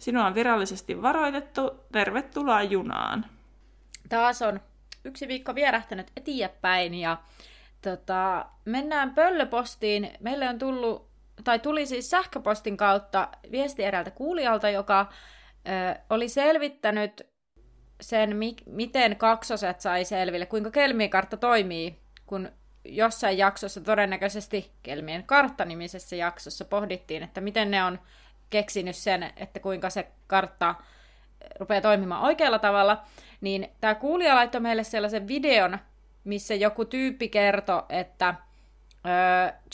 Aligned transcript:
Sinua 0.00 0.26
on 0.26 0.34
virallisesti 0.34 1.02
varoitettu. 1.02 1.70
Tervetuloa 1.92 2.62
junaan. 2.62 3.26
Taas 4.08 4.42
on 4.42 4.60
yksi 5.04 5.28
viikko 5.28 5.54
vierähtänyt 5.54 6.12
eteenpäin 6.16 6.94
ja 6.94 7.16
tota, 7.82 8.46
mennään 8.64 9.14
pöllöpostiin. 9.14 10.10
Meille 10.20 10.48
on 10.48 10.58
tullut, 10.58 11.10
tai 11.44 11.58
tuli 11.58 11.86
siis 11.86 12.10
sähköpostin 12.10 12.76
kautta 12.76 13.28
viesti 13.50 13.84
eräältä 13.84 14.10
kuulijalta, 14.10 14.70
joka 14.70 15.06
ö, 15.68 16.00
oli 16.10 16.28
selvittänyt 16.28 17.26
sen, 18.00 18.36
mi- 18.36 18.56
miten 18.66 19.16
kaksoset 19.16 19.80
sai 19.80 20.04
selville, 20.04 20.46
kuinka 20.46 20.70
Kelmien 20.70 21.10
kartta 21.10 21.36
toimii, 21.36 21.98
kun 22.26 22.52
jossain 22.84 23.38
jaksossa, 23.38 23.80
todennäköisesti 23.80 24.72
Kelmien 24.82 25.24
kartta-nimisessä 25.24 26.16
jaksossa, 26.16 26.64
pohdittiin, 26.64 27.22
että 27.22 27.40
miten 27.40 27.70
ne 27.70 27.84
on 27.84 27.98
keksinyt 28.50 28.96
sen, 28.96 29.32
että 29.36 29.60
kuinka 29.60 29.90
se 29.90 30.08
kartta 30.26 30.74
rupeaa 31.60 31.80
toimimaan 31.80 32.22
oikealla 32.22 32.58
tavalla, 32.58 33.02
niin 33.40 33.68
tämä 33.80 33.94
kuulija 33.94 34.34
laittoi 34.34 34.60
meille 34.60 34.84
sellaisen 34.84 35.28
videon, 35.28 35.78
missä 36.24 36.54
joku 36.54 36.84
tyyppi 36.84 37.28
kertoi, 37.28 37.82
että 37.88 38.34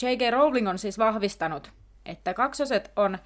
J.K. 0.01 0.31
Rowling 0.31 0.69
on 0.69 0.79
siis 0.79 0.97
vahvistanut, 0.97 1.71
että 2.05 2.33
kaksoset 2.33 2.91
on 2.95 3.17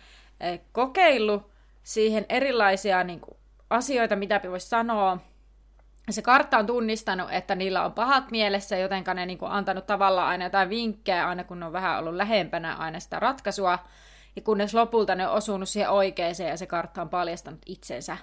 kokeillut 0.71 1.51
siihen 1.83 2.25
erilaisia 2.29 3.03
niin 3.03 3.19
kuin, 3.19 3.37
asioita, 3.69 4.15
mitä 4.15 4.41
voisi 4.49 4.69
sanoa. 4.69 5.17
Se 6.09 6.21
kartta 6.21 6.57
on 6.57 6.65
tunnistanut, 6.65 7.31
että 7.31 7.55
niillä 7.55 7.85
on 7.85 7.93
pahat 7.93 8.31
mielessä, 8.31 8.77
jotenka 8.77 9.13
ne 9.13 9.25
niin 9.25 9.39
antanut 9.41 9.85
tavallaan 9.85 10.27
aina 10.27 10.45
jotain 10.45 10.69
vinkkejä, 10.69 11.27
aina 11.27 11.43
kun 11.43 11.59
ne 11.59 11.65
on 11.65 11.73
vähän 11.73 11.99
ollut 11.99 12.15
lähempänä 12.15 12.75
aina 12.75 12.99
sitä 12.99 13.19
ratkaisua. 13.19 13.79
Ja 14.35 14.41
kunnes 14.41 14.73
lopulta 14.73 15.15
ne 15.15 15.27
on 15.27 15.33
osunut 15.33 15.69
siihen 15.69 15.89
oikeeseen 15.89 16.49
ja 16.49 16.57
se 16.57 16.65
kartta 16.65 17.01
on 17.01 17.09
paljastanut 17.09 17.61
itsensä. 17.65 18.17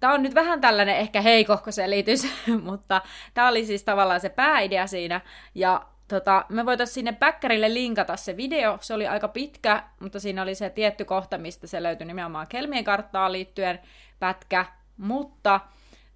Tämä 0.00 0.14
on 0.14 0.22
nyt 0.22 0.34
vähän 0.34 0.60
tällainen 0.60 0.96
ehkä 0.96 1.20
heikohko 1.20 1.72
selitys, 1.72 2.26
mutta 2.68 3.02
tämä 3.34 3.48
oli 3.48 3.64
siis 3.64 3.84
tavallaan 3.84 4.20
se 4.20 4.28
pääidea 4.28 4.86
siinä. 4.86 5.20
Ja 5.54 5.86
tota, 6.08 6.44
me 6.48 6.66
voitaisiin 6.66 6.94
sinne 6.94 7.12
päkkärille 7.12 7.74
linkata 7.74 8.16
se 8.16 8.36
video. 8.36 8.78
Se 8.80 8.94
oli 8.94 9.06
aika 9.06 9.28
pitkä, 9.28 9.82
mutta 10.00 10.20
siinä 10.20 10.42
oli 10.42 10.54
se 10.54 10.70
tietty 10.70 11.04
kohta, 11.04 11.38
mistä 11.38 11.66
se 11.66 11.82
löytyi 11.82 12.06
nimenomaan 12.06 12.46
Kelmien 12.48 12.84
karttaan 12.84 13.32
liittyen 13.32 13.80
pätkä. 14.18 14.66
Mutta 14.96 15.60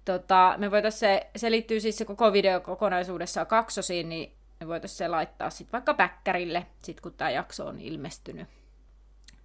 tota, 0.05 0.53
me 0.57 0.71
voitaisiin 0.71 0.99
se, 0.99 1.27
se 1.35 1.51
liittyy 1.51 1.79
siis 1.79 1.97
se 1.97 2.05
koko 2.05 2.33
video 2.33 2.59
kokonaisuudessaan 2.59 3.47
kaksosiin, 3.47 4.09
niin 4.09 4.31
me 4.61 4.67
voitaisiin 4.67 4.97
se 4.97 5.07
laittaa 5.07 5.49
sitten 5.49 5.71
vaikka 5.71 5.93
päkkärille, 5.93 6.67
sit 6.81 7.01
kun 7.01 7.13
tämä 7.13 7.29
jakso 7.29 7.67
on 7.67 7.79
ilmestynyt. 7.79 8.47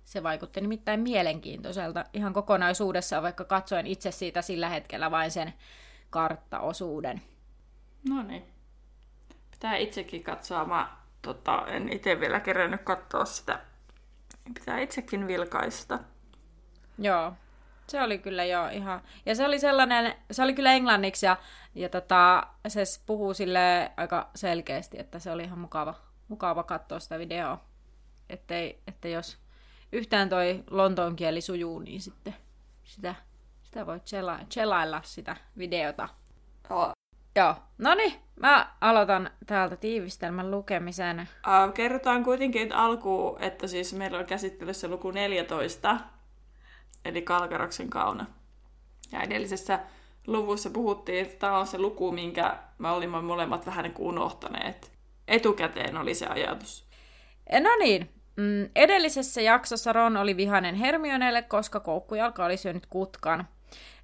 Se 0.05 0.23
vaikutti 0.23 0.61
nimittäin 0.61 1.01
mielenkiintoiselta 1.01 2.05
ihan 2.13 2.33
kokonaisuudessaan, 2.33 3.23
vaikka 3.23 3.45
katsoin 3.45 3.87
itse 3.87 4.11
siitä 4.11 4.43
sillä 4.43 4.69
hetkellä 4.69 5.11
vain 5.11 5.31
sen 5.31 5.55
karttaosuuden. 6.11 7.23
No 8.09 8.23
niin. 8.23 8.45
Pitää 9.51 9.77
itsekin 9.77 10.23
katsoa. 10.23 10.65
Mä 10.65 10.97
tota, 11.23 11.67
en 11.67 11.93
itse 11.93 12.21
vielä 12.21 12.41
kerännyt 12.41 12.83
katsoa 12.83 13.25
sitä. 13.25 13.61
Pitää 14.55 14.79
itsekin 14.79 15.27
vilkaista. 15.27 15.99
Joo, 16.99 17.33
se 17.89 18.03
oli 18.03 18.19
kyllä 18.19 18.45
jo 18.45 18.69
ihan... 18.69 19.03
Ja 19.27 19.35
se 19.35 19.45
oli 19.45 19.59
sellainen, 19.59 20.15
se 20.31 20.43
oli 20.43 20.55
kyllä 20.55 20.73
englanniksi 20.73 21.27
ja, 21.27 21.37
ja 21.75 21.89
tota, 21.89 22.47
se 22.69 22.83
puhuu 23.07 23.35
sille 23.35 23.93
aika 23.97 24.31
selkeästi, 24.35 24.99
että 25.01 25.19
se 25.19 25.31
oli 25.31 25.43
ihan 25.43 25.59
mukava, 25.59 25.95
mukava 26.29 26.63
katsoa 26.63 27.01
sitä 27.01 27.19
videoa. 27.19 27.65
Ettei, 28.31 28.83
että 28.87 29.09
jos 29.09 29.39
yhtään 29.93 30.29
toi 30.29 30.65
lontoon 30.71 31.17
kieli 31.17 31.41
sujuu, 31.41 31.79
niin 31.79 32.01
sitten 32.01 32.35
sitä, 32.85 33.15
sitä 33.63 33.87
voi 33.87 34.01
chela, 34.01 35.01
sitä 35.03 35.37
videota. 35.59 36.09
Oh. 36.71 36.91
Joo, 37.37 37.55
no 37.79 37.95
niin, 37.95 38.13
mä 38.41 38.75
aloitan 38.81 39.31
täältä 39.47 39.77
tiivistelmän 39.77 40.51
lukemisen. 40.51 41.21
Uh, 41.21 41.75
kerrotaan 41.75 42.25
kuitenkin 42.25 42.73
alkuun, 42.73 43.43
että 43.43 43.67
siis 43.67 43.95
meillä 43.95 44.19
on 44.19 44.27
käsittelyssä 44.27 44.89
luku 44.89 45.11
14, 45.11 45.97
eli 47.07 47.23
Kalkaroksen 47.23 47.91
kauna. 47.91 48.27
Ja 49.13 49.23
edellisessä 49.23 49.81
luvussa 50.27 50.71
puhuttiin, 50.71 51.23
että 51.23 51.39
tämä 51.39 51.59
on 51.59 51.67
se 51.67 51.79
luku, 51.79 52.13
minkä 52.13 52.57
me 52.79 52.91
olimme 52.91 53.23
molemmat 53.23 53.67
vähän 53.67 53.83
niin 53.83 53.95
kuin 53.95 54.09
unohtaneet. 54.09 54.93
Etukäteen 55.29 55.97
oli 55.97 56.15
se 56.15 56.27
ajatus. 56.27 56.87
No 57.61 57.71
niin, 57.79 58.11
mm, 58.37 58.71
edellisessä 58.77 59.41
jaksossa 59.41 59.93
Ron 59.93 60.17
oli 60.17 60.37
vihainen 60.37 60.75
Hermionelle, 60.75 61.43
koska 61.43 61.81
koukkujalka 61.81 62.45
oli 62.45 62.57
syönyt 62.57 62.87
kutkan. 62.87 63.49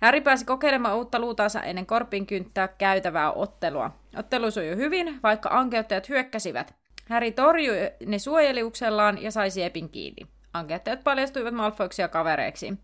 Harry 0.01 0.21
pääsi 0.21 0.45
kokeilemaan 0.45 0.97
uutta 0.97 1.19
luutaansa 1.19 1.63
ennen 1.63 1.87
korpin 1.87 2.27
kynttää 2.27 2.69
käytävää 2.69 3.33
ottelua. 3.33 3.91
Ottelu 4.17 4.51
sujui 4.51 4.77
hyvin, 4.77 5.21
vaikka 5.23 5.49
ankeuttajat 5.53 6.09
hyökkäsivät. 6.09 6.75
Harry 7.09 7.31
torjui 7.31 7.77
ne 8.07 8.19
suojeliuksellaan 8.19 9.23
ja 9.23 9.31
sai 9.31 9.51
siepin 9.51 9.89
kiinni. 9.89 10.27
Ankeuttajat 10.53 11.05
paljastuivat 11.05 11.55
Malfoyksia 11.55 12.09
kavereiksi. 12.09 12.75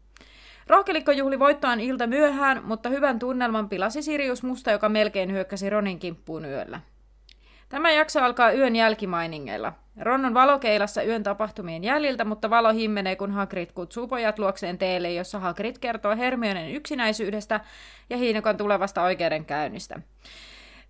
Rohkelikko 0.69 1.12
juhli 1.12 1.39
voittoaan 1.39 1.81
ilta 1.81 2.06
myöhään, 2.06 2.65
mutta 2.65 2.89
hyvän 2.89 3.19
tunnelman 3.19 3.69
pilasi 3.69 4.03
Sirius 4.03 4.43
Musta, 4.43 4.71
joka 4.71 4.89
melkein 4.89 5.33
hyökkäsi 5.33 5.71
Ronin 5.71 5.99
kimppuun 5.99 6.45
yöllä. 6.45 6.81
Tämä 7.69 7.91
jakso 7.91 8.21
alkaa 8.21 8.53
yön 8.53 8.77
jälkimainingeilla. 8.77 9.73
Ron 10.01 10.25
on 10.25 10.34
valokeilassa 10.34 11.03
yön 11.03 11.23
tapahtumien 11.23 11.84
jäljiltä, 11.84 12.25
mutta 12.25 12.51
valo 12.51 12.73
himmenee, 12.73 13.17
kun 13.17 13.31
Hagrid 13.31 13.71
kutsuu 13.75 14.09
pojat 14.09 14.39
luokseen 14.39 14.79
teelle, 14.79 15.12
jossa 15.12 15.39
Hagrid 15.39 15.77
kertoo 15.81 16.17
Hermionen 16.17 16.71
yksinäisyydestä 16.71 17.61
ja 18.11 18.17
Hiinokan 18.17 18.56
tulevasta 18.56 19.03
oikeudenkäynnistä. 19.03 20.00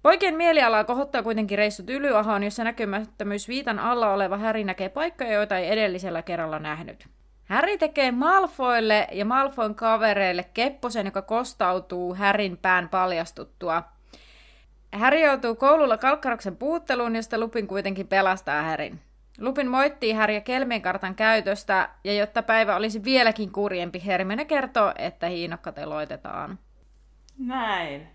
Poikien 0.03 0.35
mielialaa 0.35 0.85
kohottaa 0.85 1.23
kuitenkin 1.23 1.59
reissut 1.59 1.91
Ylyahoon, 1.91 2.43
jossa 2.43 2.65
näkymättömyys 2.65 3.49
viitan 3.49 3.79
alla 3.79 4.13
oleva 4.13 4.39
Häri 4.39 4.65
näkee 4.65 4.89
paikkoja, 4.89 5.33
joita 5.33 5.59
ei 5.59 5.71
edellisellä 5.71 6.23
kerralla 6.23 6.59
nähnyt. 6.59 7.18
Häri 7.49 7.79
tekee 7.79 8.13
Malfoille 8.13 9.09
ja 9.13 9.25
Malfoin 9.25 9.75
kavereille 9.75 10.45
kepposen, 10.55 11.07
joka 11.07 11.23
kostautuu 11.23 12.15
Härin 12.15 12.57
pään 12.57 12.89
paljastuttua. 12.89 13.83
Häri 14.93 15.23
joutuu 15.23 15.55
koululla 15.55 15.97
kalkkaroksen 15.97 16.57
puutteluun, 16.57 17.17
josta 17.17 17.39
Lupin 17.39 17.67
kuitenkin 17.67 18.07
pelastaa 18.07 18.63
Härin. 18.63 19.01
Lupin 19.41 19.69
moittii 19.69 20.13
Häriä 20.13 20.41
Kelmien 20.41 20.83
kartan 20.83 21.15
käytöstä, 21.15 21.89
ja 22.05 22.13
jotta 22.13 22.43
päivä 22.43 22.77
olisi 22.77 23.05
vieläkin 23.05 23.53
kurjempi, 23.53 24.03
Hermione 24.07 24.45
kertoo, 24.45 24.93
että 24.99 25.27
hiinokka 25.27 25.73
teloitetaan. 25.73 26.59
Näin. 27.39 28.09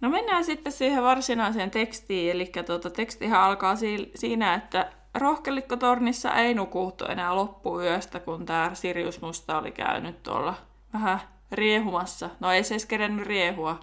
No 0.00 0.10
mennään 0.10 0.44
sitten 0.44 0.72
siihen 0.72 1.02
varsinaiseen 1.02 1.70
tekstiin, 1.70 2.30
eli 2.30 2.52
tuota, 2.66 2.90
tekstihän 2.90 3.40
alkaa 3.40 3.76
siinä, 4.14 4.54
että 4.54 4.92
rohkelikkotornissa 5.14 6.34
ei 6.34 6.54
nukuttu 6.54 7.04
enää 7.04 7.36
loppuyöstä, 7.36 8.20
kun 8.20 8.46
tämä 8.46 8.70
Sirius 8.74 9.20
Musta 9.20 9.58
oli 9.58 9.72
käynyt 9.72 10.22
tuolla 10.22 10.54
vähän 10.92 11.20
riehumassa. 11.52 12.30
No 12.40 12.50
ei 12.50 12.64
se 12.64 12.74
edes 12.74 12.86
kerennyt 12.86 13.26
riehua, 13.26 13.80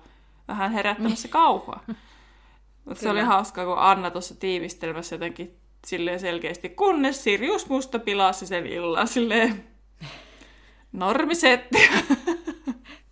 vähän 0.47 0.71
herättämässä 0.71 1.25
niin. 1.25 1.31
kauhua. 1.31 1.79
Mutta 2.85 3.01
se 3.01 3.09
oli 3.09 3.21
hauskaa, 3.21 3.65
kun 3.65 3.77
Anna 3.77 4.11
tuossa 4.11 4.35
tiivistelmässä 4.35 5.15
jotenkin 5.15 5.57
silleen 5.85 6.19
selkeästi, 6.19 6.69
kunnes 6.69 7.23
Sirius 7.23 7.69
Musta 7.69 7.99
pilasi 7.99 8.47
sen 8.47 8.65
illan 8.65 9.07
silleen 9.07 9.63
normisetti. 10.91 11.89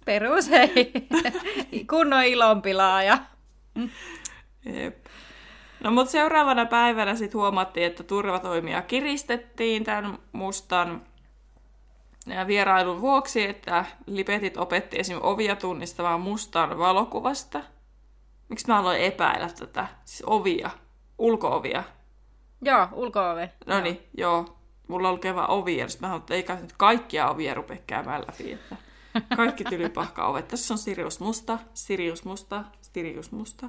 Perus 0.06 0.50
hei, 0.50 0.92
kunnon 1.90 2.24
ilonpilaaja. 2.24 3.18
Jep. 4.66 5.07
No 5.84 5.92
mutta 5.92 6.12
seuraavana 6.12 6.66
päivänä 6.66 7.16
sitten 7.16 7.40
huomattiin, 7.40 7.86
että 7.86 8.04
turvatoimia 8.04 8.82
kiristettiin 8.82 9.84
tämän 9.84 10.20
mustan 10.32 11.02
vierailun 12.48 13.02
vuoksi, 13.02 13.46
että 13.46 13.86
lipetit 14.06 14.58
opetti 14.58 15.00
esim. 15.00 15.18
ovia 15.22 15.56
tunnistamaan 15.56 16.22
mustan 16.22 16.80
valokuvasta. 16.80 17.64
Miksi 18.50 18.68
mä 18.68 18.80
aloin 18.80 19.02
epäillä 19.02 19.50
tätä? 19.60 19.88
Siis 20.06 20.24
ovia, 20.26 20.70
ulkoovia. 21.18 21.84
Joo, 22.62 22.88
ulkoovi. 22.92 23.50
No 23.66 23.80
niin, 23.80 24.04
joo. 24.18 24.32
joo. 24.32 24.58
Mulla 24.88 25.10
on 25.10 25.20
kevä 25.20 25.46
ovi, 25.46 25.78
ja 25.78 25.88
mä 26.00 26.08
haluan, 26.08 26.22
että 26.22 26.34
ei 26.34 26.62
nyt 26.62 26.74
kaikkia 26.78 27.30
ovia 27.30 27.54
rupea 27.54 27.78
käymään 27.88 28.22
läpi. 28.28 28.52
Että... 28.52 28.76
Kaikki 29.36 29.64
tylypahka-ovet. 29.64 30.48
Tässä 30.48 30.74
on 30.74 30.78
Sirius 30.78 31.20
Musta, 31.20 31.60
Sirius 31.74 32.26
Musta, 32.26 32.64
Sirius 32.82 33.32
Musta. 33.32 33.68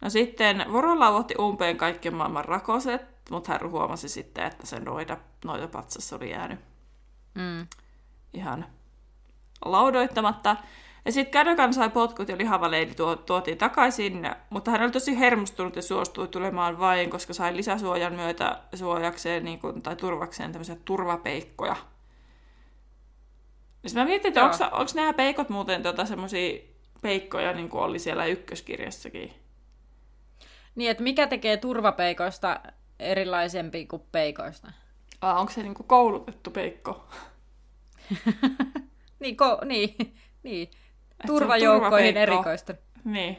No 0.00 0.10
sitten 0.10 0.64
Vorolla 0.72 1.08
otti 1.08 1.34
umpeen 1.38 1.76
kaikki 1.76 2.10
maailman 2.10 2.44
rakoset, 2.44 3.02
mutta 3.30 3.52
hän 3.52 3.70
huomasi 3.70 4.08
sitten, 4.08 4.44
että 4.44 4.66
sen 4.66 4.84
noita, 4.84 5.16
noita 5.44 5.68
patsas 5.68 6.12
oli 6.12 6.30
jäänyt 6.30 6.60
Mm. 7.34 7.66
ihan 8.34 8.66
laudoittamatta. 9.64 10.56
Ja 11.04 11.12
sitten 11.12 11.32
Kädökan 11.32 11.74
sai 11.74 11.90
potkut 11.90 12.28
ja 12.28 12.38
lihava 12.38 12.70
leidi 12.70 12.94
tuo, 12.94 13.16
tuotiin 13.16 13.58
takaisin, 13.58 14.30
mutta 14.50 14.70
hän 14.70 14.82
oli 14.82 14.90
tosi 14.90 15.18
hermostunut 15.18 15.76
ja 15.76 15.82
suostui 15.82 16.28
tulemaan 16.28 16.78
vain, 16.78 17.10
koska 17.10 17.32
sai 17.34 17.56
lisäsuojan 17.56 18.14
myötä 18.14 18.58
suojakseen 18.74 19.44
niin 19.44 19.58
kuin, 19.58 19.82
tai 19.82 19.96
turvakseen 19.96 20.52
tämmöisiä 20.52 20.76
turvapeikkoja. 20.84 21.76
Ja 23.82 23.90
mä 23.94 24.04
mietin, 24.04 24.28
että 24.28 24.44
onko 24.44 24.92
nämä 24.94 25.12
peikot 25.12 25.48
muuten 25.48 25.82
tota, 25.82 26.04
semmoisia 26.04 26.60
peikkoja, 27.02 27.52
niin 27.52 27.68
kuin 27.68 27.82
oli 27.82 27.98
siellä 27.98 28.26
ykköskirjassakin. 28.26 29.34
Niin, 30.74 30.90
että 30.90 31.02
mikä 31.02 31.26
tekee 31.26 31.56
turvapeikoista 31.56 32.60
erilaisempi 32.98 33.86
kuin 33.86 34.02
peikoista? 34.12 34.72
Ah, 35.20 35.40
onko 35.40 35.52
se 35.52 35.62
niin 35.62 35.74
kuin 35.74 35.86
koulutettu 35.86 36.50
peikko? 36.50 37.08
Niin, 39.20 39.36
ko- 39.36 39.64
niin, 39.64 40.14
niin. 40.42 40.70
Turvajoukkoihin 41.26 42.16
erikoista. 42.16 42.74
Niin. 43.04 43.36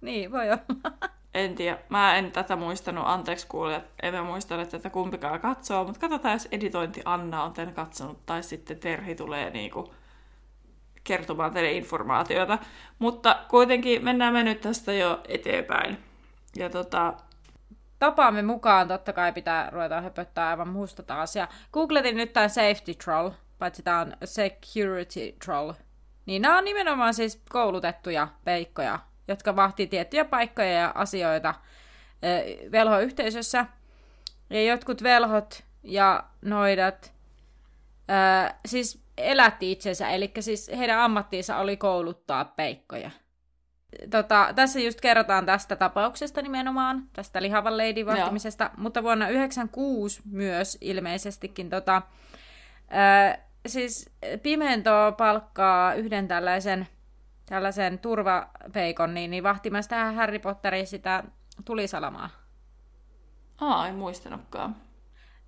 Niin, 0.00 0.32
voi 0.32 0.46
olla. 0.50 0.98
En 1.34 1.54
tiedä. 1.54 1.78
Mä 1.88 2.16
en 2.16 2.32
tätä 2.32 2.56
muistanut. 2.56 3.04
Anteeksi 3.06 3.46
kuulijat. 3.46 3.84
En 4.02 4.14
mä 4.14 4.22
muistanut 4.22 4.68
tätä 4.68 4.90
kumpikaan 4.90 5.40
katsoo. 5.40 5.84
Mutta 5.84 6.00
katsotaan, 6.00 6.32
jos 6.32 6.48
editointi 6.52 7.02
Anna 7.04 7.44
on 7.44 7.52
tämän 7.52 7.74
katsonut. 7.74 8.26
Tai 8.26 8.42
sitten 8.42 8.78
Terhi 8.78 9.14
tulee 9.14 9.50
niinku 9.50 9.94
kertomaan 11.04 11.52
teille 11.52 11.72
informaatiota. 11.72 12.58
Mutta 12.98 13.38
kuitenkin 13.48 14.04
mennään 14.04 14.32
me 14.32 14.42
nyt 14.42 14.60
tästä 14.60 14.92
jo 14.92 15.20
eteenpäin. 15.28 15.98
Ja 16.58 16.70
tota, 16.70 17.14
Tapaamme 17.98 18.42
mukaan 18.42 18.88
totta 18.88 19.12
kai 19.12 19.32
pitää 19.32 19.70
ruveta 19.70 20.00
höpöttää 20.00 20.48
aivan 20.48 20.68
muusta 20.68 21.02
taas. 21.02 21.36
Ja 21.36 21.48
googletin 21.72 22.16
nyt 22.16 22.32
tämän 22.32 22.50
safety 22.50 22.94
troll, 22.94 23.30
paitsi 23.58 23.82
tämä 23.82 24.00
on 24.00 24.12
security 24.24 25.32
troll. 25.44 25.72
Niin 26.26 26.42
nämä 26.42 26.58
on 26.58 26.64
nimenomaan 26.64 27.14
siis 27.14 27.42
koulutettuja 27.50 28.28
peikkoja, 28.44 28.98
jotka 29.28 29.56
vahtii 29.56 29.86
tiettyjä 29.86 30.24
paikkoja 30.24 30.72
ja 30.72 30.92
asioita 30.94 31.54
velhoyhteisössä. 32.72 33.66
Ja 34.50 34.64
jotkut 34.64 35.02
velhot 35.02 35.62
ja 35.82 36.24
noidat 36.42 37.12
siis 38.66 39.02
elätti 39.16 39.72
itsensä, 39.72 40.10
eli 40.10 40.32
siis 40.40 40.70
heidän 40.76 40.98
ammattiinsa 40.98 41.56
oli 41.56 41.76
kouluttaa 41.76 42.44
peikkoja. 42.44 43.10
Tota, 44.10 44.52
tässä 44.54 44.80
just 44.80 45.00
kerrotaan 45.00 45.46
tästä 45.46 45.76
tapauksesta 45.76 46.42
nimenomaan, 46.42 47.02
tästä 47.12 47.42
lihavan 47.42 47.76
leidin 47.76 48.06
vahtimisesta, 48.06 48.70
mutta 48.76 49.02
vuonna 49.02 49.24
1996 49.24 50.20
myös 50.30 50.78
ilmeisestikin 50.80 51.70
tota, 51.70 52.02
ää, 52.88 53.38
siis 53.66 54.10
Pimento 54.42 55.14
palkkaa 55.18 55.94
yhden 55.94 56.28
tällaisen, 56.28 56.88
tällaisen 57.46 57.98
turvapeikon 57.98 59.14
niin, 59.14 59.30
niin 59.30 59.42
vahtimassa 59.42 59.88
tähän 59.88 60.14
Harry 60.14 60.38
Potteriin 60.38 60.86
sitä 60.86 61.24
tulisalamaa. 61.64 62.30
aa, 63.60 63.88
en 63.88 63.94
muistanutkaan. 63.94 64.76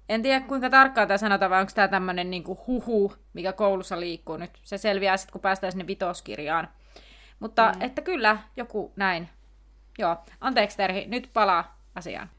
En 0.09 0.23
tiedä 0.23 0.41
kuinka 0.41 0.71
tarkkaan 0.71 1.09
tämä 1.09 1.19
sanotaan, 1.19 1.51
vai 1.51 1.61
onko 1.61 1.73
tämä 1.75 1.89
tämmöinen 1.89 2.31
niinku 2.31 2.59
huhu, 2.67 3.15
mikä 3.33 3.53
koulussa 3.53 4.01
liikkuu 4.01 4.37
nyt. 4.37 4.51
Se 4.63 4.79
selviää 4.79 5.17
sitten, 5.17 5.33
kun 5.33 5.41
päästään 5.41 5.73
sinne 5.73 5.87
vitoskirjaan. 5.87 6.69
Mutta 7.41 7.73
mm. 7.77 7.83
että 7.83 8.03
kyllä, 8.03 8.39
joku 8.57 8.93
näin. 8.97 9.29
Joo, 9.99 10.17
anteeksi 10.41 10.77
Terhi, 10.77 11.07
nyt 11.07 11.31
palaa 11.33 11.79
asiaan. 11.95 12.31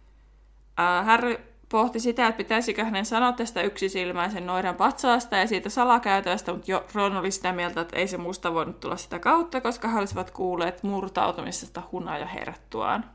Ää, 0.77 1.03
Harry 1.03 1.51
pohti 1.71 1.99
sitä, 1.99 2.27
että 2.27 2.37
pitäisikö 2.37 2.83
hänen 2.83 3.05
sanoa 3.05 3.31
tästä 3.31 3.61
yksisilmäisen 3.61 4.45
noidan 4.45 4.75
patsaasta 4.75 5.37
ja 5.37 5.47
siitä 5.47 5.69
salakäytävästä, 5.69 6.53
mutta 6.53 6.71
jo 6.71 6.85
Ron 6.93 7.17
oli 7.17 7.31
sitä 7.31 7.53
mieltä, 7.53 7.81
että 7.81 7.97
ei 7.97 8.07
se 8.07 8.17
musta 8.17 8.53
voinut 8.53 8.79
tulla 8.79 8.97
sitä 8.97 9.19
kautta, 9.19 9.61
koska 9.61 9.87
he 9.87 9.99
olisivat 9.99 10.31
kuulleet 10.31 10.83
murtautumisesta 10.83 11.83
hunaja 11.91 12.25
herättuaan. 12.25 13.05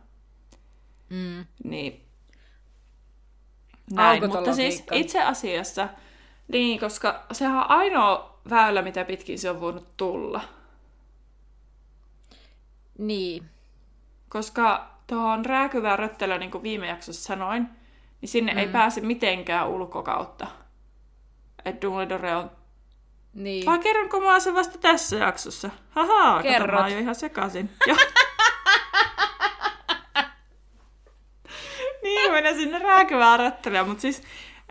Mm. 1.10 1.44
Niin. 1.64 2.02
Näin, 3.92 4.28
mutta 4.28 4.54
siis 4.54 4.84
itse 4.92 5.22
asiassa, 5.22 5.88
niin, 6.48 6.80
koska 6.80 7.26
sehän 7.32 7.56
on 7.56 7.70
ainoa 7.70 8.40
väylä, 8.50 8.82
mitä 8.82 9.04
pitkin 9.04 9.38
se 9.38 9.50
on 9.50 9.60
voinut 9.60 9.96
tulla. 9.96 10.40
Niin. 12.98 13.44
Koska 14.28 14.90
tuohon 15.06 15.44
rääkyvään 15.44 15.98
röttelöön, 15.98 16.40
niin 16.40 16.50
kuin 16.50 16.62
viime 16.62 16.86
jaksossa 16.86 17.22
sanoin, 17.22 17.68
niin 18.20 18.28
sinne 18.28 18.52
mm. 18.52 18.58
ei 18.58 18.68
pääse 18.68 19.00
mitenkään 19.00 19.68
ulkokautta. 19.68 20.46
Että 21.64 21.86
Dumbledore 21.86 22.36
on... 22.36 22.50
Niin. 23.34 23.66
Vai 23.66 23.78
kerronko 23.78 24.20
mä 24.20 24.40
sen 24.40 24.54
vasta 24.54 24.78
tässä 24.78 25.16
jaksossa? 25.16 25.70
Haha, 25.90 26.36
kato, 26.36 26.48
Kerrot. 26.48 26.80
mä 26.80 26.88
jo 26.88 26.98
ihan 26.98 27.14
sekaisin. 27.14 27.70
Niin, 32.02 32.32
mennä 32.32 32.52
sinne 32.52 32.78
rääkyvään 32.78 33.38
röttelöön, 33.38 33.88
mutta 33.88 34.00
siis 34.00 34.22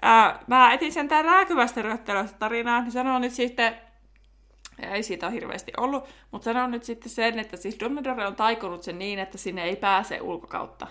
ää, 0.02 0.40
mä 0.48 0.74
etin 0.74 0.94
sen 0.94 1.08
tämän 1.08 1.26
rääkyvästä 1.26 1.82
röttelöstä 1.82 2.38
tarinaa, 2.38 2.82
niin 2.82 2.92
sanon 2.92 3.22
nyt 3.22 3.32
sitten, 3.32 3.78
ei 4.80 5.04
siitä 5.04 5.26
ole 5.26 5.34
hirveästi 5.34 5.72
ollut, 5.78 6.10
mutta 6.32 6.46
sanon 6.46 6.72
nyt 6.72 6.84
sitten 6.84 7.10
sen, 7.10 7.40
että 7.40 7.58
siis 7.58 7.80
Dumbledore 7.80 8.28
on 8.28 8.36
taikonut 8.36 8.84
sen 8.84 9.00
niin, 9.00 9.20
että 9.20 9.38
sinne 9.38 9.64
ei 9.64 9.76
pääse 9.76 10.22
ulkokautta. 10.22 10.88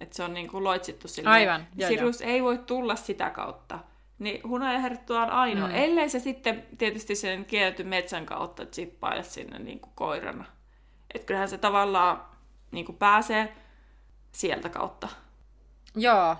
Että 0.00 0.16
se 0.16 0.22
on 0.22 0.34
niin 0.34 0.48
kuin 0.48 0.64
loitsittu 0.64 1.08
sille. 1.08 1.30
Aivan, 1.30 1.66
joo, 1.76 1.88
Sirius 1.88 2.20
ei 2.20 2.42
voi 2.42 2.58
tulla 2.58 2.96
sitä 2.96 3.30
kautta. 3.30 3.78
Niin 4.18 4.48
hunaja 4.48 4.78
herttua 4.78 5.22
on 5.22 5.30
ainoa. 5.30 5.68
Mm. 5.68 5.74
Ellei 5.74 6.08
se 6.08 6.18
sitten 6.18 6.66
tietysti 6.78 7.14
sen 7.14 7.44
kielty 7.44 7.84
metsän 7.84 8.26
kautta 8.26 8.66
chippaile 8.66 9.22
sinne 9.22 9.58
niin 9.58 9.80
kuin 9.80 9.92
koirana. 9.94 10.44
Että 11.14 11.26
kyllähän 11.26 11.48
se 11.48 11.58
tavallaan 11.58 12.22
niin 12.70 12.86
kuin 12.86 12.98
pääsee 12.98 13.56
sieltä 14.32 14.68
kautta. 14.68 15.08
Joo. 15.96 16.36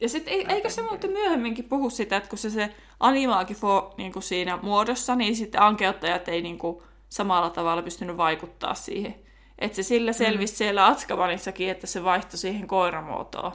Ja 0.00 0.08
sitten 0.08 0.50
eikö 0.50 0.70
se 0.70 0.82
muuten 0.82 1.10
myöhemminkin 1.10 1.64
puhu 1.64 1.90
sitä, 1.90 2.16
että 2.16 2.28
kun 2.28 2.38
se, 2.38 2.50
se 2.50 2.74
animaakin 3.00 3.56
niin 3.96 4.12
kuin 4.12 4.22
siinä 4.22 4.58
muodossa, 4.62 5.16
niin 5.16 5.36
sitten 5.36 5.62
ankeuttajat 5.62 6.28
ei 6.28 6.42
niin 6.42 6.58
kuin 6.58 6.82
samalla 7.08 7.50
tavalla 7.50 7.82
pystynyt 7.82 8.16
vaikuttaa 8.16 8.74
siihen. 8.74 9.14
Että 9.58 9.76
se 9.76 9.82
sillä 9.82 10.12
selvisi 10.12 10.54
mm. 10.54 10.56
siellä 10.56 10.86
Atskabanissakin, 10.86 11.70
että 11.70 11.86
se 11.86 12.04
vaihtoi 12.04 12.38
siihen 12.38 12.66
koiramuotoon. 12.66 13.52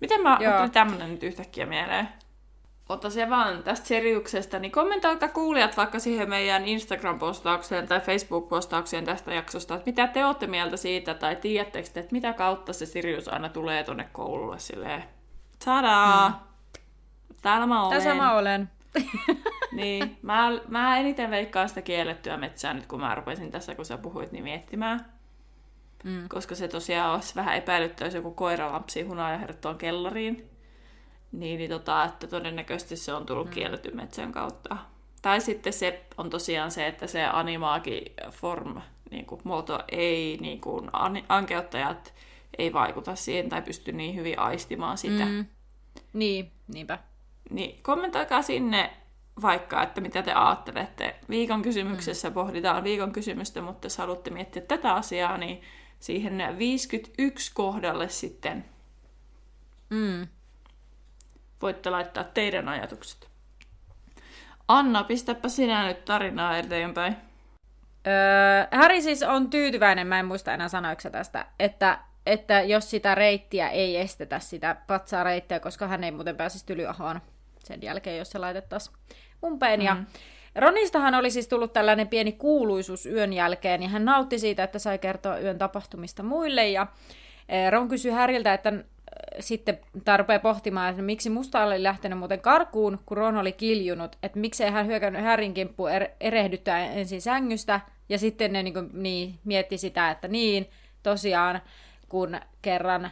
Miten 0.00 0.22
mä 0.22 0.38
tämmönen 0.72 1.10
nyt 1.10 1.22
yhtäkkiä 1.22 1.66
mieleen? 1.66 2.08
Mutta 2.90 3.10
se 3.10 3.30
vaan 3.30 3.62
tästä 3.62 3.86
Seriuksesta, 3.86 4.58
niin 4.58 4.72
kommentoikaa 4.72 5.28
kuulijat 5.28 5.76
vaikka 5.76 5.98
siihen 5.98 6.28
meidän 6.28 6.64
Instagram-postaukseen 6.64 7.88
tai 7.88 8.00
Facebook-postaukseen 8.00 9.04
tästä 9.04 9.34
jaksosta, 9.34 9.74
että 9.74 9.90
mitä 9.90 10.06
te 10.06 10.24
olette 10.24 10.46
mieltä 10.46 10.76
siitä, 10.76 11.14
tai 11.14 11.36
tiedättekö 11.36 11.88
te, 11.88 12.00
että 12.00 12.12
mitä 12.12 12.32
kautta 12.32 12.72
se 12.72 12.86
Sirius 12.86 13.28
aina 13.28 13.48
tulee 13.48 13.84
tonne 13.84 14.08
koululle 14.12 14.58
silleen. 14.58 15.04
Tadaa! 15.64 16.28
Mm. 16.28 16.34
Täällä 17.42 17.66
mä 17.66 17.82
olen. 17.82 17.96
Tässä 17.96 18.14
mä 18.14 18.38
olen. 18.38 18.70
Niin, 19.72 20.18
mä, 20.22 20.50
mä 20.68 20.98
eniten 20.98 21.30
veikkaan 21.30 21.68
sitä 21.68 21.82
kiellettyä 21.82 22.36
metsää 22.36 22.74
nyt, 22.74 22.86
kun 22.86 23.00
mä 23.00 23.14
rupesin 23.14 23.50
tässä, 23.50 23.74
kun 23.74 23.84
sä 23.84 23.98
puhuit, 23.98 24.32
niin 24.32 24.44
miettimään. 24.44 25.00
Mm. 26.04 26.28
Koska 26.28 26.54
se 26.54 26.68
tosiaan 26.68 27.14
olisi 27.14 27.34
vähän 27.34 27.56
epäilyttä, 27.56 28.04
jos 28.04 28.14
joku 28.14 28.30
ja 29.32 29.38
herättää 29.38 29.74
kellariin. 29.74 30.59
Niin, 31.32 31.58
niin 31.58 31.70
tota, 31.70 32.04
että 32.04 32.26
todennäköisesti 32.26 32.96
se 32.96 33.12
on 33.12 33.26
tullut 33.26 33.46
mm. 33.46 33.52
kielletyn 33.52 33.96
metsän 33.96 34.32
kautta. 34.32 34.76
Tai 35.22 35.40
sitten 35.40 35.72
se 35.72 36.04
on 36.18 36.30
tosiaan 36.30 36.70
se, 36.70 36.86
että 36.86 37.06
se 37.06 37.24
animaaki 37.24 38.14
form, 38.30 38.80
niin 39.10 39.26
kuin 39.26 39.40
muoto 39.44 39.82
ei, 39.92 40.38
niin 40.40 40.60
kuin 40.60 40.90
an- 40.92 41.24
ankeuttajat 41.28 42.14
ei 42.58 42.72
vaikuta 42.72 43.16
siihen 43.16 43.48
tai 43.48 43.62
pysty 43.62 43.92
niin 43.92 44.16
hyvin 44.16 44.38
aistimaan 44.38 44.98
sitä. 44.98 45.24
Mm. 45.24 45.46
Niin, 46.12 46.50
niinpä. 46.68 46.98
Niin 47.50 47.82
kommentoikaa 47.82 48.42
sinne 48.42 48.90
vaikka, 49.42 49.82
että 49.82 50.00
mitä 50.00 50.22
te 50.22 50.32
ajattelette. 50.32 51.14
Viikon 51.28 51.62
kysymyksessä 51.62 52.28
mm. 52.28 52.34
pohditaan 52.34 52.84
viikon 52.84 53.12
kysymystä, 53.12 53.62
mutta 53.62 53.86
jos 53.86 53.98
haluatte 53.98 54.30
miettiä 54.30 54.62
tätä 54.62 54.94
asiaa, 54.94 55.38
niin 55.38 55.62
siihen 56.00 56.58
51 56.58 57.50
kohdalle 57.54 58.08
sitten 58.08 58.64
Mm. 59.90 60.28
Voitte 61.62 61.90
laittaa 61.90 62.24
teidän 62.24 62.68
ajatukset. 62.68 63.28
Anna, 64.68 65.04
pistäpä 65.04 65.48
sinä 65.48 65.86
nyt 65.86 66.04
tarinaa 66.04 66.58
eteenpäin. 66.58 67.16
Öö, 68.06 68.78
Harry 68.80 69.00
siis 69.00 69.22
on 69.22 69.50
tyytyväinen, 69.50 70.06
mä 70.06 70.18
en 70.18 70.26
muista 70.26 70.54
enää 70.54 70.68
sanoiko 70.68 71.00
se 71.00 71.10
tästä, 71.10 71.46
että, 71.58 71.98
että 72.26 72.60
jos 72.60 72.90
sitä 72.90 73.14
reittiä 73.14 73.68
ei 73.68 73.96
estetä, 73.96 74.38
sitä 74.38 74.76
patsaa 74.86 75.24
reittiä, 75.24 75.60
koska 75.60 75.88
hän 75.88 76.04
ei 76.04 76.10
muuten 76.10 76.36
pääsisi 76.36 76.66
tylyahoon 76.66 77.20
sen 77.58 77.82
jälkeen, 77.82 78.18
jos 78.18 78.30
se 78.30 78.38
laitettaisiin 78.38 78.96
umpeen. 79.44 79.80
Mm. 79.80 79.86
Ja 79.86 79.96
Ronistahan 80.54 81.14
oli 81.14 81.30
siis 81.30 81.48
tullut 81.48 81.72
tällainen 81.72 82.08
pieni 82.08 82.32
kuuluisuus 82.32 83.06
yön 83.06 83.32
jälkeen, 83.32 83.82
ja 83.82 83.88
hän 83.88 84.04
nautti 84.04 84.38
siitä, 84.38 84.64
että 84.64 84.78
sai 84.78 84.98
kertoa 84.98 85.38
yön 85.38 85.58
tapahtumista 85.58 86.22
muille, 86.22 86.68
ja 86.68 86.86
Ron 87.70 87.88
kysyi 87.88 88.12
Häriltä, 88.12 88.54
että 88.54 88.72
sitten 89.40 89.78
tarpee 90.04 90.38
pohtimaan, 90.38 90.90
että 90.90 91.02
miksi 91.02 91.30
Musta 91.30 91.64
oli 91.64 91.82
lähtenyt 91.82 92.18
muuten 92.18 92.40
karkuun, 92.40 92.98
kun 93.06 93.16
Ron 93.16 93.36
oli 93.36 93.52
kiljunut, 93.52 94.16
että 94.22 94.38
miksei 94.38 94.70
hän 94.70 94.86
hyökännyt 94.86 95.22
Härin 95.22 95.54
kimppuun 95.54 95.90
er- 95.90 96.10
erehdyttää 96.20 96.84
ensin 96.84 97.22
sängystä, 97.22 97.80
ja 98.08 98.18
sitten 98.18 98.52
ne 98.52 98.62
niin, 98.62 98.74
kuin, 98.74 98.90
niin 98.92 99.38
mietti 99.44 99.78
sitä, 99.78 100.10
että 100.10 100.28
niin, 100.28 100.70
tosiaan, 101.02 101.62
kun 102.08 102.40
kerran 102.62 103.10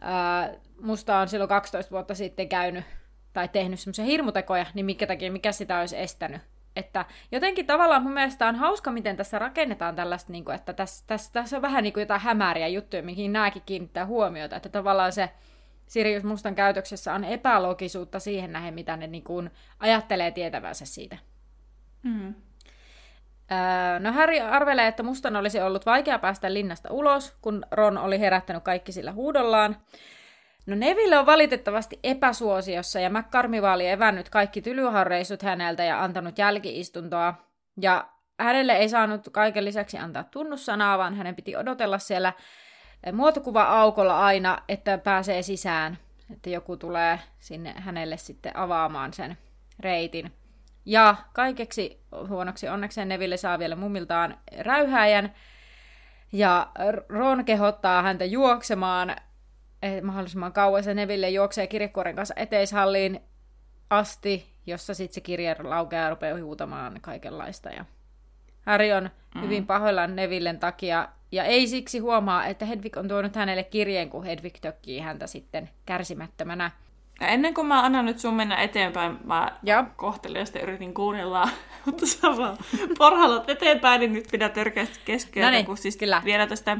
ää, 0.00 0.54
Musta 0.80 1.18
on 1.18 1.28
silloin 1.28 1.48
12 1.48 1.90
vuotta 1.90 2.14
sitten 2.14 2.48
käynyt 2.48 2.84
tai 3.32 3.48
tehnyt 3.48 3.80
semmoisia 3.80 4.04
hirmutekoja, 4.04 4.66
niin 4.74 4.86
mikä 4.86 5.06
takia, 5.06 5.32
mikä 5.32 5.52
sitä 5.52 5.78
olisi 5.80 5.98
estänyt. 5.98 6.40
Että 6.80 7.04
jotenkin 7.32 7.66
tavallaan 7.66 8.02
mun 8.02 8.12
mielestä 8.12 8.48
on 8.48 8.56
hauska, 8.56 8.92
miten 8.92 9.16
tässä 9.16 9.38
rakennetaan 9.38 9.96
tällaista, 9.96 10.32
niin 10.32 10.44
kuin, 10.44 10.54
että 10.54 10.72
tässä, 10.72 11.04
tässä, 11.06 11.32
tässä 11.32 11.56
on 11.56 11.62
vähän 11.62 11.82
niin 11.82 11.92
kuin 11.92 12.02
jotain 12.02 12.20
hämäriä 12.20 12.68
juttuja, 12.68 13.02
mihin 13.02 13.32
nämäkin 13.32 13.62
kiinnittää 13.66 14.06
huomiota. 14.06 14.56
Että 14.56 14.68
tavallaan 14.68 15.12
se 15.12 15.30
Sirius 15.86 16.24
Mustan 16.24 16.54
käytöksessä 16.54 17.14
on 17.14 17.24
epälogisuutta 17.24 18.20
siihen 18.20 18.52
nähden, 18.52 18.74
mitä 18.74 18.96
ne 18.96 19.06
niin 19.06 19.24
kuin 19.24 19.50
ajattelee 19.78 20.30
tietävänsä 20.30 20.86
siitä. 20.86 21.18
Mm. 22.02 22.34
no 23.98 24.12
Harry 24.12 24.40
arvelee, 24.40 24.86
että 24.86 25.02
Mustan 25.02 25.36
olisi 25.36 25.60
ollut 25.60 25.86
vaikea 25.86 26.18
päästä 26.18 26.52
linnasta 26.52 26.92
ulos, 26.92 27.36
kun 27.42 27.66
Ron 27.70 27.98
oli 27.98 28.20
herättänyt 28.20 28.62
kaikki 28.62 28.92
sillä 28.92 29.12
huudollaan. 29.12 29.76
No 30.70 30.76
Neville 30.76 31.18
on 31.18 31.26
valitettavasti 31.26 31.98
epäsuosiossa 32.04 33.00
ja 33.00 33.10
McCarmivaali 33.10 33.88
evännyt 33.88 34.28
kaikki 34.28 34.62
tylyharreissut 34.62 35.42
häneltä 35.42 35.84
ja 35.84 36.02
antanut 36.02 36.38
jälkiistuntoa. 36.38 37.34
Ja 37.80 38.08
hänelle 38.40 38.72
ei 38.72 38.88
saanut 38.88 39.28
kaiken 39.32 39.64
lisäksi 39.64 39.98
antaa 39.98 40.24
tunnussanaa, 40.24 40.98
vaan 40.98 41.14
hänen 41.14 41.36
piti 41.36 41.56
odotella 41.56 41.98
siellä 41.98 42.32
muotokuva-aukolla 43.12 44.26
aina, 44.26 44.62
että 44.68 44.98
pääsee 44.98 45.42
sisään. 45.42 45.98
Että 46.32 46.50
joku 46.50 46.76
tulee 46.76 47.20
sinne 47.38 47.74
hänelle 47.76 48.16
sitten 48.16 48.56
avaamaan 48.56 49.12
sen 49.12 49.38
reitin. 49.80 50.32
Ja 50.84 51.16
kaikeksi 51.32 52.00
huonoksi 52.28 52.68
onnekseen 52.68 53.08
Neville 53.08 53.36
saa 53.36 53.58
vielä 53.58 53.76
mummiltaan 53.76 54.38
räyhäjän. 54.58 55.34
Ja 56.32 56.68
Ron 57.08 57.44
kehottaa 57.44 58.02
häntä 58.02 58.24
juoksemaan 58.24 59.16
mahdollisimman 60.02 60.52
kauas 60.52 60.86
ja 60.86 60.94
Neville 60.94 61.30
juoksee 61.30 61.66
kirjekuoren 61.66 62.16
kanssa 62.16 62.34
eteishalliin 62.36 63.20
asti, 63.90 64.46
jossa 64.66 64.94
sitten 64.94 65.14
se 65.14 65.20
kirje 65.20 65.56
laukeaa 65.62 66.04
ja 66.04 66.10
rupeaa 66.10 66.42
huutamaan 66.42 66.98
kaikenlaista. 67.00 67.68
Ja 67.68 67.84
Harry 68.66 68.92
on 68.92 69.10
mm. 69.34 69.42
hyvin 69.42 69.66
pahoillaan 69.66 70.16
Nevillen 70.16 70.58
takia 70.58 71.08
ja 71.32 71.44
ei 71.44 71.66
siksi 71.66 71.98
huomaa, 71.98 72.46
että 72.46 72.64
Hedvig 72.64 72.96
on 72.96 73.08
tuonut 73.08 73.36
hänelle 73.36 73.64
kirjeen, 73.64 74.10
kun 74.10 74.24
Hedvig 74.24 74.54
tökkii 74.60 75.00
häntä 75.00 75.26
sitten 75.26 75.70
kärsimättömänä. 75.86 76.70
Ja 77.20 77.28
ennen 77.28 77.54
kuin 77.54 77.66
mä 77.66 77.84
annan 77.84 78.06
nyt 78.06 78.18
sun 78.18 78.34
mennä 78.34 78.56
eteenpäin, 78.56 79.18
mä 79.24 79.52
ja. 79.62 79.84
kohteliaasti 79.96 80.58
yritin 80.58 80.94
kuunnella, 80.94 81.48
mutta 81.86 82.06
sä 82.06 82.36
vaan 82.36 82.56
porhallat 82.98 83.50
eteenpäin, 83.50 84.00
niin 84.00 84.12
nyt 84.12 84.28
pidä 84.32 84.48
törkeästi 84.48 85.00
keskeytä, 85.04 85.50
niin, 85.50 85.66
kun 85.66 85.76
siis 85.76 85.96
kyllä. 85.96 86.22
vielä 86.24 86.46
tästä 86.46 86.78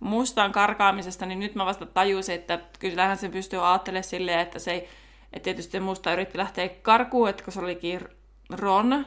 mustaan 0.00 0.52
karkaamisesta, 0.52 1.26
niin 1.26 1.40
nyt 1.40 1.54
mä 1.54 1.66
vasta 1.66 1.86
tajusin, 1.86 2.34
että 2.34 2.60
kyllähän 2.78 3.16
se 3.16 3.28
pystyy 3.28 3.68
ajattelemaan 3.68 4.04
silleen, 4.04 4.40
että 4.40 4.58
se 4.58 4.72
ei, 4.72 4.88
että 5.32 5.44
tietysti 5.44 5.80
musta 5.80 6.12
yritti 6.12 6.38
lähteä 6.38 6.68
karkuun, 6.68 7.28
että 7.28 7.44
kun 7.44 7.52
se 7.52 7.60
olikin 7.60 8.00
Ron, 8.50 9.06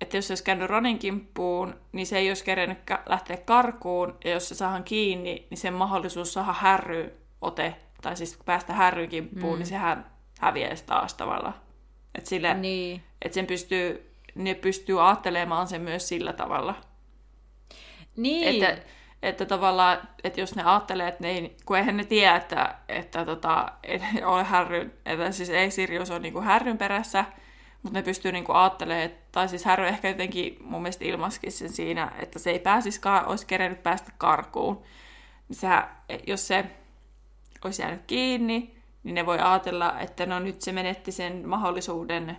että 0.00 0.16
jos 0.16 0.26
se 0.26 0.32
olisi 0.32 0.44
käynyt 0.44 0.70
Ronin 0.70 0.98
kimppuun, 0.98 1.74
niin 1.92 2.06
se 2.06 2.18
ei 2.18 2.30
olisi 2.30 2.44
kerennyt 2.44 2.78
lähteä 3.06 3.36
karkuun, 3.36 4.16
ja 4.24 4.30
jos 4.30 4.48
se 4.48 4.54
saadaan 4.54 4.84
kiinni, 4.84 5.46
niin 5.50 5.58
sen 5.58 5.74
mahdollisuus 5.74 6.32
saada 6.32 6.52
härry 6.52 7.16
ote, 7.40 7.74
tai 8.02 8.16
siis 8.16 8.38
päästä 8.44 8.72
härryn 8.72 9.08
kimppuun, 9.08 9.52
mm. 9.52 9.58
niin 9.58 9.66
sehän 9.66 10.06
häviäisi 10.40 10.84
taas 10.86 11.14
tavallaan. 11.14 11.54
Että 12.14 12.30
sille, 12.30 12.54
niin. 12.54 13.02
että 13.22 13.34
sen 13.34 13.46
pystyy, 13.46 14.12
ne 14.34 14.54
pystyy 14.54 15.06
ajattelemaan 15.06 15.68
sen 15.68 15.80
myös 15.80 16.08
sillä 16.08 16.32
tavalla. 16.32 16.74
Niin. 18.16 18.62
Että, 18.62 18.82
että 19.22 19.44
tavallaan, 19.44 20.08
että 20.24 20.40
jos 20.40 20.54
ne 20.54 20.62
ajattelee, 20.62 21.08
että 21.08 21.22
ne 21.22 21.30
ei, 21.30 21.56
kun 21.66 21.78
eihän 21.78 21.96
ne 21.96 22.04
tiedä, 22.04 22.36
että, 22.36 22.74
että 22.88 23.24
tota, 23.24 23.72
et 23.82 24.02
ole 24.24 24.44
härryn, 24.44 24.92
että 25.06 25.32
siis 25.32 25.50
ei 25.50 25.70
Sirius 25.70 26.10
ole 26.10 26.18
niin 26.18 26.32
kuin 26.32 26.44
härryn 26.44 26.78
perässä, 26.78 27.24
mutta 27.82 27.98
ne 27.98 28.02
pystyy 28.02 28.32
niin 28.32 28.44
kuin 28.44 28.56
ajattelemaan, 28.56 29.04
että, 29.04 29.28
tai 29.32 29.48
siis 29.48 29.64
härry 29.64 29.86
ehkä 29.86 30.08
jotenkin 30.08 30.56
mun 30.60 30.82
mielestä 30.82 31.04
ilmaskin 31.04 31.52
sen 31.52 31.68
siinä, 31.68 32.12
että 32.18 32.38
se 32.38 32.50
ei 32.50 32.58
pääsiskaan, 32.58 33.26
olisi 33.26 33.46
kerennyt 33.46 33.82
päästä 33.82 34.12
karkuun. 34.18 34.82
Niin 35.48 35.56
sehän, 35.56 35.88
jos 36.26 36.46
se 36.48 36.64
olisi 37.64 37.82
jäänyt 37.82 38.02
kiinni, 38.06 38.76
niin 39.02 39.14
ne 39.14 39.26
voi 39.26 39.38
ajatella, 39.38 40.00
että 40.00 40.26
no 40.26 40.38
nyt 40.38 40.62
se 40.62 40.72
menetti 40.72 41.12
sen 41.12 41.48
mahdollisuuden 41.48 42.36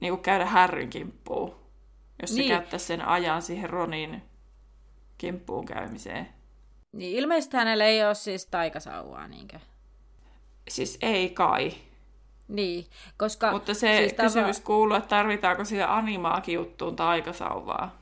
niin 0.00 0.12
kuin 0.12 0.22
käydä 0.22 0.46
härryn 0.46 0.90
kimppuun, 0.90 1.56
jos 2.22 2.30
se 2.30 2.36
niin. 2.36 2.48
käyttäisi 2.48 2.86
sen 2.86 3.08
ajan 3.08 3.42
siihen 3.42 3.70
Ronin 3.70 4.22
kimppuun 5.18 5.66
käymiseen. 5.66 6.28
Niin 6.92 7.18
ilmeisesti 7.18 7.56
hänellä 7.56 7.84
ei 7.84 8.04
ole 8.04 8.14
siis 8.14 8.46
taikasauvaa, 8.46 9.28
niinkö? 9.28 9.58
Siis 10.68 10.98
ei 11.02 11.30
kai. 11.30 11.72
Niin, 12.48 12.86
koska... 13.16 13.52
Mutta 13.52 13.74
se 13.74 13.96
siis 13.96 14.12
kysymys 14.12 14.56
tava... 14.56 14.66
kuuluu, 14.66 14.96
että 14.96 15.08
tarvitaanko 15.08 15.64
siihen 15.64 15.88
animaakin 15.88 16.54
juttuun 16.54 16.96
taikasauvaa. 16.96 17.98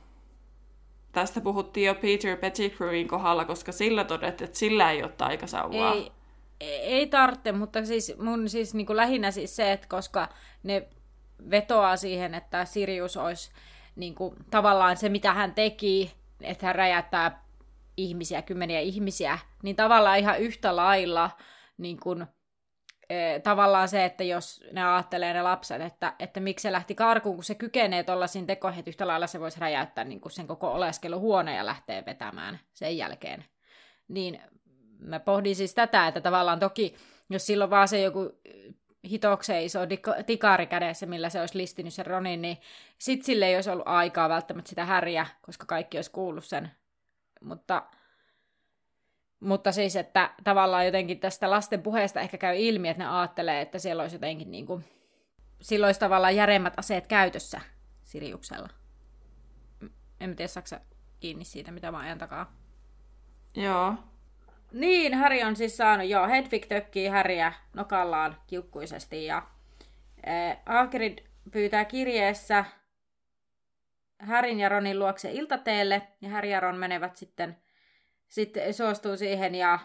Tästä 1.11 1.41
puhuttiin 1.41 1.87
jo 1.87 1.95
Peter 1.95 2.37
Pettigrewin 2.37 3.07
kohdalla, 3.07 3.45
koska 3.45 3.71
sillä 3.71 4.03
todettiin, 4.03 4.45
että 4.45 4.59
sillä 4.59 4.91
ei 4.91 5.03
ole 5.03 5.11
taikasauvaa. 5.11 5.93
Ei, 5.93 6.11
ei 6.59 7.07
tarvitse, 7.07 7.51
mutta 7.51 7.85
siis 7.85 8.13
mun 8.19 8.49
siis 8.49 8.73
niin 8.73 8.85
kuin 8.85 8.97
lähinnä 8.97 9.31
siis 9.31 9.55
se, 9.55 9.71
että 9.71 9.87
koska 9.87 10.29
ne 10.63 10.87
vetoaa 11.49 11.97
siihen, 11.97 12.35
että 12.35 12.65
Sirius 12.65 13.17
olisi 13.17 13.51
niin 13.95 14.15
kuin, 14.15 14.35
tavallaan 14.51 14.97
se, 14.97 15.09
mitä 15.09 15.33
hän 15.33 15.53
teki, 15.53 16.11
että 16.47 16.65
hän 16.65 16.75
räjäyttää 16.75 17.45
ihmisiä, 17.97 18.41
kymmeniä 18.41 18.79
ihmisiä, 18.79 19.39
niin 19.63 19.75
tavallaan 19.75 20.19
ihan 20.19 20.39
yhtä 20.39 20.75
lailla 20.75 21.31
niin 21.77 21.99
kuin, 21.99 22.25
e, 23.09 23.39
tavallaan 23.39 23.87
se, 23.87 24.05
että 24.05 24.23
jos 24.23 24.63
ne 24.71 24.85
ajattelee 24.85 25.33
ne 25.33 25.41
lapset, 25.41 25.81
että, 25.81 26.13
että 26.19 26.39
miksi 26.39 26.63
se 26.63 26.71
lähti 26.71 26.95
karkuun, 26.95 27.35
kun 27.35 27.43
se 27.43 27.55
kykenee 27.55 28.03
tuollaisiin 28.03 28.47
tekoihin, 28.47 28.79
että 28.79 28.89
yhtä 28.89 29.07
lailla 29.07 29.27
se 29.27 29.39
voisi 29.39 29.59
räjäyttää 29.59 30.03
niin 30.03 30.21
kuin 30.21 30.31
sen 30.31 30.47
koko 30.47 30.71
oleskeluhuone 30.71 31.55
ja 31.55 31.65
lähtee 31.65 32.03
vetämään 32.05 32.59
sen 32.73 32.97
jälkeen. 32.97 33.45
Niin 34.07 34.41
mä 34.99 35.19
pohdin 35.19 35.55
siis 35.55 35.73
tätä, 35.73 36.07
että 36.07 36.21
tavallaan 36.21 36.59
toki, 36.59 36.95
jos 37.29 37.45
silloin 37.45 37.69
vaan 37.69 37.87
se 37.87 38.01
joku 38.01 38.31
hitokseen 39.05 39.63
iso 39.63 39.79
tikaari 40.25 40.67
kädessä, 40.67 41.05
millä 41.05 41.29
se 41.29 41.39
olisi 41.39 41.57
listinyt 41.57 41.93
sen 41.93 42.05
Ronin, 42.05 42.41
niin 42.41 42.57
sit 42.97 43.23
sille 43.23 43.45
ei 43.45 43.55
olisi 43.55 43.69
ollut 43.69 43.87
aikaa 43.87 44.29
välttämättä 44.29 44.69
sitä 44.69 44.85
häriä, 44.85 45.27
koska 45.41 45.65
kaikki 45.65 45.97
olisi 45.97 46.11
kuullut 46.11 46.45
sen. 46.45 46.71
Mutta, 47.41 47.83
mutta 49.39 49.71
siis, 49.71 49.95
että 49.95 50.33
tavallaan 50.43 50.85
jotenkin 50.85 51.19
tästä 51.19 51.49
lasten 51.49 51.81
puheesta 51.81 52.21
ehkä 52.21 52.37
käy 52.37 52.55
ilmi, 52.57 52.89
että 52.89 53.03
ne 53.03 53.09
ajattelee, 53.09 53.61
että 53.61 53.79
siellä 53.79 54.01
olisi 54.03 54.15
jotenkin 54.15 54.51
niin 54.51 54.65
kuin, 54.65 54.83
silloin 55.61 55.87
olisi 55.87 55.99
tavallaan 55.99 56.35
järemmät 56.35 56.73
aseet 56.77 57.07
käytössä 57.07 57.61
Siriuksella. 58.03 58.69
En 60.19 60.35
tiedä, 60.35 60.47
saksa 60.47 60.79
kiinni 61.19 61.45
siitä, 61.45 61.71
mitä 61.71 61.91
mä 61.91 61.97
ajan 61.97 62.17
takaa. 62.17 62.53
Joo, 63.55 63.95
niin, 64.75 65.13
Häri 65.13 65.43
on 65.43 65.55
siis 65.55 65.77
saanut, 65.77 66.07
joo, 66.07 66.27
Hedvig 66.27 66.65
tökkii 66.65 67.07
Häriä 67.07 67.53
nokallaan 67.73 68.37
kiukkuisesti 68.47 69.25
ja 69.25 69.47
äh, 70.27 70.89
pyytää 71.51 71.85
kirjeessä 71.85 72.65
Härin 74.19 74.59
ja 74.59 74.69
Ronin 74.69 74.99
luokse 74.99 75.31
iltateelle 75.31 76.01
ja 76.21 76.29
Häri 76.29 76.51
ja 76.51 76.59
Ron 76.59 76.77
menevät 76.77 77.15
sitten, 77.15 77.57
sitten 78.27 78.73
suostuu 78.73 79.17
siihen 79.17 79.55
ja 79.55 79.79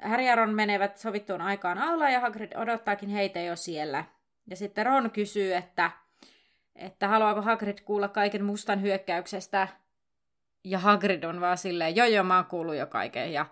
Häri 0.00 0.26
ja 0.26 0.36
Ron 0.36 0.54
menevät 0.54 0.96
sovittuun 0.96 1.40
aikaan 1.40 1.78
aula 1.78 2.10
ja 2.10 2.20
Hagrid 2.20 2.52
odottaakin 2.56 3.08
heitä 3.08 3.40
jo 3.40 3.56
siellä. 3.56 4.04
Ja 4.50 4.56
sitten 4.56 4.86
Ron 4.86 5.10
kysyy, 5.10 5.54
että, 5.54 5.90
että 6.76 7.08
haluaako 7.08 7.42
Hagrid 7.42 7.78
kuulla 7.84 8.08
kaiken 8.08 8.44
mustan 8.44 8.82
hyökkäyksestä. 8.82 9.68
Ja 10.64 10.78
Hagrid 10.78 11.24
on 11.24 11.40
vaan 11.40 11.58
silleen, 11.58 11.96
joo 11.96 12.06
joo, 12.06 12.24
mä 12.24 12.36
oon 12.36 12.44
kuullut 12.44 12.76
jo 12.76 12.86
kaiken. 12.86 13.32
Ja 13.32 13.46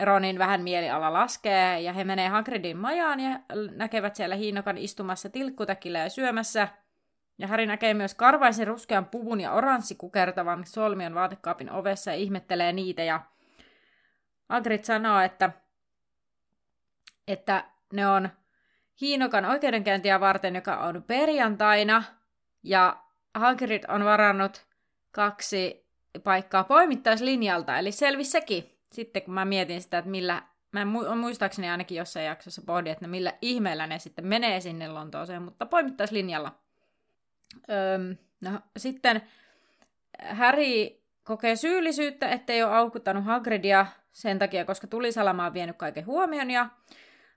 Ronin 0.00 0.38
vähän 0.38 0.62
mieliala 0.62 1.12
laskee 1.12 1.80
ja 1.80 1.92
he 1.92 2.04
menee 2.04 2.28
Hagridin 2.28 2.76
majaan 2.76 3.20
ja 3.20 3.40
näkevät 3.76 4.16
siellä 4.16 4.34
Hiinokan 4.34 4.78
istumassa 4.78 5.28
tilkkutäkillä 5.28 5.98
ja 5.98 6.08
syömässä. 6.08 6.68
Ja 7.38 7.48
Harry 7.48 7.66
näkee 7.66 7.94
myös 7.94 8.14
karvaisen 8.14 8.66
ruskean 8.66 9.06
puvun 9.06 9.40
ja 9.40 9.52
oranssi 9.52 9.94
kukertavan 9.94 10.66
solmion 10.66 11.14
vaatekaapin 11.14 11.70
ovessa 11.70 12.10
ja 12.10 12.16
ihmettelee 12.16 12.72
niitä. 12.72 13.02
Ja 13.02 13.20
Hagrid 14.48 14.84
sanoo, 14.84 15.20
että, 15.20 15.50
että 17.28 17.64
ne 17.92 18.06
on 18.06 18.28
Hiinokan 19.00 19.44
oikeudenkäyntiä 19.44 20.20
varten, 20.20 20.54
joka 20.54 20.76
on 20.76 21.04
perjantaina. 21.06 22.02
Ja 22.62 22.96
Hagrid 23.34 23.84
on 23.88 24.04
varannut 24.04 24.66
kaksi 25.10 25.86
paikkaa 26.24 26.64
poimittaislinjalta, 26.64 27.78
eli 27.78 27.92
selvisi 27.92 28.30
sekin. 28.30 28.79
Sitten 28.92 29.22
kun 29.22 29.34
mä 29.34 29.44
mietin 29.44 29.82
sitä, 29.82 29.98
että 29.98 30.10
millä, 30.10 30.42
mä 30.72 30.84
muistaakseni 31.16 31.70
ainakin 31.70 31.98
jossain 31.98 32.26
jaksossa 32.26 32.62
pohdin, 32.66 32.92
että 32.92 33.06
millä 33.06 33.32
ihmeellä 33.42 33.86
ne 33.86 33.98
sitten 33.98 34.26
menee 34.26 34.60
sinne 34.60 34.88
Lontooseen, 34.88 35.42
mutta 35.42 35.66
poimittaislinjalla. 35.66 36.58
Öm, 37.70 38.16
no, 38.40 38.60
sitten 38.76 39.22
Harry 40.30 41.00
kokee 41.24 41.56
syyllisyyttä, 41.56 42.28
ettei 42.28 42.62
ole 42.62 42.74
aukuttanut 42.74 43.24
Hagridia 43.24 43.86
sen 44.12 44.38
takia, 44.38 44.64
koska 44.64 44.86
tulisalama 44.86 45.46
on 45.46 45.54
vienyt 45.54 45.76
kaiken 45.76 46.06
huomion, 46.06 46.50
ja 46.50 46.68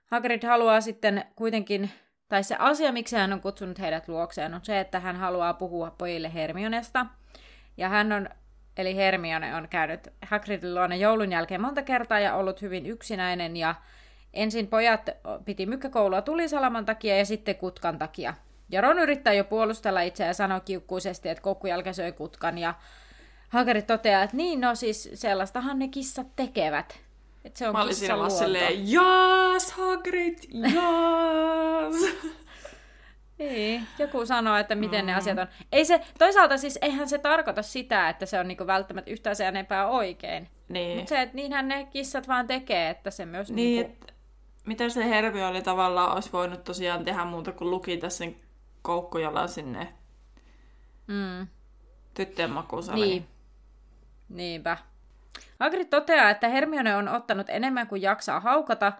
Hagrid 0.06 0.46
haluaa 0.46 0.80
sitten 0.80 1.24
kuitenkin, 1.36 1.90
tai 2.28 2.44
se 2.44 2.56
asia, 2.58 2.92
miksi 2.92 3.16
hän 3.16 3.32
on 3.32 3.40
kutsunut 3.40 3.78
heidät 3.78 4.08
luokseen, 4.08 4.54
on 4.54 4.60
se, 4.64 4.80
että 4.80 5.00
hän 5.00 5.16
haluaa 5.16 5.54
puhua 5.54 5.90
pojille 5.90 6.34
Hermionesta, 6.34 7.06
ja 7.76 7.88
hän 7.88 8.12
on, 8.12 8.28
eli 8.76 8.96
Hermione 8.96 9.54
on 9.54 9.68
käynyt 9.68 10.08
Hagridin 10.22 10.74
luona 10.74 10.96
joulun 10.96 11.32
jälkeen 11.32 11.60
monta 11.60 11.82
kertaa 11.82 12.20
ja 12.20 12.36
ollut 12.36 12.62
hyvin 12.62 12.86
yksinäinen, 12.86 13.56
ja 13.56 13.74
ensin 14.32 14.66
pojat 14.66 15.10
piti 15.44 15.66
mykkäkoulua 15.66 16.22
tulisalaman 16.22 16.84
takia 16.84 17.18
ja 17.18 17.24
sitten 17.24 17.56
kutkan 17.56 17.98
takia. 17.98 18.34
Ja 18.68 18.80
Ron 18.80 18.98
yrittää 18.98 19.32
jo 19.32 19.44
puolustella 19.44 20.00
itseään 20.00 20.30
ja 20.30 20.34
sanoo 20.34 20.60
kiukkuisesti, 20.60 21.28
että 21.28 21.42
kokkujälkä 21.42 21.92
söi 21.92 22.12
kutkan, 22.12 22.58
ja 22.58 22.74
Hagrid 23.48 23.82
toteaa, 23.82 24.22
että 24.22 24.36
niin, 24.36 24.60
no 24.60 24.74
siis 24.74 25.10
sellaistahan 25.14 25.78
ne 25.78 25.88
kissat 25.88 26.26
tekevät. 26.36 27.00
Että 27.44 27.58
se 27.58 27.68
on 27.68 27.72
Mä 27.72 27.82
olin 27.82 27.94
siinä 27.94 28.18
vaan 28.18 28.30
silleen, 28.30 28.92
jaas 28.92 29.72
Hagrid, 29.72 30.38
jaas! 30.52 31.94
niin, 33.52 33.86
joku 33.98 34.26
sanoo, 34.26 34.56
että 34.56 34.74
miten 34.74 35.00
mm. 35.00 35.06
ne 35.06 35.14
asiat 35.14 35.38
on. 35.38 35.46
Ei 35.72 35.84
se, 35.84 36.00
toisaalta 36.18 36.58
siis 36.58 36.78
eihän 36.82 37.08
se 37.08 37.18
tarkoita 37.18 37.62
sitä, 37.62 38.08
että 38.08 38.26
se 38.26 38.40
on 38.40 38.48
niinku 38.48 38.66
välttämättä 38.66 39.10
yhtään 39.10 39.36
sen 39.36 39.46
enempää 39.46 39.86
oikein. 39.86 40.48
Niin. 40.68 40.96
Mutta 40.96 41.08
se, 41.08 41.22
että 41.22 41.36
niinhän 41.36 41.68
ne 41.68 41.84
kissat 41.84 42.28
vaan 42.28 42.46
tekee, 42.46 42.90
että 42.90 43.10
se 43.10 43.26
myös... 43.26 43.50
Niin, 43.50 43.86
niinku... 43.86 44.06
mitä 44.66 44.88
se 44.88 45.08
Hermi 45.08 45.44
oli 45.44 45.62
tavallaan, 45.62 46.12
olisi 46.12 46.32
voinut 46.32 46.64
tosiaan 46.64 47.04
tehdä 47.04 47.24
muuta 47.24 47.52
kuin 47.52 47.70
lukita 47.70 48.10
sen 48.10 48.36
koukkujalan 48.82 49.48
sinne 49.48 49.88
mm. 51.06 51.46
tyttöjen 52.14 52.50
makuusaliin. 52.50 53.08
Niin. 53.08 53.28
Niinpä. 54.28 54.76
Hagrid 55.60 55.86
toteaa, 55.86 56.30
että 56.30 56.48
Hermione 56.48 56.96
on 56.96 57.08
ottanut 57.08 57.46
enemmän 57.48 57.86
kuin 57.86 58.02
jaksaa 58.02 58.40
haukata, 58.40 58.92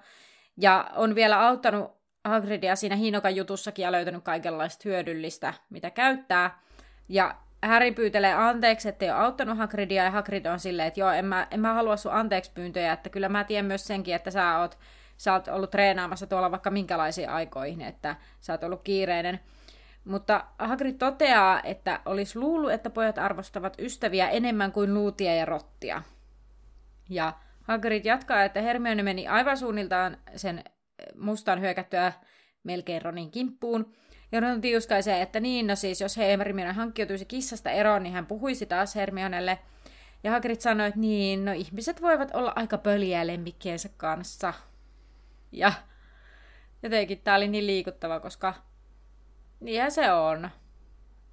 ja 0.56 0.90
on 0.96 1.14
vielä 1.14 1.46
auttanut 1.46 2.03
Hagridia 2.24 2.76
siinä 2.76 2.96
Hinokan 2.96 3.36
jutussakin 3.36 3.82
ja 3.82 3.92
löytänyt 3.92 4.24
kaikenlaista 4.24 4.82
hyödyllistä, 4.84 5.54
mitä 5.70 5.90
käyttää. 5.90 6.58
Ja 7.08 7.34
Harry 7.66 7.92
pyytelee 7.92 8.34
anteeksi, 8.34 8.88
ettei 8.88 9.10
ole 9.10 9.18
auttanut 9.18 9.58
Hagridia, 9.58 10.04
ja 10.04 10.10
Hagrid 10.10 10.46
on 10.46 10.60
silleen, 10.60 10.88
että 10.88 11.00
joo, 11.00 11.10
en 11.10 11.24
mä, 11.24 11.46
en 11.50 11.60
mä 11.60 11.74
halua 11.74 11.96
sun 11.96 12.12
anteeksi 12.12 12.50
pyyntöjä, 12.54 12.92
että 12.92 13.10
kyllä 13.10 13.28
mä 13.28 13.44
tiedän 13.44 13.66
myös 13.66 13.86
senkin, 13.86 14.14
että 14.14 14.30
sä 14.30 14.58
oot, 14.58 14.78
sä 15.16 15.32
oot 15.32 15.48
ollut 15.48 15.70
treenaamassa 15.70 16.26
tuolla 16.26 16.50
vaikka 16.50 16.70
minkälaisiin 16.70 17.30
aikoihin, 17.30 17.80
että 17.80 18.16
sä 18.40 18.52
oot 18.52 18.64
ollut 18.64 18.82
kiireinen. 18.82 19.40
Mutta 20.04 20.44
Hagrid 20.58 20.94
toteaa, 20.98 21.60
että 21.62 22.00
olisi 22.06 22.38
luullut, 22.38 22.72
että 22.72 22.90
pojat 22.90 23.18
arvostavat 23.18 23.76
ystäviä 23.78 24.28
enemmän 24.28 24.72
kuin 24.72 24.94
luutia 24.94 25.34
ja 25.34 25.44
rottia. 25.44 26.02
Ja 27.08 27.32
Hagrid 27.62 28.04
jatkaa, 28.04 28.44
että 28.44 28.60
Hermione 28.60 29.02
meni 29.02 29.28
aivan 29.28 29.56
suunniltaan 29.56 30.16
sen 30.37 30.64
mustan 31.18 31.61
hyökättyä 31.61 32.12
melkein 32.64 33.02
Ronin 33.02 33.30
kimppuun. 33.30 33.92
Ja 34.33 34.40
Ron 34.40 34.61
tiuskaisee, 34.61 35.22
että 35.22 35.40
niin, 35.40 35.66
no 35.66 35.76
siis 35.76 36.00
jos 36.00 36.16
Hermione 36.16 36.72
hankkiutuisi 36.72 37.24
kissasta 37.24 37.70
eroon, 37.70 38.02
niin 38.02 38.12
hän 38.12 38.26
puhuisi 38.26 38.66
taas 38.66 38.94
Hermionelle. 38.94 39.59
Ja 40.24 40.30
Hagrid 40.30 40.61
sanoi, 40.61 40.87
että 40.88 41.00
niin, 41.00 41.44
no 41.44 41.52
ihmiset 41.52 42.02
voivat 42.02 42.35
olla 42.35 42.52
aika 42.57 42.78
pöliä 42.78 43.26
lemmikkiensä 43.26 43.88
kanssa. 43.96 44.54
Ja 45.52 45.72
jotenkin 46.83 47.20
tää 47.24 47.37
oli 47.37 47.48
niin 47.48 47.66
liikuttava, 47.66 48.20
koska 48.20 48.54
Niinhän 49.64 49.92
se 49.92 50.12
on. 50.12 50.50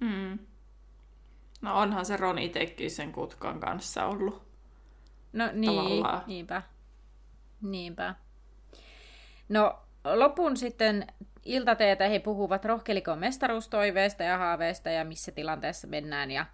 Mm. 0.00 0.38
No 1.60 1.78
onhan 1.80 2.06
se 2.06 2.16
Ron 2.16 2.38
itsekin 2.38 2.90
sen 2.90 3.12
kutkan 3.12 3.60
kanssa 3.60 4.06
ollut. 4.06 4.42
No 5.32 5.50
niin, 5.52 5.76
Tavallaan. 5.76 6.22
niinpä. 6.26 6.62
Niinpä. 7.62 8.14
No 9.52 9.78
lopun 10.04 10.56
sitten 10.56 11.06
iltateetä 11.44 12.08
he 12.08 12.18
puhuvat 12.18 12.64
rohkelikon 12.64 13.18
mestaruustoiveesta 13.18 14.22
ja 14.22 14.38
haaveista 14.38 14.90
ja 14.90 15.04
missä 15.04 15.32
tilanteessa 15.32 15.86
mennään. 15.86 16.30
Ja, 16.30 16.46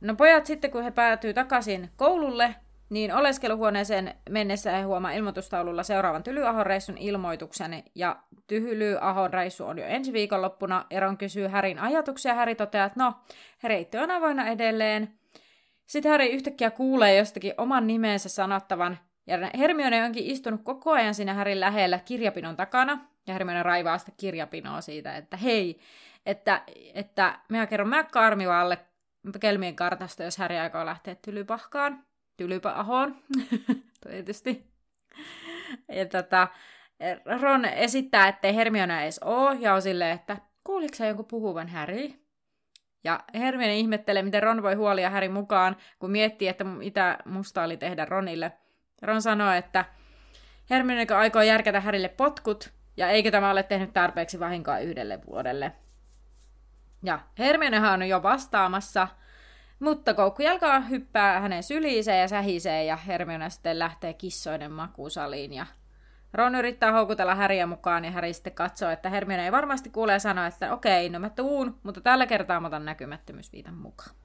no 0.00 0.14
pojat 0.14 0.46
sitten 0.46 0.70
kun 0.70 0.84
he 0.84 0.90
päätyy 0.90 1.34
takaisin 1.34 1.90
koululle, 1.96 2.54
niin 2.90 3.14
oleskeluhuoneeseen 3.14 4.14
mennessä 4.30 4.70
he 4.70 4.82
huomaa 4.82 5.12
ilmoitustaululla 5.12 5.82
seuraavan 5.82 6.22
Tylyahon 6.22 6.66
reissun 6.66 6.98
ilmoituksen, 6.98 7.84
ja 7.94 8.16
Tylyahon 8.46 9.32
reissu 9.32 9.66
on 9.66 9.78
jo 9.78 9.84
ensi 9.84 10.12
viikonloppuna. 10.12 10.86
Eron 10.90 11.18
kysyy 11.18 11.46
Härin 11.46 11.78
ajatuksia, 11.78 12.34
Häri 12.34 12.54
toteaa, 12.54 12.86
että 12.86 13.04
no, 13.04 13.14
reitti 13.62 13.98
on 13.98 14.10
avoinna 14.10 14.48
edelleen. 14.48 15.14
Sitten 15.86 16.12
Häri 16.12 16.32
yhtäkkiä 16.32 16.70
kuulee 16.70 17.16
jostakin 17.16 17.54
oman 17.58 17.86
nimensä 17.86 18.28
sanottavan, 18.28 18.98
ja 19.26 19.50
Hermione 19.58 20.04
onkin 20.04 20.26
istunut 20.26 20.60
koko 20.64 20.92
ajan 20.92 21.14
siinä 21.14 21.34
Härin 21.34 21.60
lähellä 21.60 21.98
kirjapinon 21.98 22.56
takana, 22.56 22.98
ja 23.26 23.32
Hermione 23.32 23.62
raivaa 23.62 23.98
sitä 23.98 24.12
kirjapinoa 24.16 24.80
siitä, 24.80 25.16
että 25.16 25.36
hei, 25.36 25.80
että, 26.26 26.62
että 26.94 27.38
minä 27.48 27.66
kerron 27.66 27.88
McCarmivalle 27.88 28.78
Kelmien 29.40 29.76
kartasta, 29.76 30.22
jos 30.22 30.38
Häri 30.38 30.58
aikoo 30.58 30.86
lähteä 30.86 31.14
Tylypahkaan. 31.14 32.04
Tylypäahoon, 32.36 33.16
tietysti. 34.08 34.72
Ja 35.88 36.06
tota, 36.06 36.48
Ron 37.40 37.64
esittää, 37.64 38.28
ettei 38.28 38.56
Hermione 38.56 39.02
edes 39.02 39.18
ole, 39.18 39.56
ja 39.60 39.74
on 39.74 39.82
silleen, 39.82 40.14
että 40.14 40.36
kuuliko 40.64 40.94
sä 40.94 41.06
jonkun 41.06 41.24
puhuvan 41.24 41.68
Harry? 41.68 42.10
Ja 43.04 43.20
Hermione 43.34 43.78
ihmettelee, 43.78 44.22
miten 44.22 44.42
Ron 44.42 44.62
voi 44.62 44.74
huolia 44.74 45.10
Harry 45.10 45.28
mukaan, 45.28 45.76
kun 45.98 46.10
miettii, 46.10 46.48
että 46.48 46.64
mitä 46.64 47.18
musta 47.24 47.62
oli 47.62 47.76
tehdä 47.76 48.04
Ronille. 48.04 48.52
Ron 49.02 49.22
sanoo, 49.22 49.52
että 49.52 49.84
Hermione 50.70 51.06
aikoo 51.16 51.42
järkätä 51.42 51.80
Harrylle 51.80 52.08
potkut, 52.08 52.72
ja 52.96 53.08
eikö 53.08 53.30
tämä 53.30 53.50
ole 53.50 53.62
tehnyt 53.62 53.92
tarpeeksi 53.92 54.40
vahinkoa 54.40 54.78
yhdelle 54.78 55.20
vuodelle. 55.26 55.72
Ja 57.02 57.18
Hermionehan 57.38 58.02
on 58.02 58.08
jo 58.08 58.22
vastaamassa, 58.22 59.08
mutta 59.78 60.14
koukkujalka 60.14 60.80
hyppää 60.80 61.40
hänen 61.40 61.62
syliiseen 61.62 62.20
ja 62.20 62.28
sähisee 62.28 62.84
ja 62.84 62.96
Hermione 62.96 63.50
sitten 63.50 63.78
lähtee 63.78 64.14
kissoiden 64.14 64.72
makuusaliin 64.72 65.52
ja 65.52 65.66
Ron 66.32 66.54
yrittää 66.54 66.92
houkutella 66.92 67.34
Häriä 67.34 67.66
mukaan 67.66 68.04
ja 68.04 68.10
Häri 68.10 68.32
sitten 68.32 68.54
katsoo, 68.54 68.90
että 68.90 69.10
Hermione 69.10 69.44
ei 69.44 69.52
varmasti 69.52 69.90
kuule 69.90 70.12
ja 70.12 70.46
että 70.46 70.72
okei, 70.72 71.08
no 71.08 71.18
mä 71.18 71.30
tuun, 71.30 71.80
mutta 71.82 72.00
tällä 72.00 72.26
kertaa 72.26 72.60
mä 72.60 72.66
otan 72.66 72.84
näkymättömyysviitan 72.84 73.74
mukaan. 73.74 74.21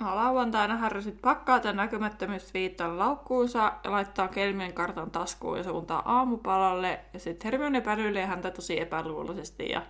No, 0.00 0.16
lauantaina 0.16 0.76
Harry 0.76 1.02
sitten 1.02 1.22
pakkaa 1.22 1.60
tämän 1.60 1.76
näkymättömyysviitan 1.76 2.98
laukkuunsa 2.98 3.72
ja 3.84 3.90
laittaa 3.90 4.28
kelmien 4.28 4.72
kartan 4.72 5.10
taskuun 5.10 5.58
ja 5.58 5.64
suuntaa 5.64 6.02
aamupalalle. 6.04 7.00
Ja 7.12 7.20
sitten 7.20 7.50
Hermione 7.50 7.80
päryilee 7.80 8.26
häntä 8.26 8.50
tosi 8.50 8.80
epäluuloisesti 8.80 9.68
ja 9.68 9.82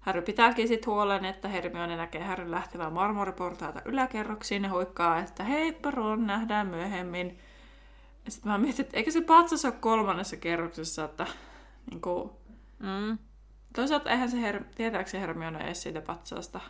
Harry 0.00 0.22
pitääkin 0.22 0.68
sitten 0.68 0.92
huolen, 0.92 1.24
että 1.24 1.48
Hermione 1.48 1.96
näkee 1.96 2.24
Harryn 2.24 2.50
lähtevän 2.50 2.92
marmoriportaita 2.92 3.82
yläkerroksiin 3.84 4.62
ja 4.62 4.70
huikkaa, 4.70 5.18
että 5.18 5.44
hei 5.44 5.78
Ron, 5.90 6.26
nähdään 6.26 6.66
myöhemmin. 6.66 7.38
Sitten 8.28 8.52
mä 8.52 8.58
mietin, 8.58 8.84
että 8.84 8.96
eikö 8.96 9.10
se 9.10 9.20
patsas 9.20 9.64
ole 9.64 9.72
kolmannessa 9.72 10.36
kerroksessa, 10.36 11.04
että 11.04 11.26
niin 11.90 12.00
kuin... 12.00 12.30
mm. 12.78 13.18
Toisaalta 13.74 14.10
eihän 14.10 14.30
se, 14.30 14.40
her... 14.40 14.64
tietääkö 14.74 15.10
se 15.10 15.20
Hermione 15.20 15.64
edes 15.64 15.82
siitä 15.82 16.00
patsasta? 16.00 16.60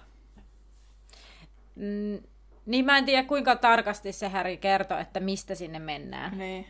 Mm, 1.77 2.23
niin 2.67 2.85
mä 2.85 2.99
en 2.99 3.05
tiedä 3.05 3.23
kuinka 3.23 3.57
tarkasti 3.57 4.13
se 4.13 4.29
Harry 4.29 4.57
kertoo, 4.57 4.99
että 4.99 5.21
mistä 5.21 5.55
sinne 5.55 5.79
mennään. 5.79 6.39
Niin. 6.39 6.67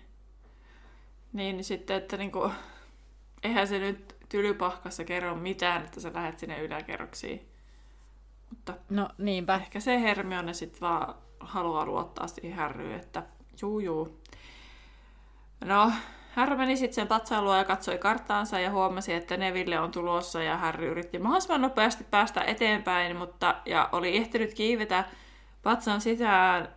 Niin, 1.33 1.57
niin 1.57 1.65
sitten, 1.65 1.97
että 1.97 2.17
niinku, 2.17 2.51
eihän 3.43 3.69
se 3.69 3.79
nyt 3.79 4.17
tylypahkassa 4.29 5.05
kerro 5.05 5.35
mitään, 5.35 5.85
että 5.85 6.01
sä 6.01 6.11
lähdet 6.15 6.39
sinne 6.39 6.63
yläkerroksiin. 6.63 7.49
Mutta 8.51 8.75
no 8.91 9.09
niinpä. 9.19 9.55
Ehkä 9.55 9.81
se 9.81 10.01
Hermione 10.01 10.55
sitten 10.55 10.81
vaan 10.81 11.15
haluaa 11.41 11.87
luottaa 11.87 12.27
siihen 12.27 12.59
Härryyn, 12.59 13.01
että 13.01 13.23
juu 13.63 13.81
juu. 13.81 14.21
No, 15.65 15.93
Harry 16.33 16.57
meni 16.57 16.77
sitten 16.77 16.95
sen 16.95 17.09
patsailua 17.09 17.57
ja 17.57 17.65
katsoi 17.65 17.99
karttaansa 17.99 18.61
ja 18.61 18.71
huomasi, 18.71 19.13
että 19.13 19.37
Neville 19.37 19.79
on 19.79 19.91
tulossa 19.91 20.43
ja 20.43 20.57
Harry 20.57 20.87
yritti 20.87 21.19
mahdollisimman 21.19 21.61
nopeasti 21.61 22.05
päästä 22.05 22.41
eteenpäin, 22.41 23.17
mutta 23.17 23.55
ja 23.67 23.89
oli 23.93 24.17
ehtinyt 24.17 24.55
kiivetä 24.55 25.05
patsan 25.63 26.01
sisään, 26.01 26.75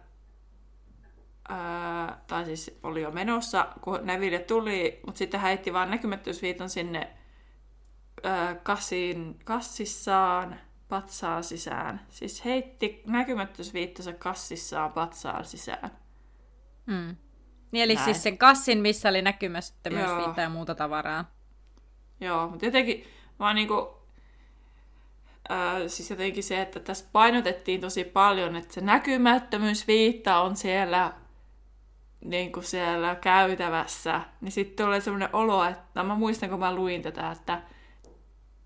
ää, 1.50 2.22
tai 2.28 2.46
siis 2.46 2.80
oli 2.84 3.02
jo 3.02 3.12
menossa, 3.12 3.68
kun 3.82 4.00
Neville 4.04 4.40
tuli, 4.40 5.00
mutta 5.06 5.18
sitten 5.20 5.40
heitti 5.40 5.74
vaan 5.74 5.92
näkymättömyysviitan 5.92 6.70
sinne 6.70 7.14
kassiin, 8.64 9.40
kassissaan 9.44 10.60
patsaan 10.90 11.44
sisään. 11.44 12.02
Siis 12.10 12.46
heitti 12.46 13.04
näkymättömyysviittansa 13.06 14.14
kassissaan 14.14 14.94
patsaan 14.94 15.46
sisään. 15.46 15.92
Mm. 16.86 17.16
Niin 17.72 17.84
eli 17.84 17.96
Näin. 17.96 18.06
siis 18.06 18.24
sen 18.24 18.38
kassin, 18.38 18.80
missä 18.82 19.10
oli 19.10 19.22
näkymättömyys 19.22 20.10
Joo. 20.10 20.18
viittaa 20.18 20.44
ja 20.44 20.50
muuta 20.50 20.76
tavaraa. 20.76 21.32
Joo, 22.22 22.48
mutta 22.48 22.66
jotenkin 22.66 23.04
vaan 23.40 23.56
niinku, 23.56 24.05
ää, 25.50 25.88
siis 25.88 26.10
jotenkin 26.10 26.44
se, 26.44 26.62
että 26.62 26.80
tässä 26.80 27.06
painotettiin 27.12 27.82
tosi 27.82 28.04
paljon, 28.04 28.56
että 28.56 28.74
se 28.74 28.82
näkymättömyysviitta 28.82 30.42
on 30.42 30.56
siellä 30.56 31.14
niin 32.26 32.52
kuin 32.52 32.64
siellä 32.64 33.16
käytävässä, 33.16 34.22
niin 34.42 34.52
sitten 34.52 34.86
tulee 34.86 35.02
semmoinen 35.02 35.30
olo, 35.34 35.64
että 35.64 36.04
mä 36.04 36.16
muistan, 36.16 36.50
kun 36.50 36.60
mä 36.60 36.76
luin 36.76 37.02
tätä, 37.02 37.32
että, 37.32 37.62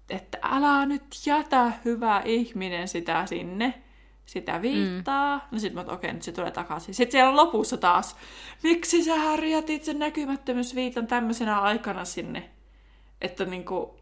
että 0.09 0.37
älä 0.41 0.85
nyt 0.85 1.03
jätä 1.25 1.71
hyvä 1.85 2.21
ihminen 2.25 2.87
sitä 2.87 3.25
sinne, 3.25 3.73
sitä 4.25 4.61
viittaa. 4.61 5.37
Mm. 5.37 5.43
No 5.51 5.59
sitten 5.59 5.85
mä 5.85 5.93
okei, 5.93 6.13
nyt 6.13 6.23
se 6.23 6.31
tulee 6.31 6.51
takaisin. 6.51 6.93
Sitten 6.93 7.11
siellä 7.11 7.35
lopussa 7.35 7.77
taas, 7.77 8.15
miksi 8.63 9.03
sä 9.03 9.15
Harri 9.15 9.51
jätit 9.51 9.83
sen 9.83 9.99
näkymättömyysviitan 9.99 11.07
tämmöisenä 11.07 11.59
aikana 11.59 12.05
sinne? 12.05 12.49
Että 13.21 13.45
niinku, 13.45 13.98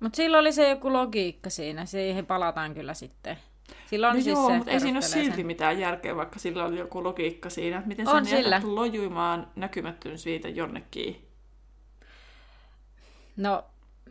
Mutta 0.00 0.16
silloin 0.16 0.40
oli 0.40 0.52
se 0.52 0.70
joku 0.70 0.92
logiikka 0.92 1.50
siinä, 1.50 1.84
siihen 1.86 2.26
palataan 2.26 2.74
kyllä 2.74 2.94
sitten. 2.94 3.38
Silloin 3.86 4.16
no 4.16 4.22
siis 4.22 4.36
joo, 4.36 4.46
se 4.48 4.56
mutta 4.56 4.70
ei 4.70 4.80
siinä 4.80 4.96
ole 4.96 5.02
silti 5.02 5.36
sen. 5.36 5.46
mitään 5.46 5.78
järkeä, 5.80 6.16
vaikka 6.16 6.38
sillä 6.38 6.64
oli 6.64 6.78
joku 6.78 7.04
logiikka 7.04 7.50
siinä. 7.50 7.76
että 7.76 7.88
Miten 7.88 8.08
On 8.08 8.24
jätät 8.24 8.38
sillä. 8.38 8.60
lojuimaan 8.64 9.50
näkymättömyysviitan 9.56 10.56
jonnekin? 10.56 11.28
No, 13.36 13.64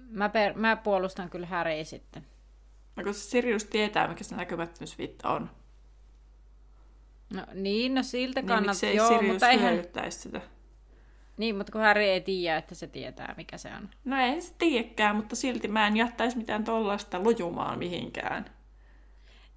mä, 0.10 0.30
per, 0.30 0.54
mä 0.58 0.76
puolustan 0.76 1.30
kyllä 1.30 1.48
Häriä 1.48 1.84
sitten. 1.84 2.26
No, 2.96 3.04
kun 3.04 3.14
se 3.14 3.20
Sirius 3.20 3.66
tietää, 3.66 4.08
mikä 4.08 4.24
se 4.24 4.36
näkymättömyysviitta 4.36 5.30
on. 5.30 5.50
No 7.34 7.46
niin, 7.54 7.94
no 7.96 8.04
siltä 8.04 8.42
Niin 8.42 8.48
kannattaa, 8.48 8.72
miksei 8.72 8.96
joo, 8.96 9.08
Sirius 9.08 9.32
mutta 9.32 9.50
eihän... 9.50 9.84
sitä? 10.10 10.42
Niin, 11.38 11.56
mutta 11.56 11.72
kun 11.72 11.82
Häri 11.82 12.10
ei 12.10 12.22
tiedä, 12.22 12.58
että 12.58 12.76
se 12.76 12.88
tietää, 12.88 13.34
mikä 13.38 13.58
se 13.58 13.70
on. 13.78 13.90
No 14.06 14.22
ei 14.22 14.42
se 14.42 14.54
tiedäkään, 14.58 15.16
mutta 15.16 15.36
silti 15.36 15.68
mä 15.68 15.88
en 15.88 15.98
jättäisi 15.98 16.38
mitään 16.38 16.64
tollaista 16.64 17.24
lojumaan 17.24 17.80
mihinkään. 17.80 18.46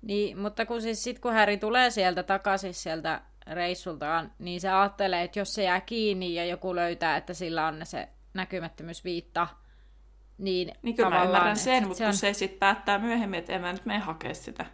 Niin, 0.02 0.38
mutta 0.38 0.66
kun 0.66 0.82
siis 0.82 1.04
sit 1.04 1.18
kun 1.18 1.32
Häri 1.32 1.56
tulee 1.56 1.90
sieltä 1.90 2.22
takaisin 2.22 2.74
sieltä 2.74 3.20
reissultaan, 3.46 4.32
niin 4.38 4.60
se 4.60 4.70
ajattelee, 4.70 5.22
että 5.22 5.38
jos 5.38 5.54
se 5.54 5.62
jää 5.62 5.80
kiinni 5.80 6.34
ja 6.34 6.44
joku 6.44 6.74
löytää, 6.74 7.16
että 7.16 7.34
sillä 7.34 7.66
on 7.66 7.80
se 7.84 8.08
näkymättömyysviitta, 8.34 9.48
niin, 10.38 10.72
Niin 10.82 10.96
kyllä 10.96 11.10
mä 11.10 11.14
tavallaan, 11.16 11.36
ymmärrän 11.36 11.56
sen, 11.56 11.82
mutta 11.82 11.98
se 11.98 12.04
kun 12.04 12.08
on... 12.08 12.16
se 12.16 12.32
sitten 12.32 12.58
päättää 12.58 12.98
myöhemmin, 12.98 13.38
että 13.38 13.52
en 13.52 13.60
mä 13.60 13.72
nyt 13.72 13.86
mene 13.86 13.98
hakea 13.98 14.34
sitä. 14.34 14.66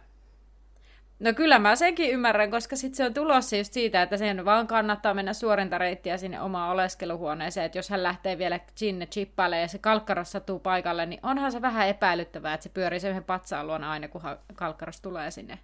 No 1.19 1.33
kyllä 1.33 1.59
mä 1.59 1.75
senkin 1.75 2.11
ymmärrän, 2.11 2.51
koska 2.51 2.75
sitten 2.75 2.97
se 2.97 3.05
on 3.05 3.13
tulossa 3.13 3.55
just 3.55 3.73
siitä, 3.73 4.01
että 4.01 4.17
sen 4.17 4.45
vaan 4.45 4.67
kannattaa 4.67 5.13
mennä 5.13 5.33
suorinta 5.33 5.77
reittiä 5.77 6.17
sinne 6.17 6.41
omaan 6.41 6.71
oleskeluhuoneeseen, 6.71 7.65
että 7.65 7.77
jos 7.77 7.89
hän 7.89 8.03
lähtee 8.03 8.37
vielä 8.37 8.59
sinne 8.75 9.05
chippailemaan 9.05 9.61
ja 9.61 9.67
se 9.67 9.77
kalkkaras 9.77 10.31
sattuu 10.31 10.59
paikalle, 10.59 11.05
niin 11.05 11.19
onhan 11.23 11.51
se 11.51 11.61
vähän 11.61 11.87
epäilyttävää, 11.87 12.53
että 12.53 12.63
se 12.63 12.69
pyörii 12.69 12.99
sen 12.99 13.11
yhden 13.11 13.23
patsaan 13.23 13.67
luona 13.67 13.91
aina, 13.91 14.07
kun 14.07 14.21
kalkkaras 14.55 15.01
tulee 15.01 15.31
sinne. 15.31 15.59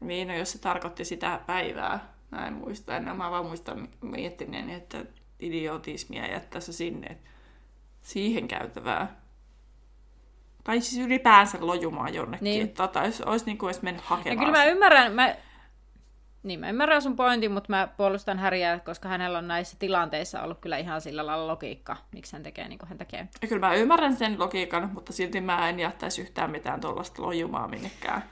Niin, 0.00 0.28
no 0.28 0.34
jos 0.34 0.52
se 0.52 0.58
tarkoitti 0.58 1.04
sitä 1.04 1.40
päivää. 1.46 2.14
Mä 2.30 2.46
en 2.46 2.52
muista 2.52 2.96
enää. 2.96 3.14
Mä 3.14 3.30
vaan 3.30 3.46
muistan 3.46 3.88
miettineen, 4.00 4.70
että 4.70 4.98
idiotismia 5.40 6.26
jättää 6.26 6.60
se 6.60 6.72
sinne 6.72 7.18
siihen 8.02 8.48
käytävää. 8.48 9.23
Tai 10.64 10.80
siis 10.80 11.06
ylipäänsä 11.06 11.58
lojumaan 11.60 12.14
jonnekin. 12.14 12.44
Niin. 12.44 12.62
Että 12.64 12.82
tota, 12.82 13.04
jos 13.06 13.20
olisi 13.20 13.46
niin 13.46 13.58
kuin 13.58 13.68
olisi 13.68 13.80
mennyt 13.82 14.02
Ja 14.02 14.08
hakemaan. 14.08 14.38
kyllä 14.38 14.58
mä 14.58 14.64
ymmärrän, 14.64 15.12
mä... 15.12 15.34
Niin, 16.42 16.60
mä 16.60 16.68
ymmärrän 16.68 17.02
sun 17.02 17.16
pointin, 17.16 17.52
mutta 17.52 17.72
mä 17.72 17.88
puolustan 17.96 18.38
Häriä, 18.38 18.80
koska 18.84 19.08
hänellä 19.08 19.38
on 19.38 19.48
näissä 19.48 19.76
tilanteissa 19.78 20.42
ollut 20.42 20.58
kyllä 20.60 20.76
ihan 20.76 21.00
sillä 21.00 21.26
lailla 21.26 21.46
logiikka, 21.46 21.96
miksi 22.12 22.32
hän 22.32 22.42
tekee 22.42 22.68
niin 22.68 22.78
kuin 22.78 22.88
hän 22.88 22.98
tekee. 22.98 23.28
Ja 23.42 23.48
kyllä 23.48 23.66
mä 23.66 23.74
ymmärrän 23.74 24.16
sen 24.16 24.38
logiikan, 24.38 24.90
mutta 24.94 25.12
silti 25.12 25.40
mä 25.40 25.68
en 25.68 25.80
jättäisi 25.80 26.22
yhtään 26.22 26.50
mitään 26.50 26.80
tuollaista 26.80 27.22
lojumaa 27.22 27.68
minnekään. 27.68 28.22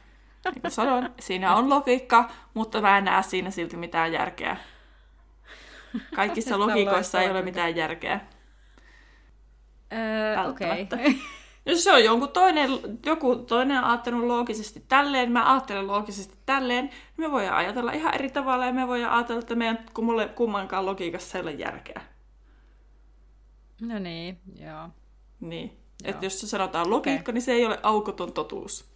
Niin 0.44 0.62
kuin 0.62 0.70
sanoin, 0.70 1.08
siinä 1.20 1.54
on 1.56 1.70
logiikka, 1.70 2.30
mutta 2.54 2.80
mä 2.80 2.98
en 2.98 3.04
näe 3.04 3.22
siinä 3.22 3.50
silti 3.50 3.76
mitään 3.76 4.12
järkeä. 4.12 4.56
Kaikissa 6.14 6.58
logiikoissa 6.58 7.20
ei 7.20 7.30
ole 7.30 7.42
mitään 7.42 7.76
järkeä. 7.76 8.20
Öö, 9.92 10.42
okei. 10.48 10.68
Välttämättä. 10.68 10.98
Jos 11.66 11.84
se 11.84 11.92
on 11.92 12.04
jonkun 12.04 12.28
toinen, 12.28 12.70
joku 13.06 13.36
toinen 13.36 13.84
ajattelut 13.84 14.24
loogisesti 14.26 14.84
tälleen, 14.88 15.32
mä 15.32 15.52
ajattelen 15.52 15.86
loogisesti 15.86 16.34
tälleen, 16.46 16.84
niin 16.84 16.94
me 17.16 17.30
voidaan 17.30 17.56
ajatella 17.56 17.92
ihan 17.92 18.14
eri 18.14 18.30
tavalla 18.30 18.66
ja 18.66 18.72
me 18.72 18.86
voidaan 18.86 19.12
ajatella, 19.12 19.40
että 19.40 19.54
meidän 19.54 19.86
kummalle, 19.94 20.28
kummankaan 20.28 20.86
logiikassa 20.86 21.38
ei 21.38 21.42
ole 21.42 21.52
järkeä. 21.52 22.00
no 23.80 23.98
niin, 23.98 24.38
joo. 24.60 24.88
Niin. 25.40 25.76
Että 26.04 26.26
jos 26.26 26.40
se 26.40 26.46
sanotaan 26.46 26.90
logiikka, 26.90 27.32
niin 27.32 27.42
se 27.42 27.52
ei 27.52 27.66
ole 27.66 27.78
aukoton 27.82 28.32
totuus. 28.32 28.91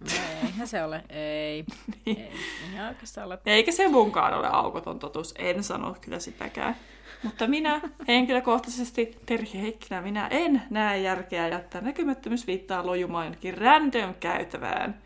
No 0.00 0.06
eihän 0.42 0.68
se 0.68 0.84
ole, 0.84 1.04
ei. 1.08 1.64
ei. 2.06 2.32
Ihan 2.72 2.88
oikeastaan 2.88 3.26
ole. 3.26 3.38
Eikä 3.46 3.72
se 3.72 3.88
munkaan 3.88 4.34
ole 4.34 4.48
aukoton 4.52 4.98
totuus, 4.98 5.34
en 5.38 5.64
sano 5.64 5.96
kyllä 6.00 6.18
sitäkään. 6.18 6.76
Mutta 7.22 7.46
minä 7.46 7.80
henkilökohtaisesti, 8.08 9.18
Terhi 9.26 9.62
Heikkilä, 9.62 10.00
minä 10.00 10.28
en 10.28 10.62
näe 10.70 10.98
järkeä 11.00 11.48
jättää 11.48 11.80
näkymättömyysviittaa 11.80 12.86
lojumaan 12.86 13.26
jonnekin 13.26 13.58
random 13.58 14.14
käytävään 14.14 15.02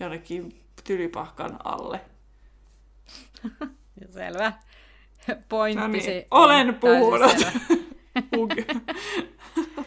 jonnekin 0.00 0.60
tylypahkan 0.84 1.58
alle. 1.64 2.00
Selvä. 4.14 4.52
Pointtisi. 5.48 6.10
No 6.10 6.14
niin, 6.14 6.26
olen 6.30 6.74
puhunut. 6.74 7.46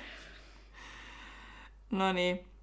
no 1.91 2.13
niin. 2.13 2.54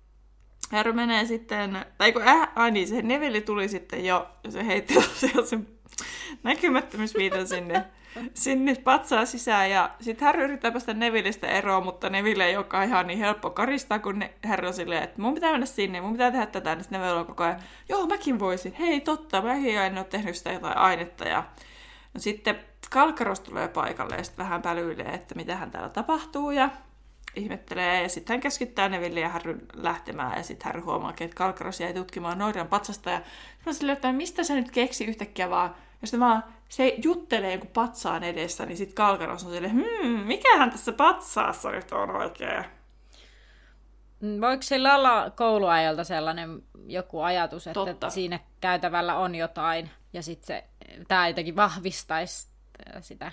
Herra 0.73 0.93
menee 0.93 1.25
sitten, 1.25 1.87
tai 1.99 2.13
kun 2.13 2.29
äh, 2.29 2.49
ai 2.57 2.71
niin, 2.71 2.89
se 2.89 3.03
Neville 3.03 3.41
tuli 3.41 3.69
sitten 3.69 4.05
jo, 4.05 4.29
ja 4.45 4.51
se 4.51 4.67
heitti 4.67 4.95
tosiaan 4.95 5.47
sen 5.47 5.69
näkymättömyysviitan 6.43 7.49
sinne, 7.49 7.85
sinne 8.35 8.75
patsaa 8.75 9.27
sisään, 9.27 9.71
ja 9.71 9.91
sitten 10.01 10.27
Harry 10.27 10.45
yrittää 10.45 10.71
päästä 10.71 10.95
Nevillestä 10.95 11.47
eroon, 11.47 11.85
mutta 11.85 12.11
Neville 12.11 12.47
ei 12.47 12.57
olekaan 12.57 12.89
ihan 12.89 13.07
niin 13.07 13.19
helppo 13.19 13.51
karistaa, 13.51 13.99
kun 13.99 14.19
ne, 14.19 14.35
Harry 14.49 14.67
on 14.67 14.75
silleen, 14.75 15.03
että 15.03 15.23
mun 15.23 15.35
pitää 15.35 15.51
mennä 15.51 15.67
sinne, 15.67 16.01
mun 16.01 16.13
pitää 16.13 16.31
tehdä 16.31 16.47
tätä, 16.47 16.75
niin 16.75 16.87
Neville 16.91 17.13
on 17.13 17.27
koko 17.27 17.45
ajan, 17.45 17.61
joo 17.89 18.07
mäkin 18.07 18.39
voisin, 18.39 18.73
hei 18.73 19.01
totta, 19.01 19.43
mäkin 19.43 19.79
en 19.79 19.99
ole 19.99 20.05
tehnyt 20.05 20.37
sitä 20.37 20.53
jotain 20.53 20.77
ainetta, 20.77 21.25
ja 21.25 21.45
no 22.15 22.21
sitten 22.21 22.59
Kalkaros 22.91 23.41
tulee 23.41 23.69
paikalle 23.69 24.17
ja 24.17 24.25
sitten 24.25 24.45
vähän 24.45 24.63
pälyilee, 24.63 25.15
että 25.15 25.35
mitä 25.35 25.57
hän 25.57 25.71
täällä 25.71 25.89
tapahtuu, 25.89 26.51
ja 26.51 26.71
ihmettelee, 27.37 28.03
ja 28.03 28.09
sitten 28.09 28.35
hän 28.35 28.41
keskittää 28.41 28.89
Neville 28.89 29.21
ja 29.21 29.29
Harryn 29.29 29.63
lähtemään, 29.75 30.37
ja 30.37 30.43
sitten 30.43 30.67
Harry 30.67 30.81
huomaa, 30.81 31.15
että 31.21 31.37
Kalkaros 31.37 31.81
jäi 31.81 31.95
tutkimaan 31.95 32.39
noiran 32.39 32.69
patsasta, 32.69 33.11
ja 33.11 33.21
mä 33.67 33.73
silleen, 33.73 33.97
että 33.97 34.13
mistä 34.13 34.45
sä 34.45 34.55
nyt 34.55 34.71
keksi 34.71 35.05
yhtäkkiä 35.05 35.51
vaan, 35.51 35.75
jos 36.03 36.11
se 36.11 36.21
vaan 36.21 36.45
se 36.69 36.95
juttelee 37.05 37.53
joku 37.53 37.67
patsaan 37.67 38.23
edessä, 38.23 38.67
niin 38.67 38.77
sitten 38.77 38.95
Kalkaros 38.95 39.45
on 39.45 39.53
silleen, 39.53 39.73
hmm, 39.73 40.21
mikähän 40.21 40.71
tässä 40.71 40.93
patsaassa 40.93 41.71
nyt 41.71 41.93
on 41.93 42.11
oikein? 42.11 42.65
Mm, 44.21 44.41
Voiko 44.41 44.63
sillä 44.63 44.97
olla 44.97 45.31
kouluajalta 45.31 46.05
sellainen 46.05 46.63
joku 46.87 47.21
ajatus, 47.21 47.67
että 47.67 47.75
Totta. 47.85 48.11
siinä 48.11 48.41
käytävällä 48.61 49.17
on 49.17 49.35
jotain, 49.35 49.91
ja 50.13 50.23
sitten 50.23 50.47
se, 50.47 50.65
tämä 51.09 51.29
jotenkin 51.29 51.57
vahvistaisi 51.57 52.49
sitä. 53.01 53.33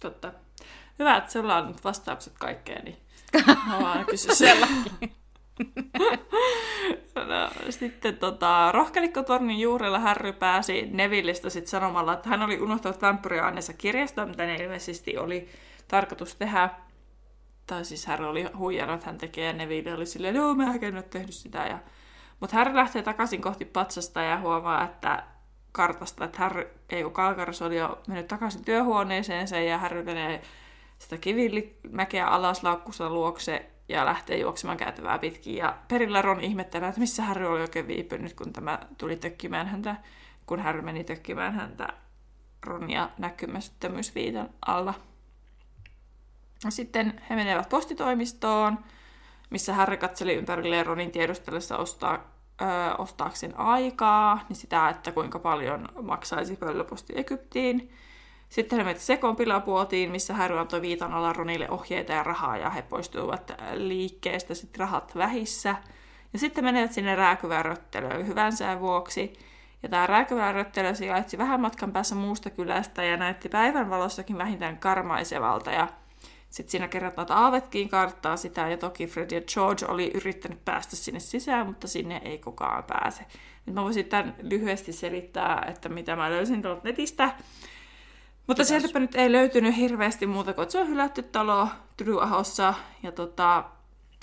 Totta. 0.00 0.32
Hyvä, 0.98 1.16
että 1.16 1.32
sulla 1.32 1.56
on 1.56 1.66
nyt 1.66 1.84
vastaukset 1.84 2.32
kaikkeen, 2.38 2.84
niin 2.84 2.96
mä 3.68 3.78
vaan 3.80 4.06
kysyn 4.06 4.36
siellä. 4.36 4.66
No, 7.14 7.50
sitten 7.70 8.16
tota, 8.16 8.72
rohkelikkotornin 8.72 9.60
juurella 9.60 9.98
Harry 9.98 10.32
pääsi 10.32 10.88
Nevillestä 10.92 11.50
sit 11.50 11.66
sanomalla, 11.66 12.12
että 12.12 12.28
hän 12.28 12.42
oli 12.42 12.60
unohtanut 12.60 13.02
vampyriaineensa 13.02 13.72
kirjasta, 13.72 14.26
mitä 14.26 14.46
ne 14.46 14.54
ilmeisesti 14.54 15.18
oli 15.18 15.48
tarkoitus 15.88 16.34
tehdä. 16.34 16.70
Tai 17.66 17.84
siis 17.84 18.06
Harry 18.06 18.26
oli 18.26 18.44
huijannut, 18.56 18.94
että 18.94 19.06
hän 19.06 19.18
tekee, 19.18 19.46
ja 19.46 19.52
Neville 19.52 19.94
oli 19.94 20.06
silleen, 20.06 20.34
joo, 20.34 20.54
mä 20.54 20.74
en 20.82 20.94
ole 20.94 21.02
tehnyt 21.02 21.34
sitä. 21.34 21.66
Ja... 21.66 21.78
Mutta 22.40 22.56
Harry 22.56 22.76
lähtee 22.76 23.02
takaisin 23.02 23.42
kohti 23.42 23.64
patsasta 23.64 24.22
ja 24.22 24.38
huomaa, 24.38 24.84
että 24.84 25.22
kartasta, 25.72 26.24
että 26.24 26.38
Harry, 26.38 26.70
ei 26.90 27.02
kun 27.02 27.12
Kalkaros 27.12 27.62
oli 27.62 27.76
jo 27.76 28.02
mennyt 28.08 28.28
takaisin 28.28 28.64
työhuoneeseensa 28.64 29.56
ja 29.56 29.78
Harry 29.78 30.02
menee 30.02 30.42
sitä 31.04 31.18
kivimäkeä 31.18 32.26
alas 32.26 32.62
laukkunsa 32.62 33.10
luokse 33.10 33.70
ja 33.88 34.04
lähtee 34.04 34.38
juoksemaan 34.38 34.78
käytävää 34.78 35.18
pitkin. 35.18 35.56
Ja 35.56 35.76
perillä 35.88 36.22
Ron 36.22 36.40
ihmettelee, 36.40 36.88
että 36.88 37.00
missä 37.00 37.22
Harry 37.22 37.46
oli 37.46 37.60
oikein 37.60 37.86
viipynyt, 37.86 38.34
kun 38.34 38.52
tämä 38.52 38.78
tuli 38.98 39.16
tökkimään 39.16 39.66
häntä, 39.66 39.96
kun 40.46 40.60
Harry 40.60 40.82
meni 40.82 41.04
tökkimään 41.04 41.54
häntä 41.54 41.88
Ronia 42.62 43.10
näkymättömyysviitan 43.18 44.50
alla. 44.66 44.94
Sitten 46.68 47.22
he 47.30 47.36
menevät 47.36 47.68
postitoimistoon, 47.68 48.78
missä 49.50 49.74
Harry 49.74 49.96
katseli 49.96 50.34
ympärilleen 50.34 50.86
Ronin 50.86 51.10
tiedustellessa 51.10 51.76
ostaa, 51.76 52.14
ö, 52.60 52.94
ostaakseen 52.98 53.58
aikaa, 53.58 54.44
niin 54.48 54.56
sitä, 54.56 54.88
että 54.88 55.12
kuinka 55.12 55.38
paljon 55.38 55.88
maksaisi 56.02 56.56
pöllöposti 56.56 57.12
Egyptiin. 57.16 57.92
Sitten 58.48 58.78
he 58.78 58.84
menivät 58.84 59.02
Sekon 59.02 59.36
pilapuotiin, 59.36 60.10
missä 60.10 60.34
Harry 60.34 60.58
antoi 60.58 60.82
viitan 60.82 61.12
alla 61.12 61.32
Ronille 61.32 61.70
ohjeita 61.70 62.12
ja 62.12 62.22
rahaa, 62.22 62.56
ja 62.56 62.70
he 62.70 62.82
poistuivat 62.82 63.52
liikkeestä 63.74 64.54
sitten 64.54 64.80
rahat 64.80 65.16
vähissä. 65.16 65.76
Ja 66.32 66.38
sitten 66.38 66.64
menevät 66.64 66.92
sinne 66.92 67.14
rääkyvään 67.14 67.64
röttelöön 67.64 68.26
hyvän 68.26 68.52
sään 68.52 68.80
vuoksi. 68.80 69.32
Ja 69.82 69.88
tämä 69.88 70.06
rääkyvään 70.06 70.54
röttelö 70.54 70.94
sijaitsi 70.94 71.38
vähän 71.38 71.60
matkan 71.60 71.92
päässä 71.92 72.14
muusta 72.14 72.50
kylästä 72.50 73.04
ja 73.04 73.16
näytti 73.16 73.48
päivänvalossakin 73.48 74.38
vähintään 74.38 74.78
karmaisevalta. 74.78 75.70
Ja 75.70 75.88
sitten 76.50 76.70
siinä 76.70 76.88
kerrotaan, 76.88 77.24
että 77.24 77.36
Aavetkin 77.36 77.88
karttaa 77.88 78.36
sitä, 78.36 78.68
ja 78.68 78.76
toki 78.76 79.06
Fred 79.06 79.30
ja 79.30 79.40
George 79.54 79.86
oli 79.88 80.10
yrittänyt 80.14 80.64
päästä 80.64 80.96
sinne 80.96 81.20
sisään, 81.20 81.66
mutta 81.66 81.88
sinne 81.88 82.20
ei 82.24 82.38
kukaan 82.38 82.84
pääse. 82.84 83.24
Nyt 83.66 83.74
mä 83.74 83.82
voisin 83.82 84.06
tämän 84.06 84.34
lyhyesti 84.42 84.92
selittää, 84.92 85.66
että 85.68 85.88
mitä 85.88 86.16
mä 86.16 86.30
löysin 86.30 86.62
tuolta 86.62 86.80
netistä. 86.84 87.30
Mutta 88.46 88.62
Kiitos. 88.62 88.68
sieltäpä 88.68 88.98
nyt 88.98 89.14
ei 89.14 89.32
löytynyt 89.32 89.76
hirveästi 89.76 90.26
muuta 90.26 90.52
kuin, 90.52 90.62
että 90.62 90.72
se 90.72 90.80
on 90.80 90.88
hylätty 90.88 91.22
talo 91.22 91.68
Tryahossa. 91.96 92.74
Ja 93.02 93.12
tota, 93.12 93.64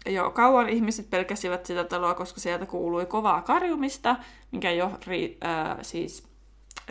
jo 0.05 0.31
kauan 0.31 0.69
ihmiset 0.69 1.09
pelkäsivät 1.09 1.65
sitä 1.65 1.83
taloa, 1.83 2.13
koska 2.13 2.39
sieltä 2.39 2.65
kuului 2.65 3.05
kovaa 3.05 3.41
karjumista, 3.41 4.15
mikä 4.51 4.71
jo 4.71 4.85
äh, 4.85 5.77
siis 5.81 6.27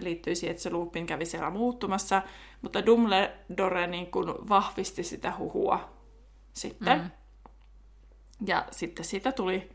liittyi 0.00 0.34
siihen, 0.34 0.50
että 0.50 0.62
se 0.62 0.70
Lupin 0.70 1.06
kävi 1.06 1.26
siellä 1.26 1.50
muuttumassa. 1.50 2.22
Mutta 2.62 2.86
Dumbledore 2.86 3.86
niin 3.86 4.10
kuin 4.10 4.28
vahvisti 4.48 5.02
sitä 5.02 5.32
huhua 5.38 5.90
sitten. 6.52 6.98
Mm. 6.98 7.10
Ja 8.46 8.66
sitten 8.70 9.04
siitä 9.04 9.32
tuli 9.32 9.70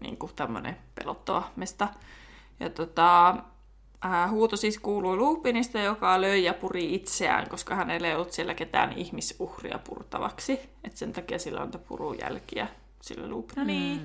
niin 0.00 0.16
kuin 0.16 0.32
tämmöinen 0.36 0.76
pelottava 0.94 1.50
mesta. 1.56 1.88
Ja 2.60 2.70
tota, 2.70 3.36
Äh, 4.04 4.30
huuto 4.30 4.56
siis 4.56 4.78
kuului 4.78 5.16
Lupinista, 5.16 5.78
joka 5.78 6.20
löi 6.20 6.44
ja 6.44 6.54
puri 6.54 6.94
itseään, 6.94 7.48
koska 7.48 7.74
hänellä 7.74 8.08
ei 8.08 8.14
ollut 8.14 8.32
siellä 8.32 8.54
ketään 8.54 8.92
ihmisuhria 8.92 9.78
purtavaksi. 9.78 10.60
Et 10.84 10.96
sen 10.96 11.12
takia 11.12 11.38
sillä 11.38 11.62
on 11.62 11.70
purujälkiä 11.88 12.66
sillä 13.02 13.28
Lupina. 13.28 13.62
Mm. 13.62 13.66
Niin. 13.66 14.00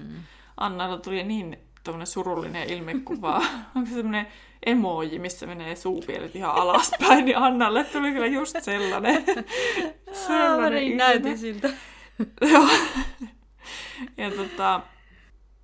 Annalla 0.58 0.98
tuli 0.98 1.24
niin 1.24 1.58
surullinen 2.04 2.70
ilmekuva. 2.70 3.42
Onko 3.76 3.90
se 3.90 3.96
semmoinen 3.96 4.28
emoji, 4.66 5.20
missä 5.20 5.48
menee 5.48 5.76
suupielet 5.76 6.36
ihan 6.36 6.56
alaspäin, 6.56 7.26
niin 7.26 7.38
Annalle 7.38 7.84
tuli 7.84 8.12
kyllä 8.12 8.28
just 8.28 8.56
sellainen. 8.60 9.24
sellainen 10.28 10.84
niin 10.84 10.98
näytin 10.98 11.38
siltä. 11.38 11.70
Joo. 12.52 12.68
ja 14.18 14.32
tota, 14.32 14.82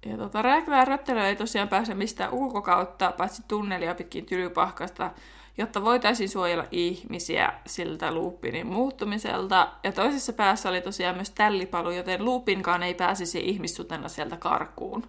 ja 0.05 0.17
tota, 0.17 0.41
rääkylää 0.41 0.85
röttelö 0.85 1.27
ei 1.27 1.35
tosiaan 1.35 1.67
pääse 1.67 1.93
mistään 1.93 2.33
ulkokautta, 2.33 3.13
paitsi 3.17 3.43
tunnelia 3.47 3.95
pitkin 3.95 4.25
tylypahkasta, 4.25 5.11
jotta 5.57 5.83
voitaisiin 5.83 6.29
suojella 6.29 6.65
ihmisiä 6.71 7.53
siltä 7.65 8.11
Lupinin 8.11 8.67
muuttumiselta. 8.67 9.71
Ja 9.83 9.91
toisessa 9.91 10.33
päässä 10.33 10.69
oli 10.69 10.81
tosiaan 10.81 11.15
myös 11.15 11.29
tällipalu, 11.29 11.91
joten 11.91 12.25
Lupinkaan 12.25 12.83
ei 12.83 12.93
pääsisi 12.93 13.39
ihmissutena 13.39 14.07
sieltä 14.07 14.37
karkuun. 14.37 15.03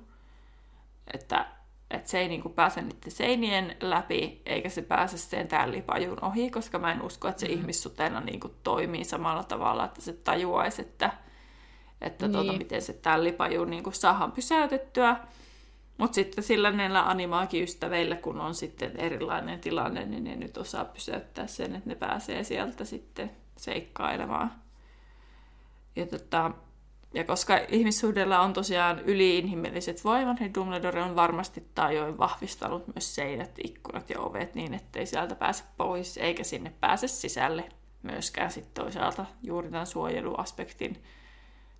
Että, 1.14 1.46
että 1.90 2.10
se 2.10 2.18
ei 2.18 2.28
niinku 2.28 2.48
pääse 2.48 2.82
niiden 2.82 3.10
seinien 3.10 3.76
läpi, 3.80 4.42
eikä 4.46 4.68
se 4.68 4.82
pääse 4.82 5.18
sen 5.18 5.48
tällipajun 5.48 6.24
ohi, 6.24 6.50
koska 6.50 6.78
mä 6.78 6.92
en 6.92 7.02
usko, 7.02 7.28
että 7.28 7.40
se 7.40 7.46
mm-hmm. 7.46 7.60
ihmissutena 7.60 8.20
niinku 8.20 8.54
toimii 8.62 9.04
samalla 9.04 9.44
tavalla, 9.44 9.84
että 9.84 10.00
se 10.00 10.12
tajuaisi, 10.12 10.82
että 10.82 11.12
että 12.00 12.18
tuota, 12.18 12.38
niin. 12.38 12.46
tuota, 12.46 12.58
miten 12.58 12.82
se 12.82 12.92
tällipaju 12.92 13.64
niin 13.64 13.84
saadaan 13.92 14.32
pysäytettyä. 14.32 15.16
Mutta 15.98 16.14
sitten 16.14 16.44
sillä 16.44 16.70
näillä 16.70 17.08
animaakin-ystäveillä, 17.08 18.16
kun 18.16 18.40
on 18.40 18.54
sitten 18.54 18.96
erilainen 18.96 19.60
tilanne, 19.60 20.06
niin 20.06 20.24
ne 20.24 20.36
nyt 20.36 20.56
osaa 20.56 20.84
pysäyttää 20.84 21.46
sen, 21.46 21.74
että 21.74 21.88
ne 21.88 21.94
pääsee 21.94 22.44
sieltä 22.44 22.84
sitten 22.84 23.30
seikkailemaan. 23.56 24.52
Ja, 25.96 26.06
tota, 26.06 26.50
ja 27.14 27.24
koska 27.24 27.60
ihmissuhdella 27.68 28.40
on 28.40 28.52
tosiaan 28.52 29.00
yliinhimilliset 29.00 30.04
voimat, 30.04 30.40
niin 30.40 30.54
Dumbledore 30.54 31.02
on 31.02 31.16
varmasti 31.16 31.68
tajoin 31.74 32.18
vahvistanut 32.18 32.94
myös 32.94 33.14
seinät, 33.14 33.50
ikkunat 33.64 34.10
ja 34.10 34.20
ovet 34.20 34.54
niin, 34.54 34.74
ettei 34.74 35.06
sieltä 35.06 35.34
pääse 35.34 35.64
pois, 35.76 36.16
eikä 36.16 36.44
sinne 36.44 36.72
pääse 36.80 37.08
sisälle 37.08 37.68
myöskään 38.02 38.50
sitten 38.50 38.84
toisaalta 38.84 39.26
juuri 39.42 39.70
tämän 39.70 39.86
suojeluaspektin 39.86 41.02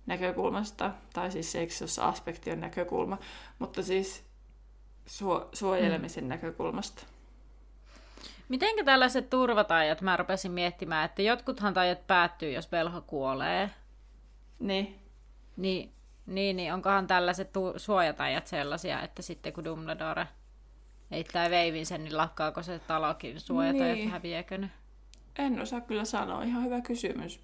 näkökulmasta, 0.09 0.91
tai 1.13 1.31
siis 1.31 1.51
se, 1.51 1.67
jos 1.81 1.99
aspekti 1.99 2.51
on 2.51 2.59
näkökulma, 2.59 3.17
mutta 3.59 3.83
siis 3.83 4.23
suo- 5.05 5.49
suojelemisen 5.53 6.23
mm. 6.23 6.27
näkökulmasta. 6.27 7.03
Mitenkä 8.49 8.83
tällaiset 8.83 9.29
turvatajat, 9.29 10.01
mä 10.01 10.17
rupesin 10.17 10.51
miettimään, 10.51 11.05
että 11.05 11.21
jotkuthan 11.21 11.73
tajat 11.73 12.07
päättyy, 12.07 12.51
jos 12.51 12.71
velho 12.71 13.01
kuolee. 13.01 13.69
Niin. 14.59 14.99
Niin, 15.57 15.91
niin, 16.25 16.55
niin 16.55 16.73
onkohan 16.73 17.07
tällaiset 17.07 17.53
tu- 17.53 17.73
suojatajat 17.77 18.47
sellaisia, 18.47 19.01
että 19.01 19.21
sitten 19.21 19.53
kun 19.53 19.63
Dumbledore 19.63 20.27
heittää 21.11 21.49
veivin 21.49 21.85
sen, 21.85 22.03
niin 22.03 22.17
lakkaako 22.17 22.63
se 22.63 22.79
talokin 22.79 23.39
suojatajat, 23.39 23.97
niin. 23.97 24.09
häviääkö 24.11 24.57
ne? 24.57 24.69
En 25.39 25.61
osaa 25.61 25.81
kyllä 25.81 26.05
sanoa, 26.05 26.43
ihan 26.43 26.63
hyvä 26.63 26.81
kysymys 26.81 27.39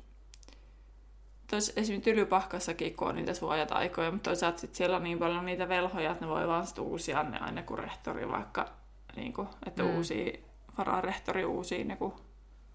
tois, 1.49 1.73
esimerkiksi 1.75 2.12
Tylypahkassakin, 2.12 2.95
kun 2.95 3.08
on 3.08 3.15
niitä 3.15 3.34
suojataikoja, 3.34 4.12
mutta 4.12 4.29
toisaalta 4.29 4.60
sit 4.60 4.75
siellä 4.75 4.95
on 4.95 5.03
niin 5.03 5.19
paljon 5.19 5.45
niitä 5.45 5.69
velhoja, 5.69 6.12
että 6.12 6.25
ne 6.25 6.31
voi 6.31 6.47
vaan 6.47 6.65
uusia 6.79 7.23
ne 7.23 7.39
aina 7.39 7.63
kun 7.63 7.79
rehtori 7.79 8.29
vaikka, 8.29 8.69
niin 9.15 9.34
kuin, 9.34 9.47
että 9.67 9.84
mm. 9.84 9.95
uusi 9.95 10.45
vararehtori 10.77 11.45
uusi, 11.45 11.84
niin 11.84 11.97
kuin 11.97 12.13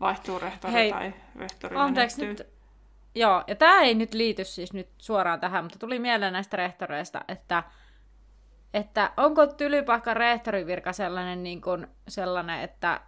vaihtuu 0.01 0.39
rehtori 0.39 0.73
Hei, 0.73 0.91
tai 0.91 1.15
rehtori 1.37 1.77
anteeksi 1.77 2.27
nyt, 2.27 2.47
Joo, 3.15 3.45
ja 3.47 3.55
tämä 3.55 3.81
ei 3.81 3.95
nyt 3.95 4.15
liity 4.15 4.45
siis 4.45 4.73
nyt 4.73 4.89
suoraan 4.99 5.41
tähän, 5.41 5.65
mutta 5.65 5.79
tuli 5.79 5.99
mieleen 5.99 6.33
näistä 6.33 6.57
rehtoreista, 6.57 7.25
että, 7.29 7.63
että 8.75 9.13
onko 9.17 9.47
Tylypahkan 9.47 10.17
rehtorivirka 10.17 10.93
sellainen, 10.93 11.43
niin 11.43 11.61
kuin, 11.61 11.87
sellainen 12.09 12.61
että, 12.61 13.01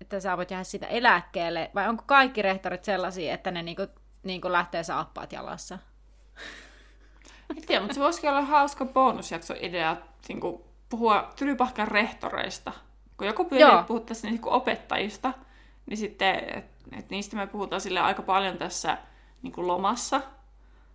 että 0.00 0.20
sä 0.20 0.36
voit 0.36 0.50
jäädä 0.50 0.64
siitä 0.64 0.86
eläkkeelle, 0.86 1.70
vai 1.74 1.88
onko 1.88 2.02
kaikki 2.06 2.42
rehtorit 2.42 2.84
sellaisia, 2.84 3.34
että 3.34 3.50
ne 3.50 3.62
niin 3.62 3.76
kuin, 3.76 3.88
niin 4.24 4.40
kuin 4.40 4.52
lähtee 4.52 4.82
saappaat 4.82 5.32
jalassa. 5.32 5.78
En 7.50 7.66
tiedä, 7.66 7.80
mutta 7.80 7.94
se 7.94 8.00
voisikin 8.00 8.30
olla 8.30 8.42
hauska 8.42 8.84
bonusjakso 8.84 9.54
idea 9.60 9.96
niin 10.28 10.40
kuin 10.40 10.62
puhua 10.88 11.32
tylypahkan 11.36 11.88
rehtoreista. 11.88 12.72
Kun 13.16 13.26
joku 13.26 13.44
pyytää, 13.44 13.74
että 13.74 13.82
puhuttaisiin 13.82 14.30
niin 14.30 14.40
opettajista, 14.44 15.32
niin 15.86 15.96
sitten, 15.96 16.34
että 16.34 16.74
et 16.98 17.10
niistä 17.10 17.36
me 17.36 17.46
puhutaan 17.46 17.80
sille 17.80 18.00
aika 18.00 18.22
paljon 18.22 18.58
tässä 18.58 18.98
niin 19.42 19.52
kuin 19.52 19.66
lomassa. 19.66 20.20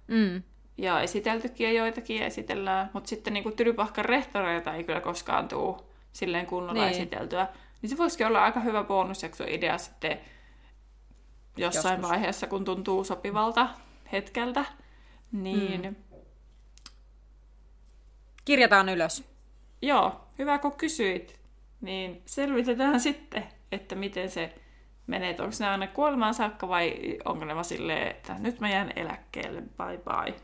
Mm. 0.07 0.43
Ja 0.77 1.01
esiteltykin 1.01 1.67
ja 1.67 1.73
joitakin 1.73 2.23
esitellään, 2.23 2.89
mutta 2.93 3.09
sitten 3.09 3.33
niin 3.33 3.43
kuin 3.43 3.55
tylypahkan 3.55 4.05
rehtoreita 4.05 4.73
ei 4.73 4.83
kyllä 4.83 5.01
koskaan 5.01 5.47
tule 5.47 5.77
silleen 6.11 6.45
kunnolla 6.45 6.81
niin. 6.81 6.91
esiteltyä. 6.91 7.47
Niin 7.81 7.89
se 7.89 7.97
voisikin 7.97 8.27
olla 8.27 8.43
aika 8.43 8.59
hyvä 8.59 8.83
bonusjakso 8.83 9.43
idea 9.47 9.77
sitten 9.77 10.19
jossain 11.59 11.93
Joskus. 11.93 12.09
vaiheessa, 12.09 12.47
kun 12.47 12.65
tuntuu 12.65 13.03
sopivalta 13.03 13.69
hetkeltä, 14.11 14.65
niin... 15.31 15.81
Mm. 15.81 15.95
Kirjataan 18.45 18.89
ylös. 18.89 19.23
Joo, 19.81 20.21
hyvä 20.39 20.57
kun 20.57 20.71
kysyit. 20.71 21.39
Niin 21.81 22.21
selvitetään 22.25 22.99
sitten, 22.99 23.47
että 23.71 23.95
miten 23.95 24.29
se 24.29 24.55
menee. 25.07 25.29
Onko 25.39 25.55
ne 25.59 25.67
aina 25.67 25.87
kuolemaan 25.87 26.33
saakka 26.33 26.67
vai 26.67 27.17
onko 27.25 27.45
ne 27.45 27.53
vaan 27.53 27.65
silleen, 27.65 28.07
että 28.07 28.35
nyt 28.39 28.59
mä 28.59 28.69
jään 28.69 28.93
eläkkeelle, 28.95 29.61
bye 29.61 29.97
bye. 29.97 30.35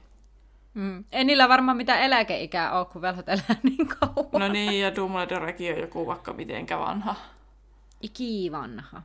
Mm. 0.74 1.04
Ei 1.12 1.24
niillä 1.24 1.50
varmaan 1.50 1.78
mitään 1.78 2.02
eläkeikää 2.02 2.78
ole, 2.78 2.86
kun 2.86 3.02
velhot 3.02 3.30
elää 3.30 3.56
niin 3.64 3.88
kauan. 3.88 4.42
No 4.42 4.48
niin, 4.48 4.82
ja 4.82 4.96
Dumbledorekin 4.96 5.74
on 5.74 5.80
joku 5.80 6.08
vaikka 6.08 6.34
mitenkä 6.34 6.80
vanha. 6.80 7.16
Ikivanha. 8.02 9.02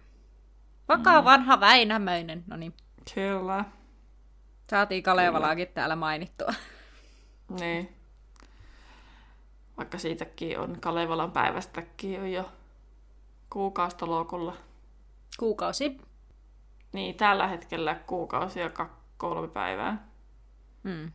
Vakaa 0.91 1.21
mm. 1.21 1.25
vanha 1.25 1.61
Väinämöinen, 1.61 2.45
no 2.47 2.57
niin. 2.57 2.75
Kyllä. 3.15 3.65
Saatiin 4.71 5.03
Kalevalaakin 5.03 5.67
Kyllä. 5.67 5.75
täällä 5.75 5.97
mainittua. 5.97 6.55
Niin. 7.61 7.97
Vaikka 9.77 9.99
siitäkin 9.99 10.59
on 10.59 10.81
Kalevalan 10.81 11.33
päivästäkin 11.33 12.21
on 12.21 12.33
jo 12.33 12.49
kuukaustolokulla. 13.51 14.57
Kuukausi? 15.39 15.99
Niin, 16.93 17.15
tällä 17.15 17.47
hetkellä 17.47 17.95
kuukausi 17.95 18.61
ja 18.61 18.71
kolme 19.17 19.49
päivää. 19.49 20.09
Mm. 20.83 21.13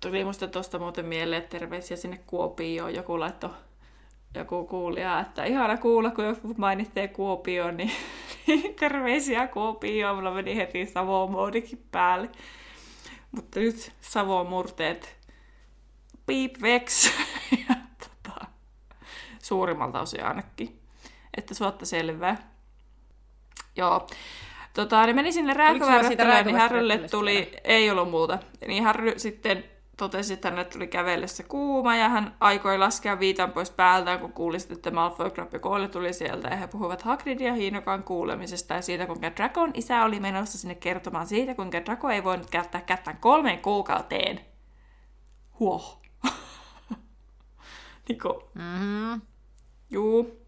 Tuli 0.00 0.24
musta 0.24 0.48
tuosta 0.48 0.78
muuten 0.78 1.06
mieleen, 1.06 1.42
että 1.42 1.58
terveisiä 1.58 1.96
sinne 1.96 2.20
Kuopioon. 2.26 2.94
Joku 2.94 3.20
laittoi 3.20 3.50
joku 4.34 4.66
kuulija, 4.66 5.20
että 5.20 5.44
ihana 5.44 5.76
kuulla, 5.76 6.10
kun 6.10 6.24
joku 6.24 6.54
mainitsee 6.56 7.08
Kuopio, 7.08 7.70
niin 7.70 7.92
terveisiä 8.80 9.46
Kuopioon. 9.46 10.16
Mulla 10.16 10.30
meni 10.30 10.56
heti 10.56 10.86
Savo-moodikin 10.86 11.82
päälle. 11.90 12.28
Mutta 13.30 13.60
nyt 13.60 13.92
Savon 14.00 14.46
murteet 14.46 15.16
piip 16.26 16.62
veks. 16.62 17.12
ja, 17.68 17.74
tota, 17.98 18.46
suurimmalta 19.42 20.00
osin 20.00 20.24
ainakin. 20.24 20.80
Että 21.36 21.54
suotta 21.54 21.86
selvää. 21.86 22.36
Joo. 23.76 24.06
Tota, 24.74 25.06
niin 25.06 25.16
meni 25.16 25.32
sinne 25.32 25.54
rääkyvään 25.54 26.08
niin 26.44 26.56
Harrylle 26.56 26.98
tuli, 26.98 27.52
ei 27.64 27.90
ollut 27.90 28.10
muuta. 28.10 28.38
Niin 28.66 28.84
Harry 28.84 29.12
sitten 29.16 29.64
totesi, 29.98 30.32
että 30.32 30.48
hänelle 30.48 30.70
tuli 30.70 30.86
kävellessä 30.86 31.42
kuuma 31.42 31.96
ja 31.96 32.08
hän 32.08 32.34
aikoi 32.40 32.78
laskea 32.78 33.20
viitan 33.20 33.52
pois 33.52 33.70
päältään, 33.70 34.20
kun 34.20 34.32
kuuli 34.32 34.56
että 34.70 34.90
Malfoy, 34.90 35.30
Crabbe 35.30 35.56
ja 35.56 35.60
Cole 35.60 35.88
tuli 35.88 36.12
sieltä 36.12 36.48
ja 36.48 36.56
he 36.56 36.66
puhuivat 36.66 37.02
Hagrid 37.02 37.40
ja 37.40 37.54
Hiinokan 37.54 38.04
kuulemisesta 38.04 38.74
ja 38.74 38.82
siitä, 38.82 39.06
kuinka 39.06 39.36
Dracon 39.36 39.70
isä 39.74 40.04
oli 40.04 40.20
menossa 40.20 40.58
sinne 40.58 40.74
kertomaan 40.74 41.26
siitä, 41.26 41.54
kuinka 41.54 41.84
Draco 41.84 42.08
ei 42.08 42.24
voinut 42.24 42.50
käyttää 42.50 42.80
kättään 42.80 43.16
kolmeen 43.16 43.58
kuukauteen. 43.58 44.40
Huoh. 45.60 46.00
Niko. 48.08 48.50
Mm-hmm. 48.54 49.20
Juu. 49.90 50.38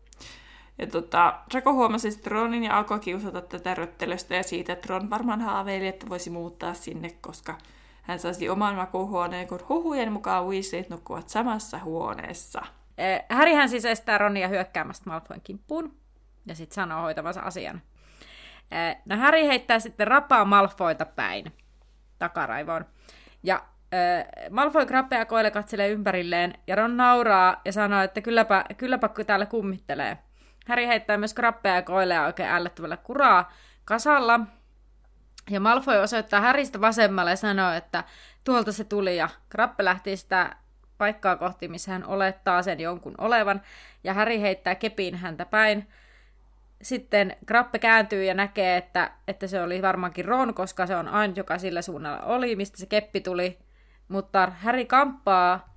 Ja 0.78 0.86
tota, 0.86 1.40
Draco 1.50 1.72
huomasi 1.72 2.10
sitten 2.10 2.32
Ronin 2.32 2.64
ja 2.64 2.78
alkoi 2.78 3.00
kiusata 3.00 3.40
tätä 3.40 3.74
röttelöstä 3.74 4.34
ja 4.34 4.42
siitä, 4.42 4.72
että 4.72 4.86
Ron 4.88 5.10
varmaan 5.10 5.40
haaveili, 5.40 5.86
että 5.86 6.08
voisi 6.08 6.30
muuttaa 6.30 6.74
sinne, 6.74 7.10
koska 7.20 7.58
hän 8.10 8.18
saisi 8.18 8.48
oman 8.48 8.74
makuuhuoneen, 8.74 9.46
kun 9.48 9.60
huhujen 9.68 10.12
mukaan 10.12 10.46
Weasleyt 10.46 10.90
nukkuvat 10.90 11.28
samassa 11.28 11.78
huoneessa. 11.78 12.62
Härihän 13.28 13.68
siis 13.68 13.84
estää 13.84 14.18
Ronia 14.18 14.48
hyökkäämästä 14.48 15.10
Malfoyn 15.10 15.40
kimppuun 15.40 15.96
ja 16.46 16.54
sitten 16.54 16.74
sanoo 16.74 17.02
hoitavansa 17.02 17.40
asian. 17.40 17.82
No 19.04 19.16
Häri 19.16 19.46
heittää 19.46 19.78
sitten 19.78 20.06
rapaa 20.06 20.44
Malfoita 20.44 21.04
päin 21.04 21.52
takaraivoon. 22.18 22.84
Ja 23.42 23.62
Malfoy 24.50 24.86
krappeja 24.86 25.24
koille 25.24 25.50
katselee 25.50 25.88
ympärilleen 25.88 26.54
ja 26.66 26.76
Ron 26.76 26.96
nauraa 26.96 27.60
ja 27.64 27.72
sanoo, 27.72 28.02
että 28.02 28.20
kylläpä, 28.20 28.64
kylläpä 28.76 29.10
täällä 29.26 29.46
kummittelee. 29.46 30.18
Häri 30.66 30.86
heittää 30.86 31.16
myös 31.16 31.34
krappeja 31.34 31.74
ja 31.74 31.82
koileja 31.82 32.24
oikein 32.26 32.48
ällöttävällä 32.48 32.96
kuraa 32.96 33.52
kasalla, 33.84 34.40
ja 35.50 35.60
Malfoy 35.60 35.96
osoittaa 35.96 36.40
Häristä 36.40 36.80
vasemmalle 36.80 37.30
ja 37.30 37.36
sanoo, 37.36 37.72
että 37.72 38.04
tuolta 38.44 38.72
se 38.72 38.84
tuli 38.84 39.16
ja 39.16 39.28
Krappe 39.48 39.84
lähti 39.84 40.16
sitä 40.16 40.56
paikkaa 40.98 41.36
kohti, 41.36 41.68
missä 41.68 41.92
hän 41.92 42.06
olettaa 42.06 42.62
sen 42.62 42.80
jonkun 42.80 43.14
olevan, 43.18 43.62
ja 44.04 44.14
Häri 44.14 44.40
heittää 44.40 44.74
kepin 44.74 45.14
häntä 45.14 45.44
päin. 45.44 45.88
Sitten 46.82 47.36
Krappe 47.46 47.78
kääntyy 47.78 48.24
ja 48.24 48.34
näkee, 48.34 48.76
että, 48.76 49.10
että 49.28 49.46
se 49.46 49.62
oli 49.62 49.82
varmaankin 49.82 50.24
Ron, 50.24 50.54
koska 50.54 50.86
se 50.86 50.96
on 50.96 51.08
aina, 51.08 51.34
joka 51.36 51.58
sillä 51.58 51.82
suunnalla 51.82 52.22
oli, 52.22 52.56
mistä 52.56 52.78
se 52.78 52.86
keppi 52.86 53.20
tuli. 53.20 53.58
Mutta 54.08 54.52
Häri 54.60 54.86
kamppaa 54.86 55.74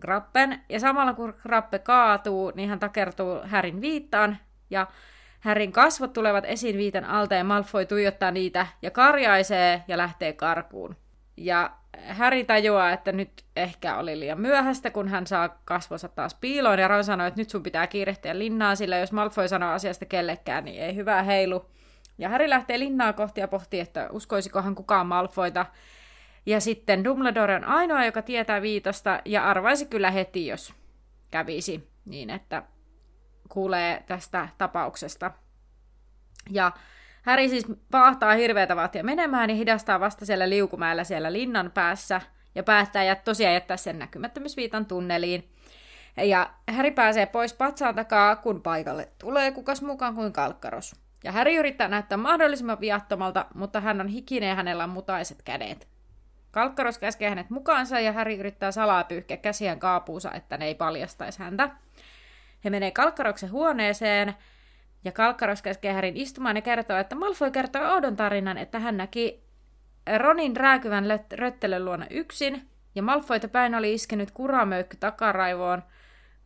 Krappen, 0.00 0.60
ja 0.68 0.80
samalla 0.80 1.12
kun 1.14 1.34
Krappe 1.42 1.78
kaatuu, 1.78 2.52
niin 2.54 2.68
hän 2.68 2.78
takertuu 2.78 3.40
Härin 3.44 3.80
viittaan, 3.80 4.38
ja 4.70 4.86
Härin 5.40 5.72
kasvot 5.72 6.12
tulevat 6.12 6.44
esiin 6.44 6.76
viitan 6.76 7.04
alta 7.04 7.34
ja 7.34 7.44
Malfoy 7.44 7.86
tuijottaa 7.86 8.30
niitä 8.30 8.66
ja 8.82 8.90
karjaisee 8.90 9.82
ja 9.88 9.98
lähtee 9.98 10.32
karkuun. 10.32 10.96
Ja 11.36 11.70
Häri 11.96 12.44
tajuaa, 12.44 12.92
että 12.92 13.12
nyt 13.12 13.44
ehkä 13.56 13.96
oli 13.96 14.20
liian 14.20 14.40
myöhäistä, 14.40 14.90
kun 14.90 15.08
hän 15.08 15.26
saa 15.26 15.48
kasvonsa 15.64 16.08
taas 16.08 16.34
piiloon, 16.34 16.78
ja 16.78 16.88
Ron 16.88 17.04
sanoo, 17.04 17.26
että 17.26 17.40
nyt 17.40 17.50
sun 17.50 17.62
pitää 17.62 17.86
kiirehtiä 17.86 18.38
linnaa, 18.38 18.74
sillä 18.74 18.98
jos 18.98 19.12
Malfoy 19.12 19.48
sanoo 19.48 19.72
asiasta 19.72 20.04
kellekään, 20.04 20.64
niin 20.64 20.82
ei 20.82 20.96
hyvää 20.96 21.22
heilu. 21.22 21.66
Ja 22.18 22.28
Häri 22.28 22.50
lähtee 22.50 22.78
linnaa 22.78 23.12
kohti 23.12 23.40
ja 23.40 23.48
pohtii, 23.48 23.80
että 23.80 24.08
uskoisikohan 24.12 24.74
kukaan 24.74 25.06
Malfoita. 25.06 25.66
Ja 26.46 26.60
sitten 26.60 27.04
Dumbledore 27.04 27.56
on 27.56 27.64
ainoa, 27.64 28.04
joka 28.04 28.22
tietää 28.22 28.62
viitosta, 28.62 29.20
ja 29.24 29.44
arvaisi 29.44 29.86
kyllä 29.86 30.10
heti, 30.10 30.46
jos 30.46 30.74
kävisi 31.30 31.88
niin, 32.04 32.30
että 32.30 32.62
kuulee 33.50 34.04
tästä 34.06 34.48
tapauksesta. 34.58 35.30
Ja 36.50 36.72
Häri 37.22 37.48
siis 37.48 37.66
pahtaa 37.90 38.34
hirveätä 38.34 38.76
vaatia 38.76 39.04
menemään 39.04 39.50
ja 39.50 39.56
hidastaa 39.56 40.00
vasta 40.00 40.26
siellä 40.26 40.48
liukumäellä 40.48 41.04
siellä 41.04 41.32
linnan 41.32 41.70
päässä 41.70 42.20
ja 42.54 42.62
päättää 42.62 43.04
ja 43.04 43.16
tosiaan 43.16 43.54
jättää 43.54 43.76
sen 43.76 43.98
näkymättömyysviitan 43.98 44.86
tunneliin. 44.86 45.48
Ja 46.16 46.50
Häri 46.70 46.90
pääsee 46.90 47.26
pois 47.26 47.54
patsaan 47.54 47.94
takaa, 47.94 48.36
kun 48.36 48.62
paikalle 48.62 49.08
tulee 49.18 49.52
kukas 49.52 49.82
mukaan 49.82 50.14
kuin 50.14 50.32
kalkkaros. 50.32 50.96
Ja 51.24 51.32
Häri 51.32 51.56
yrittää 51.56 51.88
näyttää 51.88 52.18
mahdollisimman 52.18 52.80
viattomalta, 52.80 53.46
mutta 53.54 53.80
hän 53.80 54.00
on 54.00 54.08
hikinen 54.08 54.48
ja 54.48 54.54
hänellä 54.54 54.84
on 54.84 54.90
mutaiset 54.90 55.42
kädet. 55.42 55.88
Kalkkaros 56.50 56.98
käskee 56.98 57.28
hänet 57.28 57.50
mukaansa 57.50 58.00
ja 58.00 58.12
Häri 58.12 58.38
yrittää 58.38 58.72
salaa 58.72 59.04
pyyhkiä 59.04 59.36
käsiään 59.36 59.78
kaapuunsa, 59.78 60.32
että 60.32 60.56
ne 60.56 60.66
ei 60.66 60.74
paljastaisi 60.74 61.38
häntä. 61.38 61.70
He 62.64 62.70
menee 62.70 62.90
Kalkkaroksen 62.90 63.50
huoneeseen, 63.50 64.34
ja 65.04 65.12
Kalkkaros 65.12 65.62
käskee 65.62 65.92
Härin 65.92 66.16
istumaan 66.16 66.56
ja 66.56 66.62
kertoo, 66.62 66.96
että 66.96 67.16
Malfoy 67.16 67.50
kertoo 67.50 67.92
oudon 67.92 68.16
tarinan, 68.16 68.58
että 68.58 68.78
hän 68.78 68.96
näki 68.96 69.44
Ronin 70.18 70.56
rääkyvän 70.56 71.04
röttelön 71.32 71.84
luona 71.84 72.06
yksin, 72.10 72.68
ja 72.94 73.02
Malfoyta 73.02 73.48
päin 73.48 73.74
oli 73.74 73.94
iskenyt 73.94 74.30
kuramöykky 74.30 74.96
takaraivoon, 74.96 75.82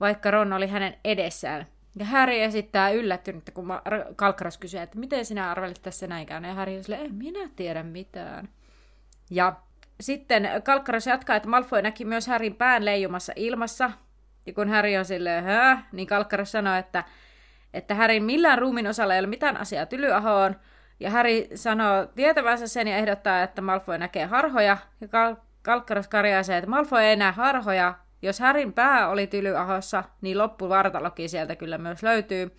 vaikka 0.01 0.31
Ron 0.31 0.53
oli 0.53 0.67
hänen 0.67 0.97
edessään. 1.05 1.67
Ja 1.99 2.05
Harry 2.05 2.41
esittää 2.41 2.91
yllättynyt, 2.91 3.51
kun 3.55 3.69
Kalkkaros 4.17 4.59
kysyy, 4.59 4.81
että 4.81 4.99
miten 4.99 5.25
sinä 5.25 5.51
arvelit 5.51 5.83
tässä 5.83 6.07
näinkään. 6.07 6.45
Ja 6.45 6.55
Harry 6.55 6.77
on 6.77 6.85
silleen, 6.85 7.07
en 7.07 7.15
minä 7.15 7.49
tiedä 7.57 7.83
mitään. 7.83 8.49
Ja 9.31 9.57
sitten 10.01 10.49
Kalkkaros 10.65 11.07
jatkaa, 11.07 11.37
että 11.37 11.49
Malfoy 11.49 11.83
näki 11.83 12.05
myös 12.05 12.27
Härin 12.27 12.55
pään 12.55 12.85
leijumassa 12.85 13.33
ilmassa, 13.37 13.91
ja 14.47 14.53
kun 14.53 14.69
Harry 14.69 14.97
on 14.97 15.05
silleen, 15.05 15.45
hä, 15.45 15.79
niin 15.93 16.07
Kalkkaros 16.07 16.53
sanoo, 16.53 16.75
että, 16.75 17.05
että 17.75 17.95
Härin 17.95 18.25
millään 18.25 18.59
ruumin 18.59 18.87
osalla 18.87 19.15
ei 19.15 19.21
ole 19.21 19.27
mitään 19.27 19.57
asiaa 19.57 19.87
tylyahoon. 19.87 20.57
Ja 21.01 21.11
Harry 21.11 21.47
sanoo 21.55 22.07
tietävänsä 22.07 22.67
sen 22.67 22.89
ja 22.89 22.97
ehdottaa, 22.97 23.43
että 23.43 23.63
Malfoy 23.63 23.99
näkee 23.99 24.27
harhoja. 24.27 24.77
Ja 25.01 25.09
Kal- 25.09 25.37
Kalkkaros 25.63 26.09
karjaisee, 26.09 26.59
että 26.59 26.71
Malfoy 26.71 27.01
ei 27.01 27.17
näe 27.17 27.33
harhoja. 27.33 27.95
Jos 28.23 28.41
Härin 28.41 28.73
pää 28.73 29.09
oli 29.09 29.27
tylyahossa, 29.27 30.05
niin 30.21 30.39
loppuvartalokin 30.39 31.29
sieltä 31.29 31.57
kyllä 31.57 31.79
myös 31.79 32.03
löytyy. 32.03 32.57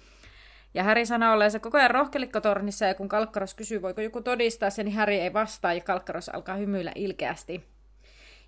Ja 0.73 0.83
Häri 0.83 1.05
sanoo 1.05 1.33
olleensa 1.33 1.59
koko 1.59 1.77
ajan 1.77 1.91
rohkelikkotornissa, 1.91 2.85
ja 2.85 2.93
kun 2.93 3.09
Kalkkaros 3.09 3.53
kysyy, 3.53 3.81
voiko 3.81 4.01
joku 4.01 4.21
todistaa 4.21 4.69
sen, 4.69 4.85
niin 4.85 4.95
Häri 4.95 5.19
ei 5.19 5.33
vastaa, 5.33 5.73
ja 5.73 5.81
Kalkkaros 5.81 6.29
alkaa 6.29 6.55
hymyillä 6.55 6.91
ilkeästi. 6.95 7.74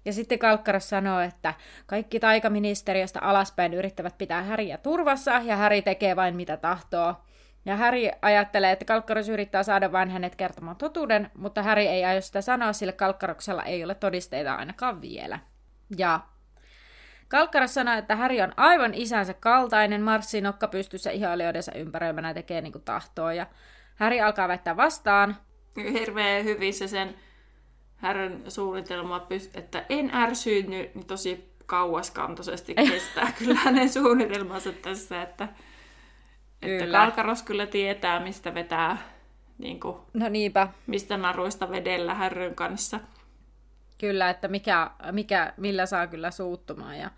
Ja 0.06 0.14
sitten 0.14 0.40
Kalkkaros 0.40 0.90
sanoo, 0.90 1.20
että 1.20 1.54
kaikki 1.86 2.20
taikaministeriöstä 2.20 3.20
alaspäin 3.22 3.74
yrittävät 3.74 4.18
pitää 4.18 4.44
Häriä 4.44 4.78
turvassa 4.78 5.32
ja 5.32 5.56
Häri 5.56 5.82
tekee 5.82 6.16
vain 6.16 6.36
mitä 6.36 6.58
tahtoo. 6.58 7.16
Ja 7.66 7.76
Häri 7.76 8.12
ajattelee, 8.22 8.72
että 8.72 8.86
Kalkkaros 8.86 9.30
yrittää 9.30 9.64
saada 9.64 9.92
vain 9.92 10.10
hänet 10.10 10.36
kertomaan 10.36 10.76
totuuden, 10.76 11.32
mutta 11.38 11.64
Häri 11.64 11.88
ei 11.88 12.06
aio 12.06 12.22
sitä 12.22 12.42
sanoa, 12.42 12.74
sillä 12.74 12.94
Kalkkaroksella 12.94 13.64
ei 13.64 13.84
ole 13.84 13.96
todisteita 13.96 14.56
ainakaan 14.56 15.02
vielä. 15.02 15.40
Ja 15.98 16.20
Kalkkaros 17.28 17.74
sanoo, 17.74 17.94
että 17.94 18.16
Häri 18.16 18.42
on 18.42 18.54
aivan 18.58 18.94
isänsä 18.94 19.34
kaltainen, 19.34 20.02
marssii 20.02 20.42
nokka 20.42 20.68
pystyssä 20.68 21.12
ihailijoidensa 21.12 21.72
ympäröimänä 21.72 22.34
tekee 22.34 22.62
niin 22.62 22.72
kuin 22.72 22.84
tahtoo. 22.84 23.32
Ja 23.32 23.48
Häri 23.96 24.22
alkaa 24.22 24.48
väittää 24.48 24.78
vastaan. 24.78 25.38
Hirveän 25.94 26.46
hyvin 26.46 26.74
se 26.74 26.88
sen 26.88 27.16
Härön 27.98 28.44
suunnitelma, 28.48 29.28
että 29.54 29.86
en 29.90 30.12
ärsyynny, 30.14 30.90
niin 30.94 31.06
tosi 31.06 31.54
kauaskantoisesti 31.66 32.76
kestää 32.90 33.32
kyllä 33.40 33.56
hänen 33.56 33.90
suunnitelmansa 33.90 34.72
tässä, 34.72 35.22
että, 35.22 35.48
kyllä. 36.62 36.84
että 36.84 36.92
Kalkaros 36.92 37.44
kyllä 37.44 37.66
tietää, 37.66 38.20
mistä 38.20 38.54
vetää, 38.54 38.98
niin 39.58 39.80
kuin, 39.80 39.98
no 40.14 40.30
niinpä. 40.30 40.68
mistä 40.88 41.18
naruista 41.18 41.70
vedellä 41.70 42.14
härryn 42.14 42.56
kanssa. 42.56 43.00
Kyllä, 44.00 44.30
että 44.30 44.48
mikä, 44.48 44.92
mikä, 45.12 45.54
millä 45.58 45.86
saa 45.86 46.08
kyllä 46.08 46.32
suuttumaan. 46.32 47.00
Ja, 47.00 47.12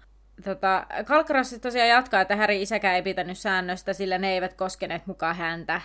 tota, 0.43 0.85
Kalkaros 1.05 1.55
tosiaan 1.61 1.89
jatkaa, 1.89 2.21
että 2.21 2.35
Häri 2.35 2.61
isäkään 2.61 2.95
ei 2.95 3.01
pitänyt 3.01 3.37
säännöstä, 3.37 3.93
sillä 3.93 4.17
ne 4.17 4.33
eivät 4.33 4.53
koskeneet 4.53 5.07
mukaan 5.07 5.35
häntä, 5.35 5.81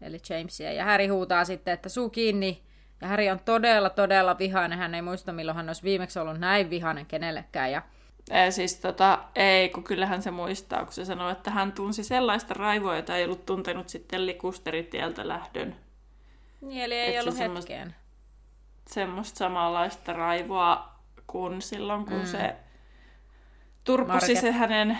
eli 0.00 0.18
Jamesia. 0.30 0.72
Ja 0.72 0.84
Häri 0.84 1.06
huutaa 1.06 1.44
sitten, 1.44 1.74
että 1.74 1.88
suu 1.88 2.10
kiinni, 2.10 2.65
ja 3.00 3.08
Harry 3.08 3.28
on 3.28 3.40
todella, 3.44 3.90
todella 3.90 4.38
vihainen. 4.38 4.78
Hän 4.78 4.94
ei 4.94 5.02
muista, 5.02 5.32
milloin 5.32 5.56
hän 5.56 5.68
olisi 5.68 5.82
viimeksi 5.82 6.18
ollut 6.18 6.38
näin 6.38 6.70
vihainen 6.70 7.06
kenellekään. 7.06 7.72
Ja... 7.72 7.82
Ei, 8.30 8.52
siis 8.52 8.74
tota, 8.80 9.18
ei, 9.34 9.68
kun 9.68 9.84
kyllähän 9.84 10.22
se 10.22 10.30
muistaa, 10.30 10.84
kun 10.84 10.92
se 10.92 11.04
sanoi, 11.04 11.32
että 11.32 11.50
hän 11.50 11.72
tunsi 11.72 12.04
sellaista 12.04 12.54
raivoa, 12.54 12.96
jota 12.96 13.16
ei 13.16 13.24
ollut 13.24 13.46
tuntenut 13.46 13.88
sitten 13.88 14.26
likusteritieltä 14.26 15.28
lähdön. 15.28 15.76
Niin, 16.60 16.84
eli 16.84 16.94
ei 16.94 17.16
Et 17.16 17.22
ollut 17.22 17.36
se 17.36 17.48
hetkeen. 17.48 17.94
Semmoista 18.86 19.38
samanlaista 19.38 20.12
raivoa 20.12 20.92
kuin 21.26 21.62
silloin, 21.62 22.04
kun 22.04 22.18
mm. 22.18 22.26
se 22.26 22.56
turpusi 23.84 24.12
Market. 24.12 24.38
se 24.38 24.52
hänen 24.52 24.98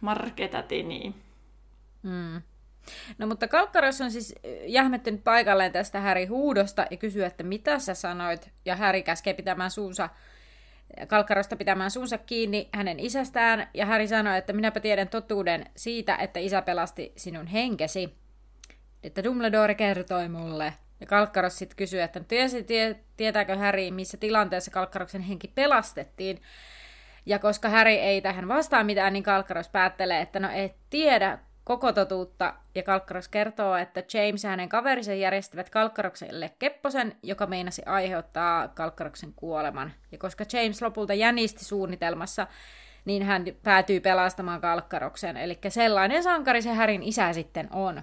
marketatini. 0.00 1.14
Mm. 2.02 2.42
No 3.18 3.26
mutta 3.26 3.48
Kalkkaros 3.48 4.00
on 4.00 4.10
siis 4.10 4.34
jähmettynyt 4.66 5.24
paikalleen 5.24 5.72
tästä 5.72 6.00
Häri 6.00 6.26
huudosta 6.26 6.86
ja 6.90 6.96
kysyy, 6.96 7.24
että 7.24 7.42
mitä 7.42 7.78
sä 7.78 7.94
sanoit, 7.94 8.50
ja 8.64 8.76
Häri 8.76 9.02
käskee 9.02 9.34
pitämään 9.34 9.70
suunsa 9.70 10.08
Kalkkarosta 11.06 11.56
pitämään 11.56 11.90
suunsa 11.90 12.18
kiinni 12.18 12.68
hänen 12.72 13.00
isästään, 13.00 13.68
ja 13.74 13.86
Häri 13.86 14.08
sanoi, 14.08 14.38
että 14.38 14.52
minäpä 14.52 14.80
tiedän 14.80 15.08
totuuden 15.08 15.66
siitä, 15.76 16.16
että 16.16 16.40
isä 16.40 16.62
pelasti 16.62 17.12
sinun 17.16 17.46
henkesi. 17.46 18.14
Että 19.02 19.24
Dumbledore 19.24 19.74
kertoi 19.74 20.28
mulle. 20.28 20.74
Ja 21.00 21.06
Kalkkaros 21.06 21.58
sitten 21.58 21.76
kysyy, 21.76 22.00
että 22.00 22.20
tiesi, 22.20 22.64
tie, 22.64 22.96
tietääkö 23.16 23.56
Häri, 23.56 23.90
missä 23.90 24.16
tilanteessa 24.16 24.70
Kalkkaroksen 24.70 25.22
henki 25.22 25.48
pelastettiin. 25.48 26.42
Ja 27.26 27.38
koska 27.38 27.68
Häri 27.68 27.94
ei 27.98 28.20
tähän 28.20 28.48
vastaa 28.48 28.84
mitään, 28.84 29.12
niin 29.12 29.22
Kalkkaros 29.22 29.68
päättelee, 29.68 30.20
että 30.20 30.40
no 30.40 30.48
et 30.54 30.76
tiedä 30.90 31.38
koko 31.64 31.92
totuutta. 31.92 32.54
Ja 32.74 32.82
Kalkkaros 32.82 33.28
kertoo, 33.28 33.76
että 33.76 34.02
James 34.14 34.44
ja 34.44 34.50
hänen 34.50 34.68
kaverinsa 34.68 35.14
järjestivät 35.14 35.70
Kalkkarokselle 35.70 36.50
kepposen, 36.58 37.16
joka 37.22 37.46
meinasi 37.46 37.82
aiheuttaa 37.86 38.68
Kalkkaroksen 38.68 39.32
kuoleman. 39.36 39.92
Ja 40.12 40.18
koska 40.18 40.44
James 40.52 40.82
lopulta 40.82 41.14
jänisti 41.14 41.64
suunnitelmassa, 41.64 42.46
niin 43.04 43.22
hän 43.22 43.44
päätyy 43.62 44.00
pelastamaan 44.00 44.60
Kalkkaroksen. 44.60 45.36
Eli 45.36 45.58
sellainen 45.68 46.22
sankari 46.22 46.62
se 46.62 46.72
Härin 46.72 47.02
isä 47.02 47.32
sitten 47.32 47.68
on. 47.72 48.02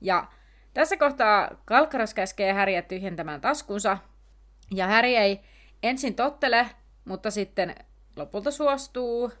Ja 0.00 0.26
tässä 0.74 0.96
kohtaa 0.96 1.50
Kalkkaros 1.64 2.14
käskee 2.14 2.52
Häriä 2.52 2.82
tyhjentämään 2.82 3.40
taskunsa, 3.40 3.98
ja 4.74 4.86
Häri 4.86 5.16
ei 5.16 5.40
ensin 5.82 6.14
tottele, 6.14 6.66
mutta 7.04 7.30
sitten 7.30 7.74
lopulta 8.16 8.50
suostuu, 8.50 9.32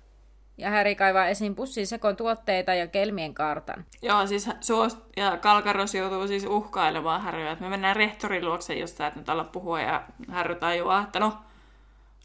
ja 0.60 0.70
Häri 0.70 0.94
kaivaa 0.94 1.26
esiin 1.26 1.54
pussin 1.54 1.86
sekon 1.86 2.16
tuotteita 2.16 2.74
ja 2.74 2.86
kelmien 2.86 3.34
kartan. 3.34 3.84
Joo, 4.02 4.26
siis 4.26 4.48
suost... 4.60 4.98
ja 5.16 5.36
Kalkaros 5.36 5.94
joutuu 5.94 6.28
siis 6.28 6.44
uhkailemaan 6.44 7.20
Häryä, 7.20 7.52
että 7.52 7.64
me 7.64 7.70
mennään 7.70 7.96
rehtorin 7.96 8.44
luokse, 8.44 8.74
jos 8.74 8.96
sä 8.96 9.06
et 9.06 9.16
nyt 9.16 9.28
alla 9.28 9.44
puhua, 9.44 9.80
ja 9.80 10.02
Häry 10.30 10.54
tajuaa, 10.54 11.02
että 11.02 11.20
no, 11.20 11.32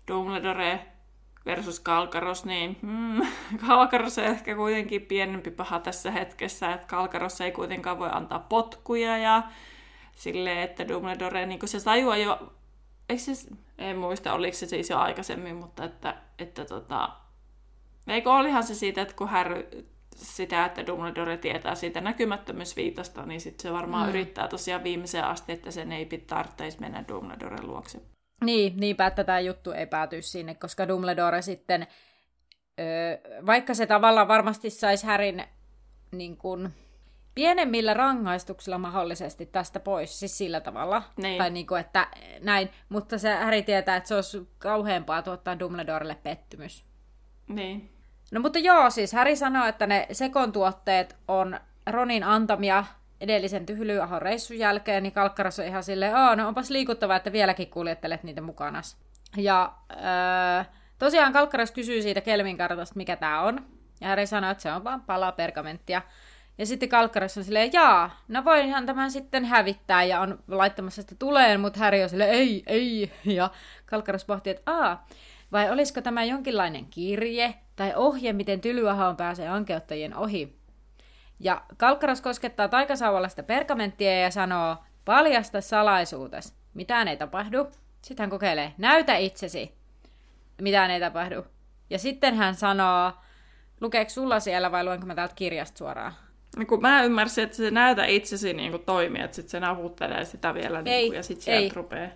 Dumbledore 0.07 0.85
versus 1.45 1.79
Kalkaros, 1.79 2.45
niin 2.45 2.77
mm, 2.81 3.21
Kalkaros 3.67 4.17
on 4.17 4.23
ehkä 4.23 4.55
kuitenkin 4.55 5.01
pienempi 5.01 5.51
paha 5.51 5.79
tässä 5.79 6.11
hetkessä, 6.11 6.73
että 6.73 6.87
Kalkaros 6.87 7.41
ei 7.41 7.51
kuitenkaan 7.51 7.99
voi 7.99 8.09
antaa 8.11 8.39
potkuja 8.39 9.17
ja 9.17 9.43
silleen, 10.15 10.59
että 10.59 10.87
Dumbledore, 10.87 11.45
niin 11.45 11.59
kuin 11.59 11.69
se 11.69 11.83
tajuaa 11.83 12.17
jo, 12.17 12.53
eikö 13.09 13.21
se, 13.21 13.49
en 13.77 13.97
muista, 13.97 14.33
oliko 14.33 14.57
se 14.57 14.65
siis 14.65 14.89
jo 14.89 14.97
aikaisemmin, 14.97 15.55
mutta 15.55 15.83
että, 15.83 16.15
että 16.39 16.65
tota, 16.65 17.09
eikö 18.07 18.33
olihan 18.33 18.63
se 18.63 18.75
siitä, 18.75 19.01
että 19.01 19.15
kun 19.15 19.29
Harry 19.29 19.87
sitä, 20.15 20.65
että 20.65 20.87
Dumbledore 20.87 21.37
tietää 21.37 21.75
siitä 21.75 22.01
näkymättömyysviitasta, 22.01 23.25
niin 23.25 23.41
sitten 23.41 23.63
se 23.63 23.73
varmaan 23.73 24.03
mm. 24.03 24.09
yrittää 24.09 24.47
tosiaan 24.47 24.83
viimeiseen 24.83 25.25
asti, 25.25 25.51
että 25.51 25.71
sen 25.71 25.91
ei 25.91 26.05
tarvitsisi 26.27 26.79
mennä 26.79 27.03
Dumbledoren 27.07 27.67
luokse. 27.67 28.01
Niin, 28.43 28.73
niinpä, 28.77 29.07
että 29.07 29.23
tämä 29.23 29.39
juttu 29.39 29.71
ei 29.71 29.87
pääty 29.87 30.21
sinne, 30.21 30.55
koska 30.55 30.87
Dumbledore 30.87 31.41
sitten, 31.41 31.87
öö, 32.79 33.17
vaikka 33.45 33.73
se 33.73 33.85
tavallaan 33.85 34.27
varmasti 34.27 34.69
saisi 34.69 35.05
Härin 35.05 35.43
niin 36.11 36.37
kuin, 36.37 36.73
pienemmillä 37.35 37.93
rangaistuksilla 37.93 38.77
mahdollisesti 38.77 39.45
tästä 39.45 39.79
pois, 39.79 40.19
siis 40.19 40.37
sillä 40.37 40.61
tavalla, 40.61 41.03
niin. 41.17 41.37
tai 41.37 41.49
niin 41.49 41.67
kuin, 41.67 41.81
että 41.81 42.07
näin, 42.41 42.69
mutta 42.89 43.17
se 43.17 43.29
Häri 43.29 43.63
tietää, 43.63 43.95
että 43.95 44.07
se 44.07 44.15
olisi 44.15 44.47
kauheampaa 44.57 45.21
tuottaa 45.21 45.59
Dumbledorelle 45.59 46.17
pettymys. 46.23 46.85
Niin. 47.47 47.94
No 48.31 48.39
mutta 48.39 48.59
joo, 48.59 48.89
siis 48.89 49.13
Häri 49.13 49.35
sanoo, 49.35 49.65
että 49.65 49.87
ne 49.87 50.07
sekontuotteet 50.11 51.15
on 51.27 51.59
Ronin 51.89 52.23
antamia 52.23 52.83
edellisen 53.21 53.65
tyhlyahon 53.65 54.21
reissun 54.21 54.57
jälkeen, 54.57 55.03
niin 55.03 55.13
Kalkkaras 55.13 55.59
on 55.59 55.65
ihan 55.65 55.83
silleen, 55.83 56.15
Aa, 56.15 56.35
no 56.35 56.47
onpas 56.47 56.69
liikuttavaa, 56.69 57.15
että 57.15 57.31
vieläkin 57.31 57.69
kuljettelet 57.69 58.23
niitä 58.23 58.41
mukana. 58.41 58.81
Ja 59.37 59.73
öö, 59.91 60.63
tosiaan 60.99 61.33
Kalkkaras 61.33 61.71
kysyy 61.71 62.01
siitä 62.01 62.21
Kelmin 62.21 62.57
kartasta, 62.57 62.95
mikä 62.95 63.15
tämä 63.15 63.41
on. 63.41 63.65
Ja 64.01 64.07
Harry 64.07 64.27
sanoo, 64.27 64.51
että 64.51 64.61
se 64.61 64.71
on 64.71 64.83
vaan 64.83 65.01
pala 65.01 65.31
pergamenttia. 65.31 66.01
Ja 66.57 66.65
sitten 66.65 66.89
Kalkkaras 66.89 67.37
on 67.37 67.43
silleen, 67.43 67.73
jaa, 67.73 68.21
no 68.27 68.45
voinhan 68.45 68.85
tämän 68.85 69.11
sitten 69.11 69.45
hävittää 69.45 70.03
ja 70.03 70.21
on 70.21 70.39
laittamassa 70.47 71.01
sitä 71.01 71.15
tuleen, 71.19 71.59
mutta 71.59 71.79
Harry 71.79 72.03
on 72.03 72.09
silleen, 72.09 72.29
ei, 72.29 72.63
ei. 72.67 73.11
Ja 73.25 73.49
Kalkkaras 73.85 74.25
pohtii, 74.25 74.51
että 74.51 74.71
aa, 74.71 75.07
vai 75.51 75.71
olisiko 75.71 76.01
tämä 76.01 76.23
jonkinlainen 76.23 76.85
kirje 76.85 77.55
tai 77.75 77.93
ohje, 77.95 78.33
miten 78.33 78.61
tylyahaan 78.61 79.17
pääsee 79.17 79.47
ankeuttajien 79.47 80.17
ohi? 80.17 80.55
Ja 81.39 81.61
Kalkkaros 81.77 82.21
koskettaa 82.21 82.67
taikasauvalla 82.67 83.29
sitä 83.29 83.43
pergamenttia 83.43 84.19
ja 84.19 84.31
sanoo, 84.31 84.77
paljasta 85.05 85.61
salaisuutes. 85.61 86.55
Mitään 86.73 87.07
ei 87.07 87.17
tapahdu. 87.17 87.67
Sitten 88.01 88.23
hän 88.23 88.29
kokeilee, 88.29 88.73
näytä 88.77 89.17
itsesi. 89.17 89.75
Mitään 90.61 90.91
ei 90.91 90.99
tapahdu. 90.99 91.45
Ja 91.89 91.99
sitten 91.99 92.35
hän 92.35 92.55
sanoo, 92.55 93.11
lukeeko 93.81 94.09
sulla 94.09 94.39
siellä 94.39 94.71
vai 94.71 94.83
luenko 94.83 95.05
mä 95.05 95.15
täältä 95.15 95.35
kirjasta 95.35 95.77
suoraan? 95.77 96.13
No 96.57 96.65
kun 96.65 96.81
mä 96.81 97.03
ymmärsin, 97.03 97.43
että 97.43 97.57
se 97.57 97.71
näytä 97.71 98.05
itsesi 98.05 98.53
niin 98.53 98.71
kuin 98.71 98.83
toimii, 98.85 99.21
että 99.21 99.35
sitten 99.35 99.51
se 99.51 99.59
navuttelee 99.59 100.25
sitä 100.25 100.53
vielä 100.53 100.81
niin 100.81 101.07
kuin, 101.07 101.17
ja 101.17 101.23
sitten 101.23 101.43
sieltä 101.43 101.75
rupeaa. 101.75 102.09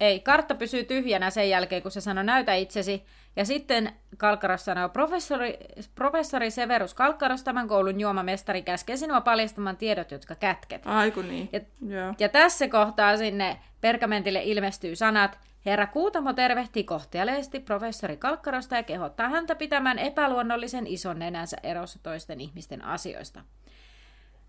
Ei, 0.00 0.20
kartta 0.20 0.54
pysyy 0.54 0.84
tyhjänä 0.84 1.30
sen 1.30 1.50
jälkeen, 1.50 1.82
kun 1.82 1.90
se 1.90 2.00
sanoo 2.00 2.24
näytä 2.24 2.54
itsesi. 2.54 3.04
Ja 3.38 3.44
sitten 3.44 3.92
Kalkkaros 4.16 4.64
sanoo, 4.64 4.88
professori, 4.88 5.58
professori 5.94 6.50
Severus 6.50 6.94
Kalkkaros, 6.94 7.42
tämän 7.42 7.68
koulun 7.68 8.00
juomamestari, 8.00 8.62
käskee 8.62 8.96
sinua 8.96 9.20
paljastamaan 9.20 9.76
tiedot, 9.76 10.10
jotka 10.10 10.34
kätket. 10.34 10.82
Aiku 10.86 11.22
niin. 11.22 11.48
Ja, 11.52 11.60
yeah. 11.90 12.14
ja 12.18 12.28
tässä 12.28 12.68
kohtaa 12.68 13.16
sinne 13.16 13.58
pergamentille 13.80 14.42
ilmestyy 14.42 14.96
sanat, 14.96 15.38
Herra 15.66 15.86
Kuutamo 15.86 16.32
tervehtii 16.32 16.84
kohteliaasti 16.84 17.60
professori 17.60 18.16
Kalkkarosta 18.16 18.76
ja 18.76 18.82
kehottaa 18.82 19.28
häntä 19.28 19.54
pitämään 19.54 19.98
epäluonnollisen 19.98 20.86
ison 20.86 21.18
nenänsä 21.18 21.56
erossa 21.62 21.98
toisten 22.02 22.40
ihmisten 22.40 22.84
asioista. 22.84 23.40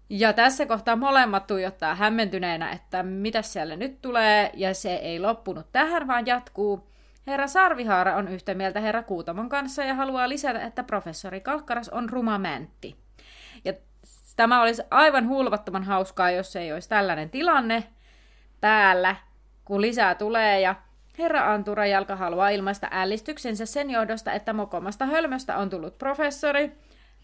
Ja 0.10 0.34
tässä 0.34 0.66
kohtaa 0.66 0.96
molemmat 0.96 1.48
tuijottaa 1.48 1.96
hämmentyneenä, 1.96 2.72
että 2.72 3.04
mitä 3.04 3.42
siellä 3.42 3.76
nyt 3.76 4.02
tulee, 4.02 4.52
ja 4.54 4.74
se 4.74 4.96
ei 4.96 5.20
loppunut 5.20 5.72
tähän, 5.72 6.08
vaan 6.08 6.26
jatkuu. 6.26 6.90
Herra 7.28 7.48
Sarvihaara 7.48 8.16
on 8.16 8.28
yhtä 8.28 8.54
mieltä 8.54 8.80
herra 8.80 9.04
Kuutamon 9.04 9.50
kanssa 9.50 9.84
ja 9.84 9.96
haluaa 9.96 10.30
lisätä, 10.30 10.62
että 10.66 10.84
professori 10.84 11.42
Kalkkaras 11.42 11.90
on 11.90 12.10
ruma 12.10 12.38
mäntti. 12.38 12.96
Ja 13.66 13.74
tämä 14.36 14.62
olisi 14.62 14.84
aivan 14.92 15.28
hulvattoman 15.28 15.84
hauskaa, 15.84 16.32
jos 16.32 16.56
ei 16.56 16.74
olisi 16.74 16.90
tällainen 16.90 17.30
tilanne 17.30 17.84
päällä, 18.62 19.16
kun 19.66 19.82
lisää 19.82 20.16
tulee 20.16 20.62
ja 20.62 20.76
Herra 21.20 21.54
Antura 21.54 21.86
Jalka 21.86 22.16
haluaa 22.16 22.50
ilmaista 22.50 22.88
ällistyksensä 22.92 23.66
sen 23.66 23.90
johdosta, 23.90 24.32
että 24.32 24.54
mokomasta 24.54 25.06
hölmöstä 25.06 25.58
on 25.58 25.70
tullut 25.70 25.98
professori, 25.98 26.72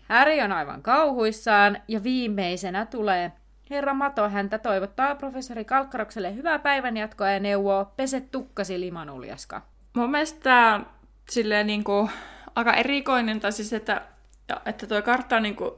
Häri 0.07 0.41
on 0.41 0.51
aivan 0.51 0.81
kauhuissaan 0.81 1.77
ja 1.87 2.03
viimeisenä 2.03 2.85
tulee 2.85 3.31
Herra 3.69 3.93
Mato 3.93 4.29
häntä 4.29 4.57
toivottaa 4.57 5.15
professori 5.15 5.65
Kalkkarokselle 5.65 6.35
hyvää 6.35 6.59
päivänjatkoa 6.59 7.29
ja 7.29 7.39
neuvoo 7.39 7.85
pese 7.95 8.21
tukkasi 8.21 8.79
limanuljaska. 8.79 9.61
Mun 9.95 10.11
mielestä 10.11 10.39
tämä 10.39 10.85
silleen 11.29 11.67
niin 11.67 11.83
kuin, 11.83 12.09
aika 12.55 12.73
erikoinen, 12.73 13.39
tai 13.39 13.51
siis 13.51 13.73
että, 13.73 14.01
että 14.65 14.87
tuo 14.87 15.01
kartta 15.01 15.35
on 15.35 15.43
niin 15.43 15.55
kuin, 15.55 15.71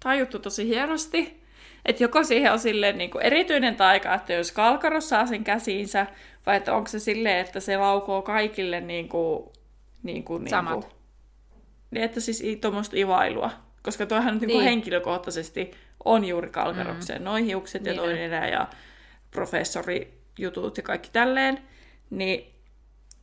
tajuttu 0.00 0.38
tosi 0.38 0.68
hienosti. 0.68 1.40
Että 1.84 2.04
joko 2.04 2.24
siihen 2.24 2.52
on 2.52 2.58
silleen 2.58 2.98
niin 2.98 3.10
kuin 3.10 3.24
erityinen 3.24 3.76
taika, 3.76 4.14
että 4.14 4.32
jos 4.32 4.52
Kalkaros 4.52 5.08
saa 5.08 5.26
sen 5.26 5.44
käsiinsä, 5.44 6.06
vai 6.46 6.56
että 6.56 6.74
onko 6.74 6.88
se 6.88 6.98
silleen, 6.98 7.38
että 7.38 7.60
se 7.60 7.76
laukoo 7.76 8.22
kaikille 8.22 8.80
niin 8.80 9.08
kuin, 9.08 9.48
niin 10.02 10.24
kuin, 10.24 10.44
niin 10.44 10.50
Samat. 10.50 10.84
Kuin, 10.84 10.94
niin, 11.90 12.04
että 12.04 12.20
siis 12.20 12.42
tuommoista 12.60 12.96
ivailua. 12.96 13.50
Koska 13.82 14.06
tuohan 14.06 14.38
niin. 14.38 14.48
Niin 14.48 14.62
henkilökohtaisesti 14.62 15.70
on 16.04 16.24
juuri 16.24 16.50
kalkarokseen. 16.50 17.22
Mm. 17.22 17.24
Noin 17.24 17.44
hiukset 17.44 17.86
ja 17.86 17.92
niin 17.92 18.02
toinen 18.02 18.52
ja 18.52 18.68
professorijutut 19.30 20.76
ja 20.76 20.82
kaikki 20.82 21.10
tälleen. 21.12 21.58
Niin, 22.10 22.49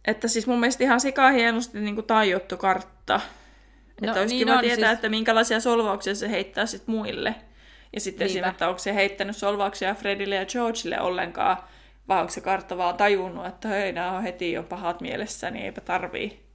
että 0.07 0.27
siis 0.27 0.47
mun 0.47 0.59
mielestä 0.59 0.83
ihan 0.83 0.99
sikaa 0.99 1.31
hienosti 1.31 1.79
niin 1.79 1.95
kuin 1.95 2.07
tajuttu 2.07 2.57
kartta. 2.57 3.21
No, 4.01 4.07
että 4.07 4.19
olisi 4.19 4.35
niin 4.35 4.47
kiva 4.47 4.57
on, 4.57 4.63
tietää, 4.63 4.89
siis... 4.89 4.97
että 4.97 5.09
minkälaisia 5.09 5.59
solvauksia 5.59 6.15
se 6.15 6.29
heittää 6.29 6.65
sit 6.65 6.87
muille. 6.87 7.35
Ja 7.93 8.01
sitten 8.01 8.29
siinä, 8.29 8.49
että 8.49 8.67
onko 8.67 8.79
se 8.79 8.95
heittänyt 8.95 9.37
solvauksia 9.37 9.95
Fredille 9.95 10.35
ja 10.35 10.45
Georgeille 10.45 11.01
ollenkaan, 11.01 11.57
vai 12.07 12.19
onko 12.19 12.31
se 12.31 12.41
kartta 12.41 12.77
vaan 12.77 12.97
tajunnut, 12.97 13.45
että 13.45 13.67
hei, 13.67 13.91
nämä 13.91 14.11
on 14.11 14.23
heti 14.23 14.51
jo 14.51 14.63
pahat 14.63 15.01
mielessä, 15.01 15.51
niin 15.51 15.65
eipä 15.65 15.81
tarvii. 15.81 16.47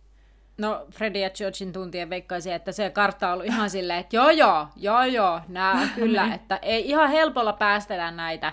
No 0.59 0.86
Freddy 0.90 1.18
ja 1.18 1.30
Georgin 1.30 1.72
tuntien 1.72 2.11
veikkaisi, 2.11 2.53
että 2.53 2.72
se 2.72 2.90
kartta 2.90 3.26
on 3.26 3.32
ollut 3.32 3.46
ihan 3.46 3.70
silleen, 3.70 3.98
että 3.98 4.16
joo 4.16 4.30
joo, 4.30 4.66
joo 4.76 5.05
joo, 5.05 5.40
nää 5.48 5.88
kyllä, 5.94 6.22
niin. 6.22 6.34
että 6.34 6.59
ei 6.62 6.88
ihan 6.88 7.11
helpolla 7.11 7.53
päästellä 7.53 8.11
näitä, 8.11 8.53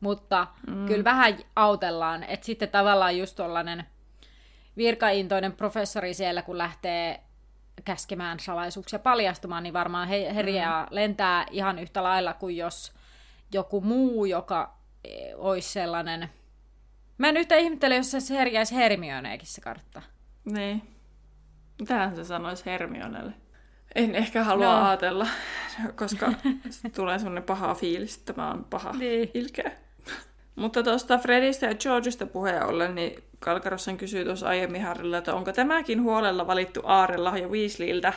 mutta 0.00 0.46
mm. 0.66 0.86
kyllä 0.86 1.04
vähän 1.04 1.38
autellaan, 1.56 2.22
että 2.24 2.46
sitten 2.46 2.68
tavallaan 2.68 3.18
just 3.18 3.36
tollanen 3.36 3.84
virkaintoinen 4.78 5.52
professori 5.52 6.14
siellä, 6.14 6.42
kun 6.42 6.58
lähtee 6.58 7.20
käskemään 7.84 8.40
salaisuuksia 8.40 8.98
paljastumaan, 8.98 9.62
niin 9.62 9.72
varmaan 9.72 10.08
he, 10.08 10.34
herjää 10.34 10.82
mm. 10.82 10.88
lentää 10.90 11.46
ihan 11.50 11.78
yhtä 11.78 12.02
lailla 12.02 12.34
kuin 12.34 12.56
jos 12.56 12.92
joku 13.52 13.80
muu, 13.80 14.24
joka 14.24 14.74
e, 15.04 15.34
olisi 15.34 15.68
sellainen... 15.68 16.30
Mä 17.18 17.28
en 17.28 17.36
yhtä 17.36 17.56
ihmettele, 17.56 17.96
jos 17.96 18.10
se 18.10 18.34
herjäisi 18.34 18.74
Hermioneekin 18.74 19.48
se 19.48 19.60
kartta. 19.60 20.02
Niin. 20.44 20.82
Mitähän 21.80 22.16
se 22.16 22.24
sanoisi 22.24 22.66
Hermionelle? 22.66 23.32
En 23.94 24.14
ehkä 24.14 24.44
halua 24.44 24.80
no. 24.80 24.86
ajatella, 24.86 25.26
koska 25.98 26.32
tulee 26.96 27.18
semmoinen 27.18 27.42
paha 27.42 27.74
fiilis, 27.74 28.16
että 28.16 28.32
mä 28.36 28.48
oon 28.48 28.64
paha 28.64 28.92
niin. 28.92 29.30
ilkeä. 29.34 29.72
Mutta 30.58 30.82
tuosta 30.82 31.18
Fredistä 31.18 31.66
ja 31.66 31.74
Georgeista 31.74 32.26
puheen 32.26 32.66
ollen, 32.66 32.94
niin 32.94 33.24
Kalkarossan 33.38 33.96
kysyi 33.96 34.24
tuossa 34.24 34.48
aiemmin 34.48 34.82
Harrilla, 34.82 35.18
että 35.18 35.34
onko 35.34 35.52
tämäkin 35.52 36.02
huolella 36.02 36.46
valittu 36.46 36.80
aarelahja 36.84 37.48
Weasleyltä? 37.48 38.12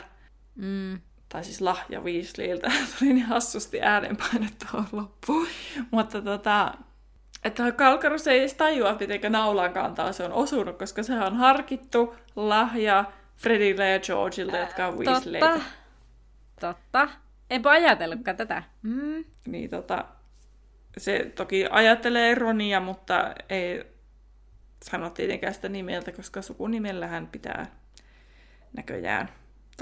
Mm. 0.55 0.99
Tai 1.29 1.43
siis 1.43 1.61
lahja 1.61 2.01
Weasleyltä. 2.01 2.71
Tuli 2.99 3.13
niin 3.13 3.25
hassusti 3.25 3.81
äänenpainetta 3.81 4.83
loppuun. 4.91 5.47
Mutta 5.91 6.21
tota, 6.21 6.73
että 7.43 7.71
Kalkaros 7.71 8.27
ei 8.27 8.39
edes 8.39 8.53
tajua, 8.53 8.97
miten 8.99 9.31
naulan 9.31 9.73
kantaa 9.73 10.11
se 10.11 10.23
on 10.23 10.33
osunut, 10.33 10.77
koska 10.77 11.03
se 11.03 11.19
on 11.19 11.35
harkittu 11.35 12.15
lahja 12.35 13.05
Fredille 13.37 13.89
ja 13.89 13.99
Georgeille, 13.99 14.59
jotka 14.59 14.87
on 14.87 14.97
Weasleytä. 14.97 15.49
Totta. 15.49 15.63
Totta. 16.59 17.09
Enpä 17.49 17.69
ajatellutkaan 17.69 18.37
tätä. 18.37 18.63
Mm. 18.81 19.23
Niin 19.47 19.69
tota, 19.69 20.05
se 20.97 21.31
toki 21.35 21.65
ajattelee 21.69 22.35
Ronia, 22.35 22.79
mutta 22.79 23.35
ei 23.49 23.85
sano 24.83 25.09
tietenkään 25.09 25.53
sitä 25.53 25.69
nimeltä, 25.69 26.11
koska 26.11 26.41
sukunimellähän 26.41 27.27
pitää 27.27 27.65
näköjään 28.73 29.29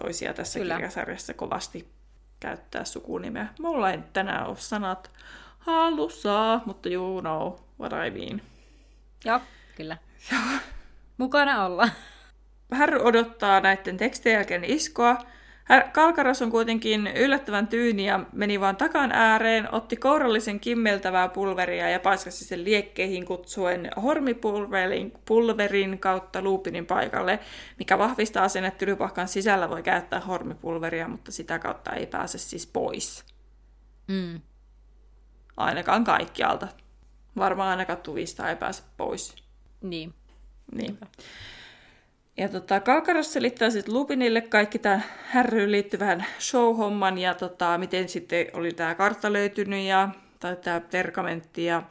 toisia 0.01 0.33
tässä 0.33 0.59
Kyllä. 0.59 0.75
kirjasarjassa 0.75 1.33
kovasti 1.33 1.89
käyttää 2.39 2.85
sukunimeä. 2.85 3.47
Mulla 3.59 3.91
ei 3.91 3.99
tänään 4.13 4.47
ole 4.47 4.57
sanat 4.57 5.11
halussa, 5.59 6.61
mutta 6.65 6.89
you 6.89 7.21
know 7.21 7.53
what 7.79 7.93
I 8.07 8.19
mean. 8.19 8.41
Joo, 9.25 9.41
kyllä. 9.75 9.97
Joo. 10.31 10.59
Mukana 11.17 11.65
olla. 11.65 11.89
Harry 12.71 12.99
odottaa 12.99 13.59
näiden 13.59 13.97
tekstien 13.97 14.33
jälkeen 14.33 14.63
iskoa, 14.63 15.17
Kalkaros 15.91 16.41
on 16.41 16.51
kuitenkin 16.51 17.07
yllättävän 17.07 17.67
tyyni 17.67 18.05
ja 18.07 18.19
meni 18.33 18.59
vaan 18.59 18.75
takan 18.75 19.11
ääreen, 19.11 19.73
otti 19.73 19.95
kourallisen 19.95 20.59
kimmeltävää 20.59 21.27
pulveria 21.27 21.89
ja 21.89 21.99
paiskasi 21.99 22.45
sen 22.45 22.63
liekkeihin 22.63 23.25
kutsuen 23.25 23.89
hormipulverin 24.01 25.13
pulverin 25.25 25.99
kautta 25.99 26.41
Lupinin 26.41 26.85
paikalle, 26.85 27.39
mikä 27.79 27.97
vahvistaa 27.97 28.49
sen, 28.49 28.65
että 28.65 28.77
tylypahkan 28.77 29.27
sisällä 29.27 29.69
voi 29.69 29.83
käyttää 29.83 30.19
hormipulveria, 30.19 31.07
mutta 31.07 31.31
sitä 31.31 31.59
kautta 31.59 31.91
ei 31.91 32.05
pääse 32.07 32.37
siis 32.37 32.67
pois. 32.67 33.25
Mm. 34.07 34.41
Ainakaan 35.57 36.03
kaikkialta. 36.03 36.67
Varmaan 37.37 37.69
ainakaan 37.69 37.99
tuvista 37.99 38.49
ei 38.49 38.55
pääse 38.55 38.83
pois. 38.97 39.35
Niin. 39.81 40.13
Niin. 40.75 40.99
Ja 42.39 42.49
tota, 42.49 42.79
Kalkaros 42.79 43.33
selittää 43.33 43.69
sitten 43.69 43.93
Lupinille 43.93 44.41
kaikki 44.41 44.79
tämä 44.79 45.01
härryyn 45.25 45.71
liittyvän 45.71 46.25
show-homman 46.39 47.17
ja 47.17 47.33
tota, 47.33 47.77
miten 47.77 48.09
sitten 48.09 48.47
oli 48.53 48.73
tämä 48.73 48.95
kartta 48.95 49.33
löytynyt 49.33 49.85
ja 49.85 50.09
tai 50.39 50.55
tämä 50.55 50.81
pergamentti 50.91 51.65
ja 51.65 51.83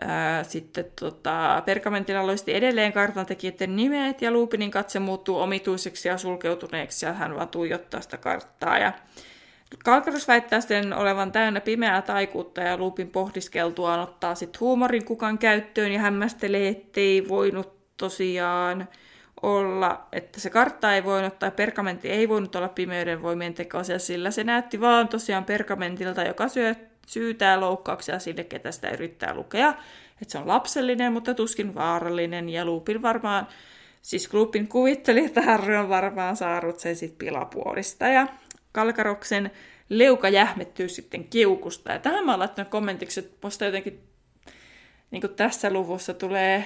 ää, 0.00 0.44
sitten 0.44 0.84
tota, 1.00 1.62
pergamentilla 1.66 2.26
loisti 2.26 2.54
edelleen 2.54 2.92
kartantekijöiden 2.92 3.76
nimet 3.76 4.22
ja 4.22 4.30
Lupinin 4.30 4.70
katse 4.70 4.98
muuttuu 4.98 5.40
omituiseksi 5.40 6.08
ja 6.08 6.18
sulkeutuneeksi 6.18 7.06
ja 7.06 7.12
hän 7.12 7.34
vaan 7.34 7.48
tuijottaa 7.48 8.00
sitä 8.00 8.16
karttaa. 8.16 8.78
Ja 8.78 8.92
Kalkaros 9.84 10.28
väittää 10.28 10.60
sen 10.60 10.92
olevan 10.92 11.32
täynnä 11.32 11.60
pimeää 11.60 12.02
taikuutta 12.02 12.60
ja 12.60 12.76
Lupin 12.76 13.10
pohdiskeltuaan 13.10 14.00
ottaa 14.00 14.34
sitten 14.34 14.60
huumorin 14.60 15.04
kukan 15.04 15.38
käyttöön 15.38 15.92
ja 15.92 16.00
hämmästelee, 16.00 16.68
ettei 16.68 17.28
voinut 17.28 17.72
tosiaan 17.96 18.88
olla, 19.42 20.06
että 20.12 20.40
se 20.40 20.50
kartta 20.50 20.94
ei 20.94 21.04
voinut 21.04 21.38
tai 21.38 21.50
pergamentti 21.50 22.10
ei 22.10 22.28
voinut 22.28 22.56
olla 22.56 22.68
pimeyden 22.68 23.22
voimien 23.22 23.54
tekoisia, 23.54 23.98
sillä 23.98 24.30
se 24.30 24.44
näytti 24.44 24.80
vaan 24.80 25.08
tosiaan 25.08 25.44
pergamentilta, 25.44 26.22
joka 26.22 26.48
syö, 26.48 26.74
syytää 27.06 27.60
loukkauksia 27.60 28.18
sille, 28.18 28.44
ketä 28.44 28.72
sitä 28.72 28.90
yrittää 28.90 29.34
lukea. 29.34 29.68
Että 30.22 30.32
se 30.32 30.38
on 30.38 30.48
lapsellinen, 30.48 31.12
mutta 31.12 31.34
tuskin 31.34 31.74
vaarallinen 31.74 32.48
ja 32.48 32.64
Lupin 32.64 33.02
varmaan, 33.02 33.46
siis 34.02 34.34
Lupin 34.34 34.68
kuvitteli, 34.68 35.24
että 35.24 35.42
Harry 35.42 35.76
on 35.76 35.88
varmaan 35.88 36.36
saanut 36.36 36.80
sen 36.80 36.96
sitten 36.96 37.18
pilapuolista 37.18 38.08
ja 38.08 38.26
Kalkaroksen 38.72 39.50
leuka 39.88 40.28
jähmettyy 40.28 40.88
sitten 40.88 41.24
kiukusta. 41.24 41.92
Ja 41.92 41.98
tähän 41.98 42.24
mä 42.24 42.32
oon 42.32 42.38
laittanut 42.38 42.70
kommentiksi, 42.70 43.20
että 43.20 43.36
musta 43.42 43.64
jotenkin 43.64 44.00
niin 45.10 45.22
tässä 45.36 45.70
luvussa 45.70 46.14
tulee 46.14 46.64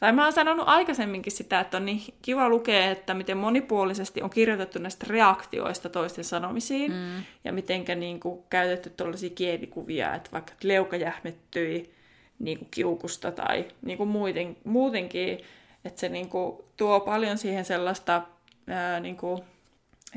tai 0.00 0.12
mä 0.12 0.24
oon 0.24 0.32
sanonut 0.32 0.68
aikaisemminkin 0.68 1.32
sitä, 1.32 1.60
että 1.60 1.76
on 1.76 1.84
niin 1.84 2.00
kiva 2.22 2.48
lukea, 2.48 2.90
että 2.90 3.14
miten 3.14 3.36
monipuolisesti 3.36 4.22
on 4.22 4.30
kirjoitettu 4.30 4.78
näistä 4.78 5.06
reaktioista 5.08 5.88
toisten 5.88 6.24
sanomisiin, 6.24 6.92
mm. 6.92 7.22
ja 7.44 7.52
mitenkä 7.52 7.94
niin 7.94 8.20
kuin, 8.20 8.42
käytetty 8.50 8.90
tuollaisia 8.90 9.30
kielikuvia, 9.30 10.14
että 10.14 10.30
vaikka 10.32 10.52
leuka 10.62 10.96
jähmettyi 10.96 11.94
niin 12.38 12.58
kuin 12.58 12.68
kiukusta 12.70 13.32
tai 13.32 13.64
niin 13.82 13.98
kuin 13.98 14.08
muuten, 14.08 14.56
muutenkin, 14.64 15.38
että 15.84 16.00
se 16.00 16.08
niin 16.08 16.28
kuin, 16.28 16.56
tuo 16.76 17.00
paljon 17.00 17.38
siihen 17.38 17.64
sellaista, 17.64 18.22
ää, 18.66 19.00
niin 19.00 19.16
kuin, 19.16 19.42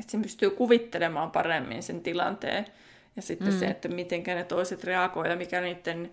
että 0.00 0.12
se 0.12 0.18
pystyy 0.18 0.50
kuvittelemaan 0.50 1.30
paremmin 1.30 1.82
sen 1.82 2.00
tilanteen, 2.00 2.66
ja 3.16 3.22
sitten 3.22 3.52
mm. 3.52 3.58
se, 3.58 3.66
että 3.66 3.88
miten 3.88 4.22
ne 4.26 4.44
toiset 4.44 4.84
reagoivat 4.84 5.30
ja 5.30 5.36
mikä 5.36 5.60
niiden 5.60 6.10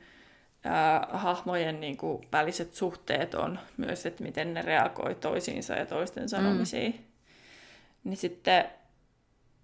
ää, 0.64 1.08
hahmojen 1.12 1.80
niin 1.80 1.98
kuin, 1.98 2.22
väliset 2.32 2.74
suhteet 2.74 3.34
on 3.34 3.60
myös, 3.78 4.06
että 4.06 4.24
miten 4.24 4.54
ne 4.54 4.62
reagoi 4.62 5.16
toisiinsa 5.16 5.74
ja 5.74 5.86
toisten 5.86 6.30
sanomisiin. 6.30 6.92
Mm. 6.92 7.04
Niin 8.04 8.18
sitten, 8.18 8.66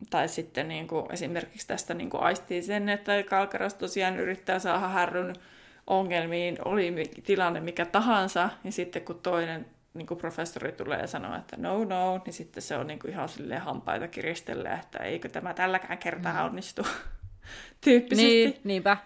tai 0.09 0.27
sitten 0.27 0.67
niin 0.67 0.87
kuin, 0.87 1.05
esimerkiksi 1.11 1.67
tästä 1.67 1.93
niin 1.93 2.09
kuin 2.09 2.23
aistii 2.23 2.61
sen, 2.61 2.89
että 2.89 3.23
Kalkaras 3.23 3.73
tosiaan 3.73 4.19
yrittää 4.19 4.59
saada 4.59 4.87
härryn 4.87 5.35
ongelmiin, 5.87 6.57
oli 6.65 7.11
tilanne 7.23 7.59
mikä 7.59 7.85
tahansa, 7.85 8.49
niin 8.63 8.73
sitten 8.73 9.01
kun 9.01 9.19
toinen 9.19 9.65
niin 9.93 10.07
kuin 10.07 10.17
professori 10.17 10.71
tulee 10.71 10.99
ja 10.99 11.07
sanoo, 11.07 11.37
että 11.37 11.57
no 11.57 11.83
no, 11.83 12.21
niin 12.25 12.33
sitten 12.33 12.63
se 12.63 12.77
on 12.77 12.87
niin 12.87 12.99
kuin 12.99 13.11
ihan 13.11 13.29
silleen 13.29 13.61
hampaita 13.61 14.07
kiristellä, 14.07 14.73
että 14.73 14.97
eikö 14.97 15.29
tämä 15.29 15.53
tälläkään 15.53 15.97
kertaa 15.97 16.33
mm. 16.33 16.45
onnistu 16.45 16.87
tyyppisesti. 17.81 18.27
Niin, 18.27 18.61
niinpä. 18.63 18.97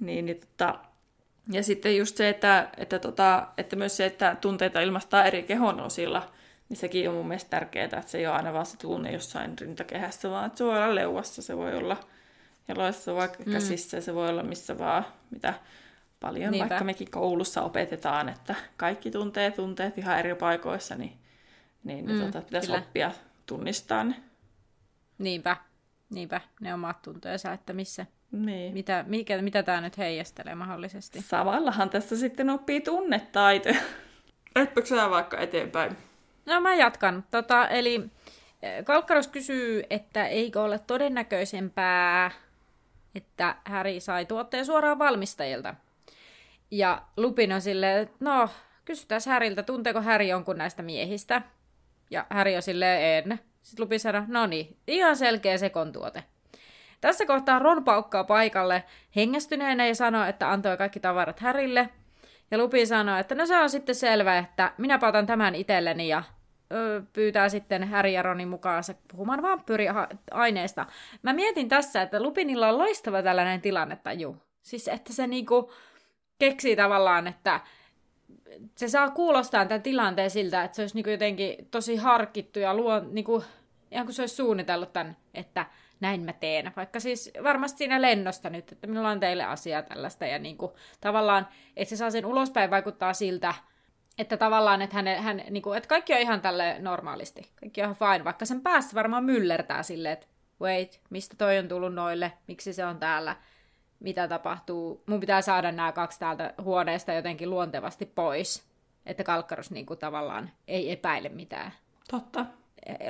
Niin, 0.00 0.26
niin 0.26 0.40
tota, 0.40 0.78
ja 1.52 1.62
sitten 1.62 1.96
just 1.96 2.16
se, 2.16 2.28
että, 2.28 2.68
että, 2.76 2.98
tota, 2.98 3.46
että 3.58 3.76
myös 3.76 3.96
se, 3.96 4.06
että 4.06 4.36
tunteita 4.40 4.80
ilmastaa 4.80 5.24
eri 5.24 5.42
kehon 5.42 5.80
osilla, 5.80 6.32
niin 6.68 6.76
sekin 6.76 7.08
on 7.08 7.14
mun 7.14 7.28
mielestä 7.28 7.50
tärkeää, 7.50 7.84
että 7.84 8.00
se 8.06 8.18
ei 8.18 8.26
ole 8.26 8.36
aina 8.36 8.52
vaan 8.52 8.66
se 8.66 8.76
tunne 8.76 9.12
jossain 9.12 9.58
rintakehässä, 9.58 10.30
vaan 10.30 10.46
että 10.46 10.58
se 10.58 10.64
voi 10.64 10.76
olla 10.76 10.94
leuassa, 10.94 11.42
se 11.42 11.56
voi 11.56 11.74
olla 11.74 11.96
jaloissa, 12.68 13.14
vaikka 13.14 13.42
mm. 13.46 13.52
käsissä, 13.52 14.00
se 14.00 14.14
voi 14.14 14.28
olla 14.28 14.42
missä 14.42 14.78
vaan, 14.78 15.04
mitä 15.30 15.54
paljon 16.20 16.50
Niinpä. 16.50 16.68
vaikka 16.68 16.84
mekin 16.84 17.10
koulussa 17.10 17.62
opetetaan, 17.62 18.28
että 18.28 18.54
kaikki 18.76 19.10
tuntee 19.10 19.50
tunteet 19.50 19.98
ihan 19.98 20.18
eri 20.18 20.34
paikoissa, 20.34 20.94
niin, 20.94 21.18
niin 21.84 22.10
mm, 22.10 22.20
tota, 22.20 22.40
pitäisi 22.40 22.66
kyllä. 22.66 22.80
oppia 22.80 23.10
tunnistaa 23.46 24.04
ne. 24.04 24.14
Niinpä, 25.18 25.56
niinpä, 26.10 26.40
ne 26.60 26.74
omat 26.74 27.02
tunteensa, 27.02 27.52
että 27.52 27.72
missä, 27.72 28.06
niin. 28.34 28.74
Mitä, 28.74 29.04
mikä, 29.08 29.42
mitä 29.42 29.62
tämä 29.62 29.80
nyt 29.80 29.98
heijastelee 29.98 30.54
mahdollisesti? 30.54 31.22
Samallahan 31.22 31.90
tässä 31.90 32.16
sitten 32.16 32.50
oppii 32.50 32.80
tunnetaitoja. 32.80 33.80
Etpä 34.56 34.84
sä 34.84 35.10
vaikka 35.10 35.38
eteenpäin? 35.38 35.96
No 36.46 36.60
mä 36.60 36.74
jatkan. 36.74 37.24
Tota, 37.30 37.68
eli 37.68 38.04
eh, 38.62 38.84
Kalkkaros 38.84 39.28
kysyy, 39.28 39.82
että 39.90 40.26
eikö 40.26 40.62
ole 40.62 40.78
todennäköisempää, 40.78 42.30
että 43.14 43.56
Häri 43.64 44.00
sai 44.00 44.26
tuotteen 44.26 44.66
suoraan 44.66 44.98
valmistajilta. 44.98 45.74
Ja 46.70 47.02
Lupin 47.16 47.52
on 47.52 47.60
silleen, 47.60 48.02
että 48.02 48.16
no, 48.20 48.48
kysytään 48.84 49.20
Häriltä, 49.26 49.62
tunteeko 49.62 50.00
Häri 50.00 50.28
jonkun 50.28 50.58
näistä 50.58 50.82
miehistä? 50.82 51.42
Ja 52.10 52.26
Häri 52.30 52.56
on 52.56 52.62
silleen, 52.62 53.02
en. 53.02 53.40
Sitten 53.62 53.84
Lupin 53.84 54.00
sanoo, 54.00 54.22
no 54.28 54.46
niin, 54.46 54.76
ihan 54.86 55.16
selkeä 55.16 55.58
sekontuote. 55.58 56.24
Tässä 57.04 57.26
kohtaa 57.26 57.58
Ron 57.58 57.84
paukkaa 57.84 58.24
paikalle 58.24 58.84
hengästyneenä 59.16 59.86
ja 59.86 59.94
sanoo, 59.94 60.24
että 60.24 60.50
antoi 60.50 60.76
kaikki 60.76 61.00
tavarat 61.00 61.40
Härille. 61.40 61.88
Ja 62.50 62.58
Lupi 62.58 62.86
sanoo, 62.86 63.18
että 63.18 63.34
no 63.34 63.46
se 63.46 63.56
on 63.56 63.70
sitten 63.70 63.94
selvä, 63.94 64.38
että 64.38 64.72
minä 64.78 64.98
pautan 64.98 65.26
tämän 65.26 65.54
itselleni 65.54 66.08
ja 66.08 66.22
ö, 66.72 67.02
pyytää 67.12 67.48
sitten 67.48 67.88
Harry 67.88 68.10
ja 68.10 68.22
Ronin 68.22 68.48
mukaansa 68.48 68.94
puhumaan 69.10 69.42
vampyyriaineesta. 69.42 70.86
Mä 71.22 71.32
mietin 71.32 71.68
tässä, 71.68 72.02
että 72.02 72.22
Lupinilla 72.22 72.68
on 72.68 72.78
loistava 72.78 73.22
tällainen 73.22 73.60
tilannetaju. 73.60 74.36
Siis 74.62 74.88
että 74.88 75.12
se 75.12 75.26
niinku 75.26 75.72
keksii 76.38 76.76
tavallaan, 76.76 77.26
että 77.26 77.60
se 78.76 78.88
saa 78.88 79.10
kuulostaa 79.10 79.66
tämän 79.66 79.82
tilanteen 79.82 80.30
siltä, 80.30 80.64
että 80.64 80.74
se 80.74 80.82
olisi 80.82 80.94
niinku 80.94 81.10
jotenkin 81.10 81.68
tosi 81.70 81.96
harkittu 81.96 82.58
ja 82.58 82.74
luo, 82.74 83.00
niinku, 83.10 83.44
ihan 83.90 84.06
kuin 84.06 84.14
se 84.14 84.22
olisi 84.22 84.34
suunnitellut 84.34 84.92
tämän, 84.92 85.16
että 85.34 85.66
näin 86.04 86.20
mä 86.20 86.32
teen. 86.32 86.72
Vaikka 86.76 87.00
siis 87.00 87.30
varmasti 87.42 87.78
siinä 87.78 88.02
lennosta 88.02 88.50
nyt, 88.50 88.72
että 88.72 88.86
minulla 88.86 89.10
on 89.10 89.20
teille 89.20 89.44
asiaa 89.44 89.82
tällaista. 89.82 90.26
Ja 90.26 90.38
niin 90.38 90.56
kuin, 90.56 90.72
tavallaan, 91.00 91.48
että 91.76 91.90
se 91.90 91.96
saa 91.96 92.10
sen 92.10 92.26
ulospäin 92.26 92.70
vaikuttaa 92.70 93.12
siltä, 93.12 93.54
että 94.18 94.36
tavallaan, 94.36 94.82
että, 94.82 94.96
hän, 94.96 95.06
hän, 95.06 95.42
niin 95.50 95.62
kuin, 95.62 95.76
että 95.76 95.88
kaikki 95.88 96.14
on 96.14 96.20
ihan 96.20 96.40
tälle 96.40 96.76
normaalisti. 96.78 97.50
Kaikki 97.60 97.80
on 97.80 97.84
ihan 97.84 97.96
fine, 97.96 98.24
vaikka 98.24 98.44
sen 98.44 98.60
päässä 98.60 98.94
varmaan 98.94 99.24
myllertää 99.24 99.82
silleen, 99.82 100.12
että 100.12 100.26
wait, 100.60 101.00
mistä 101.10 101.36
toi 101.38 101.58
on 101.58 101.68
tullut 101.68 101.94
noille, 101.94 102.32
miksi 102.46 102.72
se 102.72 102.84
on 102.84 102.98
täällä, 102.98 103.36
mitä 104.00 104.28
tapahtuu. 104.28 105.02
Mun 105.06 105.20
pitää 105.20 105.42
saada 105.42 105.72
nämä 105.72 105.92
kaksi 105.92 106.18
täältä 106.18 106.54
huoneesta 106.62 107.12
jotenkin 107.12 107.50
luontevasti 107.50 108.06
pois, 108.06 108.64
että 109.06 109.24
Kalkkarus 109.24 109.70
niin 109.70 109.86
kuin, 109.86 109.98
tavallaan 109.98 110.50
ei 110.68 110.92
epäile 110.92 111.28
mitään. 111.28 111.72
Totta. 112.10 112.46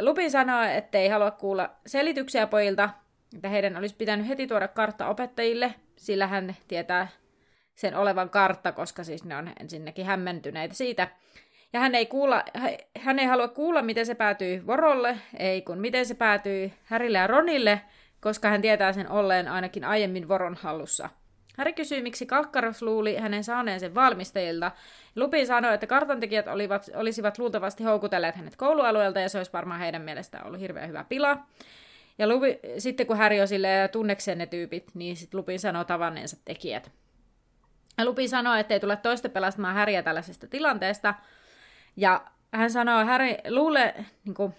Lupin 0.00 0.30
sanoo, 0.30 0.62
että 0.62 0.98
ei 0.98 1.08
halua 1.08 1.30
kuulla 1.30 1.70
selityksiä 1.86 2.46
pojilta, 2.46 2.90
että 3.34 3.48
heidän 3.48 3.76
olisi 3.76 3.96
pitänyt 3.96 4.28
heti 4.28 4.46
tuoda 4.46 4.68
kartta 4.68 5.08
opettajille, 5.08 5.74
sillä 5.96 6.26
hän 6.26 6.56
tietää 6.68 7.08
sen 7.74 7.96
olevan 7.96 8.30
kartta, 8.30 8.72
koska 8.72 9.04
siis 9.04 9.24
ne 9.24 9.36
on 9.36 9.50
ensinnäkin 9.60 10.06
hämmentyneitä 10.06 10.74
siitä. 10.74 11.08
Ja 11.72 11.80
hän 11.80 11.94
ei, 11.94 12.06
kuulla, 12.06 12.44
hän 12.98 13.18
ei 13.18 13.26
halua 13.26 13.48
kuulla, 13.48 13.82
miten 13.82 14.06
se 14.06 14.14
päätyy 14.14 14.66
Vorolle, 14.66 15.18
ei 15.38 15.62
kun 15.62 15.78
miten 15.78 16.06
se 16.06 16.14
päätyy 16.14 16.72
Härille 16.84 17.18
ja 17.18 17.26
Ronille, 17.26 17.80
koska 18.20 18.48
hän 18.48 18.62
tietää 18.62 18.92
sen 18.92 19.10
olleen 19.10 19.48
ainakin 19.48 19.84
aiemmin 19.84 20.28
Voron 20.28 20.54
hallussa. 20.54 21.10
Harry 21.58 21.72
kysyy, 21.72 22.02
miksi 22.02 22.26
Kakkaros 22.26 22.82
luuli 22.82 23.16
hänen 23.16 23.44
saaneen 23.44 23.80
sen 23.80 23.94
valmistajilta. 23.94 24.72
Lupin 25.16 25.46
sanoi, 25.46 25.74
että 25.74 25.86
kartantekijät 25.86 26.48
olivat, 26.48 26.90
olisivat 26.94 27.38
luultavasti 27.38 27.84
houkutelleet 27.84 28.34
hänet 28.34 28.56
koulualueelta 28.56 29.20
ja 29.20 29.28
se 29.28 29.38
olisi 29.38 29.52
varmaan 29.52 29.80
heidän 29.80 30.02
mielestään 30.02 30.46
ollut 30.46 30.60
hirveän 30.60 30.88
hyvä 30.88 31.04
pila. 31.08 31.38
Ja 32.18 32.28
Lupi, 32.28 32.60
sitten 32.78 33.06
kun 33.06 33.16
Harry 33.16 33.40
on 33.40 33.48
tunnekseen 33.92 34.38
ne 34.38 34.46
tyypit, 34.46 34.84
niin 34.94 35.16
sitten 35.16 35.38
Lupin 35.38 35.60
sanoo 35.60 35.84
tavanneensa 35.84 36.36
tekijät. 36.44 36.90
Ja 37.98 38.04
Lupin 38.04 38.28
sanoo, 38.28 38.54
että 38.54 38.74
ei 38.74 38.80
tule 38.80 38.96
toista 38.96 39.28
pelastamaan 39.28 39.74
Häriä 39.74 40.02
tällaisesta 40.02 40.46
tilanteesta. 40.46 41.14
Ja 41.96 42.24
hän 42.52 42.70
että 42.70 43.04
Harry 43.04 43.34
luulee, 43.48 44.04
niin 44.24 44.34
kuin, 44.34 44.54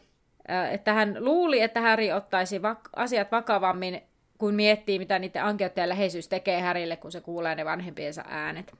että 0.71 0.93
hän 0.93 1.15
luuli, 1.19 1.61
että 1.61 1.81
Harry 1.81 2.11
ottaisi 2.11 2.57
vak- 2.57 2.89
asiat 2.95 3.31
vakavammin, 3.31 4.01
kun 4.37 4.53
miettii, 4.53 4.99
mitä 4.99 5.19
niiden 5.19 5.43
ankeuttajien 5.43 5.89
läheisyys 5.89 6.27
tekee 6.27 6.61
Härille, 6.61 6.97
kun 6.97 7.11
se 7.11 7.21
kuulee 7.21 7.55
ne 7.55 7.65
vanhempiensa 7.65 8.23
äänet. 8.27 8.73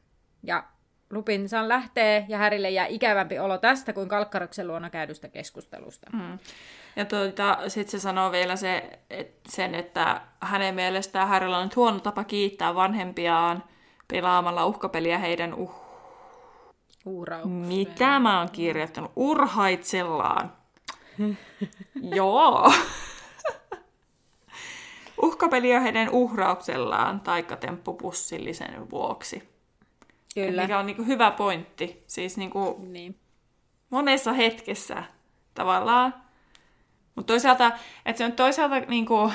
Ja 0.44 0.64
Lupin 1.10 1.50
san 1.50 1.70
lähtee 1.70 2.26
ja 2.28 2.38
Härille 2.38 2.70
jää 2.70 2.86
ikävämpi 2.86 3.40
olo 3.40 3.58
tästä 3.58 3.94
kuin 3.94 4.10
Kalkkaroksen 4.10 4.68
luona 4.68 4.90
käydystä 4.90 5.28
keskustelusta. 5.28 6.10
Mm. 6.14 6.40
Ja 6.96 7.06
tuota, 7.06 7.58
sitten 7.68 7.92
se 7.92 8.04
sanoo 8.04 8.32
vielä 8.32 8.56
se, 8.56 9.00
et, 9.10 9.32
sen, 9.50 9.76
että 9.76 10.22
hänen 10.42 10.76
mielestään 10.76 11.28
Härillä 11.28 11.58
on 11.58 11.64
nyt 11.64 11.76
huono 11.76 12.00
tapa 12.00 12.24
kiittää 12.24 12.76
vanhempiaan 12.76 13.64
pelaamalla 14.08 14.66
uhkapeliä 14.66 15.18
heidän 15.18 15.54
uh... 15.54 15.86
Mitä 17.46 18.20
mä 18.20 18.40
oon 18.40 18.52
kirjoittanut? 18.52 19.12
Urhaitsellaan. 19.16 20.54
Joo. 22.16 22.74
Uhkapeliä 25.26 25.80
heidän 25.80 26.10
uhrauksellaan 26.10 27.20
taikatemppupussillisen 27.20 28.90
vuoksi. 28.90 29.56
Kyllä. 30.36 30.62
Mikä 30.62 30.80
on 30.80 30.86
niin 30.86 31.08
hyvä 31.08 31.32
pointti. 31.32 32.04
Siis 32.08 32.38
niin 32.38 32.50
kuin 32.50 32.94
niin. 32.94 33.20
monessa 33.90 34.34
hetkessä 34.34 35.04
tavallaan. 35.54 36.14
Mutta 37.16 37.34
toisaalta, 37.34 37.72
että 38.06 38.18
se 38.18 38.26
on 38.26 38.32
toisaalta 38.32 38.80
niin 38.80 39.06
kuin, 39.06 39.34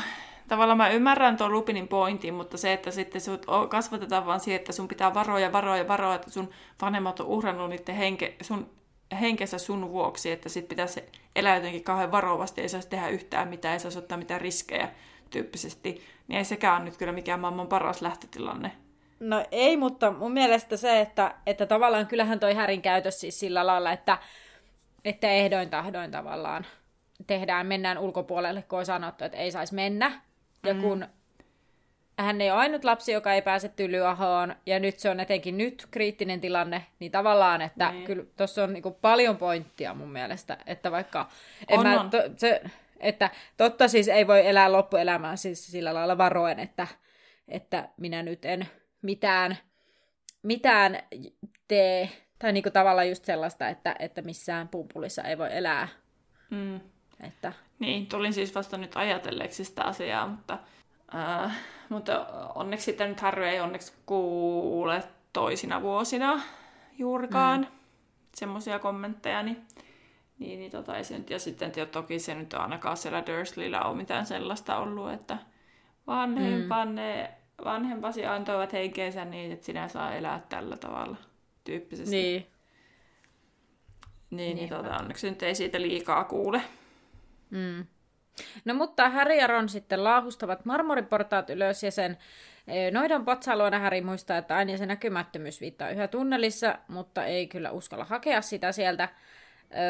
tavallaan 0.48 0.78
mä 0.78 0.88
ymmärrän 0.88 1.36
tuon 1.36 1.52
Lupinin 1.52 1.88
pointin, 1.88 2.34
mutta 2.34 2.56
se, 2.56 2.72
että 2.72 2.90
sitten 2.90 3.20
sut 3.20 3.46
kasvatetaan 3.68 4.26
vaan 4.26 4.40
siihen, 4.40 4.60
että 4.60 4.72
sun 4.72 4.88
pitää 4.88 5.14
varoja, 5.14 5.52
varoja, 5.52 5.88
varoja, 5.88 6.14
että 6.14 6.30
sun 6.30 6.50
vanhemmat 6.82 7.20
on 7.20 7.26
uhrannut 7.26 7.70
niiden 7.70 7.94
henke, 7.94 8.36
sun 8.42 8.70
henkensä 9.20 9.58
sun 9.58 9.90
vuoksi, 9.90 10.30
että 10.30 10.48
sit 10.48 10.68
pitäisi 10.68 11.02
elää 11.36 11.56
jotenkin 11.56 11.84
kauhean 11.84 12.12
varovasti, 12.12 12.60
ei 12.60 12.68
saisi 12.68 12.88
tehdä 12.88 13.08
yhtään 13.08 13.48
mitään, 13.48 13.72
ei 13.72 13.80
saisi 13.80 13.98
ottaa 13.98 14.18
mitään 14.18 14.40
riskejä 14.40 14.88
tyyppisesti, 15.30 16.04
niin 16.28 16.38
ei 16.38 16.44
sekään 16.44 16.76
ole 16.76 16.84
nyt 16.84 16.96
kyllä 16.96 17.12
mikään 17.12 17.40
maailman 17.40 17.66
paras 17.66 18.02
lähtötilanne. 18.02 18.72
No 19.20 19.44
ei, 19.50 19.76
mutta 19.76 20.10
mun 20.10 20.32
mielestä 20.32 20.76
se, 20.76 21.00
että, 21.00 21.34
että 21.46 21.66
tavallaan 21.66 22.06
kyllähän 22.06 22.40
toi 22.40 22.54
härin 22.54 22.82
käytös 22.82 23.20
siis 23.20 23.40
sillä 23.40 23.66
lailla, 23.66 23.92
että, 23.92 24.18
että 25.04 25.30
ehdoin 25.30 25.70
tahdoin 25.70 26.10
tavallaan 26.10 26.66
tehdään, 27.26 27.66
mennään 27.66 27.98
ulkopuolelle, 27.98 28.62
kun 28.62 28.78
on 28.78 28.86
sanottu, 28.86 29.24
että 29.24 29.38
ei 29.38 29.50
saisi 29.50 29.74
mennä. 29.74 30.20
Ja 30.66 30.74
mm. 30.74 30.80
kun 30.80 31.06
hän 32.18 32.40
ei 32.40 32.50
ole 32.50 32.58
ainut 32.58 32.84
lapsi, 32.84 33.12
joka 33.12 33.32
ei 33.32 33.42
pääse 33.42 33.68
tylyahoon, 33.68 34.54
ja 34.66 34.78
nyt 34.78 34.98
se 34.98 35.10
on 35.10 35.20
etenkin 35.20 35.58
nyt 35.58 35.86
kriittinen 35.90 36.40
tilanne, 36.40 36.86
niin 36.98 37.12
tavallaan, 37.12 37.62
että 37.62 37.90
niin. 37.90 38.04
kyllä 38.04 38.24
tuossa 38.36 38.64
on 38.64 38.72
niinku 38.72 38.90
paljon 38.90 39.36
pointtia 39.36 39.94
mun 39.94 40.12
mielestä, 40.12 40.58
että 40.66 40.90
vaikka... 40.90 41.28
En 41.68 41.78
on, 41.78 41.86
mä, 41.86 42.08
to, 42.10 42.18
se, 42.36 42.62
että 43.00 43.30
totta 43.56 43.88
siis 43.88 44.08
ei 44.08 44.26
voi 44.26 44.46
elää 44.46 44.72
loppuelämää 44.72 45.36
siis 45.36 45.66
sillä 45.66 45.94
lailla 45.94 46.18
varoen, 46.18 46.58
että, 46.58 46.86
että 47.48 47.88
minä 47.96 48.22
nyt 48.22 48.44
en 48.44 48.68
mitään, 49.02 49.58
mitään 50.42 50.98
tee, 51.68 52.08
tai 52.38 52.52
niinku 52.52 52.70
tavallaan 52.70 53.08
just 53.08 53.24
sellaista, 53.24 53.68
että, 53.68 53.96
että 53.98 54.22
missään 54.22 54.68
pumpulissa 54.68 55.22
ei 55.22 55.38
voi 55.38 55.48
elää. 55.52 55.88
Mm. 56.50 56.80
Että... 57.20 57.52
Niin, 57.78 58.06
tulin 58.06 58.32
siis 58.32 58.54
vasta 58.54 58.76
nyt 58.76 58.96
ajatelleeksi 58.96 59.64
sitä 59.64 59.82
asiaa, 59.84 60.26
mutta, 60.26 60.58
äh, 61.14 61.56
mutta 61.88 62.26
onneksi 62.54 62.84
sitten 62.84 63.08
nyt 63.08 63.20
Harry 63.20 63.46
ei 63.46 63.60
onneksi 63.60 63.92
kuule 64.06 65.02
toisina 65.32 65.82
vuosina 65.82 66.40
juurikaan 66.98 67.60
mm. 67.60 67.66
semmoisia 68.34 68.78
kommentteja, 68.78 69.42
niin, 69.42 69.66
niin, 70.40 70.58
niin 70.58 70.70
tota, 70.70 70.96
ei 70.96 71.04
se 71.04 71.18
nyt, 71.18 71.30
ja 71.30 71.38
sitten 71.38 71.72
toki 71.92 72.18
se 72.18 72.34
nyt 72.34 72.54
ainakaan 72.54 72.96
siellä 72.96 73.26
Dursleyllä 73.26 73.82
ole 73.82 73.96
mitään 73.96 74.26
sellaista 74.26 74.76
ollut, 74.76 75.12
että 75.12 75.38
vanhempanne 76.06 77.22
mm 77.22 77.40
vanhempasi 77.64 78.26
antoivat 78.26 78.72
henkeensä 78.72 79.24
niin, 79.24 79.52
että 79.52 79.66
sinä 79.66 79.88
saa 79.88 80.14
elää 80.14 80.42
tällä 80.48 80.76
tavalla 80.76 81.16
tyyppisesti. 81.64 82.10
Niin. 82.16 82.46
Niin, 84.30 84.56
niin 84.56 84.68
tota, 84.68 84.96
onneksi 84.96 85.30
nyt 85.30 85.42
ei 85.42 85.54
siitä 85.54 85.80
liikaa 85.80 86.24
kuule. 86.24 86.62
Mm. 87.50 87.86
No 88.64 88.74
mutta 88.74 89.08
Harry 89.08 89.34
ja 89.34 89.46
Ron 89.46 89.68
sitten 89.68 90.04
laahustavat 90.04 90.64
marmoriportaat 90.64 91.50
ylös 91.50 91.82
ja 91.82 91.90
sen 91.90 92.18
e, 92.66 92.90
noidan 92.90 93.24
potsaluona 93.24 93.78
Harry 93.78 94.00
muistaa, 94.00 94.38
että 94.38 94.56
aina 94.56 94.76
se 94.76 94.86
näkymättömyys 94.86 95.60
viittaa 95.60 95.90
yhä 95.90 96.08
tunnelissa, 96.08 96.78
mutta 96.88 97.24
ei 97.24 97.46
kyllä 97.46 97.70
uskalla 97.70 98.04
hakea 98.04 98.42
sitä 98.42 98.72
sieltä. 98.72 99.08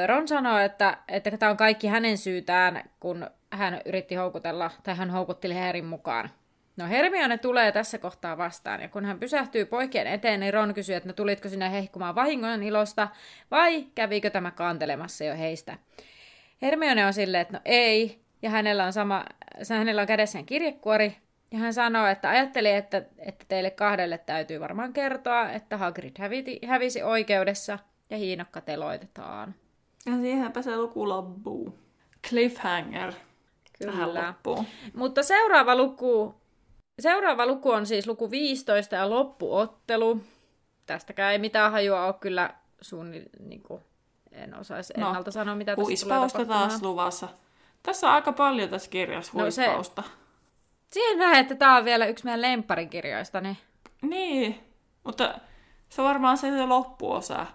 Ron 0.06 0.28
sanoo, 0.28 0.58
että, 0.58 0.98
että 1.08 1.30
tämä 1.36 1.50
on 1.50 1.56
kaikki 1.56 1.86
hänen 1.86 2.18
syytään, 2.18 2.90
kun 3.00 3.30
hän 3.50 3.80
yritti 3.84 4.14
houkutella, 4.14 4.70
tai 4.82 4.96
hän 4.96 5.10
houkutteli 5.10 5.54
Harryn 5.54 5.84
mukaan. 5.84 6.30
No 6.76 6.88
Hermione 6.88 7.38
tulee 7.38 7.72
tässä 7.72 7.98
kohtaa 7.98 8.38
vastaan, 8.38 8.80
ja 8.80 8.88
kun 8.88 9.04
hän 9.04 9.20
pysähtyy 9.20 9.64
poikien 9.64 10.06
eteen, 10.06 10.40
niin 10.40 10.54
Ron 10.54 10.74
kysyy, 10.74 10.94
että 10.94 11.08
no 11.08 11.12
tulitko 11.12 11.48
sinä 11.48 11.68
hehkumaan 11.68 12.14
vahingon 12.14 12.62
ilosta, 12.62 13.08
vai 13.50 13.86
kävikö 13.94 14.30
tämä 14.30 14.50
kantelemassa 14.50 15.24
jo 15.24 15.36
heistä. 15.36 15.78
Hermione 16.62 17.06
on 17.06 17.12
silleen, 17.12 17.42
että 17.42 17.56
no 17.56 17.60
ei, 17.64 18.20
ja 18.42 18.50
hänellä 18.50 18.84
on, 18.84 18.92
sama, 18.92 19.24
hänellä 19.70 20.00
on 20.00 20.08
kädessään 20.08 20.46
kirjekuori, 20.46 21.16
ja 21.50 21.58
hän 21.58 21.74
sanoo, 21.74 22.06
että 22.06 22.30
ajatteli, 22.30 22.70
että, 22.70 23.02
että 23.18 23.44
teille 23.48 23.70
kahdelle 23.70 24.18
täytyy 24.18 24.60
varmaan 24.60 24.92
kertoa, 24.92 25.50
että 25.50 25.76
Hagrid 25.76 26.16
hävisi 26.66 27.02
oikeudessa, 27.02 27.78
ja 28.10 28.16
hiinokka 28.16 28.60
teloitetaan. 28.60 29.54
Ja 30.06 30.12
siihenpä 30.20 30.62
se 30.62 30.76
luku 30.76 31.08
loppuu. 31.08 31.78
Cliffhanger. 32.28 33.12
Kyllä. 33.78 34.34
Mutta 34.94 35.22
seuraava 35.22 35.76
luku 35.76 36.40
Seuraava 37.00 37.46
luku 37.46 37.70
on 37.70 37.86
siis 37.86 38.06
luku 38.06 38.30
15 38.30 38.96
ja 38.96 39.10
loppuottelu. 39.10 40.20
Tästäkään 40.86 41.32
ei 41.32 41.38
mitään 41.38 41.72
hajua 41.72 42.06
ole 42.06 42.14
kyllä 42.20 42.54
suunnilleen, 42.80 43.48
niin 43.48 43.62
kuin, 43.62 43.82
en 44.32 44.54
osaisi 44.54 44.92
no, 44.96 45.06
ennalta 45.06 45.30
sanoa, 45.30 45.54
mitä 45.54 45.76
tässä 45.76 46.06
tulee 46.06 46.46
taas 46.46 46.82
luvassa. 46.82 47.28
Tässä 47.82 48.08
on 48.08 48.12
aika 48.12 48.32
paljon 48.32 48.68
tässä 48.68 48.90
kirjassa 48.90 49.32
huispausta. 49.34 50.02
No 50.02 50.08
se, 50.08 50.14
siihen 50.90 51.18
näen, 51.18 51.36
että 51.36 51.54
tämä 51.54 51.76
on 51.76 51.84
vielä 51.84 52.06
yksi 52.06 52.24
meidän 52.24 52.42
lempparikirjoista. 52.42 53.40
Niin, 53.40 53.56
niin 54.02 54.60
mutta 55.04 55.34
se 55.88 56.02
varmaan 56.02 56.38
se, 56.38 56.50
se 56.50 56.66
loppuosa 56.66 57.46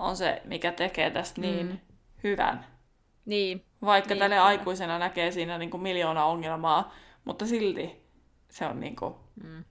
on 0.00 0.16
se, 0.16 0.42
mikä 0.44 0.72
tekee 0.72 1.10
tästä 1.10 1.40
niin 1.40 1.66
mm. 1.66 1.78
hyvän. 2.24 2.66
Niin. 3.24 3.64
Vaikka 3.82 4.14
niin, 4.14 4.18
tälle 4.18 4.38
aikuisena 4.38 4.98
näkee 4.98 5.30
siinä 5.30 5.58
niin 5.58 5.70
kuin 5.70 5.82
miljoona 5.82 6.24
ongelmaa, 6.24 6.94
mutta 7.24 7.46
silti 7.46 8.00
se 8.48 8.66
on 8.66 8.80
niinku 8.80 9.16
mm. 9.44 9.64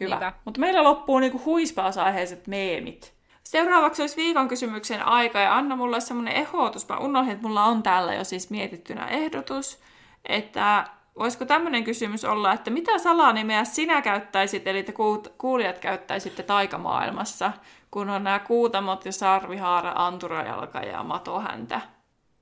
hyvä. 0.00 0.32
Mutta 0.44 0.60
meillä 0.60 0.84
loppuu 0.84 1.18
niinku 1.18 1.42
huispausaiheiset 1.44 2.46
meemit. 2.46 3.14
Seuraavaksi 3.44 4.02
olisi 4.02 4.16
viikon 4.16 4.48
kysymyksen 4.48 5.02
aika 5.02 5.38
ja 5.38 5.56
anna 5.56 5.76
mulle 5.76 6.00
semmoinen 6.00 6.34
ehdotus. 6.34 6.88
Mä 6.88 6.98
unohdin, 6.98 7.32
että 7.32 7.46
mulla 7.46 7.64
on 7.64 7.82
täällä 7.82 8.14
jo 8.14 8.24
siis 8.24 8.50
mietittynä 8.50 9.06
ehdotus, 9.06 9.80
että 10.24 10.86
voisiko 11.18 11.44
tämmöinen 11.44 11.84
kysymys 11.84 12.24
olla, 12.24 12.52
että 12.52 12.70
mitä 12.70 12.98
salanimeä 12.98 13.64
sinä 13.64 14.02
käyttäisit, 14.02 14.66
eli 14.66 14.82
te 14.82 14.94
kuulijat 15.38 15.78
käyttäisitte 15.78 16.42
taikamaailmassa, 16.42 17.52
kun 17.90 18.10
on 18.10 18.24
nämä 18.24 18.38
kuutamot 18.38 19.04
ja 19.04 19.12
sarvihaara, 19.12 19.92
anturajalka 19.94 20.78
ja 20.80 21.02
matohäntä. 21.02 21.80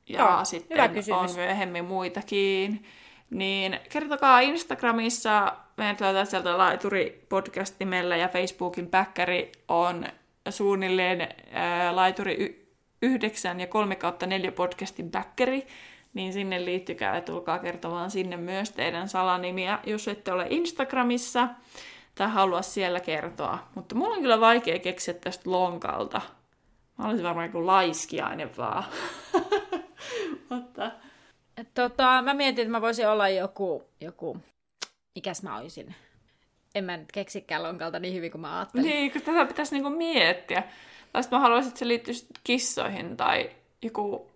Ja 0.09 0.21
Joo, 0.21 0.45
sitten 0.45 0.79
on 1.15 1.29
myöhemmin 1.35 1.85
muitakin. 1.85 2.85
Niin 3.31 3.81
kertokaa 3.89 4.41
Instagramissa, 4.41 5.57
meidän 5.77 5.97
löytää 6.01 6.25
sieltä 6.25 6.59
Laituri 6.59 7.27
podcast 7.29 7.75
nimellä 7.81 8.17
ja 8.17 8.29
Facebookin 8.29 8.87
päkkäri 8.87 9.53
on 9.69 10.07
suunnilleen 10.51 11.29
ää, 11.53 11.97
Laituri 11.97 12.69
9 13.03 13.61
ja 13.61 13.67
3 13.67 13.97
kautta 13.97 14.27
4 14.27 14.53
podcastin 14.53 15.11
päkkäri, 15.11 15.67
niin 16.15 16.33
sinne 16.33 16.65
liittykää 16.65 17.15
ja 17.15 17.21
tulkaa 17.21 17.59
kertomaan 17.59 18.11
sinne 18.11 18.37
myös 18.37 18.71
teidän 18.73 19.09
salanimiä, 19.09 19.79
jos 19.87 20.09
ette 20.09 20.33
ole 20.33 20.47
Instagramissa 20.51 21.49
tai 22.19 22.29
halua 22.29 22.63
siellä 22.63 23.01
kertoa. 23.01 23.59
Mutta 23.75 23.95
mulla 23.95 24.15
on 24.15 24.23
kyllä 24.23 24.41
vaikea 24.41 24.79
keksiä 24.79 25.15
tästä 25.15 25.51
lonkalta. 25.51 26.21
Mä 26.99 27.09
olisin 27.09 27.25
varmaan 27.25 27.47
joku 27.47 27.67
laiskiainen 27.67 28.57
vaan. 28.57 28.85
Mutta... 30.51 30.91
Tota, 31.75 32.23
mä 32.23 32.35
mietin, 32.35 32.63
että 32.63 32.73
mä 32.73 32.81
voisin 32.81 33.09
olla 33.09 33.29
joku, 33.29 33.85
joku... 34.01 34.39
Mikäs 35.15 35.43
mä 35.43 35.59
olisin? 35.59 35.95
En 36.75 36.85
mä 36.85 36.97
nyt 36.97 37.13
keksikään 37.13 37.63
lonkalta 37.63 37.99
niin 37.99 38.15
hyvin 38.15 38.31
kuin 38.31 38.41
mä 38.41 38.59
ajattelin. 38.59 38.87
Niin, 38.87 39.13
kun 39.13 39.23
tätä 39.23 39.45
pitäisi 39.45 39.75
niinku 39.75 39.91
miettiä. 39.91 40.63
Tai 41.13 41.23
mä 41.31 41.39
haluaisin, 41.39 41.69
että 41.69 41.79
se 41.79 41.89
liittyisi 41.89 42.27
kissoihin 42.45 43.17
tai 43.17 43.51
joku 43.83 44.31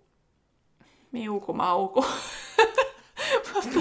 miukumauku. 1.12 2.04
Mutta 3.54 3.80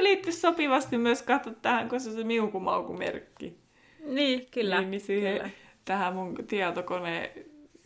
se 0.00 0.04
liittyy 0.04 0.32
sopivasti 0.32 0.98
myös 0.98 1.22
katsoa 1.22 1.52
tähän, 1.62 1.88
kun 1.88 2.00
se 2.00 2.10
on 2.10 2.16
se 2.16 2.24
miukumaukumerkki. 2.24 3.58
Niin, 4.04 4.46
kyllä. 4.50 4.78
Niin, 4.78 4.90
niin 4.90 5.00
siihen, 5.00 5.36
kyllä. 5.36 5.50
tähän 5.84 6.14
mun 6.14 6.34
tietokone 6.46 7.32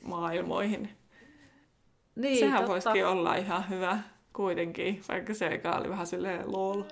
maailmoihin. 0.03 0.91
Niin, 2.15 2.39
Sehän 2.39 2.57
totta. 2.59 2.73
voisikin 2.73 3.07
olla 3.07 3.35
ihan 3.35 3.69
hyvä 3.69 3.99
kuitenkin, 4.33 5.03
vaikka 5.09 5.35
se 5.35 5.47
eka 5.47 5.77
oli 5.77 5.89
vähän 5.89 6.07
silleen 6.07 6.53
lol. 6.53 6.83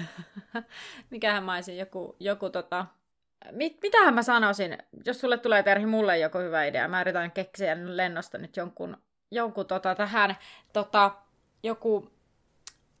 Mikähän 1.10 1.44
mä 1.44 1.54
olisin 1.54 1.78
joku, 1.78 2.16
joku 2.20 2.50
tota... 2.50 2.86
Mit, 3.50 3.78
mitähän 3.82 4.14
mä 4.14 4.22
sanoisin, 4.22 4.78
jos 5.06 5.20
sulle 5.20 5.38
tulee 5.38 5.62
Terhi 5.62 5.86
mulle 5.86 6.18
joku 6.18 6.38
hyvä 6.38 6.64
idea, 6.64 6.88
mä 6.88 7.00
yritän 7.00 7.32
keksiä 7.32 7.76
lennosta 7.84 8.38
nyt 8.38 8.56
jonkun, 8.56 8.96
jonkun 9.30 9.66
tota, 9.66 9.94
tähän, 9.94 10.36
tota, 10.72 11.10
joku, 11.62 12.10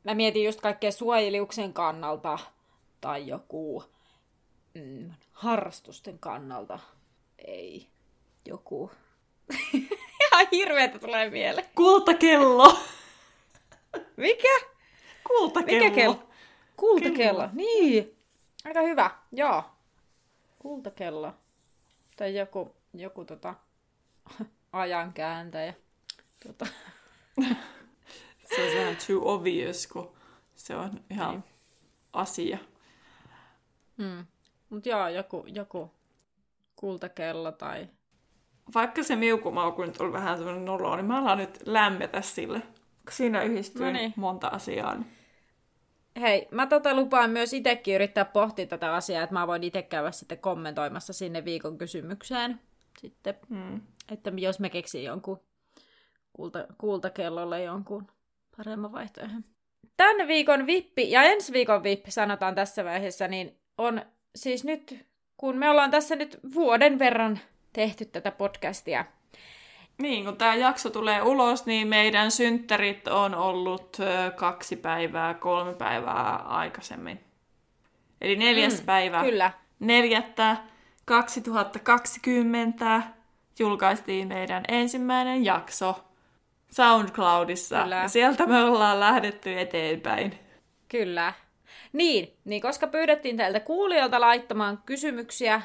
mä 0.04 0.14
mietin 0.14 0.44
just 0.44 0.60
kaikkea 0.60 0.92
suojeliuksen 0.92 1.72
kannalta, 1.72 2.38
tai 3.00 3.26
joku 3.26 3.84
mm, 4.74 5.10
harrastusten 5.32 6.18
kannalta, 6.18 6.78
ei, 7.38 7.86
joku, 8.46 8.90
ihan 10.22 10.46
hirveetä 10.52 10.98
tulee 10.98 11.30
mieleen. 11.30 11.68
Kultakello! 11.74 12.78
Mikä? 14.16 14.60
Kultakello. 15.26 15.84
Mikä 15.84 15.94
kello? 15.94 16.28
Kultakello, 16.76 17.16
kello. 17.16 17.48
niin. 17.52 18.16
Aika 18.64 18.80
hyvä, 18.82 19.10
joo. 19.32 19.64
Kultakello. 20.58 21.32
Tai 22.16 22.34
joku, 22.36 22.74
joku 22.94 23.24
tota, 23.24 23.54
ajankääntäjä. 24.72 25.74
Tota. 26.46 26.66
se 28.56 28.70
on 28.70 28.78
vähän 28.78 28.96
too 29.06 29.34
obvious, 29.34 29.86
kun 29.86 30.12
se 30.54 30.76
on 30.76 31.00
ihan 31.10 31.30
niin. 31.30 31.44
asia. 32.12 32.58
Hmm. 33.98 34.26
Mutta 34.70 34.88
joo, 34.88 35.08
joku, 35.08 35.44
joku 35.46 35.90
kultakello 36.76 37.52
tai... 37.52 37.88
Vaikka 38.74 39.02
se 39.02 39.16
miukumauku 39.16 39.82
nyt 39.82 40.00
on 40.00 40.12
vähän 40.12 40.36
semmoinen 40.36 40.64
nolo, 40.64 40.96
niin 40.96 41.06
mä 41.06 41.18
alan 41.18 41.38
nyt 41.38 41.58
lämmetä 41.66 42.20
sille. 42.20 42.62
Siinä 43.10 43.42
yhdistyy 43.42 43.86
no 43.86 43.92
niin. 43.92 44.12
monta 44.16 44.48
asiaa. 44.48 44.94
Niin 44.94 45.06
Hei, 46.20 46.48
mä 46.50 46.66
tota 46.66 46.94
lupaan 46.94 47.30
myös 47.30 47.52
itsekin 47.52 47.94
yrittää 47.94 48.24
pohtia 48.24 48.66
tätä 48.66 48.94
asiaa, 48.94 49.22
että 49.22 49.34
mä 49.34 49.46
voin 49.46 49.64
itse 49.64 49.82
käydä 49.82 50.10
sitten 50.10 50.38
kommentoimassa 50.38 51.12
sinne 51.12 51.44
viikon 51.44 51.78
kysymykseen. 51.78 52.60
Sitten, 53.00 53.34
hmm. 53.48 53.80
että 54.12 54.32
jos 54.36 54.60
me 54.60 54.70
keksin 54.70 55.04
jonkun 55.04 55.40
kulta, 56.32 56.66
kultakellolle 56.78 57.62
jonkun 57.62 58.06
paremman 58.56 58.92
vaihtoehdon. 58.92 59.44
Tämän 59.96 60.28
viikon 60.28 60.66
vippi 60.66 61.10
ja 61.10 61.22
ensi 61.22 61.52
viikon 61.52 61.82
vippi 61.82 62.10
sanotaan 62.10 62.54
tässä 62.54 62.84
vaiheessa, 62.84 63.28
niin 63.28 63.60
on 63.78 64.02
siis 64.36 64.64
nyt, 64.64 65.06
kun 65.36 65.56
me 65.56 65.70
ollaan 65.70 65.90
tässä 65.90 66.16
nyt 66.16 66.40
vuoden 66.54 66.98
verran 66.98 67.38
tehty 67.72 68.04
tätä 68.04 68.30
podcastia, 68.30 69.04
niin, 69.98 70.24
kun 70.24 70.36
tämä 70.36 70.54
jakso 70.54 70.90
tulee 70.90 71.22
ulos, 71.22 71.66
niin 71.66 71.88
meidän 71.88 72.30
synttärit 72.30 73.08
on 73.08 73.34
ollut 73.34 73.96
kaksi 74.36 74.76
päivää, 74.76 75.34
kolme 75.34 75.74
päivää 75.74 76.36
aikaisemmin. 76.36 77.20
Eli 78.20 78.36
neljäs 78.36 78.80
mm, 78.80 78.86
päivä. 78.86 79.20
Kyllä. 79.22 79.50
Neljättä 79.80 80.56
2020 81.04 83.02
julkaistiin 83.58 84.28
meidän 84.28 84.62
ensimmäinen 84.68 85.44
jakso 85.44 86.04
SoundCloudissa. 86.72 87.82
Kyllä. 87.82 87.96
Ja 87.96 88.08
sieltä 88.08 88.46
me 88.46 88.62
ollaan 88.64 89.00
lähdetty 89.00 89.60
eteenpäin. 89.60 90.38
Kyllä. 90.88 91.32
Niin, 91.92 92.36
niin 92.44 92.62
koska 92.62 92.86
pyydettiin 92.86 93.36
teiltä 93.36 93.60
kuulijoilta 93.60 94.20
laittamaan 94.20 94.82
kysymyksiä 94.86 95.62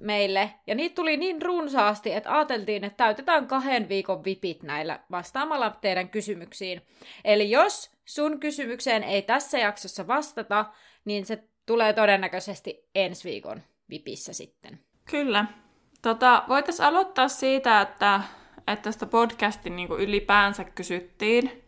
meille, 0.00 0.50
ja 0.66 0.74
niitä 0.74 0.94
tuli 0.94 1.16
niin 1.16 1.42
runsaasti, 1.42 2.12
että 2.12 2.34
ajateltiin, 2.34 2.84
että 2.84 2.96
täytetään 2.96 3.46
kahden 3.46 3.88
viikon 3.88 4.24
vipit 4.24 4.62
näillä 4.62 5.00
vastaamalla 5.10 5.70
teidän 5.80 6.08
kysymyksiin. 6.08 6.82
Eli 7.24 7.50
jos 7.50 7.90
sun 8.04 8.40
kysymykseen 8.40 9.04
ei 9.04 9.22
tässä 9.22 9.58
jaksossa 9.58 10.06
vastata, 10.06 10.64
niin 11.04 11.26
se 11.26 11.44
tulee 11.66 11.92
todennäköisesti 11.92 12.88
ensi 12.94 13.28
viikon 13.28 13.62
vipissä 13.90 14.32
sitten. 14.32 14.80
Kyllä. 15.10 15.44
Tota, 16.02 16.44
Voitaisiin 16.48 16.86
aloittaa 16.86 17.28
siitä, 17.28 17.80
että, 17.80 18.20
että 18.66 18.82
tästä 18.82 19.06
podcastin 19.06 19.76
niin 19.76 19.88
ylipäänsä 19.90 20.64
kysyttiin 20.64 21.62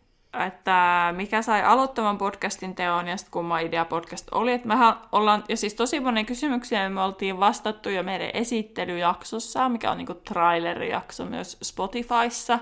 että 0.47 1.13
mikä 1.15 1.41
sai 1.41 1.63
aloittavan 1.63 2.17
podcastin 2.17 2.75
teon 2.75 3.07
ja 3.07 3.17
sitten 3.17 3.31
kumma 3.31 3.59
idea 3.59 3.85
podcast 3.85 4.27
oli. 4.31 4.53
Että 4.53 4.67
mehän 4.67 4.95
ollaan, 5.11 5.43
ja 5.49 5.57
siis 5.57 5.73
tosi 5.73 5.99
monen 5.99 6.25
kysymyksiä 6.25 6.89
me 6.89 7.01
oltiin 7.01 7.39
vastattu 7.39 7.89
jo 7.89 8.03
meidän 8.03 8.29
esittelyjaksossa, 8.33 9.69
mikä 9.69 9.91
on 9.91 9.97
niinku 9.97 10.13
trailerijakso 10.13 11.25
myös 11.25 11.57
Spotifyssa. 11.63 12.59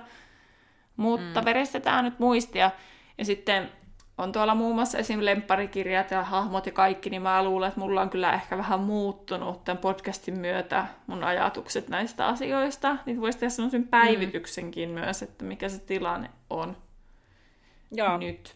Mutta 0.97 1.41
mm. 1.41 1.45
verestetään 1.45 2.05
nyt 2.05 2.19
muistia. 2.19 2.71
Ja 3.17 3.25
sitten 3.25 3.71
on 4.17 4.31
tuolla 4.31 4.55
muun 4.55 4.75
muassa 4.75 4.97
esim. 4.97 5.19
lempparikirjat 5.21 6.11
ja 6.11 6.23
hahmot 6.23 6.65
ja 6.65 6.71
kaikki, 6.71 7.09
niin 7.09 7.21
mä 7.21 7.43
luulen, 7.43 7.67
että 7.67 7.79
mulla 7.79 8.01
on 8.01 8.09
kyllä 8.09 8.33
ehkä 8.33 8.57
vähän 8.57 8.79
muuttunut 8.79 9.63
tämän 9.63 9.77
podcastin 9.77 10.39
myötä 10.39 10.85
mun 11.07 11.23
ajatukset 11.23 11.89
näistä 11.89 12.27
asioista. 12.27 12.97
Niin 13.05 13.21
voisi 13.21 13.37
tehdä 13.37 13.49
sellaisen 13.49 13.87
päivityksenkin 13.87 14.89
mm. 14.89 14.95
myös, 14.95 15.21
että 15.21 15.45
mikä 15.45 15.69
se 15.69 15.79
tilanne 15.79 16.29
on. 16.49 16.77
Joo. 17.91 18.17
nyt. 18.17 18.55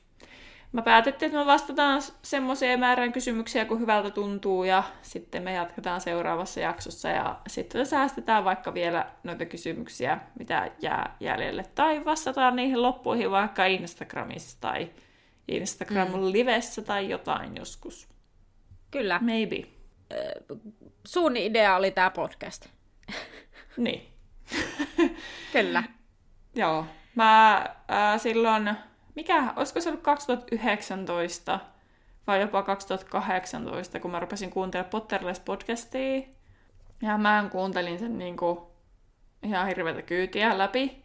Mä 0.71 0.81
päätettiin, 0.81 1.27
että 1.27 1.39
me 1.39 1.45
vastataan 1.45 2.01
semmoiseen 2.21 2.79
määrään 2.79 3.11
kysymyksiä, 3.11 3.65
kun 3.65 3.79
hyvältä 3.79 4.09
tuntuu, 4.09 4.63
ja 4.63 4.83
sitten 5.01 5.43
me 5.43 5.53
jatketaan 5.53 6.01
seuraavassa 6.01 6.59
jaksossa, 6.59 7.09
ja 7.09 7.39
sitten 7.47 7.85
säästetään 7.85 8.45
vaikka 8.45 8.73
vielä 8.73 9.05
noita 9.23 9.45
kysymyksiä, 9.45 10.19
mitä 10.39 10.71
jää 10.81 11.15
jäljelle, 11.19 11.63
tai 11.75 12.05
vastataan 12.05 12.55
niihin 12.55 12.81
loppuihin 12.81 13.31
vaikka 13.31 13.65
Instagramissa 13.65 14.57
tai 14.61 14.89
Instagram 15.47 16.07
mm. 16.07 16.83
tai 16.85 17.09
jotain 17.09 17.55
joskus. 17.55 18.07
Kyllä. 18.91 19.19
Maybe. 19.21 19.63
Sun 21.07 21.37
idea 21.37 21.75
oli 21.75 21.91
tämä 21.91 22.09
podcast. 22.09 22.67
niin. 23.77 24.07
Kyllä. 25.53 25.83
Joo. 26.55 26.85
Mä 27.15 27.65
äh, 27.91 28.21
silloin 28.21 28.75
mikä, 29.15 29.53
olisiko 29.55 29.81
se 29.81 29.89
ollut 29.89 30.03
2019 30.03 31.59
vai 32.27 32.41
jopa 32.41 32.63
2018, 32.63 33.99
kun 33.99 34.11
mä 34.11 34.19
rupesin 34.19 34.49
kuuntelemaan 34.49 34.91
Potterless-podcastia. 34.91 36.27
Ja 37.01 37.17
mä 37.17 37.47
kuuntelin 37.51 37.99
sen 37.99 38.17
niin 38.17 38.37
kuin 38.37 38.59
ihan 39.43 39.67
hirveätä 39.67 40.01
kyytiä 40.01 40.57
läpi. 40.57 41.03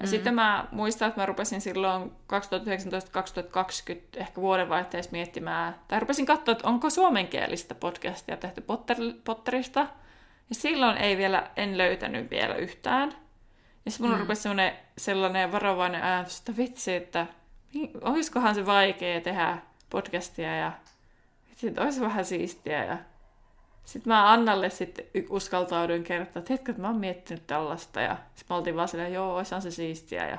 Ja 0.00 0.06
mm. 0.06 0.10
sitten 0.10 0.34
mä 0.34 0.64
muistan, 0.72 1.08
että 1.08 1.20
mä 1.20 1.26
rupesin 1.26 1.60
silloin 1.60 2.12
2019-2020 2.12 3.96
ehkä 4.14 4.40
vuodenvaihteessa 4.40 5.12
miettimään, 5.12 5.74
tai 5.88 6.00
rupesin 6.00 6.26
katsoa, 6.26 6.52
että 6.52 6.68
onko 6.68 6.90
suomenkielistä 6.90 7.74
podcastia 7.74 8.36
tehty 8.36 8.60
Potter, 8.60 8.96
Potterista. 9.24 9.80
Ja 10.48 10.54
silloin 10.54 10.96
ei 10.96 11.16
vielä, 11.16 11.50
en 11.56 11.78
löytänyt 11.78 12.30
vielä 12.30 12.54
yhtään. 12.54 13.12
Ja 13.84 13.90
sitten 13.90 14.06
mulla 14.06 14.16
mm. 14.16 14.20
rupesi 14.20 14.42
sellainen, 14.42 14.72
sellainen 14.98 15.52
varovainen 15.52 16.02
ajatus, 16.02 16.38
että 16.38 16.56
vitsi, 16.56 16.94
että 16.94 17.26
olisikohan 18.00 18.54
se 18.54 18.66
vaikea 18.66 19.20
tehdä 19.20 19.58
podcastia 19.90 20.56
ja 20.56 20.72
vitsi, 21.50 21.68
että 21.68 21.82
olisi 21.82 22.00
vähän 22.00 22.24
siistiä. 22.24 22.84
Ja 22.84 22.98
sitten 23.84 24.12
mä 24.12 24.32
Annalle 24.32 24.70
sitten 24.70 25.04
uskaltauduin 25.28 26.04
kertoa, 26.04 26.40
että 26.40 26.52
hetken, 26.52 26.72
että 26.72 26.82
mä 26.82 26.88
oon 26.88 27.00
miettinyt 27.00 27.46
tällaista. 27.46 28.00
Ja 28.00 28.16
sitten 28.34 28.46
mä 28.50 28.56
oltiin 28.56 28.76
vaan 28.76 28.88
silleen, 28.88 29.12
joo, 29.12 29.36
olisihan 29.36 29.62
se 29.62 29.70
siistiä. 29.70 30.28
Ja 30.28 30.38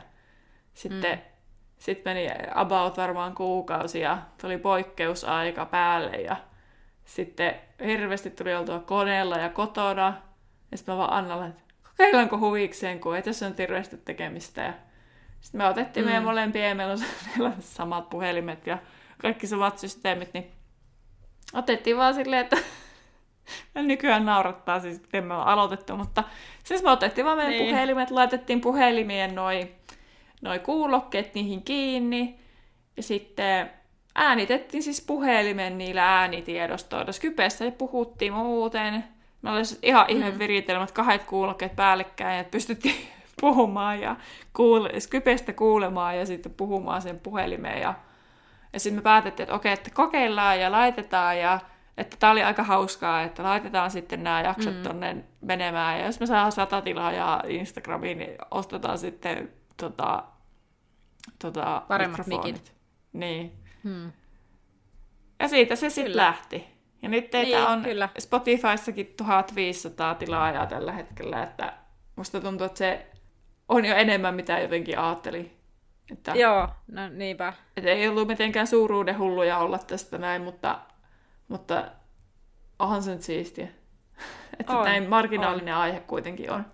sitten 0.74 1.18
mm. 1.18 1.24
sit 1.78 2.06
meni 2.06 2.28
about 2.56 2.98
varmaan 2.98 3.36
kuukausi 3.36 4.00
ja 4.00 4.18
tuli 4.42 4.58
poikkeusaika 4.58 5.66
päälle. 5.66 6.18
Ja 6.18 6.36
sitten 7.06 7.56
hirveästi 7.86 8.30
tuli 8.30 8.56
oltua 8.56 8.80
koneella 8.80 9.38
ja 9.38 9.50
kotona. 9.50 10.14
Ja 10.72 10.78
sitten 10.78 10.94
mä 10.94 10.98
vaan 10.98 11.14
Annalle, 11.14 11.48
että 11.48 11.64
kokeillaanko 11.90 12.38
huvikseen, 12.38 13.00
kun 13.00 13.16
ei 13.16 13.22
tässä 13.22 13.48
ole 13.48 13.56
hirveästi 13.58 13.98
tekemistä. 13.98 14.62
Ja 14.62 14.74
sitten 15.42 15.62
me 15.62 15.68
otettiin 15.68 16.04
mm. 16.04 16.08
meidän 16.08 16.24
molempia, 16.24 16.68
ja 16.68 16.76
meillä 16.76 16.94
on, 16.94 17.00
meillä 17.28 17.50
on 17.56 17.62
samat 17.62 18.10
puhelimet 18.10 18.68
ja 18.68 18.78
kaikki 19.18 19.48
samat 19.48 19.78
systeemit, 19.78 20.34
niin 20.34 20.52
otettiin 21.54 21.98
vaan 21.98 22.14
silleen, 22.14 22.42
että 22.42 22.58
nykyään 23.76 24.26
naurattaa 24.26 24.80
siis, 24.80 24.98
että 24.98 25.18
emme 25.18 25.34
ole 25.34 25.44
aloitettu, 25.44 25.98
mutta 25.98 26.24
siis 26.64 26.84
me 26.84 26.92
otettiin 26.92 27.26
vaan 27.26 27.38
meidän 27.38 27.54
niin. 27.54 27.70
puhelimet, 27.70 28.12
laitettiin 28.12 28.62
puhelimien 28.62 29.36
noi, 29.36 29.72
noi 30.42 30.60
kuulokkeet 30.60 31.34
niihin 31.34 31.64
kiinni, 31.64 32.40
ja 32.98 33.04
sitten 33.04 33.72
äänitettiin 34.16 34.84
siis 34.84 35.02
puhelimen 35.02 35.78
niillä 35.78 36.20
äänitiedostoilla. 36.20 37.12
Skypeessä 37.12 37.66
ja 37.66 37.72
puhuttiin 37.72 38.34
muuten. 38.34 39.04
Me 39.42 39.52
oli 39.52 39.62
ihan 39.84 40.06
mm. 40.10 40.16
ihme 40.16 40.40
viritelmät, 40.40 40.92
kahdet 40.92 41.24
kuulokkeet 41.24 41.76
päällekkäin, 41.76 42.40
että 42.40 42.52
pystyttiin 42.52 43.08
puhumaan 43.42 44.02
ja 44.02 44.16
kuule, 44.54 45.00
Skypestä 45.00 45.54
kuulemaan 45.54 46.18
ja 46.18 46.26
sitten 46.26 46.54
puhumaan 46.54 47.02
sen 47.02 47.20
puhelimeen. 47.20 47.82
Ja, 47.82 47.94
ja 48.74 48.80
sitten 48.80 48.98
me 49.00 49.02
päätettiin, 49.02 49.44
että 49.44 49.56
okei, 49.56 49.74
että 49.74 49.90
kokeillaan 49.94 50.60
ja 50.60 50.72
laitetaan 50.72 51.40
ja 51.40 51.60
että 51.98 52.18
tämä 52.20 52.32
oli 52.32 52.44
aika 52.44 52.64
hauskaa, 52.64 53.24
että 53.24 53.44
laitetaan 53.44 53.92
sitten 53.92 54.24
nämä 54.24 54.42
jaksot 54.42 54.76
mm. 54.76 54.84
tonne 54.84 55.24
menemään. 55.42 56.00
Ja 56.00 56.06
jos 56.06 56.20
me 56.20 56.26
saadaan 56.26 56.52
sata 56.52 56.82
tilaa 56.82 57.12
ja 57.12 57.44
Instagramiin, 57.48 58.18
niin 58.18 58.38
ostetaan 58.52 58.98
sitten 58.98 59.52
tota, 59.78 60.24
tota, 61.40 61.82
paremmat 61.88 62.28
mikit. 62.28 62.74
Niin. 63.14 63.52
Hmm. 63.84 64.12
Ja 65.40 65.48
siitä 65.48 65.76
se 65.76 65.90
sitten 65.90 66.18
lähti. 66.18 66.68
Ja 67.02 67.10
nyt 67.10 67.30
teitä 67.30 67.58
niin, 67.58 67.68
on 67.68 67.84
kyllä. 67.84 68.10
Spotifyssakin 68.20 69.14
1500 69.18 70.16
tilaajaa 70.16 70.66
tällä 70.66 70.92
hetkellä, 70.92 71.44
että 71.44 71.74
musta 72.16 72.42
tuntuu, 72.42 72.66
että 72.66 72.78
se 72.78 73.08
on 73.70 73.86
jo 73.86 73.96
enemmän, 73.96 74.36
mitä 74.36 74.60
jotenkin 74.60 75.00
ajattelin. 75.00 75.58
Että, 76.12 76.32
Joo, 76.36 76.70
no 76.88 77.10
niinpä. 77.10 77.54
Että 77.78 77.90
ei 77.90 78.08
ollut 78.08 78.28
mitenkään 78.28 78.68
suuruuden 78.68 79.20
hulluja 79.20 79.58
olla 79.58 79.78
tästä 79.78 80.18
näin, 80.18 80.42
mutta, 80.42 80.80
mutta 81.52 81.92
onhan 82.80 83.04
se 83.04 83.12
nyt 83.12 83.22
siistiä. 83.22 83.68
että 84.60 84.74
on, 84.74 84.86
näin 84.86 85.10
marginaalinen 85.10 85.76
on. 85.76 85.82
aihe 85.82 86.00
kuitenkin 86.00 86.52
on. 86.52 86.66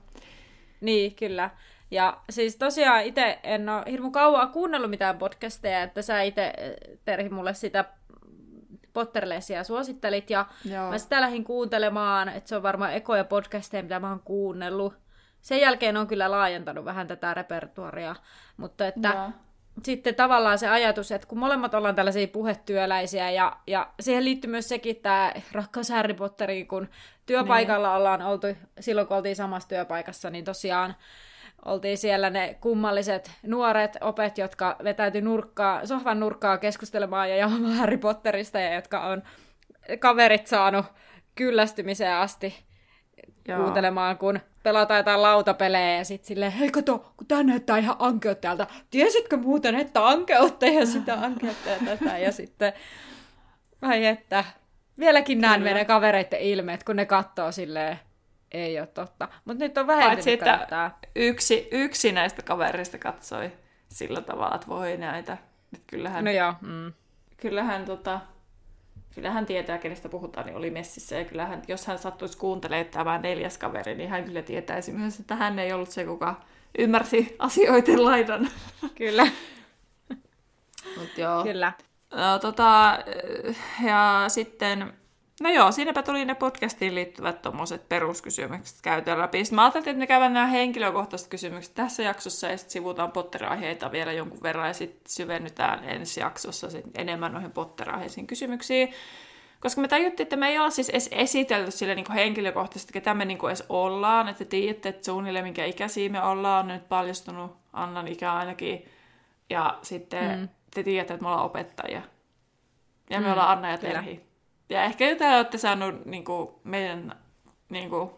Niin, 0.81 1.15
kyllä. 1.15 1.49
Ja 1.91 2.17
siis 2.29 2.55
tosiaan 2.55 3.03
itse 3.03 3.39
en 3.43 3.69
ole 3.69 3.83
hirmu 3.91 4.11
kauan 4.11 4.51
kuunnellut 4.51 4.89
mitään 4.89 5.17
podcasteja, 5.17 5.83
että 5.83 6.01
sä 6.01 6.21
itse, 6.21 6.53
Terhi, 7.05 7.29
mulle 7.29 7.53
sitä 7.53 7.85
Potterlesia 8.93 9.63
suosittelit, 9.63 10.29
ja 10.29 10.45
Joo. 10.65 10.89
mä 10.89 10.97
sitä 10.97 11.21
lähdin 11.21 11.43
kuuntelemaan, 11.43 12.29
että 12.29 12.49
se 12.49 12.55
on 12.55 12.63
varmaan 12.63 12.93
ekoja 12.93 13.23
podcasteja, 13.23 13.83
mitä 13.83 13.99
mä 13.99 14.09
oon 14.09 14.19
kuunnellut. 14.19 14.93
Sen 15.41 15.61
jälkeen 15.61 15.97
on 15.97 16.07
kyllä 16.07 16.31
laajentanut 16.31 16.85
vähän 16.85 17.07
tätä 17.07 17.33
repertuaria, 17.33 18.15
mutta 18.57 18.87
että 18.87 19.09
Joo. 19.09 19.29
Sitten 19.83 20.15
tavallaan 20.15 20.59
se 20.59 20.67
ajatus, 20.67 21.11
että 21.11 21.27
kun 21.27 21.37
molemmat 21.37 21.73
ollaan 21.73 21.95
tällaisia 21.95 22.27
puhetyöläisiä, 22.27 23.31
ja, 23.31 23.57
ja 23.67 23.87
siihen 23.99 24.25
liittyy 24.25 24.51
myös 24.51 24.69
sekin 24.69 24.95
tämä 24.95 25.33
rakkaus 25.51 25.89
Harry 25.89 26.13
Potteriin, 26.13 26.67
kun 26.67 26.89
työpaikalla 27.25 27.87
niin. 27.87 27.97
ollaan 27.97 28.21
oltu, 28.21 28.47
silloin 28.79 29.07
kun 29.07 29.17
oltiin 29.17 29.35
samassa 29.35 29.69
työpaikassa, 29.69 30.29
niin 30.29 30.45
tosiaan 30.45 30.95
oltiin 31.65 31.97
siellä 31.97 32.29
ne 32.29 32.57
kummalliset 32.61 33.31
nuoret 33.43 33.97
opet, 34.01 34.37
jotka 34.37 34.75
vetäytyi 34.83 35.21
nurkkaa, 35.21 35.85
sohvan 35.85 36.19
nurkkaa 36.19 36.57
keskustelemaan 36.57 37.29
ja 37.29 37.35
jaamaan 37.35 37.73
Harry 37.81 37.97
Potterista 37.97 38.59
ja 38.59 38.73
jotka 38.73 39.05
on 39.05 39.23
kaverit 39.99 40.47
saanut 40.47 40.85
kyllästymiseen 41.35 42.15
asti 42.15 42.55
Joo. 43.47 43.61
kuuntelemaan, 43.61 44.17
kun 44.17 44.39
pelataan 44.67 44.97
jotain 44.97 45.21
lautapelejä 45.21 45.97
ja 45.97 46.05
sitten 46.05 46.27
silleen, 46.27 46.51
hei 46.51 46.69
kato, 46.69 47.13
kun 47.17 47.27
tää 47.27 47.43
näyttää 47.43 47.77
ihan 47.77 47.95
ankeuttajalta. 47.99 48.67
Tiesitkö 48.89 49.37
muuten, 49.37 49.75
että 49.75 50.07
ankeutta 50.07 50.65
ja 50.65 50.85
sitä 50.85 51.13
ankeutta 51.25 51.69
ja 51.69 51.77
tätä 51.85 52.17
ja 52.17 52.31
sitten, 52.31 52.73
vai 53.81 54.05
että, 54.05 54.43
vieläkin 54.99 55.41
näen 55.41 55.61
meidän 55.61 55.85
kavereiden 55.85 56.39
ilmeet, 56.39 56.83
kun 56.83 56.95
ne 56.95 57.05
katsoo 57.05 57.51
silleen, 57.51 57.99
ei 58.51 58.79
ole 58.79 58.87
totta. 58.87 59.27
Mutta 59.45 59.63
nyt 59.63 59.77
on 59.77 59.87
vähentynyt 59.87 60.39
Paitsi, 60.39 60.63
että 60.63 60.91
yksi, 61.15 61.67
yksi 61.71 62.11
näistä 62.11 62.41
kavereista 62.41 62.97
katsoi 62.97 63.51
sillä 63.89 64.21
tavalla, 64.21 64.55
että 64.55 64.67
voi 64.67 64.97
näitä. 64.97 65.37
Et 65.73 65.83
kyllähän, 65.87 66.25
no 66.25 66.31
joo. 66.31 66.53
Mm. 66.61 66.93
Kyllähän, 67.37 67.85
tota, 67.85 68.19
kyllähän 69.17 69.45
tietää, 69.45 69.77
kenestä 69.77 70.09
puhutaan, 70.09 70.45
niin 70.45 70.55
oli 70.55 70.69
messissä. 70.69 71.15
Ja 71.15 71.25
kyllähän, 71.25 71.61
jos 71.67 71.87
hän 71.87 71.97
sattuisi 71.97 72.37
kuuntelemaan 72.37 72.85
tämä 72.85 73.17
neljäs 73.17 73.57
kaveri, 73.57 73.95
niin 73.95 74.09
hän 74.09 74.23
kyllä 74.23 74.41
tietäisi 74.41 74.91
myös, 74.91 75.19
että 75.19 75.35
hän 75.35 75.59
ei 75.59 75.73
ollut 75.73 75.89
se, 75.89 76.05
kuka 76.05 76.41
ymmärsi 76.77 77.35
asioiden 77.39 78.05
laidan. 78.05 78.49
Kyllä. 78.95 79.27
Mut 80.97 81.17
joo. 81.17 81.43
Kyllä. 81.43 81.73
No, 82.15 82.39
tota, 82.39 82.99
ja 83.85 84.25
sitten 84.27 84.93
No 85.41 85.49
joo, 85.49 85.71
siinäpä 85.71 86.03
tuli 86.03 86.25
ne 86.25 86.35
podcastiin 86.35 86.95
liittyvät 86.95 87.41
tuommoiset 87.41 87.89
peruskysymykset 87.89 88.77
käytyä 88.81 89.17
läpi. 89.17 89.45
Sitten 89.45 89.55
mä 89.55 89.63
ajattelin, 89.63 89.87
että 89.89 89.99
me 89.99 90.07
käydään 90.07 90.33
nämä 90.33 90.47
henkilökohtaiset 90.47 91.27
kysymykset 91.27 91.75
tässä 91.75 92.03
jaksossa 92.03 92.47
ja 92.47 92.57
sitten 92.57 92.71
sivutaan 92.71 93.11
potteraiheita 93.11 93.91
vielä 93.91 94.11
jonkun 94.11 94.43
verran 94.43 94.67
ja 94.67 94.73
sitten 94.73 95.01
syvennytään 95.07 95.83
ensi 95.83 96.19
jaksossa 96.19 96.69
sit 96.69 96.85
enemmän 96.95 97.33
noihin 97.33 97.51
potteraiheisiin 97.51 98.27
kysymyksiin. 98.27 98.93
Koska 99.59 99.81
me 99.81 99.87
tajuttiin, 99.87 100.25
että 100.25 100.35
me 100.35 100.47
ei 100.47 100.59
olla 100.59 100.69
siis 100.69 100.89
edes 100.89 101.09
esitelty 101.11 101.71
sille 101.71 101.95
niin 101.95 102.11
henkilökohtaisesti, 102.13 102.93
ketä 102.93 103.13
me 103.13 103.25
niin 103.25 103.47
edes 103.47 103.63
ollaan. 103.69 104.27
Että 104.27 104.45
tiedätte, 104.45 104.89
että 104.89 105.05
suunnilleen 105.05 105.45
minkä 105.45 105.65
ikäisiä 105.65 106.09
me 106.09 106.23
ollaan, 106.23 106.65
on 106.65 106.67
nyt 106.67 106.89
paljastunut 106.89 107.57
Annan 107.73 108.07
ikä 108.07 108.33
ainakin. 108.33 108.85
Ja 109.49 109.79
sitten 109.81 110.39
mm. 110.39 110.49
te 110.73 110.83
tiedätte, 110.83 111.13
että 111.13 111.23
me 111.23 111.29
ollaan 111.29 111.45
opettajia. 111.45 112.01
Ja 113.09 113.19
me 113.19 113.25
mm, 113.25 113.31
ollaan 113.31 113.49
Anna 113.49 113.71
ja 113.71 113.77
Terhi. 113.77 114.26
Ja 114.69 114.83
ehkä 114.83 115.15
te 115.15 115.35
olette 115.35 115.57
saanut 115.57 116.05
niin 116.05 116.23
kuin, 116.23 116.49
meidän 116.63 117.15
niin 117.69 117.89
kuin, 117.89 118.09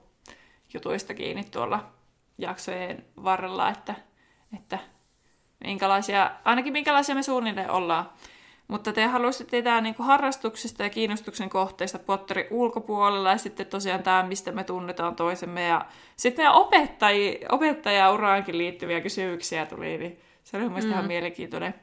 jutuista 0.74 1.14
kiinni 1.14 1.44
tuolla 1.44 1.92
jaksojen 2.38 3.06
varrella, 3.24 3.70
että, 3.70 3.96
että 4.58 4.80
minkälaisia, 5.64 6.32
ainakin 6.46 6.74
minkälaisia 6.74 7.16
me 7.16 7.24
suunnilleen 7.24 7.72
ollaan. 7.72 8.10
Mutta 8.68 8.94
te 8.94 9.06
haluaisitte 9.06 9.52
tietää 9.52 9.82
niin 9.82 9.96
harrastuksista 10.00 10.84
ja 10.84 10.90
kiinnostuksen 10.90 11.50
kohteista 11.50 12.00
Potterin 12.00 12.48
ulkopuolella 12.52 13.32
ja 13.32 13.38
sitten 13.38 13.66
tosiaan 13.66 14.04
tämä, 14.04 14.24
mistä 14.24 14.52
me 14.52 14.64
tunnetaan 14.64 15.16
toisemme. 15.16 15.68
Ja 15.68 15.86
sitten 16.16 16.44
meidän 16.44 16.56
opettaji, 16.56 17.40
opettajauraankin 17.52 18.58
liittyviä 18.58 19.02
kysymyksiä 19.02 19.66
tuli, 19.66 19.98
niin 19.98 20.20
se 20.44 20.58
oli 20.58 20.66
mielestäni 20.66 20.94
mm. 20.94 20.94
ihan 20.94 21.08
mielenkiintoinen. 21.08 21.74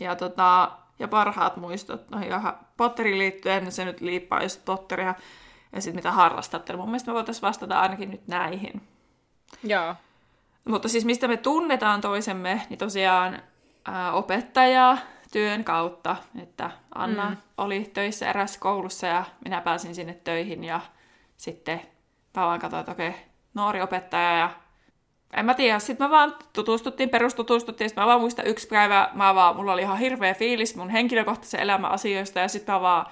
Ja 0.00 0.16
tota, 0.16 0.70
ja 1.00 1.08
parhaat 1.08 1.56
muistot. 1.56 2.10
No 2.10 2.20
ja 2.22 2.54
Potteriin 2.76 3.18
liittyen 3.18 3.72
se 3.72 3.84
nyt 3.84 4.00
liippaa 4.00 4.42
just 4.42 4.64
Potteria 4.64 5.14
ja 5.72 5.80
sitten 5.80 5.98
mitä 5.98 6.12
harrastatte. 6.12 6.76
Mun 6.76 6.88
mielestä 6.88 7.10
me 7.10 7.14
voitaisiin 7.14 7.42
vastata 7.42 7.80
ainakin 7.80 8.10
nyt 8.10 8.28
näihin. 8.28 8.82
Joo. 9.62 9.94
Mutta 10.64 10.88
siis 10.88 11.04
mistä 11.04 11.28
me 11.28 11.36
tunnetaan 11.36 12.00
toisemme, 12.00 12.62
niin 12.68 12.78
tosiaan 12.78 13.42
ää, 13.84 14.12
opettaja 14.12 14.96
työn 15.32 15.64
kautta, 15.64 16.16
että 16.42 16.70
Anna 16.94 17.30
mm. 17.30 17.36
oli 17.58 17.90
töissä 17.94 18.30
eräs 18.30 18.58
koulussa 18.58 19.06
ja 19.06 19.24
minä 19.44 19.60
pääsin 19.60 19.94
sinne 19.94 20.14
töihin 20.14 20.64
ja 20.64 20.80
sitten 21.36 21.80
mä 22.36 22.46
vaan 22.46 22.60
katsoin, 22.60 22.80
että 22.80 22.92
okei, 22.92 23.08
okay, 23.08 23.20
nuori 23.54 23.82
opettaja 23.82 24.38
ja 24.38 24.50
en 25.36 25.46
mä 25.46 25.54
tiedä, 25.54 25.78
sitten 25.78 26.06
mä 26.06 26.10
vaan 26.10 26.34
tutustuttiin, 26.52 27.08
perustutustuttiin, 27.08 27.88
sitten 27.88 28.02
mä 28.02 28.08
vaan 28.08 28.20
muistan 28.20 28.46
yksi 28.46 28.68
päivä, 28.68 29.10
mä 29.12 29.34
vaan, 29.34 29.56
mulla 29.56 29.72
oli 29.72 29.82
ihan 29.82 29.98
hirveä 29.98 30.34
fiilis 30.34 30.76
mun 30.76 30.90
henkilökohtaisen 30.90 31.60
elämän 31.60 31.90
asioista, 31.90 32.40
ja 32.40 32.48
sitten 32.48 32.74
mä 32.74 32.80
vaan, 32.80 33.06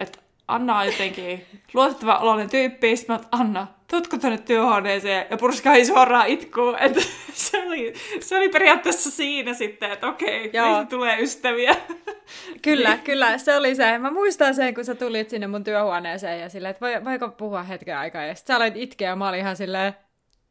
että 0.00 0.18
Anna 0.48 0.78
on 0.78 0.86
jotenkin 0.86 1.46
luotettava 1.74 2.16
oloinen 2.18 2.50
tyyppi, 2.50 2.96
sitten 2.96 3.16
mä 3.16 3.22
että 3.22 3.36
Anna, 3.36 3.66
tutko 3.90 4.18
tänne 4.18 4.38
työhuoneeseen 4.38 5.26
ja 5.30 5.36
purskahin 5.36 5.86
suoraan 5.86 6.26
itkuun. 6.26 6.78
Että 6.78 7.00
se, 7.32 7.66
oli, 7.66 7.94
se 8.20 8.36
oli 8.36 8.48
periaatteessa 8.48 9.10
siinä 9.10 9.54
sitten, 9.54 9.90
että 9.90 10.08
okei, 10.08 10.50
meistä 10.52 10.86
tulee 10.90 11.20
ystäviä. 11.20 11.76
Kyllä, 12.62 12.94
niin. 12.94 13.04
kyllä, 13.04 13.38
se 13.38 13.56
oli 13.56 13.74
se. 13.74 13.98
Mä 13.98 14.10
muistan 14.10 14.54
sen, 14.54 14.74
kun 14.74 14.84
sä 14.84 14.94
tulit 14.94 15.30
sinne 15.30 15.46
mun 15.46 15.64
työhuoneeseen 15.64 16.40
ja 16.40 16.48
silleen, 16.48 16.70
että 16.70 17.04
voiko 17.04 17.28
puhua 17.28 17.62
hetken 17.62 17.98
aikaa. 17.98 18.22
Ja 18.22 18.34
sitten 18.34 18.54
sä 18.54 18.56
aloit 18.56 18.76
itkeä 18.76 19.08
ja 19.08 19.16
mä 19.16 19.28
olin 19.28 19.40
ihan 19.40 19.56
silleen, 19.56 19.94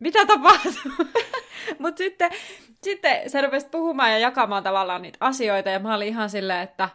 mitä 0.01 0.25
tapahtuu? 0.25 0.91
Mutta 1.79 1.97
sitten, 1.97 2.31
sitten 2.83 3.29
sä 3.29 3.41
rupesit 3.41 3.71
puhumaan 3.71 4.11
ja 4.11 4.17
jakamaan 4.17 4.63
tavallaan 4.63 5.01
niitä 5.01 5.17
asioita 5.19 5.69
ja 5.69 5.79
mä 5.79 5.95
olin 5.95 6.07
ihan 6.07 6.29
silleen, 6.29 6.61
että 6.61 6.89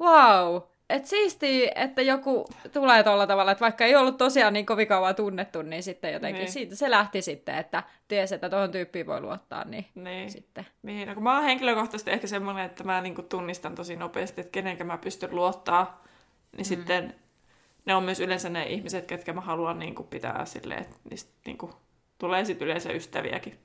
wow, 0.00 0.62
et 0.90 1.06
siisti, 1.06 1.70
että 1.74 2.02
joku 2.02 2.46
tulee 2.72 3.02
tuolla 3.02 3.26
tavalla, 3.26 3.52
että 3.52 3.62
vaikka 3.62 3.84
ei 3.84 3.96
ollut 3.96 4.16
tosiaan 4.16 4.52
niin 4.52 4.66
kovin 4.66 4.88
kauan 4.88 5.14
tunnettu, 5.14 5.62
niin 5.62 5.82
sitten 5.82 6.12
jotenkin 6.12 6.40
niin. 6.40 6.52
siitä 6.52 6.76
se 6.76 6.90
lähti 6.90 7.22
sitten, 7.22 7.54
että 7.54 7.82
tiesi, 8.08 8.34
että 8.34 8.48
tuohon 8.48 8.70
tyyppiin 8.70 9.06
voi 9.06 9.20
luottaa, 9.20 9.64
niin, 9.64 9.86
niin. 9.94 10.30
sitten. 10.30 10.66
Niin, 10.82 11.08
no, 11.08 11.14
kun 11.14 11.22
mä 11.22 11.34
oon 11.34 11.44
henkilökohtaisesti 11.44 12.10
ehkä 12.10 12.26
semmoinen, 12.26 12.64
että 12.64 12.84
mä 12.84 13.00
niin 13.00 13.14
tunnistan 13.28 13.74
tosi 13.74 13.96
nopeasti, 13.96 14.40
että 14.40 14.52
kenenkä 14.52 14.84
mä 14.84 14.98
pystyn 14.98 15.34
luottaa, 15.34 16.04
niin 16.52 16.60
mm. 16.60 16.64
sitten 16.64 17.14
ne 17.86 17.94
on 17.94 18.02
myös 18.02 18.20
yleensä 18.20 18.48
ne 18.48 18.66
ihmiset, 18.66 19.06
ketkä 19.06 19.32
mä 19.32 19.40
haluan 19.40 19.78
niin 19.78 19.94
kuin 19.94 20.08
pitää 20.08 20.44
silleen, 20.44 20.82
että 20.82 20.96
niistä 21.10 21.32
niin 21.46 21.58
kuin, 21.58 21.72
tulee 22.22 22.44
sitten 22.44 22.66
yleensä 22.66 22.92
ystäviäkin. 22.92 23.58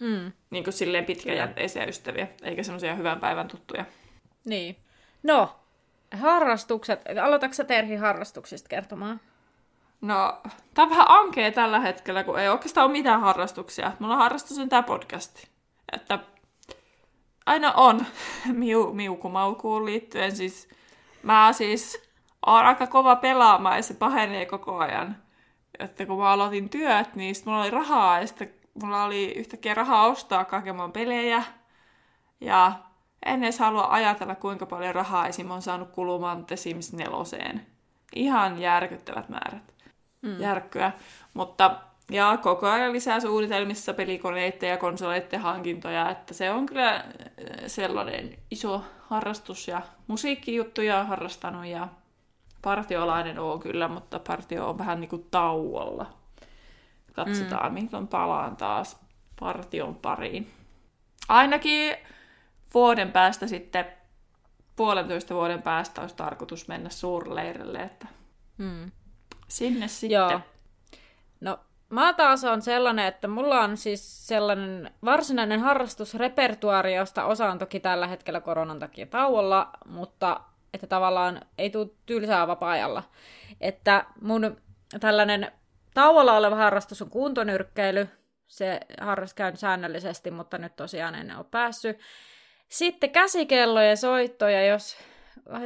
Mm. 0.00 0.32
Niin 0.50 0.64
kuin 0.64 0.74
silleen 0.74 1.04
pitkäjänteisiä 1.04 1.84
ystäviä, 1.84 2.28
eikä 2.42 2.62
semmoisia 2.62 2.94
hyvän 2.94 3.20
päivän 3.20 3.48
tuttuja. 3.48 3.84
Niin. 4.44 4.76
No, 5.22 5.56
harrastukset. 6.12 7.00
Aloitatko 7.22 7.54
sä 7.54 7.64
Terhi 7.64 7.96
harrastuksista 7.96 8.68
kertomaan? 8.68 9.20
No, 10.00 10.40
tää 10.74 10.84
on 10.84 10.90
vähän 10.90 11.06
ankea 11.08 11.52
tällä 11.52 11.80
hetkellä, 11.80 12.24
kun 12.24 12.38
ei 12.38 12.48
oikeastaan 12.48 12.84
ole 12.84 12.92
mitään 12.92 13.20
harrastuksia. 13.20 13.92
Mulla 13.98 14.16
harrastus 14.16 14.58
on 14.58 14.68
tää 14.68 14.82
podcasti. 14.82 15.48
Että 15.92 16.18
aina 17.46 17.72
on 17.72 18.06
miu, 18.52 18.92
miukumaukuun 18.92 19.84
liittyen. 19.84 20.36
Siis, 20.36 20.68
mä 21.22 21.52
siis 21.52 22.10
oon 22.46 22.64
aika 22.64 22.86
kova 22.86 23.16
pelaamaan 23.16 23.76
ja 23.76 23.82
se 23.82 23.94
pahenee 23.94 24.46
koko 24.46 24.78
ajan. 24.78 25.23
Että 25.78 26.06
kun 26.06 26.18
mä 26.18 26.30
aloitin 26.30 26.68
työt, 26.68 27.14
niin 27.14 27.34
mulla 27.44 27.60
oli 27.60 27.70
rahaa 27.70 28.20
ja 28.20 28.26
sitten 28.26 28.54
mulla 28.82 29.04
oli 29.04 29.32
yhtäkkiä 29.32 29.74
rahaa 29.74 30.06
ostaa 30.06 30.44
kaiken 30.44 30.92
pelejä. 30.92 31.42
Ja 32.40 32.72
en 33.26 33.44
edes 33.44 33.58
halua 33.58 33.86
ajatella, 33.90 34.34
kuinka 34.34 34.66
paljon 34.66 34.94
rahaa 34.94 35.26
esim. 35.26 35.50
on 35.50 35.62
saanut 35.62 35.90
kulumaan 35.90 36.46
The 36.46 36.56
Sims 36.56 36.92
4. 36.92 37.60
Ihan 38.14 38.60
järkyttävät 38.60 39.28
määrät. 39.28 39.74
Mm. 40.22 40.40
Järkkyä. 40.40 40.92
Mutta 41.34 41.80
ja 42.10 42.38
koko 42.42 42.66
ajan 42.66 42.92
lisää 42.92 43.20
suunnitelmissa 43.20 43.94
pelikoneiden 43.94 44.68
ja 44.68 44.76
konsoleiden 44.76 45.40
hankintoja, 45.40 46.10
että 46.10 46.34
se 46.34 46.50
on 46.50 46.66
kyllä 46.66 46.94
äh, 46.94 47.02
sellainen 47.66 48.38
iso 48.50 48.84
harrastus 49.08 49.68
ja 49.68 49.82
musiikkijuttuja 50.06 51.00
on 51.00 51.06
harrastanut 51.06 51.66
ja 51.66 51.88
partiolainen 52.64 53.38
on 53.38 53.60
kyllä, 53.60 53.88
mutta 53.88 54.18
partio 54.18 54.68
on 54.68 54.78
vähän 54.78 55.00
niin 55.00 55.08
kuin 55.08 55.26
tauolla. 55.30 56.06
Katsotaan, 57.12 57.72
mm. 57.72 57.74
milloin 57.74 58.08
palaan 58.08 58.56
taas 58.56 59.00
partion 59.40 59.94
pariin. 59.94 60.50
Ainakin 61.28 61.96
vuoden 62.74 63.12
päästä 63.12 63.46
sitten, 63.46 63.86
puolentoista 64.76 65.34
vuoden 65.34 65.62
päästä 65.62 66.00
olisi 66.00 66.16
tarkoitus 66.16 66.68
mennä 66.68 66.90
suurleirille, 66.90 67.78
että 67.78 68.06
hmm. 68.58 68.90
sinne 69.48 69.88
sitten. 69.88 70.14
Joo. 70.14 70.40
No, 71.40 71.58
mä 71.88 72.12
taas 72.12 72.44
on 72.44 72.62
sellainen, 72.62 73.06
että 73.06 73.28
mulla 73.28 73.60
on 73.60 73.76
siis 73.76 74.26
sellainen 74.26 74.90
varsinainen 75.04 75.60
harrastusrepertuaari, 75.60 76.94
josta 76.94 77.24
osa 77.24 77.50
on 77.50 77.58
toki 77.58 77.80
tällä 77.80 78.06
hetkellä 78.06 78.40
koronan 78.40 78.78
takia 78.78 79.06
tauolla, 79.06 79.70
mutta 79.86 80.40
että 80.74 80.86
tavallaan 80.86 81.40
ei 81.58 81.70
tule 81.70 81.88
tylsää 82.06 82.46
vapaa-ajalla. 82.46 83.02
Että 83.60 84.04
mun 84.20 84.56
tällainen 85.00 85.52
tauolla 85.94 86.36
oleva 86.36 86.56
harrastus 86.56 87.02
on 87.02 87.10
kuntonyrkkeily. 87.10 88.08
Se 88.46 88.80
harras 89.00 89.34
käyn 89.34 89.56
säännöllisesti, 89.56 90.30
mutta 90.30 90.58
nyt 90.58 90.76
tosiaan 90.76 91.14
en 91.14 91.36
ole 91.36 91.46
päässyt. 91.50 91.98
Sitten 92.68 93.10
käsikellojen 93.10 93.96
soittoja, 93.96 94.66
jos 94.66 94.96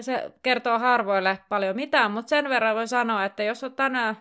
se 0.01 0.33
kertoo 0.43 0.79
harvoille 0.79 1.39
paljon 1.49 1.77
mitään, 1.77 2.11
mutta 2.11 2.29
sen 2.29 2.49
verran 2.49 2.77
voi 2.77 2.89
sanoa, 2.89 3.25
että 3.25 3.43
jos 3.43 3.65
on 3.65 3.75
tänä 3.75 4.15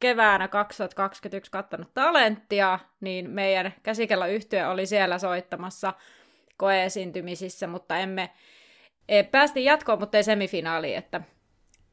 keväänä 0.00 0.48
2021 0.48 1.50
kattanut 1.50 1.94
talenttia, 1.94 2.78
niin 3.00 3.30
meidän 3.30 3.74
käsikelloyhtiö 3.82 4.68
oli 4.68 4.86
siellä 4.86 5.18
soittamassa 5.18 5.92
koeesiintymisissä, 6.56 7.66
mutta 7.66 7.98
emme 7.98 8.30
päästiin 9.30 9.64
jatkoon, 9.64 9.98
mutta 9.98 10.16
ei 10.16 10.24
semifinaaliin, 10.24 10.98
että, 10.98 11.20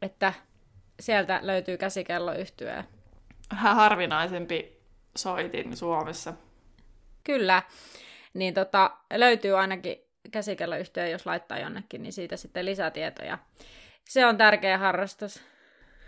että 0.01 0.33
sieltä 0.99 1.39
löytyy 1.43 1.77
käsikelloyhtyö. 1.77 2.83
Vähän 3.51 3.75
harvinaisempi 3.75 4.79
soitin 5.17 5.77
Suomessa. 5.77 6.33
Kyllä 7.23 7.63
niin 8.35 8.53
tota, 8.53 8.91
löytyy 9.13 9.59
ainakin 9.59 9.97
käsikelloyhtiö, 10.31 11.07
jos 11.07 11.25
laittaa 11.25 11.59
jonnekin, 11.59 12.03
niin 12.03 12.13
siitä 12.13 12.37
sitten 12.37 12.65
lisätietoja. 12.65 13.37
Se 14.03 14.25
on 14.25 14.37
tärkeä 14.37 14.77
harrastus. 14.77 15.41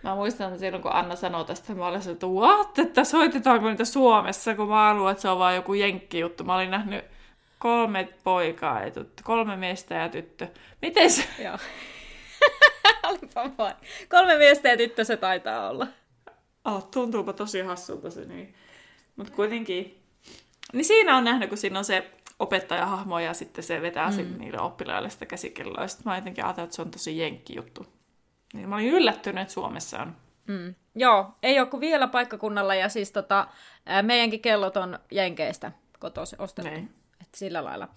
Mä 0.04 0.16
muistan 0.16 0.48
että 0.48 0.60
silloin, 0.60 0.84
kun 0.84 0.92
Anna 0.94 1.16
sanoi 1.16 1.46
tästä, 1.46 1.76
mä 1.76 1.88
olin 1.88 2.10
että 2.12 2.28
what, 2.28 2.80
että 2.80 3.04
soitetaanko 3.04 3.70
niitä 3.70 3.86
Suomessa, 3.86 4.56
kun 4.56 4.68
mä 4.68 4.76
haluan, 4.76 5.12
että 5.12 5.22
se 5.22 5.30
on 5.30 5.40
vaan 5.40 5.56
joku 5.56 5.74
jenkki-juttu. 5.74 6.44
Mä 6.44 6.56
olin 6.56 6.72
nähnyt 6.72 7.06
kolme 7.60 8.10
poikaa 8.24 8.82
ja 8.82 8.92
tyttö, 8.92 9.24
kolme 9.24 9.56
miestä 9.56 9.96
ja 9.96 10.10
tyttö. 10.10 10.48
Miten 10.82 11.12
se? 11.12 11.24
Joo. 11.44 11.58
Olipa 13.10 13.52
vain. 13.58 13.76
Kolme 14.10 14.38
miestä 14.38 14.70
ja 14.70 14.78
tyttö 14.78 15.04
se 15.04 15.18
taitaa 15.18 15.70
olla. 15.70 15.88
Oh, 16.66 16.84
tuntuupa 16.92 17.34
tosi 17.34 17.62
hassulta 17.62 18.10
se 18.12 18.26
niin. 18.26 18.56
Mutta 19.16 19.34
kuitenkin, 19.34 20.04
niin 20.74 20.86
siinä 20.86 21.18
on 21.18 21.24
nähnyt, 21.24 21.50
kun 21.50 21.58
siinä 21.58 21.80
on 21.80 21.86
se 21.86 22.12
opettajahahmo 22.40 23.20
ja 23.20 23.34
sitten 23.34 23.64
se 23.64 23.82
vetää 23.82 24.12
mm. 24.12 24.38
niille 24.38 24.60
oppilaille 24.62 25.10
sitä 25.10 25.26
käsikelloa. 25.26 25.82
Ja 25.82 25.88
sitten 25.88 26.12
mä 26.12 26.18
jotenkin 26.18 26.44
ajattelin, 26.44 26.66
että 26.66 26.76
se 26.76 26.82
on 26.82 26.92
tosi 26.92 27.18
jenkki 27.18 27.56
juttu. 27.56 27.86
Niin 28.54 28.70
mä 28.70 28.76
olin 28.76 28.94
yllättynyt, 28.94 29.42
että 29.42 29.54
Suomessa 29.54 30.00
on. 30.00 30.16
Mm. 30.48 30.76
Joo, 30.96 31.34
ei 31.44 31.60
ole 31.60 31.68
kuin 31.68 31.82
vielä 31.82 32.08
paikkakunnalla 32.08 32.76
ja 32.76 32.90
siis 32.90 33.12
tota, 33.12 33.48
meidänkin 34.02 34.42
kellot 34.42 34.78
on 34.78 35.00
jenkeistä 35.12 35.72
kotoisin 36.00 36.42
ostettu. 36.42 36.72
Niin. 36.72 36.97
Et 37.22 37.36
sillä 37.36 37.64
lailla. 37.64 37.88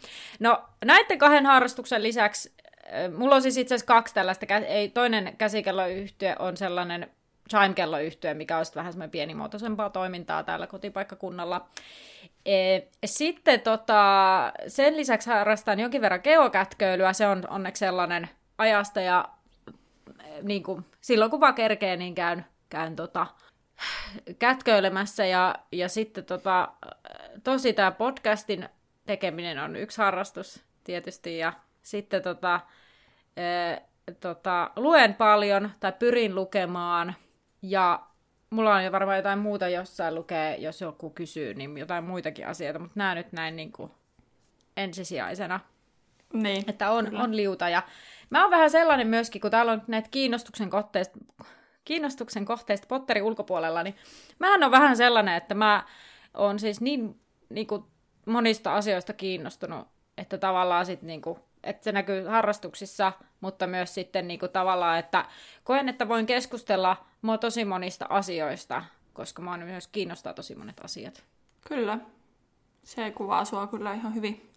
No 0.41 0.64
näiden 0.85 1.18
kahden 1.18 1.47
harrastuksen 1.47 2.03
lisäksi, 2.03 2.53
mulla 3.16 3.35
on 3.35 3.43
siis 3.43 3.57
itse 3.57 3.75
asiassa 3.75 3.95
kaksi 3.95 4.14
tällaista, 4.14 4.47
ei, 4.57 4.89
toinen 4.89 5.37
käsikelloyhtiö 5.37 6.37
on 6.39 6.57
sellainen 6.57 7.11
chime-kelloyhtiö, 7.51 8.35
mikä 8.35 8.59
on 8.59 8.64
vähän 8.75 8.93
semmoinen 8.93 9.11
pienimuotoisempaa 9.11 9.91
toimintaa 9.91 10.43
täällä 10.43 10.66
kotipaikkakunnalla. 10.66 11.68
E, 12.47 12.81
sitten 13.05 13.61
tota, 13.61 14.03
sen 14.66 14.97
lisäksi 14.97 15.31
harrastan 15.31 15.81
jonkin 15.81 16.01
verran 16.01 16.21
geokätköilyä, 16.25 17.12
se 17.12 17.27
on 17.27 17.45
onneksi 17.49 17.81
sellainen 17.81 18.29
ajasta 18.59 19.01
ja 19.01 19.29
e, 20.25 20.43
niin 20.43 20.62
kuin, 20.62 20.85
silloin 21.01 21.31
kun 21.31 21.41
vaan 21.41 21.55
kerkee, 21.55 21.97
niin 21.97 22.14
käyn, 22.14 22.45
käyn 22.68 22.97
tota, 22.97 23.27
kätköilemässä 24.39 25.27
ja, 25.27 25.55
ja 25.73 25.89
sitten 25.89 26.25
tota, 26.25 26.68
tosi 27.45 27.73
tämä 27.73 27.91
podcastin 27.91 28.68
tekeminen 29.11 29.59
on 29.59 29.77
yksi 29.77 29.99
harrastus 29.99 30.65
tietysti 30.85 31.39
ja 31.39 31.53
sitten 31.83 32.23
tota, 32.23 32.61
e, 33.37 33.43
tota, 34.21 34.71
luen 34.77 35.15
paljon 35.15 35.71
tai 35.81 35.93
pyrin 35.93 36.35
lukemaan 36.35 37.15
ja 37.63 38.03
mulla 38.51 38.75
on 38.75 38.85
jo 38.85 38.93
varmaan 38.93 39.17
jotain 39.17 39.39
muuta 39.39 39.69
jossain 39.69 40.15
lukee, 40.15 40.57
jos 40.57 40.81
joku 40.81 41.11
kysyy, 41.11 41.55
niin 41.55 41.79
jotain 41.79 42.05
muitakin 42.05 42.47
asioita, 42.47 42.79
mutta 42.79 42.95
nämä 42.95 43.15
nyt 43.15 43.33
näin 43.33 43.57
niin 43.57 43.73
kuin 43.73 43.91
ensisijaisena. 44.77 45.61
Niin, 46.33 46.65
että 46.67 46.91
on, 46.91 47.17
on 47.17 47.37
liuta. 47.37 47.69
Ja 47.69 47.83
mä 48.31 48.43
oon 48.43 48.51
vähän 48.51 48.71
sellainen 48.71 49.07
myöskin, 49.07 49.41
kun 49.41 49.51
täällä 49.51 49.73
on 49.73 49.83
näitä 49.87 50.09
kiinnostuksen 50.11 50.71
kohteista, 50.71 51.19
kiinnostuksen 51.85 52.45
kohteista 52.45 52.87
Potterin 52.87 53.23
ulkopuolella, 53.23 53.83
niin 53.83 53.97
mähän 54.39 54.63
on 54.63 54.71
vähän 54.71 54.97
sellainen, 54.97 55.35
että 55.35 55.55
mä 55.55 55.85
oon 56.35 56.59
siis 56.59 56.81
niin, 56.81 57.21
niin 57.49 57.67
kuin 57.67 57.85
monista 58.31 58.74
asioista 58.74 59.12
kiinnostunut, 59.12 59.89
että 60.18 60.39
tavallaan 60.39 60.87
sit 60.87 61.03
niin 61.03 61.22
kuin 61.22 61.39
että 61.64 61.85
se 61.85 61.93
näkyy 61.93 62.24
harrastuksissa, 62.24 63.12
mutta 63.41 63.66
myös 63.66 63.95
sitten 63.95 64.28
niin 64.28 64.41
kuin 64.41 64.53
tavallaan, 64.53 64.99
että 64.99 65.24
koen, 65.64 65.89
että 65.89 66.09
voin 66.09 66.26
keskustella 66.26 66.97
mua 67.22 67.39
tosi 67.39 67.64
monista 67.64 68.07
asioista, 68.09 68.85
koska 69.12 69.43
mä 69.43 69.57
myös 69.57 69.87
kiinnostaa 69.87 70.35
tosi 70.35 70.55
monet 70.55 70.81
asiat. 70.85 71.24
Kyllä. 71.68 71.99
Se 72.85 73.11
kuvaa 73.11 73.45
sua 73.45 73.66
kyllä 73.66 73.95
ihan 73.95 74.14
hyvin. 74.14 74.51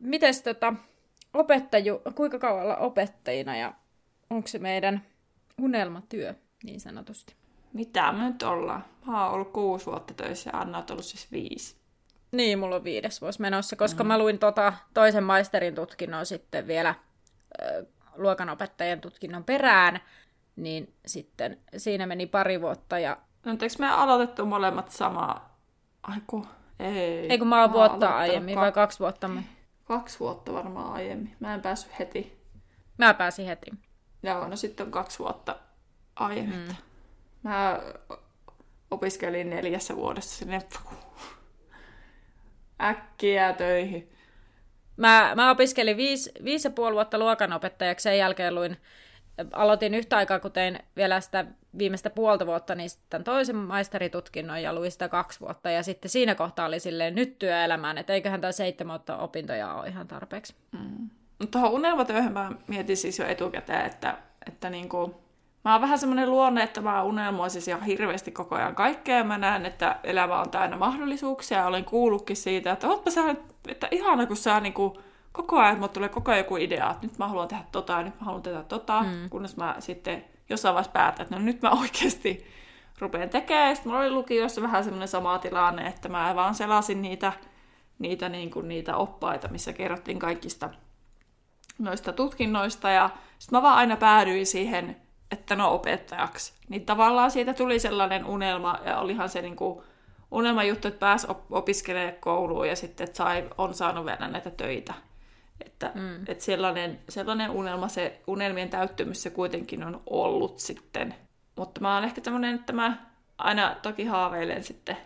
Mites 0.00 0.42
tota, 0.42 0.74
opettajju, 1.34 2.02
kuinka 2.14 2.38
kauan 2.38 2.62
olla 2.62 2.76
opettajina 2.76 3.56
ja 3.56 3.74
onko 4.30 4.48
se 4.48 4.58
meidän 4.58 5.02
unelmatyö 5.62 6.34
niin 6.62 6.80
sanotusti? 6.80 7.38
mitä 7.72 8.12
me 8.12 8.24
nyt 8.24 8.42
ollaan? 8.42 8.84
Mä 9.06 9.24
oon 9.24 9.34
ollut 9.34 9.52
kuusi 9.52 9.86
vuotta 9.86 10.14
töissä 10.14 10.50
ja 10.52 10.60
Anna 10.60 10.78
on 10.78 10.84
ollut 10.90 11.04
siis 11.04 11.32
viisi. 11.32 11.76
Niin, 12.32 12.58
mulla 12.58 12.76
on 12.76 12.84
viides 12.84 13.20
vuosi 13.20 13.40
menossa, 13.40 13.76
koska 13.76 14.04
mm. 14.04 14.08
mä 14.08 14.18
luin 14.18 14.38
tota 14.38 14.72
toisen 14.94 15.24
maisterin 15.24 15.74
tutkinnon 15.74 16.26
sitten 16.26 16.66
vielä 16.66 16.94
ö, 17.62 17.86
luokanopettajien 18.16 19.00
tutkinnon 19.00 19.44
perään, 19.44 20.00
niin 20.56 20.94
sitten 21.06 21.58
siinä 21.76 22.06
meni 22.06 22.26
pari 22.26 22.60
vuotta 22.60 22.98
ja... 22.98 23.16
No, 23.44 23.52
eikö 23.52 23.74
me 23.78 23.90
aloitettu 23.90 24.46
molemmat 24.46 24.90
samaa? 24.90 25.58
Aiku, 26.02 26.46
ei. 26.78 27.26
Ei 27.30 27.38
kun 27.38 27.48
mä 27.48 27.60
oon 27.60 27.72
vuotta 27.72 28.08
aiemmin, 28.08 28.54
kak... 28.54 28.62
vai 28.62 28.72
kaksi 28.72 28.98
vuotta? 28.98 29.28
Mä... 29.28 29.42
Kaksi 29.84 30.20
vuotta 30.20 30.52
varmaan 30.52 30.92
aiemmin. 30.92 31.36
Mä 31.40 31.54
en 31.54 31.62
päässyt 31.62 31.98
heti. 31.98 32.38
Mä 32.98 33.14
pääsin 33.14 33.46
heti. 33.46 33.70
Joo, 34.22 34.48
no 34.48 34.56
sitten 34.56 34.86
on 34.86 34.92
kaksi 34.92 35.18
vuotta 35.18 35.56
aiemmin. 36.16 36.68
Mm. 36.68 36.74
Mä 37.42 37.80
opiskelin 38.90 39.50
neljässä 39.50 39.96
vuodessa 39.96 40.36
sinne 40.38 40.62
äkkiä 42.82 43.52
töihin. 43.52 44.12
Mä, 44.96 45.32
mä 45.36 45.50
opiskelin 45.50 45.96
viisi, 45.96 46.32
viisi 46.44 46.68
ja 46.68 46.72
puoli 46.72 46.94
vuotta 46.94 47.18
luokanopettajaksi, 47.18 48.02
sen 48.02 48.18
jälkeen 48.18 48.54
luin, 48.54 48.76
aloitin 49.52 49.94
yhtä 49.94 50.16
aikaa, 50.16 50.40
kun 50.40 50.52
tein 50.52 50.78
vielä 50.96 51.20
sitä 51.20 51.44
viimeistä 51.78 52.10
puolta 52.10 52.46
vuotta, 52.46 52.74
niin 52.74 52.90
sitten 52.90 53.24
toisen 53.24 53.56
maisteritutkinnon 53.56 54.62
ja 54.62 54.72
luin 54.72 54.90
sitä 54.90 55.08
kaksi 55.08 55.40
vuotta. 55.40 55.70
Ja 55.70 55.82
sitten 55.82 56.10
siinä 56.10 56.34
kohtaa 56.34 56.66
oli 56.66 56.80
silleen 56.80 57.14
nyt 57.14 57.38
työelämään, 57.38 57.98
että 57.98 58.12
eiköhän 58.12 58.40
tämä 58.40 58.52
seitsemän 58.52 58.94
vuotta 58.94 59.16
opintoja 59.16 59.74
ole 59.74 59.88
ihan 59.88 60.08
tarpeeksi. 60.08 60.54
Mm. 60.72 61.10
Tuohon 61.50 61.72
unelmatyöhön 61.72 62.32
mä 62.32 62.52
mietin 62.66 62.96
siis 62.96 63.18
jo 63.18 63.26
etukäteen, 63.26 63.86
että, 63.86 64.18
että 64.46 64.70
niinku, 64.70 65.20
mä 65.68 65.74
oon 65.74 65.80
vähän 65.80 65.98
semmoinen 65.98 66.30
luonne, 66.30 66.62
että 66.62 66.80
mä 66.80 67.02
unelmoisin 67.02 67.62
ihan 67.66 67.82
hirveästi 67.82 68.30
koko 68.30 68.54
ajan 68.54 68.74
kaikkea. 68.74 69.24
Mä 69.24 69.38
näen, 69.38 69.66
että 69.66 69.96
elämä 70.04 70.40
on 70.40 70.50
täynnä 70.50 70.76
mahdollisuuksia. 70.76 71.66
Olen 71.66 71.84
kuullutkin 71.84 72.36
siitä, 72.36 72.72
että 72.72 72.88
ootpa 72.88 73.10
sä, 73.10 73.34
että 73.68 73.88
ihana, 73.90 74.26
kun 74.26 74.36
sä 74.36 74.60
niinku, 74.60 75.02
koko 75.32 75.58
ajan, 75.58 75.74
että 75.74 75.88
tulee 75.88 76.08
koko 76.08 76.30
ajan 76.30 76.44
joku 76.44 76.56
idea, 76.56 76.90
että 76.90 77.06
nyt 77.06 77.18
mä 77.18 77.28
haluan 77.28 77.48
tehdä 77.48 77.64
tota 77.72 77.92
ja 77.92 78.02
nyt 78.02 78.20
mä 78.20 78.24
haluan 78.24 78.42
tehdä 78.42 78.62
tota, 78.62 79.02
mm. 79.02 79.30
kunnes 79.30 79.56
mä 79.56 79.76
sitten 79.78 80.24
jossain 80.48 80.74
vaiheessa 80.74 80.92
päätän, 80.92 81.22
että 81.22 81.36
no 81.36 81.42
nyt 81.42 81.62
mä 81.62 81.70
oikeasti 81.80 82.46
rupean 82.98 83.28
tekemään. 83.28 83.76
Sitten 83.76 83.92
mulla 83.92 84.04
oli 84.04 84.10
lukiossa 84.10 84.62
vähän 84.62 84.84
semmoinen 84.84 85.08
sama 85.08 85.38
tilanne, 85.38 85.86
että 85.86 86.08
mä 86.08 86.34
vaan 86.34 86.54
selasin 86.54 87.02
niitä, 87.02 87.32
niitä, 87.98 88.28
niin 88.28 88.50
kuin, 88.50 88.68
niitä 88.68 88.96
oppaita, 88.96 89.48
missä 89.48 89.72
kerrottiin 89.72 90.18
kaikista 90.18 90.70
noista 91.78 92.12
tutkinnoista. 92.12 92.90
Ja 92.90 93.10
sitten 93.38 93.58
mä 93.58 93.62
vaan 93.62 93.78
aina 93.78 93.96
päädyin 93.96 94.46
siihen, 94.46 95.07
että 95.32 95.56
no 95.56 95.74
opettajaksi. 95.74 96.52
Niin 96.68 96.86
tavallaan 96.86 97.30
siitä 97.30 97.54
tuli 97.54 97.78
sellainen 97.78 98.24
unelma, 98.24 98.78
ja 98.84 98.98
olihan 98.98 99.28
se 99.28 99.42
niin 99.42 99.56
kuin 99.56 99.82
unelma 100.30 100.64
juttu, 100.64 100.88
että 100.88 100.98
pääsi 100.98 101.26
opiskelemaan 101.50 102.14
kouluun 102.20 102.68
ja 102.68 102.76
sitten 102.76 103.04
että 103.04 103.16
sai, 103.16 103.48
on 103.58 103.74
saanut 103.74 104.06
vielä 104.06 104.28
näitä 104.28 104.50
töitä. 104.50 104.94
Että, 105.64 105.92
mm. 105.94 106.22
että 106.28 106.44
sellainen, 106.44 106.98
sellainen 107.08 107.50
unelma, 107.50 107.88
se 107.88 108.20
unelmien 108.26 108.68
täyttymys 108.70 109.22
se 109.22 109.30
kuitenkin 109.30 109.84
on 109.84 110.02
ollut 110.06 110.58
sitten. 110.58 111.14
Mutta 111.56 111.80
mä 111.80 111.94
oon 111.94 112.04
ehkä 112.04 112.20
tämmöinen, 112.20 112.54
että 112.54 112.72
mä 112.72 112.96
aina 113.38 113.76
toki 113.82 114.04
haaveilen 114.04 114.64
sitten, 114.64 114.96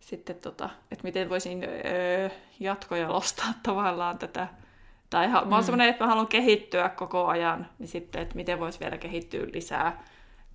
sitten 0.00 0.36
tota, 0.36 0.70
että 0.90 1.04
miten 1.04 1.28
voisin 1.28 1.64
öö, 1.64 2.28
jatkojalostaa 2.60 3.54
tavallaan 3.66 4.18
tätä. 4.18 4.48
Tai 5.10 5.28
ha- 5.28 5.40
mm. 5.40 5.48
mä 5.48 5.54
oon 5.54 5.62
mm. 5.62 5.66
semmoinen, 5.66 5.88
että 5.88 6.04
mä 6.04 6.08
haluan 6.08 6.28
kehittyä 6.28 6.88
koko 6.88 7.26
ajan, 7.26 7.66
niin 7.78 7.88
sitten, 7.88 8.22
että 8.22 8.36
miten 8.36 8.60
voisi 8.60 8.80
vielä 8.80 8.98
kehittyä 8.98 9.46
lisää 9.52 10.04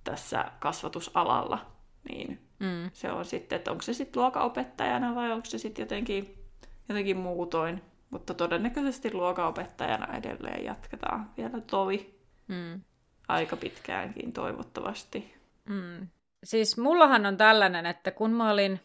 tässä 0.04 0.44
kasvatusalalla. 0.58 1.66
Niin 2.08 2.40
mm. 2.58 2.90
se 2.92 3.12
on 3.12 3.24
sitten, 3.24 3.56
että 3.56 3.70
onko 3.70 3.82
se 3.82 3.94
sitten 3.94 4.22
luokaopettajana 4.22 5.14
vai 5.14 5.32
onko 5.32 5.46
se 5.46 5.58
sitten 5.58 5.82
jotenkin, 5.82 6.44
jotenkin 6.88 7.16
muutoin. 7.16 7.82
Mutta 8.10 8.34
todennäköisesti 8.34 9.14
luokaopettajana 9.14 10.16
edelleen 10.16 10.64
jatketaan 10.64 11.30
vielä 11.36 11.60
tovi. 11.60 12.20
Mm. 12.48 12.80
Aika 13.28 13.56
pitkäänkin 13.56 14.32
toivottavasti. 14.32 15.34
Mm. 15.64 16.08
Siis 16.44 16.78
mullahan 16.78 17.26
on 17.26 17.36
tällainen, 17.36 17.86
että 17.86 18.10
kun 18.10 18.30
mä 18.30 18.50
olin 18.50 18.80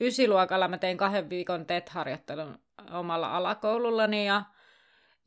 ysiluokalla, 0.00 0.68
mä 0.68 0.78
tein 0.78 0.96
kahden 0.96 1.30
viikon 1.30 1.66
TET-harjoittelun 1.66 2.58
omalla 2.90 3.36
alakoulullani 3.36 4.26
ja 4.26 4.42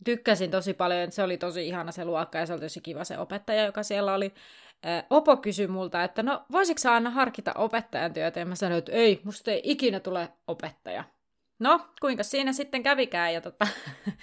tykkäsin 0.03 0.51
tosi 0.51 0.73
paljon, 0.73 1.11
se 1.11 1.23
oli 1.23 1.37
tosi 1.37 1.67
ihana 1.67 1.91
se 1.91 2.05
luokka 2.05 2.37
ja 2.37 2.45
se 2.45 2.53
oli 2.53 2.61
tosi 2.61 2.81
kiva 2.81 3.03
se 3.03 3.17
opettaja, 3.17 3.65
joka 3.65 3.83
siellä 3.83 4.13
oli. 4.13 4.33
Opo 5.09 5.37
kysyi 5.37 5.67
multa, 5.67 6.03
että 6.03 6.23
no 6.23 6.45
voisitko 6.51 6.79
sä 6.79 6.95
Anna 6.95 7.09
harkita 7.09 7.53
opettajan 7.55 8.13
työtä? 8.13 8.39
Ja 8.39 8.45
mä 8.45 8.55
sanoin, 8.55 8.79
että 8.79 8.91
ei, 8.91 9.21
musta 9.23 9.51
ei 9.51 9.61
ikinä 9.63 9.99
tule 9.99 10.29
opettaja. 10.47 11.03
No, 11.59 11.79
kuinka 12.01 12.23
siinä 12.23 12.53
sitten 12.53 12.83
kävikään. 12.83 13.33
Ja 13.33 13.41
tota, 13.41 13.67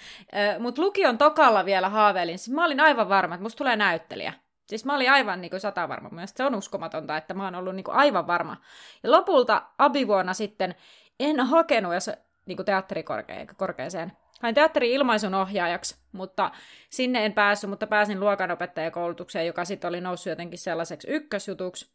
Mutta 0.59 0.81
lukion 0.81 1.17
tokalla 1.17 1.65
vielä 1.65 1.89
haaveilin. 1.89 2.39
Siis 2.39 2.55
mä 2.55 2.65
olin 2.65 2.79
aivan 2.79 3.09
varma, 3.09 3.35
että 3.35 3.43
musta 3.43 3.57
tulee 3.57 3.75
näyttelijä. 3.75 4.33
Siis 4.67 4.85
mä 4.85 4.95
olin 4.95 5.11
aivan 5.11 5.41
niin 5.41 5.49
kuin, 5.49 5.59
sata 5.59 5.89
varma. 5.89 6.09
Mielestäni 6.09 6.37
se 6.37 6.53
on 6.53 6.59
uskomatonta, 6.59 7.17
että 7.17 7.33
mä 7.33 7.43
oon 7.43 7.55
ollut 7.55 7.75
niin 7.75 7.83
kuin, 7.83 7.95
aivan 7.95 8.27
varma. 8.27 8.57
Ja 9.03 9.11
lopulta 9.11 9.63
abivuonna 9.77 10.33
sitten 10.33 10.75
en 11.19 11.39
hakenut 11.39 11.93
jos, 11.93 12.09
niin 12.45 12.55
kuin 12.55 12.65
teatterikorkeeseen. 12.65 14.11
Hain 14.43 14.55
teatteri-ilmaisun 14.55 15.33
ohjaajaksi, 15.33 15.95
mutta 16.11 16.51
sinne 16.89 17.25
en 17.25 17.33
päässyt, 17.33 17.69
mutta 17.69 17.87
pääsin 17.87 18.19
luokanopettajakoulutukseen, 18.19 19.47
joka 19.47 19.65
sitten 19.65 19.89
oli 19.89 20.01
noussut 20.01 20.29
jotenkin 20.29 20.59
sellaiseksi 20.59 21.07
ykkösjutuksi. 21.11 21.91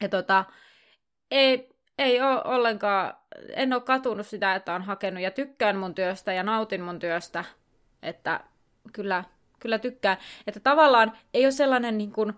Ja 0.00 0.08
tota, 0.08 0.44
ei, 1.30 1.68
ei 1.98 2.20
ole 2.20 2.42
ollenkaan, 2.44 3.14
en 3.54 3.72
ole 3.72 3.82
katunut 3.82 4.26
sitä, 4.26 4.54
että 4.54 4.74
on 4.74 4.82
hakenut 4.82 5.22
ja 5.22 5.30
tykkään 5.30 5.76
mun 5.76 5.94
työstä 5.94 6.32
ja 6.32 6.42
nautin 6.42 6.82
mun 6.82 6.98
työstä, 6.98 7.44
että 8.02 8.40
kyllä, 8.92 9.24
kyllä 9.60 9.78
tykkään. 9.78 10.16
Että 10.46 10.60
tavallaan 10.60 11.12
ei 11.34 11.44
ole 11.44 11.52
sellainen 11.52 11.98
niin 11.98 12.12
kuin 12.12 12.32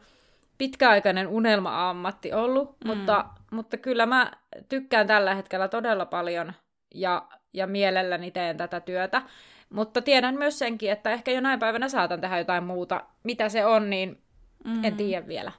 pitkäaikainen 0.59 1.29
unelma-ammatti 1.29 2.33
ollut, 2.33 2.77
mm. 2.85 2.89
mutta, 2.89 3.25
mutta 3.51 3.77
kyllä 3.77 4.07
mä 4.07 4.33
tykkään 4.69 5.07
tällä 5.07 5.35
hetkellä 5.35 5.69
todella 5.69 6.07
paljon 6.07 6.53
ja, 6.95 7.29
ja 7.53 7.67
mielelläni 7.67 8.31
teen 8.31 8.57
tätä 8.57 8.81
työtä. 8.81 9.23
Mutta 9.71 10.03
tiedän 10.03 10.35
myös 10.35 10.59
senkin, 10.59 10.91
että 10.93 11.11
ehkä 11.11 11.31
jonain 11.31 11.61
päivänä 11.61 11.89
saatan 11.89 12.21
tehdä 12.21 12.39
jotain 12.39 12.65
muuta. 12.65 13.05
Mitä 13.23 13.49
se 13.49 13.67
on, 13.67 13.91
niin 13.91 14.23
mm. 14.65 14.85
en 14.85 14.97
tiedä 14.97 15.27
vielä. 15.27 15.53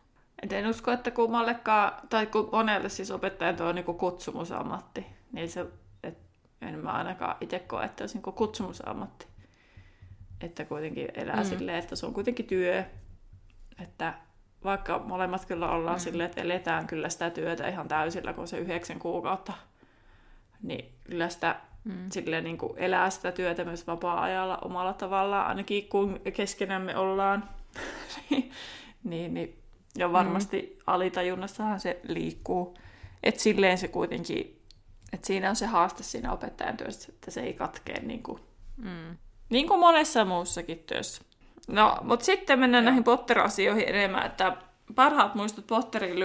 Et 0.43 0.53
en 0.53 0.67
usko, 0.67 0.91
että 0.91 1.11
kummallekaan, 1.11 2.07
tai 2.09 2.25
kun 2.25 2.49
monelle 2.51 2.89
siis 2.89 3.11
opettajan 3.11 3.55
tuo 3.55 3.67
on 3.67 3.75
niin 3.75 3.85
kutsumusammatti, 3.85 5.05
niin 5.31 5.49
se, 5.49 5.65
et, 6.03 6.17
en 6.61 6.79
mä 6.79 6.91
ainakaan 6.91 7.37
itse 7.41 7.59
koe, 7.59 7.85
että 7.85 8.03
olisi 8.03 8.17
niin 8.17 8.33
kutsumusammatti. 8.33 9.27
Että 10.41 10.65
kuitenkin 10.65 11.07
elää 11.13 11.35
mm. 11.35 11.43
silleen, 11.43 11.77
että 11.77 11.95
se 11.95 12.05
on 12.05 12.13
kuitenkin 12.13 12.45
työ. 12.45 12.83
Että 13.83 14.13
vaikka 14.63 14.99
molemmat 14.99 15.45
kyllä 15.45 15.71
ollaan 15.71 15.97
mm. 15.97 15.99
silleen, 15.99 16.29
että 16.29 16.41
eletään 16.41 16.87
kyllä 16.87 17.09
sitä 17.09 17.29
työtä 17.29 17.67
ihan 17.67 17.87
täysillä, 17.87 18.33
kun 18.33 18.47
se 18.47 18.57
yhdeksän 18.57 18.99
kuukautta, 18.99 19.53
niin 20.63 20.93
kyllä 21.03 21.29
sitä 21.29 21.55
mm. 21.83 22.09
silleen 22.11 22.43
niin 22.43 22.57
kuin 22.57 22.73
elää 22.77 23.09
sitä 23.09 23.31
työtä 23.31 23.65
myös 23.65 23.87
vapaa-ajalla 23.87 24.57
omalla 24.57 24.93
tavallaan, 24.93 25.47
ainakin 25.47 25.87
kun 25.89 26.19
keskenämme 26.33 26.97
ollaan. 26.97 27.49
niin, 29.03 29.33
niin 29.33 29.59
ja 29.97 30.11
varmasti 30.11 30.75
mm. 30.75 30.83
alitajunnassahan 30.87 31.79
se 31.79 31.99
liikkuu. 32.03 32.77
Että 33.23 33.41
silleen 33.41 33.77
se 33.77 33.87
kuitenkin, 33.87 34.61
että 35.13 35.27
siinä 35.27 35.49
on 35.49 35.55
se 35.55 35.65
haaste 35.65 36.03
siinä 36.03 36.31
opettajan 36.31 36.77
työssä, 36.77 37.11
että 37.13 37.31
se 37.31 37.41
ei 37.41 37.53
katkee 37.53 38.01
niin 38.01 38.23
kuin, 38.23 38.39
mm. 38.77 39.17
niin 39.49 39.67
kuin 39.67 39.79
monessa 39.79 40.25
muussakin 40.25 40.79
työssä. 40.79 41.21
No, 41.67 41.97
mutta 42.01 42.25
sitten 42.25 42.59
mennään 42.59 42.83
Joo. 42.83 42.89
näihin 42.89 43.03
Potter-asioihin 43.03 43.89
enemmän, 43.89 44.25
että 44.25 44.57
parhaat 44.95 45.35
muistot 45.35 45.67
Potteriin 45.67 46.19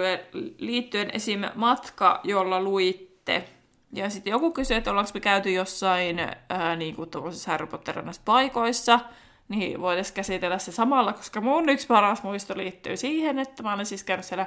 liittyen 0.59 1.11
esim. 1.12 1.40
matka, 1.55 2.20
jolla 2.24 2.61
luitte. 2.61 3.48
Ja 3.95 4.11
sitten 4.11 4.31
joku 4.31 4.51
kysyi, 4.51 4.77
että 4.77 4.91
ollaanko 4.91 5.11
me 5.15 5.21
käyty 5.21 5.53
jossain 5.53 6.19
ää, 6.49 6.77
niin 6.77 6.97
kuin 6.97 7.11
Harry 7.47 7.66
Potter 7.66 8.05
paikoissa– 8.25 9.01
niin 9.49 9.81
voitaisiin 9.81 10.15
käsitellä 10.15 10.59
se 10.59 10.73
samalla, 10.73 11.12
koska 11.12 11.41
mun 11.41 11.69
yksi 11.69 11.87
paras 11.87 12.23
muisto 12.23 12.57
liittyy 12.57 12.97
siihen, 12.97 13.39
että 13.39 13.62
mä 13.62 13.75
olen 13.75 13.87
siis 13.87 14.05
käynyt 14.05 14.27
siellä 14.27 14.47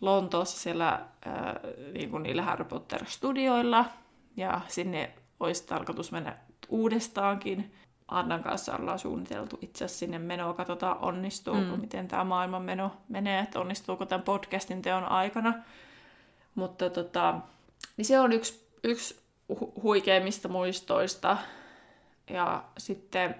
Lontoossa 0.00 0.60
siellä 0.60 0.92
äh, 0.92 1.34
niin 1.92 2.10
kuin 2.10 2.22
niillä 2.22 2.42
Harry 2.42 2.64
Potter-studioilla, 2.64 3.84
ja 4.36 4.60
sinne 4.68 5.14
olisi 5.40 5.66
tarkoitus 5.66 6.12
mennä 6.12 6.36
uudestaankin. 6.68 7.74
Annan 8.08 8.42
kanssa 8.42 8.76
ollaan 8.76 8.98
suunniteltu 8.98 9.58
itse 9.62 9.84
asiassa 9.84 9.98
sinne 9.98 10.18
menoa, 10.18 10.54
katsotaan 10.54 10.98
onnistuuko, 10.98 11.76
mm. 11.76 11.80
miten 11.80 12.08
tämä 12.08 12.24
maailman 12.24 12.62
meno 12.62 12.92
menee, 13.08 13.40
että 13.40 13.60
onnistuuko 13.60 14.06
tämän 14.06 14.22
podcastin 14.22 14.82
teon 14.82 15.04
aikana. 15.04 15.54
Mutta 16.54 16.90
tota, 16.90 17.34
niin 17.96 18.04
se 18.04 18.20
on 18.20 18.32
yksi, 18.32 18.63
yksi 18.84 19.20
hu- 19.52 19.82
huikeimmista 19.82 20.48
muistoista. 20.48 21.36
Ja 22.30 22.64
sitten 22.78 23.34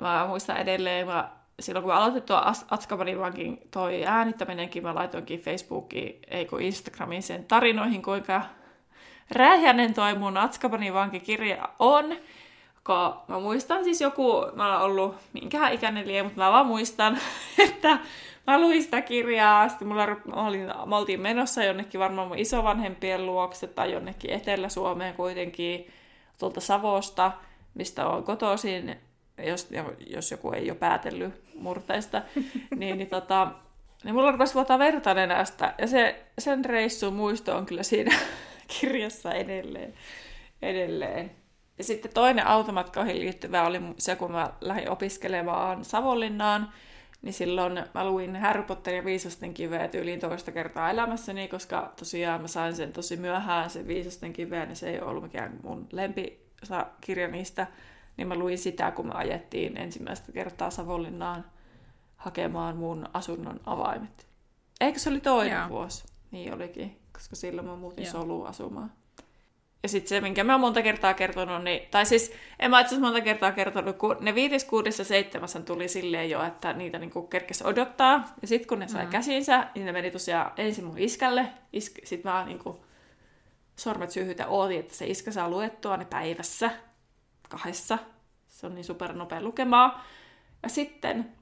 mä 0.00 0.26
muistan 0.28 0.56
edelleen, 0.56 1.06
mä 1.06 1.30
silloin 1.60 1.84
kun 1.84 1.94
aloitin 1.94 2.22
tuo 2.22 2.42
Atskabanin 2.70 3.20
vankin 3.20 3.60
toi 3.70 4.06
äänittäminenkin, 4.06 4.82
mä 4.82 4.94
laitoinkin 4.94 5.40
Facebookiin, 5.40 6.18
ei 6.28 6.46
kun 6.46 6.60
Instagramiin 6.60 7.22
sen 7.22 7.44
tarinoihin, 7.44 8.02
kuinka 8.02 8.42
räjänen 9.30 9.94
toi 9.94 10.14
mun 10.14 10.36
Atskabanin 10.36 10.94
vankikirja 10.94 11.68
on. 11.78 12.04
Kun 12.84 13.22
mä 13.28 13.40
muistan 13.40 13.84
siis 13.84 14.00
joku, 14.00 14.46
mä 14.54 14.72
oon 14.72 14.82
ollut 14.82 15.16
minkähän 15.32 15.72
ikäinen 15.72 16.08
liian, 16.08 16.26
mutta 16.26 16.40
mä 16.40 16.52
vaan 16.52 16.66
muistan, 16.66 17.18
että 17.58 17.88
mä 17.88 17.98
luin 18.58 18.82
sitä 18.82 19.02
kirjaa, 19.02 19.68
sitten 19.68 19.88
mulla 19.88 20.06
olin, 20.32 20.66
mä 20.86 20.96
oltiin 20.96 21.20
menossa 21.20 21.64
jonnekin 21.64 22.00
varmaan 22.00 22.28
mun 22.28 22.38
isovanhempien 22.38 23.26
luokse 23.26 23.66
tai 23.66 23.92
jonnekin 23.92 24.30
Etelä-Suomeen 24.30 25.14
kuitenkin 25.14 25.86
tuolta 26.38 26.60
Savosta, 26.60 27.32
mistä 27.74 28.06
on 28.06 28.24
kotoisin, 28.24 28.96
jos, 29.46 29.68
jos 30.06 30.30
joku 30.30 30.52
ei 30.52 30.70
ole 30.70 30.78
päätellyt 30.78 31.34
murteista, 31.54 32.22
niin, 32.76 32.98
niin, 32.98 33.08
tota, 33.08 33.48
niin 34.04 34.14
mulla 34.14 34.30
rupesi 34.30 34.54
vuotaa 34.54 34.78
verta 34.78 35.14
nenästä, 35.14 35.74
ja 35.78 35.86
se, 35.86 36.24
sen 36.38 36.64
reissun 36.64 37.14
muisto 37.14 37.56
on 37.56 37.66
kyllä 37.66 37.82
siinä 37.82 38.16
kirjassa 38.80 39.32
edelleen. 39.32 39.94
edelleen. 40.62 41.30
Ja 41.78 41.84
sitten 41.84 42.12
toinen 42.14 42.46
automatkoihin 42.46 43.20
liittyvä 43.20 43.66
oli 43.66 43.80
se, 43.98 44.16
kun 44.16 44.32
mä 44.32 44.50
lähdin 44.60 44.90
opiskelemaan 44.90 45.84
Savonlinnaan, 45.84 46.72
niin 47.22 47.32
silloin 47.32 47.84
mä 47.94 48.04
luin 48.04 48.36
Harry 48.36 48.62
Potter 48.62 48.94
ja 48.94 49.04
Viisasten 49.04 49.54
kiveä 49.54 49.88
yli 49.94 50.18
toista 50.18 50.52
kertaa 50.52 50.90
elämässäni, 50.90 51.48
koska 51.48 51.92
tosiaan 51.98 52.40
mä 52.40 52.48
sain 52.48 52.76
sen 52.76 52.92
tosi 52.92 53.16
myöhään, 53.16 53.70
sen 53.70 53.86
Viisasten 53.86 54.32
kiveä, 54.32 54.66
niin 54.66 54.76
se 54.76 54.90
ei 54.90 55.00
ollut 55.00 55.22
mikään 55.22 55.60
mun 55.62 55.86
lempikirja 55.92 57.28
niistä. 57.28 57.66
Niin 58.16 58.28
mä 58.28 58.34
luin 58.34 58.58
sitä, 58.58 58.90
kun 58.90 59.06
me 59.06 59.12
ajettiin 59.14 59.76
ensimmäistä 59.76 60.32
kertaa 60.32 60.70
Savonlinnaan 60.70 61.44
hakemaan 62.16 62.76
mun 62.76 63.08
asunnon 63.12 63.60
avaimet. 63.66 64.26
Eikö 64.80 64.98
se 64.98 65.10
oli 65.10 65.20
toinen 65.20 65.58
Joo. 65.58 65.68
vuosi? 65.68 66.04
Niin 66.30 66.54
olikin, 66.54 67.00
koska 67.12 67.36
silloin 67.36 67.66
mä 67.66 67.76
muutin 67.76 68.06
soluun 68.06 68.46
asumaan. 68.46 68.92
Ja 69.82 69.88
sitten 69.88 70.08
se, 70.08 70.20
minkä 70.20 70.44
mä 70.44 70.54
oon 70.54 70.60
monta 70.60 70.82
kertaa 70.82 71.14
kertonut, 71.14 71.64
niin, 71.64 71.88
tai 71.90 72.06
siis 72.06 72.32
en 72.58 72.70
mä 72.70 72.80
itse 72.80 72.98
monta 72.98 73.20
kertaa 73.20 73.52
kertonut, 73.52 73.96
kun 73.96 74.16
ne 74.20 74.34
viides, 74.34 74.64
kuudes 74.64 74.98
ja 74.98 75.04
seitsemässä 75.04 75.60
tuli 75.60 75.88
silleen 75.88 76.30
jo, 76.30 76.44
että 76.44 76.72
niitä 76.72 76.98
niinku 76.98 77.22
kerkesi 77.22 77.66
odottaa. 77.66 78.24
Ja 78.42 78.48
sitten 78.48 78.68
kun 78.68 78.78
ne 78.78 78.88
sai 78.88 79.04
mm. 79.04 79.10
käsinsä, 79.10 79.66
niin 79.74 79.86
ne 79.86 79.92
meni 79.92 80.10
tosiaan 80.10 80.52
ensin 80.56 80.84
mun 80.84 80.98
iskälle. 80.98 81.48
Isk, 81.72 81.92
sitten 82.04 82.32
mä 82.32 82.44
niinku 82.44 82.84
sormet 83.76 84.10
syyhytä 84.10 84.48
ootin, 84.48 84.80
että 84.80 84.94
se 84.94 85.06
iskä 85.06 85.30
saa 85.30 85.50
luettua 85.50 85.96
ne 85.96 86.04
päivässä, 86.04 86.70
kahdessa. 87.48 87.98
Se 88.48 88.66
on 88.66 88.74
niin 88.74 88.84
supernopea 88.84 89.42
lukemaa. 89.42 90.04
Ja 90.62 90.68
sitten 90.68 91.32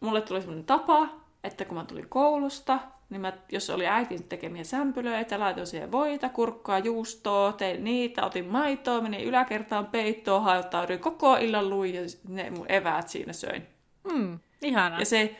mulle 0.00 0.20
tuli 0.20 0.40
semmoinen 0.40 0.66
tapa, 0.66 1.08
että 1.44 1.64
kun 1.64 1.76
mä 1.76 1.84
tulin 1.84 2.08
koulusta, 2.08 2.78
niin 3.10 3.20
mä, 3.20 3.32
jos 3.52 3.70
oli 3.70 3.86
äitin 3.86 4.24
tekemiä 4.24 4.64
sämpylöitä, 4.64 5.40
laitoin 5.40 5.66
siihen 5.66 5.92
voita, 5.92 6.28
kurkkaa, 6.28 6.78
juustoa, 6.78 7.52
tein 7.52 7.84
niitä, 7.84 8.26
otin 8.26 8.46
maitoa, 8.46 9.00
menin 9.00 9.24
yläkertaan 9.24 9.86
peittoon, 9.86 10.42
hajottauduin 10.42 10.98
koko 10.98 11.36
illan 11.36 11.70
luin 11.70 11.94
ja 11.94 12.02
ne 12.28 12.50
mun 12.50 12.66
eväät 12.68 13.08
siinä 13.08 13.32
söin. 13.32 13.66
Mm, 14.12 14.38
ihana. 14.62 14.98
Ja 14.98 15.04
se, 15.04 15.36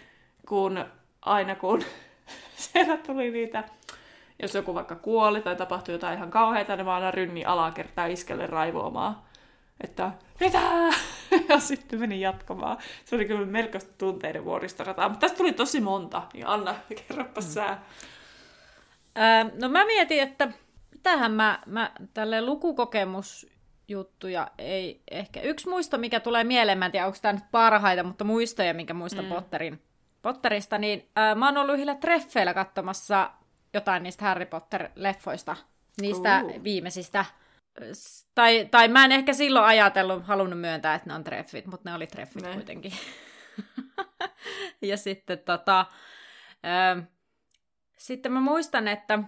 kun 0.48 0.84
aina 1.22 1.54
kun 1.54 1.82
siellä 2.56 2.96
tuli 2.96 3.30
niitä, 3.30 3.64
jos 4.42 4.54
joku 4.54 4.74
vaikka 4.74 4.96
kuoli 4.96 5.40
tai 5.40 5.56
tapahtui 5.56 5.94
jotain 5.94 6.16
ihan 6.16 6.30
kauheita, 6.30 6.76
niin 6.76 6.86
mä 6.86 6.94
aina 6.94 7.10
rynni 7.10 7.44
alakertaa 7.44 8.06
iskelle 8.06 8.46
raivoamaan. 8.46 9.16
Että 9.80 10.12
mitä? 10.40 10.60
ja 11.48 11.60
sitten 11.60 12.00
menin 12.00 12.20
jatkamaan. 12.20 12.78
Se 13.04 13.16
oli 13.16 13.24
kyllä 13.24 13.46
melkoista 13.46 13.92
tunteiden 13.98 14.44
vuoristorataa, 14.44 15.08
mutta 15.08 15.20
tästä 15.20 15.38
tuli 15.38 15.52
tosi 15.52 15.80
monta, 15.80 16.22
niin 16.32 16.46
Anna, 16.46 16.74
kerropa 17.08 17.40
mm. 17.40 17.46
sää. 17.46 17.84
Öö, 19.18 19.44
no 19.60 19.68
mä 19.68 19.84
mietin, 19.84 20.22
että 20.22 20.48
mitähän 20.92 21.32
mä, 21.32 21.58
mä 21.66 21.92
tälle 22.14 22.42
lukukokemusjuttuja 22.42 24.50
ei 24.58 25.02
ehkä. 25.10 25.40
Yksi 25.40 25.68
muisto, 25.68 25.98
mikä 25.98 26.20
tulee 26.20 26.44
mieleen, 26.44 26.78
mä 26.78 26.86
en 26.86 26.92
tiedä, 26.92 27.06
onko 27.06 27.18
tämä 27.22 27.32
nyt 27.32 27.50
parhaita, 27.50 28.02
mutta 28.02 28.24
muistoja, 28.24 28.74
minkä 28.74 28.94
muistan 28.94 29.24
mm. 29.24 29.28
Potterin, 29.28 29.82
Potterista, 30.22 30.78
niin 30.78 31.08
öö, 31.18 31.34
mä 31.34 31.46
oon 31.46 31.56
ollut 31.56 31.74
yhdellä 31.74 31.94
treffeillä 31.94 32.54
katsomassa 32.54 33.30
jotain 33.74 34.02
niistä 34.02 34.24
Harry 34.24 34.44
Potter-leffoista, 34.44 35.56
niistä 36.00 36.42
uh. 36.44 36.64
viimeisistä 36.64 37.24
tai, 38.34 38.68
tai 38.70 38.88
mä 38.88 39.04
en 39.04 39.12
ehkä 39.12 39.32
silloin 39.32 39.66
ajatellut, 39.66 40.26
halunnut 40.26 40.60
myöntää, 40.60 40.94
että 40.94 41.10
ne 41.10 41.14
on 41.14 41.24
treffit, 41.24 41.66
mutta 41.66 41.90
ne 41.90 41.96
oli 41.96 42.06
treffit 42.06 42.42
ne. 42.42 42.54
kuitenkin. 42.54 42.92
ja 44.82 44.96
sitten 44.96 45.38
tota, 45.38 45.86
ö, 46.96 47.02
sitten 47.98 48.32
mä 48.32 48.40
muistan, 48.40 48.88
että, 48.88 49.18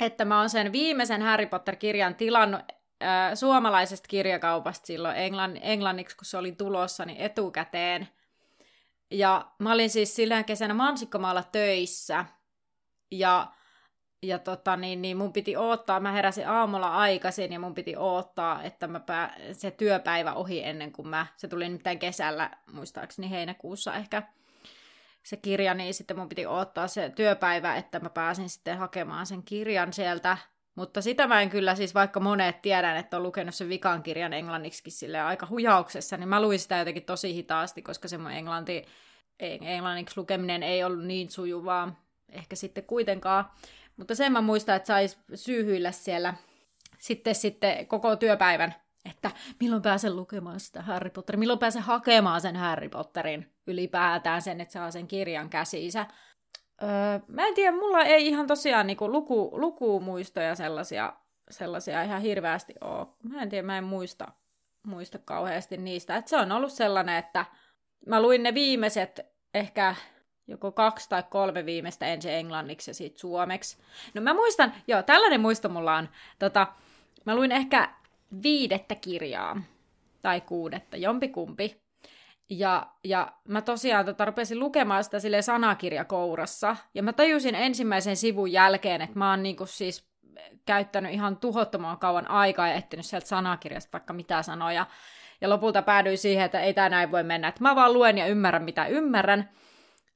että 0.00 0.24
mä 0.24 0.38
oon 0.38 0.50
sen 0.50 0.72
viimeisen 0.72 1.22
Harry 1.22 1.46
Potter-kirjan 1.46 2.14
tilannut 2.14 2.60
ö, 3.02 3.36
suomalaisesta 3.36 4.08
kirjakaupasta 4.08 4.86
silloin 4.86 5.16
englann, 5.16 5.58
englanniksi, 5.62 6.16
kun 6.16 6.24
se 6.24 6.36
oli 6.36 6.52
tulossa, 6.52 7.04
niin 7.04 7.20
etukäteen. 7.20 8.08
Ja 9.10 9.52
mä 9.58 9.72
olin 9.72 9.90
siis 9.90 10.16
silloin 10.16 10.44
kesänä 10.44 10.74
Mansikkomaalla 10.74 11.42
töissä. 11.42 12.24
Ja 13.10 13.52
ja 14.22 14.38
tota, 14.38 14.76
niin, 14.76 15.02
niin 15.02 15.16
mun 15.16 15.32
piti 15.32 15.56
odottaa, 15.56 16.00
mä 16.00 16.12
heräsin 16.12 16.48
aamulla 16.48 16.96
aikaisin 16.96 17.52
ja 17.52 17.60
mun 17.60 17.74
piti 17.74 17.96
odottaa, 17.96 18.62
että 18.62 18.86
mä 18.86 19.00
pää, 19.00 19.36
se 19.52 19.70
työpäivä 19.70 20.32
ohi 20.32 20.64
ennen 20.64 20.92
kuin 20.92 21.08
mä, 21.08 21.26
se 21.36 21.48
tuli 21.48 21.64
nimittäin 21.64 21.98
kesällä, 21.98 22.50
muistaakseni 22.72 23.30
heinäkuussa 23.30 23.94
ehkä 23.94 24.22
se 25.22 25.36
kirja, 25.36 25.74
niin 25.74 25.94
sitten 25.94 26.18
mun 26.18 26.28
piti 26.28 26.46
odottaa 26.46 26.88
se 26.88 27.12
työpäivä, 27.16 27.76
että 27.76 28.00
mä 28.00 28.10
pääsin 28.10 28.48
sitten 28.48 28.78
hakemaan 28.78 29.26
sen 29.26 29.42
kirjan 29.42 29.92
sieltä. 29.92 30.36
Mutta 30.74 31.02
sitä 31.02 31.26
mä 31.26 31.42
en 31.42 31.50
kyllä, 31.50 31.74
siis 31.74 31.94
vaikka 31.94 32.20
monet 32.20 32.62
tiedän, 32.62 32.96
että 32.96 33.16
on 33.16 33.22
lukenut 33.22 33.54
sen 33.54 33.68
vikan 33.68 34.02
kirjan 34.02 34.32
englanniksi 34.32 34.90
sille 34.90 35.20
aika 35.20 35.46
hujauksessa, 35.50 36.16
niin 36.16 36.28
mä 36.28 36.42
luin 36.42 36.58
sitä 36.58 36.78
jotenkin 36.78 37.04
tosi 37.04 37.34
hitaasti, 37.34 37.82
koska 37.82 38.08
se 38.08 38.18
mun 38.18 38.30
englanti, 38.30 38.84
englanniksi 39.40 40.20
lukeminen 40.20 40.62
ei 40.62 40.84
ollut 40.84 41.04
niin 41.04 41.30
sujuvaa 41.30 42.08
ehkä 42.28 42.56
sitten 42.56 42.84
kuitenkaan. 42.84 43.44
Mutta 43.98 44.14
sen 44.14 44.32
mä 44.32 44.40
muistan, 44.40 44.76
että 44.76 44.86
sais 44.86 45.18
syyhyillä 45.34 45.92
siellä 45.92 46.34
sitten, 46.98 47.34
sitten 47.34 47.86
koko 47.86 48.16
työpäivän, 48.16 48.74
että 49.10 49.30
milloin 49.60 49.82
pääsen 49.82 50.16
lukemaan 50.16 50.60
sitä 50.60 50.82
Harry 50.82 51.10
Potteria, 51.10 51.38
milloin 51.38 51.58
pääsen 51.58 51.82
hakemaan 51.82 52.40
sen 52.40 52.56
Harry 52.56 52.88
Potterin 52.88 53.52
ylipäätään 53.66 54.42
sen, 54.42 54.60
että 54.60 54.72
saa 54.72 54.90
sen 54.90 55.08
kirjan 55.08 55.50
käsiinsä. 55.50 56.06
Öö, 56.82 56.88
mä 57.28 57.46
en 57.46 57.54
tiedä, 57.54 57.76
mulla 57.76 58.02
ei 58.02 58.26
ihan 58.26 58.46
tosiaan 58.46 58.86
niinku 58.86 59.12
luku, 59.12 59.50
lukumuistoja 59.52 60.54
sellaisia, 60.54 61.12
sellaisia 61.50 62.02
ihan 62.02 62.22
hirveästi 62.22 62.74
ole. 62.80 63.06
Mä 63.22 63.42
en 63.42 63.48
tiedä, 63.48 63.66
mä 63.66 63.78
en 63.78 63.84
muista, 63.84 64.28
muista 64.86 65.18
kauheasti 65.18 65.76
niistä. 65.76 66.16
Et 66.16 66.28
se 66.28 66.36
on 66.36 66.52
ollut 66.52 66.72
sellainen, 66.72 67.16
että 67.16 67.44
mä 68.06 68.22
luin 68.22 68.42
ne 68.42 68.54
viimeiset 68.54 69.20
ehkä 69.54 69.94
joko 70.48 70.72
kaksi 70.72 71.08
tai 71.08 71.22
kolme 71.30 71.66
viimeistä 71.66 72.06
ensin 72.06 72.32
englanniksi 72.32 72.90
ja 72.90 72.94
sitten 72.94 73.20
suomeksi. 73.20 73.78
No 74.14 74.20
mä 74.22 74.34
muistan, 74.34 74.72
joo, 74.86 75.02
tällainen 75.02 75.40
muisto 75.40 75.68
mulla 75.68 75.96
on. 75.96 76.08
Tota, 76.38 76.66
mä 77.24 77.34
luin 77.34 77.52
ehkä 77.52 77.88
viidettä 78.42 78.94
kirjaa, 78.94 79.62
tai 80.22 80.40
kuudetta, 80.40 80.96
jompikumpi. 80.96 81.80
Ja, 82.50 82.86
ja 83.04 83.32
mä 83.48 83.62
tosiaan 83.62 84.06
tota, 84.06 84.24
rupesin 84.24 84.58
lukemaan 84.58 85.04
sitä 85.04 85.20
sille 85.20 85.42
sanakirjakourassa, 85.42 86.76
ja 86.94 87.02
mä 87.02 87.12
tajusin 87.12 87.54
ensimmäisen 87.54 88.16
sivun 88.16 88.52
jälkeen, 88.52 89.00
että 89.00 89.18
mä 89.18 89.30
oon 89.30 89.42
niinku 89.42 89.66
siis 89.66 90.08
käyttänyt 90.66 91.12
ihan 91.12 91.36
tuhottoman 91.36 91.98
kauan 91.98 92.30
aikaa 92.30 92.68
ja 92.68 92.74
etsinyt 92.74 93.06
sieltä 93.06 93.26
sanakirjasta 93.26 93.92
vaikka 93.92 94.12
mitä 94.12 94.42
sanoja. 94.42 94.86
Ja 95.40 95.48
lopulta 95.48 95.82
päädyin 95.82 96.18
siihen, 96.18 96.44
että 96.44 96.60
ei 96.60 96.74
tämä 96.74 96.88
näin 96.88 97.10
voi 97.10 97.22
mennä. 97.22 97.48
Että 97.48 97.62
mä 97.62 97.76
vaan 97.76 97.92
luen 97.92 98.18
ja 98.18 98.26
ymmärrän, 98.26 98.62
mitä 98.62 98.86
ymmärrän. 98.86 99.50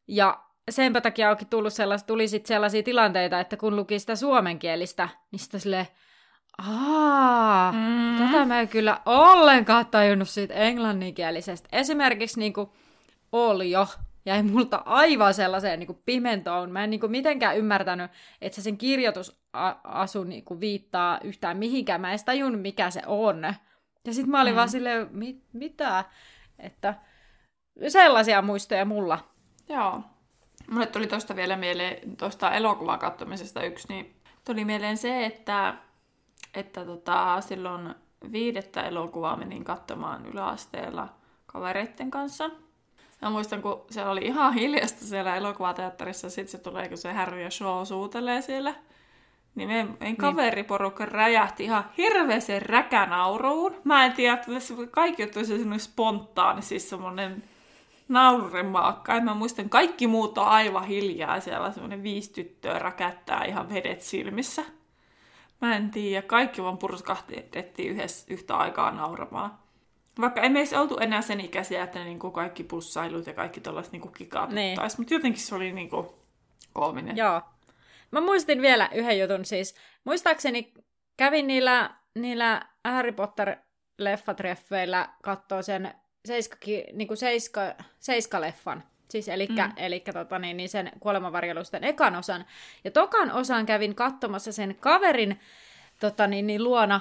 Ja 0.09 0.45
senpä 0.71 1.01
takia 1.01 1.31
onkin 1.31 1.49
tullut 1.49 1.73
sellaista, 1.73 2.07
tuli 2.07 2.29
sit 2.29 2.47
sellaisia 2.47 2.83
tilanteita, 2.83 3.41
että 3.41 3.57
kun 3.57 3.77
luki 3.77 3.99
sitä 3.99 4.17
suomenkielistä, 4.17 5.09
niin 5.31 5.41
sitä 5.41 5.59
silleen, 5.59 5.87
Aa, 6.59 7.73
mm. 7.73 8.19
tätä 8.19 8.45
mä 8.45 8.61
en 8.61 8.69
kyllä 8.69 9.01
ollenkaan 9.07 9.87
tajunnut 9.87 10.29
siitä 10.29 10.55
englanninkielisestä. 10.55 11.69
Esimerkiksi 11.73 12.41
niin 12.41 12.53
kuin 12.53 12.71
olio 13.33 13.87
jäi 14.27 14.43
multa 14.43 14.83
aivan 14.87 15.35
sellaiseen 15.35 15.79
niin 15.79 15.87
kuin 15.87 16.03
pimentoon. 16.07 16.71
Mä 16.71 16.85
en 16.85 16.91
niin 16.91 17.01
kuin 17.01 17.11
mitenkään 17.11 17.57
ymmärtänyt, 17.57 18.11
että 18.41 18.57
se 18.57 18.63
sen 18.63 18.79
kirjoitusasu 18.79 20.25
niin 20.25 20.45
kuin 20.45 20.61
viittaa 20.61 21.19
yhtään 21.25 21.57
mihinkään. 21.57 22.01
Mä 22.01 22.09
en 22.09 22.13
edes 22.13 22.25
tajunnut, 22.25 22.63
mikä 22.63 22.91
se 22.91 23.03
on. 23.07 23.43
Ja 24.05 24.15
sitten 24.15 24.31
mä 24.31 24.41
olin 24.41 24.53
mm. 24.53 24.57
vaan 24.57 24.69
silleen, 24.69 25.09
mit, 25.11 25.45
mitä? 25.53 26.05
Että 26.59 26.95
sellaisia 27.89 28.43
muistoja 28.43 28.85
mulla. 28.85 29.19
Joo. 29.73 30.01
Mulle 30.71 30.87
tuli 30.87 31.07
tuosta 31.07 31.37
vielä 31.37 31.57
mieleen, 31.57 32.17
tuosta 32.17 32.51
elokuvan 32.51 32.99
katsomisesta 32.99 33.63
yksi, 33.63 33.89
niin 33.89 34.17
tuli 34.45 34.65
mieleen 34.65 34.97
se, 34.97 35.27
että, 35.27 35.75
että 36.55 36.85
tota, 36.85 37.41
silloin 37.41 37.95
viidettä 38.33 38.83
elokuvaa 38.83 39.37
menin 39.37 39.65
katsomaan 39.65 40.27
yläasteella 40.27 41.09
kavereiden 41.47 42.11
kanssa. 42.11 42.51
Mä 43.23 43.31
muistan, 43.31 43.63
kun 43.63 43.85
se 43.91 44.07
oli 44.07 44.21
ihan 44.21 44.55
hiljasta 44.55 45.05
siellä 45.05 45.37
elokuvateatterissa, 45.37 46.31
sitten 46.31 46.53
se 46.53 46.59
tulee, 46.59 46.89
kun 46.89 46.99
se 46.99 47.13
Harry 47.13 47.43
ja 47.43 47.51
Shaw 47.51 47.85
suutelee 47.85 48.43
siellä. 48.43 48.75
Niin 49.55 49.69
meidän, 49.69 49.87
meidän 49.87 49.99
niin. 50.01 50.17
kaveriporukka 50.17 51.07
räjähti 51.07 51.65
ihan 51.65 51.85
hirveäseen 51.99 52.63
räkänauruun. 52.63 53.77
Mä 53.85 54.05
en 54.05 54.13
tiedä, 54.13 54.35
että 54.35 54.51
kaikki 54.91 55.23
on 55.23 55.47
semmoinen 55.47 55.81
spontaani, 55.81 56.63
siis 56.63 56.91
semmoinen 56.91 57.43
nauremaakka. 58.09 59.21
Mä 59.21 59.35
muistan, 59.35 59.69
kaikki 59.69 60.07
muut 60.07 60.39
on 60.39 60.47
aivan 60.47 60.85
hiljaa. 60.85 61.41
Siellä 61.41 61.73
semmoinen 61.73 62.03
viisi 62.03 62.33
tyttöä 62.33 62.79
räkättää 62.79 63.45
ihan 63.45 63.69
vedet 63.69 64.01
silmissä. 64.01 64.63
Mä 65.61 65.77
en 65.77 65.91
tiedä, 65.91 66.23
kaikki 66.23 66.63
vaan 66.63 66.79
purskahtettiin 66.79 67.91
yhdessä, 67.93 68.27
yhtä 68.31 68.57
aikaa 68.57 68.91
nauramaan. 68.91 69.59
Vaikka 70.21 70.41
emme 70.41 70.59
edes 70.59 70.73
oltu 70.73 70.99
enää 70.99 71.23
sen 71.23 71.41
ikäisiä, 71.41 71.85
että 71.85 72.05
niinku 72.05 72.31
kaikki 72.31 72.65
pussailut 72.65 73.27
ja 73.27 73.35
kaikki 73.35 73.61
tällaiset 73.61 73.93
niinku 73.93 74.09
kikauttaisi, 74.09 74.99
mutta 74.99 75.15
jotenkin 75.15 75.43
se 75.43 75.55
oli 75.55 75.73
niinku 75.73 76.15
koominen. 76.73 77.17
Joo. 77.17 77.43
Mä 78.11 78.21
muistin 78.21 78.63
vielä 78.63 78.89
yhden 78.95 79.19
jutun 79.19 79.45
siis. 79.45 79.75
Muistaakseni 80.05 80.73
kävin 81.17 81.47
niillä, 81.47 81.91
niillä 82.15 82.63
Harry 82.85 83.13
Potter-leffatreffeillä 83.13 85.09
kattoo 85.23 85.63
sen 85.63 85.95
seiska, 86.25 86.57
niin 86.93 87.09
kuin 87.09 87.19
seiska, 87.19 87.61
seiska-leffan. 88.01 88.83
Siis 89.09 89.29
elikkä, 89.29 89.67
mm. 89.67 89.73
elikkä 89.77 90.13
tota, 90.13 90.39
niin, 90.39 90.57
niin 90.57 90.69
sen 90.69 90.93
kuolemanvarjelusten 91.01 91.85
ekan 91.85 92.17
osan. 92.17 92.45
Ja 92.85 92.91
tokan 92.91 93.33
osan 93.33 93.67
kävin 93.67 93.95
katsomassa 93.95 94.53
sen 94.53 94.77
kaverin 94.81 95.41
tota, 96.01 96.27
niin, 96.27 96.47
niin, 96.47 96.65
luona 96.65 97.01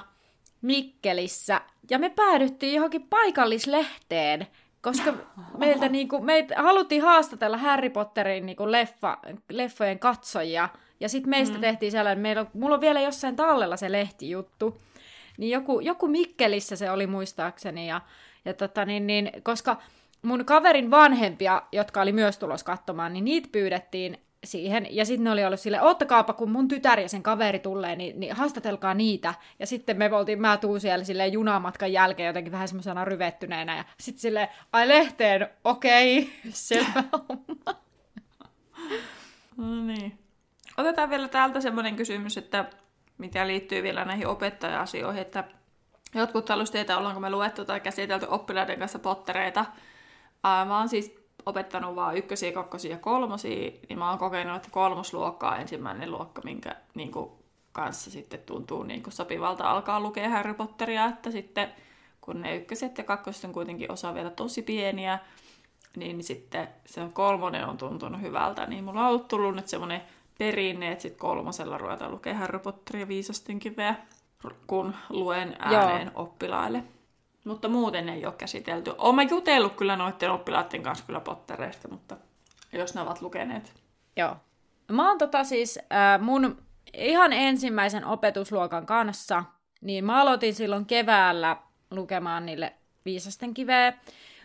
Mikkelissä. 0.62 1.62
Ja 1.90 2.00
me 2.00 2.10
päädyttiin 2.10 2.74
johonkin 2.74 3.08
paikallislehteen, 3.08 4.48
koska 4.82 5.14
meiltä 5.58 5.90
niin 5.90 6.08
kuin, 6.08 6.26
meitä 6.26 6.62
haluttiin 6.62 7.02
haastatella 7.02 7.58
Harry 7.58 7.90
Potterin 7.90 8.46
niin 8.46 8.56
kuin 8.56 8.72
leffa, 8.72 9.18
leffojen 9.50 10.00
katsojia. 10.00 10.70
Ja 11.00 11.10
sitten 11.10 11.30
meistä 11.30 11.56
mm. 11.56 11.62
tehtiin 11.62 11.92
sellainen, 11.92 12.22
meillä 12.22 12.42
on, 12.42 12.50
mulla 12.54 12.76
on 12.76 12.82
vielä 12.82 13.02
jossain 13.02 13.36
tallella 13.36 13.78
se 13.78 13.92
lehtijuttu. 13.92 14.82
Niin 15.38 15.52
joku, 15.52 15.80
joku 15.80 16.08
Mikkelissä 16.08 16.76
se 16.76 16.92
oli 16.92 17.08
muistaakseni. 17.08 17.88
Ja, 17.88 18.02
ja 18.46 18.54
tota, 18.54 18.86
niin, 18.86 19.08
niin, 19.08 19.32
koska 19.44 19.78
mun 20.22 20.46
kaverin 20.46 20.92
vanhempia, 20.92 21.62
jotka 21.72 22.02
oli 22.02 22.12
myös 22.12 22.38
tulos 22.38 22.64
katsomaan, 22.64 23.14
niin 23.14 23.26
niitä 23.26 23.50
pyydettiin 23.52 24.18
siihen. 24.44 24.88
Ja 24.90 25.06
sitten 25.06 25.24
ne 25.24 25.32
oli 25.32 25.46
ollut 25.46 25.60
sille, 25.60 25.82
ottakaapa, 25.82 26.34
kun 26.34 26.52
mun 26.52 26.68
tytär 26.68 27.00
ja 27.00 27.10
sen 27.10 27.24
kaveri 27.24 27.60
tulee, 27.60 27.96
niin, 27.96 28.20
niin 28.20 28.36
haastatelkaa 28.36 28.94
niitä. 28.94 29.34
Ja 29.60 29.68
sitten 29.68 29.98
me 29.98 30.10
oltiin, 30.14 30.42
mä 30.42 30.58
tuun 30.58 30.80
siellä 30.80 31.06
sille 31.06 31.28
junamatkan 31.28 31.94
jälkeen 31.94 32.28
jotenkin 32.28 32.52
vähän 32.52 32.68
semmoisena 32.68 33.06
ryvettyneenä. 33.06 33.78
Ja 33.78 33.84
sitten 34.00 34.22
sille 34.22 34.50
ai 34.74 34.88
lehteen, 34.88 35.50
okei, 35.64 36.30
selvä 36.50 37.04
No 39.58 39.84
niin. 39.84 40.18
Otetaan 40.78 41.10
vielä 41.10 41.28
täältä 41.28 41.62
semmoinen 41.62 41.96
kysymys, 41.96 42.38
että 42.38 42.66
mitä 43.18 43.48
liittyy 43.48 43.84
vielä 43.84 44.06
näihin 44.06 44.28
opettaja-asioihin, 44.28 45.22
että 45.22 45.44
jotkut 46.16 46.46
tietää, 46.72 46.98
ollaanko 46.98 47.20
me 47.20 47.30
luettu 47.30 47.66
tai 47.66 47.80
käsitelty 47.80 48.26
oppilaiden 48.30 48.80
kanssa 48.80 49.00
pottereita. 49.00 49.66
Mä 50.44 50.78
oon 50.78 50.90
siis 50.90 51.16
opettanut 51.46 51.96
vain 51.96 52.18
ykkösiä, 52.18 52.52
kakkosia 52.52 52.92
ja 52.92 52.98
kolmosia, 52.98 53.72
niin 53.90 54.00
mä 54.00 54.10
oon 54.10 54.20
kokenut, 54.20 54.56
että 54.56 54.70
kolmosluokka 54.72 55.50
on 55.50 55.60
ensimmäinen 55.60 56.12
luokka, 56.12 56.42
minkä 56.42 56.76
niin 56.96 57.12
kuin, 57.12 57.32
kanssa 57.72 58.12
sitten 58.12 58.40
tuntuu 58.40 58.84
niin 58.84 59.04
kuin, 59.04 59.14
sopivalta 59.14 59.72
alkaa 59.72 60.00
lukea 60.00 60.30
Harry 60.30 60.54
Potteria, 60.54 61.06
että 61.06 61.32
sitten 61.32 61.72
kun 62.22 62.42
ne 62.42 62.56
ykköset 62.56 62.98
ja 62.98 63.04
kakkoset 63.04 63.44
on 63.44 63.54
kuitenkin 63.54 63.92
osa 63.92 64.14
vielä 64.14 64.30
tosi 64.30 64.62
pieniä, 64.62 65.20
niin 65.96 66.24
sitten 66.24 66.68
se 66.86 67.02
kolmonen 67.14 67.68
on 67.68 67.78
tuntunut 67.78 68.22
hyvältä, 68.22 68.66
niin 68.66 68.84
mulla 68.84 69.02
on 69.02 69.08
ollut 69.08 69.28
tullut 69.28 69.56
nyt 69.56 69.68
semmoinen 69.68 70.02
perinne, 70.38 70.92
että 70.92 71.02
sitten 71.02 71.20
kolmosella 71.20 71.78
ruvetaan 71.78 72.12
lukea 72.12 72.34
Harry 72.34 72.60
Potteria 72.60 73.08
viisasten 73.08 73.60
kiveä, 73.60 73.96
kun 74.68 74.96
luen 75.10 75.56
ääneen 75.60 76.12
Joo. 76.16 76.24
oppilaille. 76.24 76.84
Mutta 77.46 77.68
muuten 77.68 78.10
ei 78.10 78.26
ole 78.26 78.34
käsitelty. 78.38 78.94
Olen 78.98 79.30
jutellut 79.30 79.76
kyllä 79.76 79.96
noiden 79.96 80.32
oppilaiden 80.32 80.84
kanssa 80.84 81.06
kyllä 81.06 81.20
Pottereista, 81.20 81.88
mutta 81.88 82.18
jos 82.74 82.96
ne 82.96 83.02
ovat 83.02 83.22
lukeneet. 83.22 83.74
Joo. 84.18 84.36
Mä 84.92 85.08
oon 85.08 85.18
tota 85.18 85.44
siis 85.44 85.78
äh, 85.80 86.22
mun 86.22 86.58
ihan 86.94 87.34
ensimmäisen 87.34 88.06
opetusluokan 88.06 88.86
kanssa, 88.86 89.44
niin 89.82 90.06
mä 90.06 90.22
aloitin 90.22 90.54
silloin 90.54 90.86
keväällä 90.86 91.58
lukemaan 91.92 92.46
niille 92.46 92.74
viisasten 93.06 93.54
kiveä, 93.54 93.94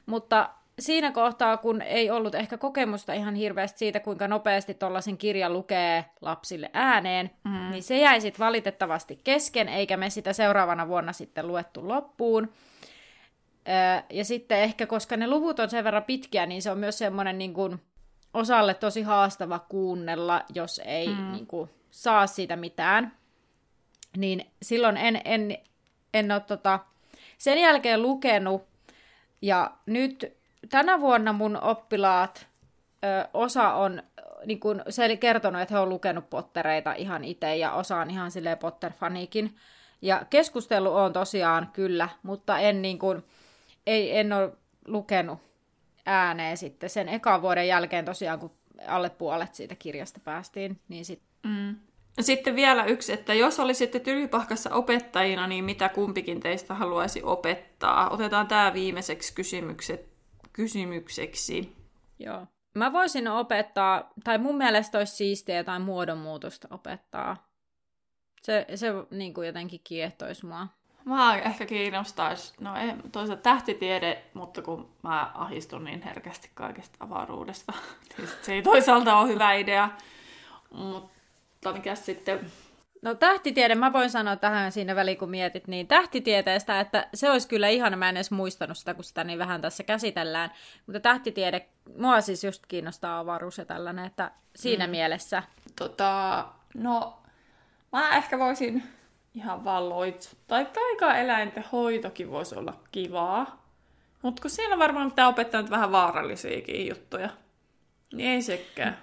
mutta 0.06 0.51
siinä 0.78 1.12
kohtaa, 1.12 1.57
kun 1.57 1.82
ei 1.82 2.11
ollut 2.11 2.35
ehkä 2.35 2.59
kokemusta 2.59 3.12
ihan 3.12 3.35
hirveästi 3.35 3.78
siitä, 3.78 4.01
kuinka 4.01 4.28
nopeasti 4.28 4.74
tuollaisen 4.74 5.19
kirjan 5.19 5.53
lukee 5.53 6.05
lapsille 6.20 6.70
ääneen, 6.73 7.31
mm. 7.44 7.70
niin 7.70 7.82
se 7.82 7.98
jäi 7.98 8.20
sitten 8.20 8.47
valitettavasti 8.47 9.20
kesken, 9.24 9.69
eikä 9.69 9.97
me 9.97 10.11
sitä 10.11 10.32
seuraavana 10.32 10.89
vuonna 10.89 11.12
sitten 11.12 11.47
luettu 11.47 11.89
loppuun. 11.89 12.53
Ja 14.11 14.24
sitten 14.24 14.59
ehkä, 14.59 14.86
koska 14.86 15.16
ne 15.16 15.28
luvut 15.28 15.61
on 15.61 15.70
sen 15.70 15.85
verran 15.85 16.05
pitkiä, 16.05 16.47
niin 16.47 16.62
se 16.62 16.70
on 16.70 16.78
myös 16.78 16.98
semmoinen 16.98 17.39
niin 17.39 17.55
kuin 17.55 17.82
osalle 18.35 18.74
tosi 18.74 19.03
haastava 19.03 19.59
kuunnella, 19.59 20.43
jos 20.55 20.81
ei 20.85 21.09
mm. 21.09 21.32
niin 21.32 21.47
kuin, 21.47 21.70
saa 21.90 22.27
siitä 22.27 22.57
mitään. 22.57 23.12
Niin 24.16 24.47
silloin 24.62 24.97
en, 24.97 25.20
en, 25.24 25.59
en 26.15 26.32
ole 26.32 26.40
tota, 26.40 26.81
sen 27.39 27.59
jälkeen 27.59 28.03
lukenut. 28.03 28.62
Ja 29.43 29.70
nyt 29.86 30.36
tänä 30.69 31.01
vuonna 31.01 31.33
mun 31.33 31.62
oppilaat, 31.62 32.47
ö, 33.05 33.28
osa 33.35 33.73
on 33.73 34.03
niin 34.47 34.61
kun, 34.61 34.83
se 34.89 35.16
kertonut, 35.16 35.62
että 35.62 35.74
he 35.74 35.81
on 35.81 35.89
lukenut 35.89 36.31
pottereita 36.31 36.93
ihan 36.93 37.24
itse 37.24 37.57
ja 37.57 37.73
osa 37.73 37.97
on 37.97 38.11
ihan 38.11 38.31
silleen 38.31 38.59
Potter-fanikin. 38.59 39.57
Ja 40.03 40.27
keskustelu 40.31 40.95
on 40.95 41.12
tosiaan 41.12 41.70
kyllä, 41.73 42.09
mutta 42.23 42.59
en 42.59 42.83
niin 42.83 42.99
kuin, 42.99 43.24
ei, 43.87 44.19
en 44.19 44.33
ole 44.33 44.53
lukenut 44.87 45.39
ääneen 46.07 46.57
sitten 46.57 46.91
sen 46.91 47.09
ekan 47.09 47.43
vuoden 47.43 47.69
jälkeen 47.69 48.05
tosiaan, 48.05 48.39
kun 48.39 48.53
alle 48.87 49.11
puolet 49.11 49.55
siitä 49.55 49.74
kirjasta 49.74 50.20
päästiin, 50.24 50.81
niin 50.89 51.05
sitten... 51.05 51.28
Mm. 51.47 51.77
Sitten 52.20 52.57
vielä 52.57 52.85
yksi, 52.85 53.12
että 53.12 53.35
jos 53.35 53.61
olisitte 53.61 54.01
tylypahkassa 54.01 54.74
opettajina, 54.74 55.47
niin 55.47 55.65
mitä 55.65 55.89
kumpikin 55.89 56.41
teistä 56.41 56.74
haluaisi 56.74 57.23
opettaa? 57.23 58.11
Otetaan 58.11 58.47
tämä 58.47 58.74
viimeiseksi 58.74 59.35
kysymykset, 59.35 60.16
kysymykseksi. 60.57 61.77
Joo. 62.19 62.47
Mä 62.74 62.93
voisin 62.93 63.28
opettaa, 63.28 64.12
tai 64.24 64.39
mun 64.39 64.57
mielestä 64.57 64.99
olisi 64.99 65.16
siistiä 65.16 65.57
jotain 65.57 65.83
muodonmuutosta 65.83 66.69
opettaa. 66.70 67.49
Se, 68.43 68.66
se 68.74 68.93
niin 69.11 69.35
kuin 69.35 69.47
jotenkin 69.47 69.81
kiehtoisi 69.85 70.47
mua. 70.47 70.66
Mä 71.05 71.37
ehkä 71.37 71.66
kiinnostaisi, 71.66 72.55
no 72.61 72.77
ei, 72.77 72.93
toisaalta 73.12 73.43
tähtitiede, 73.43 74.23
mutta 74.35 74.62
kun 74.62 74.89
mä 75.03 75.31
ahistun 75.35 75.85
niin 75.85 76.03
herkästi 76.03 76.51
kaikesta 76.55 76.97
avaruudesta, 77.01 77.73
niin 78.19 78.28
se 78.43 78.53
ei 78.53 78.62
toisaalta 78.62 79.16
ole 79.19 79.28
hyvä 79.28 79.53
idea. 79.53 79.91
Mutta 80.70 81.73
mikä 81.73 81.95
sitten... 81.95 82.53
No 83.07 83.15
tähtitiede, 83.15 83.74
mä 83.74 83.93
voin 83.93 84.11
sanoa 84.11 84.37
tähän 84.37 84.73
siinä 84.73 84.97
väliin, 84.97 85.19
kun 85.19 85.31
mietit, 85.31 85.69
niin 85.69 85.87
tähtitieteestä, 85.87 86.81
että 86.81 87.09
se 87.15 87.31
olisi 87.31 87.49
kyllä 87.49 87.69
ihana, 87.69 87.97
mä 87.97 88.09
en 88.09 88.16
edes 88.16 88.31
muistanut 88.31 88.78
sitä, 88.78 88.95
kun 88.95 89.05
sitä 89.05 89.24
niin 89.24 89.39
vähän 89.39 89.61
tässä 89.61 89.85
käsitellään. 89.85 90.51
Mutta 90.87 91.01
tähtitiede, 91.01 91.66
mua 91.99 92.20
siis 92.20 92.45
just 92.45 92.66
kiinnostaa 92.66 93.19
avaruus 93.19 93.59
ja 93.59 93.65
tällainen, 93.65 94.05
että 94.05 94.31
siinä 94.57 94.87
mm. 94.87 94.91
mielessä. 94.91 95.43
Tota, 95.78 96.45
no, 96.74 97.19
mä 97.93 98.16
ehkä 98.16 98.39
voisin 98.39 98.83
ihan 99.35 99.65
vaan 99.65 99.89
loitsu. 99.89 100.37
Tai 100.47 100.66
taika-eläinten 100.66 101.65
hoitokin 101.73 102.31
voisi 102.31 102.55
olla 102.55 102.74
kivaa. 102.93 103.66
Mutta 104.23 104.43
kun 104.43 104.51
siellä 104.51 104.78
varmaan 104.78 105.11
pitää 105.11 105.28
opettaa 105.28 105.62
nyt 105.62 105.70
vähän 105.70 105.93
vaarallisiakin 105.93 106.89
juttuja, 106.89 107.31
niin 108.12 108.31
ei 108.31 108.43
sekään. 108.43 108.99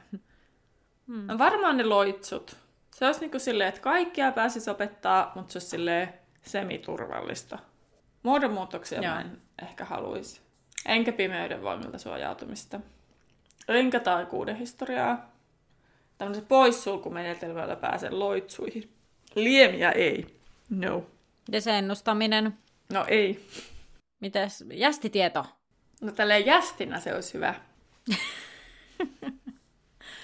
No 1.08 1.38
varmaan 1.46 1.78
ne 1.78 1.84
loitsut. 1.84 2.63
Se 2.94 3.06
olisi 3.06 3.20
niinku 3.20 3.40
silleen, 3.40 3.70
että 3.70 3.82
kaikkia 3.82 4.32
pääsisi 4.32 4.70
opettaa, 4.70 5.32
mutta 5.36 5.52
se 5.52 5.58
olisi 5.58 5.70
silleen 5.70 6.14
semiturvallista. 6.42 7.60
Muodonmuutoksia 8.24 9.02
Joo. 9.02 9.14
mä 9.14 9.22
en 9.22 9.42
ehkä 9.62 9.86
haluaisi. 9.86 10.42
Enkä 10.86 11.12
pimeyden 11.12 11.62
voimilta 11.62 11.98
suojautumista. 11.98 12.80
Enkä 13.68 14.00
taikuuden 14.00 14.56
historiaa. 14.56 15.34
Tämmöisen 16.18 16.46
poissulkumenetelmällä 16.46 17.76
pääsen 17.76 18.20
loitsuihin. 18.20 18.90
Liemiä 19.36 19.92
ei. 19.92 20.40
No. 20.70 21.06
Desennustaminen. 21.52 22.58
No 22.94 23.06
ei. 23.08 23.46
Mites 24.20 24.64
jästitieto? 24.74 25.46
No 26.02 26.12
tälleen 26.12 26.46
jästinä 26.46 27.00
se 27.00 27.16
olisi 27.16 27.34
hyvä. 27.34 27.56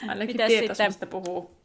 Ainakin 0.08 0.38
tietäisi, 0.38 0.84
mistä 0.84 1.06
puhuu. 1.06 1.59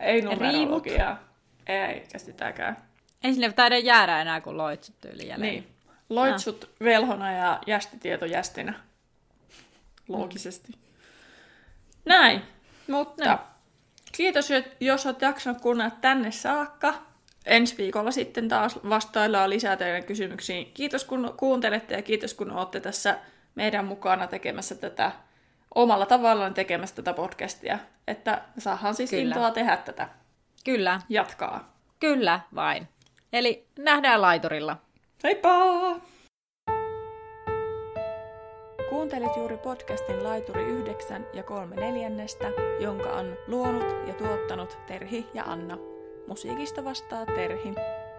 Ei 0.00 0.22
numerologiaa. 0.22 1.18
Ei 1.66 2.06
käsitäkään. 2.12 2.76
Ei 3.24 3.32
sinne 3.32 3.52
taida 3.52 3.78
jäädä 3.78 4.20
enää 4.20 4.40
kuin 4.40 4.56
loitsut 4.56 5.00
tyyli 5.00 5.32
Niin. 5.36 5.66
Loitsut 6.08 6.64
ah. 6.64 6.84
velhona 6.84 7.32
ja 7.32 7.60
jästitieto 7.66 8.26
jästinä. 8.26 8.74
loogisesti. 10.08 10.72
Näin, 12.04 12.42
mutta 12.88 13.24
Näin. 13.24 13.38
kiitos, 14.12 14.48
jos 14.80 15.06
olet 15.06 15.22
jaksanut 15.22 15.60
kuunnella 15.60 15.96
tänne 16.00 16.30
saakka. 16.30 16.94
Ensi 17.46 17.76
viikolla 17.78 18.10
sitten 18.10 18.48
taas 18.48 18.78
vastaillaan 18.88 19.50
lisää 19.50 19.76
teidän 19.76 20.04
kysymyksiin. 20.04 20.70
Kiitos 20.74 21.04
kun 21.04 21.34
kuuntelette 21.36 21.94
ja 21.94 22.02
kiitos 22.02 22.34
kun 22.34 22.50
olette 22.50 22.80
tässä 22.80 23.18
meidän 23.54 23.84
mukana 23.84 24.26
tekemässä 24.26 24.74
tätä 24.74 25.12
omalla 25.74 26.06
tavallaan 26.06 26.54
tekemässä 26.54 26.96
tätä 26.96 27.12
podcastia. 27.12 27.78
Että 28.08 28.42
saadaan 28.58 28.94
siis 28.94 29.10
Kyllä. 29.10 29.22
intoa 29.22 29.50
tehdä 29.50 29.76
tätä. 29.76 30.08
Kyllä, 30.64 31.00
Jatkaa. 31.08 31.72
kyllä 32.00 32.40
vain. 32.54 32.88
Eli 33.32 33.66
nähdään 33.78 34.22
laiturilla. 34.22 34.76
Heippa! 35.24 35.50
Kuuntelit 38.90 39.36
juuri 39.36 39.56
podcastin 39.56 40.24
Laituri 40.24 40.62
9 40.62 41.26
ja 41.32 41.42
3 41.42 41.76
neljännestä, 41.76 42.46
jonka 42.80 43.08
on 43.08 43.36
luonut 43.46 44.06
ja 44.06 44.14
tuottanut 44.14 44.78
Terhi 44.86 45.26
ja 45.34 45.44
Anna. 45.44 45.78
Musiikista 46.26 46.84
vastaa 46.84 47.26
Terhi. 47.26 47.74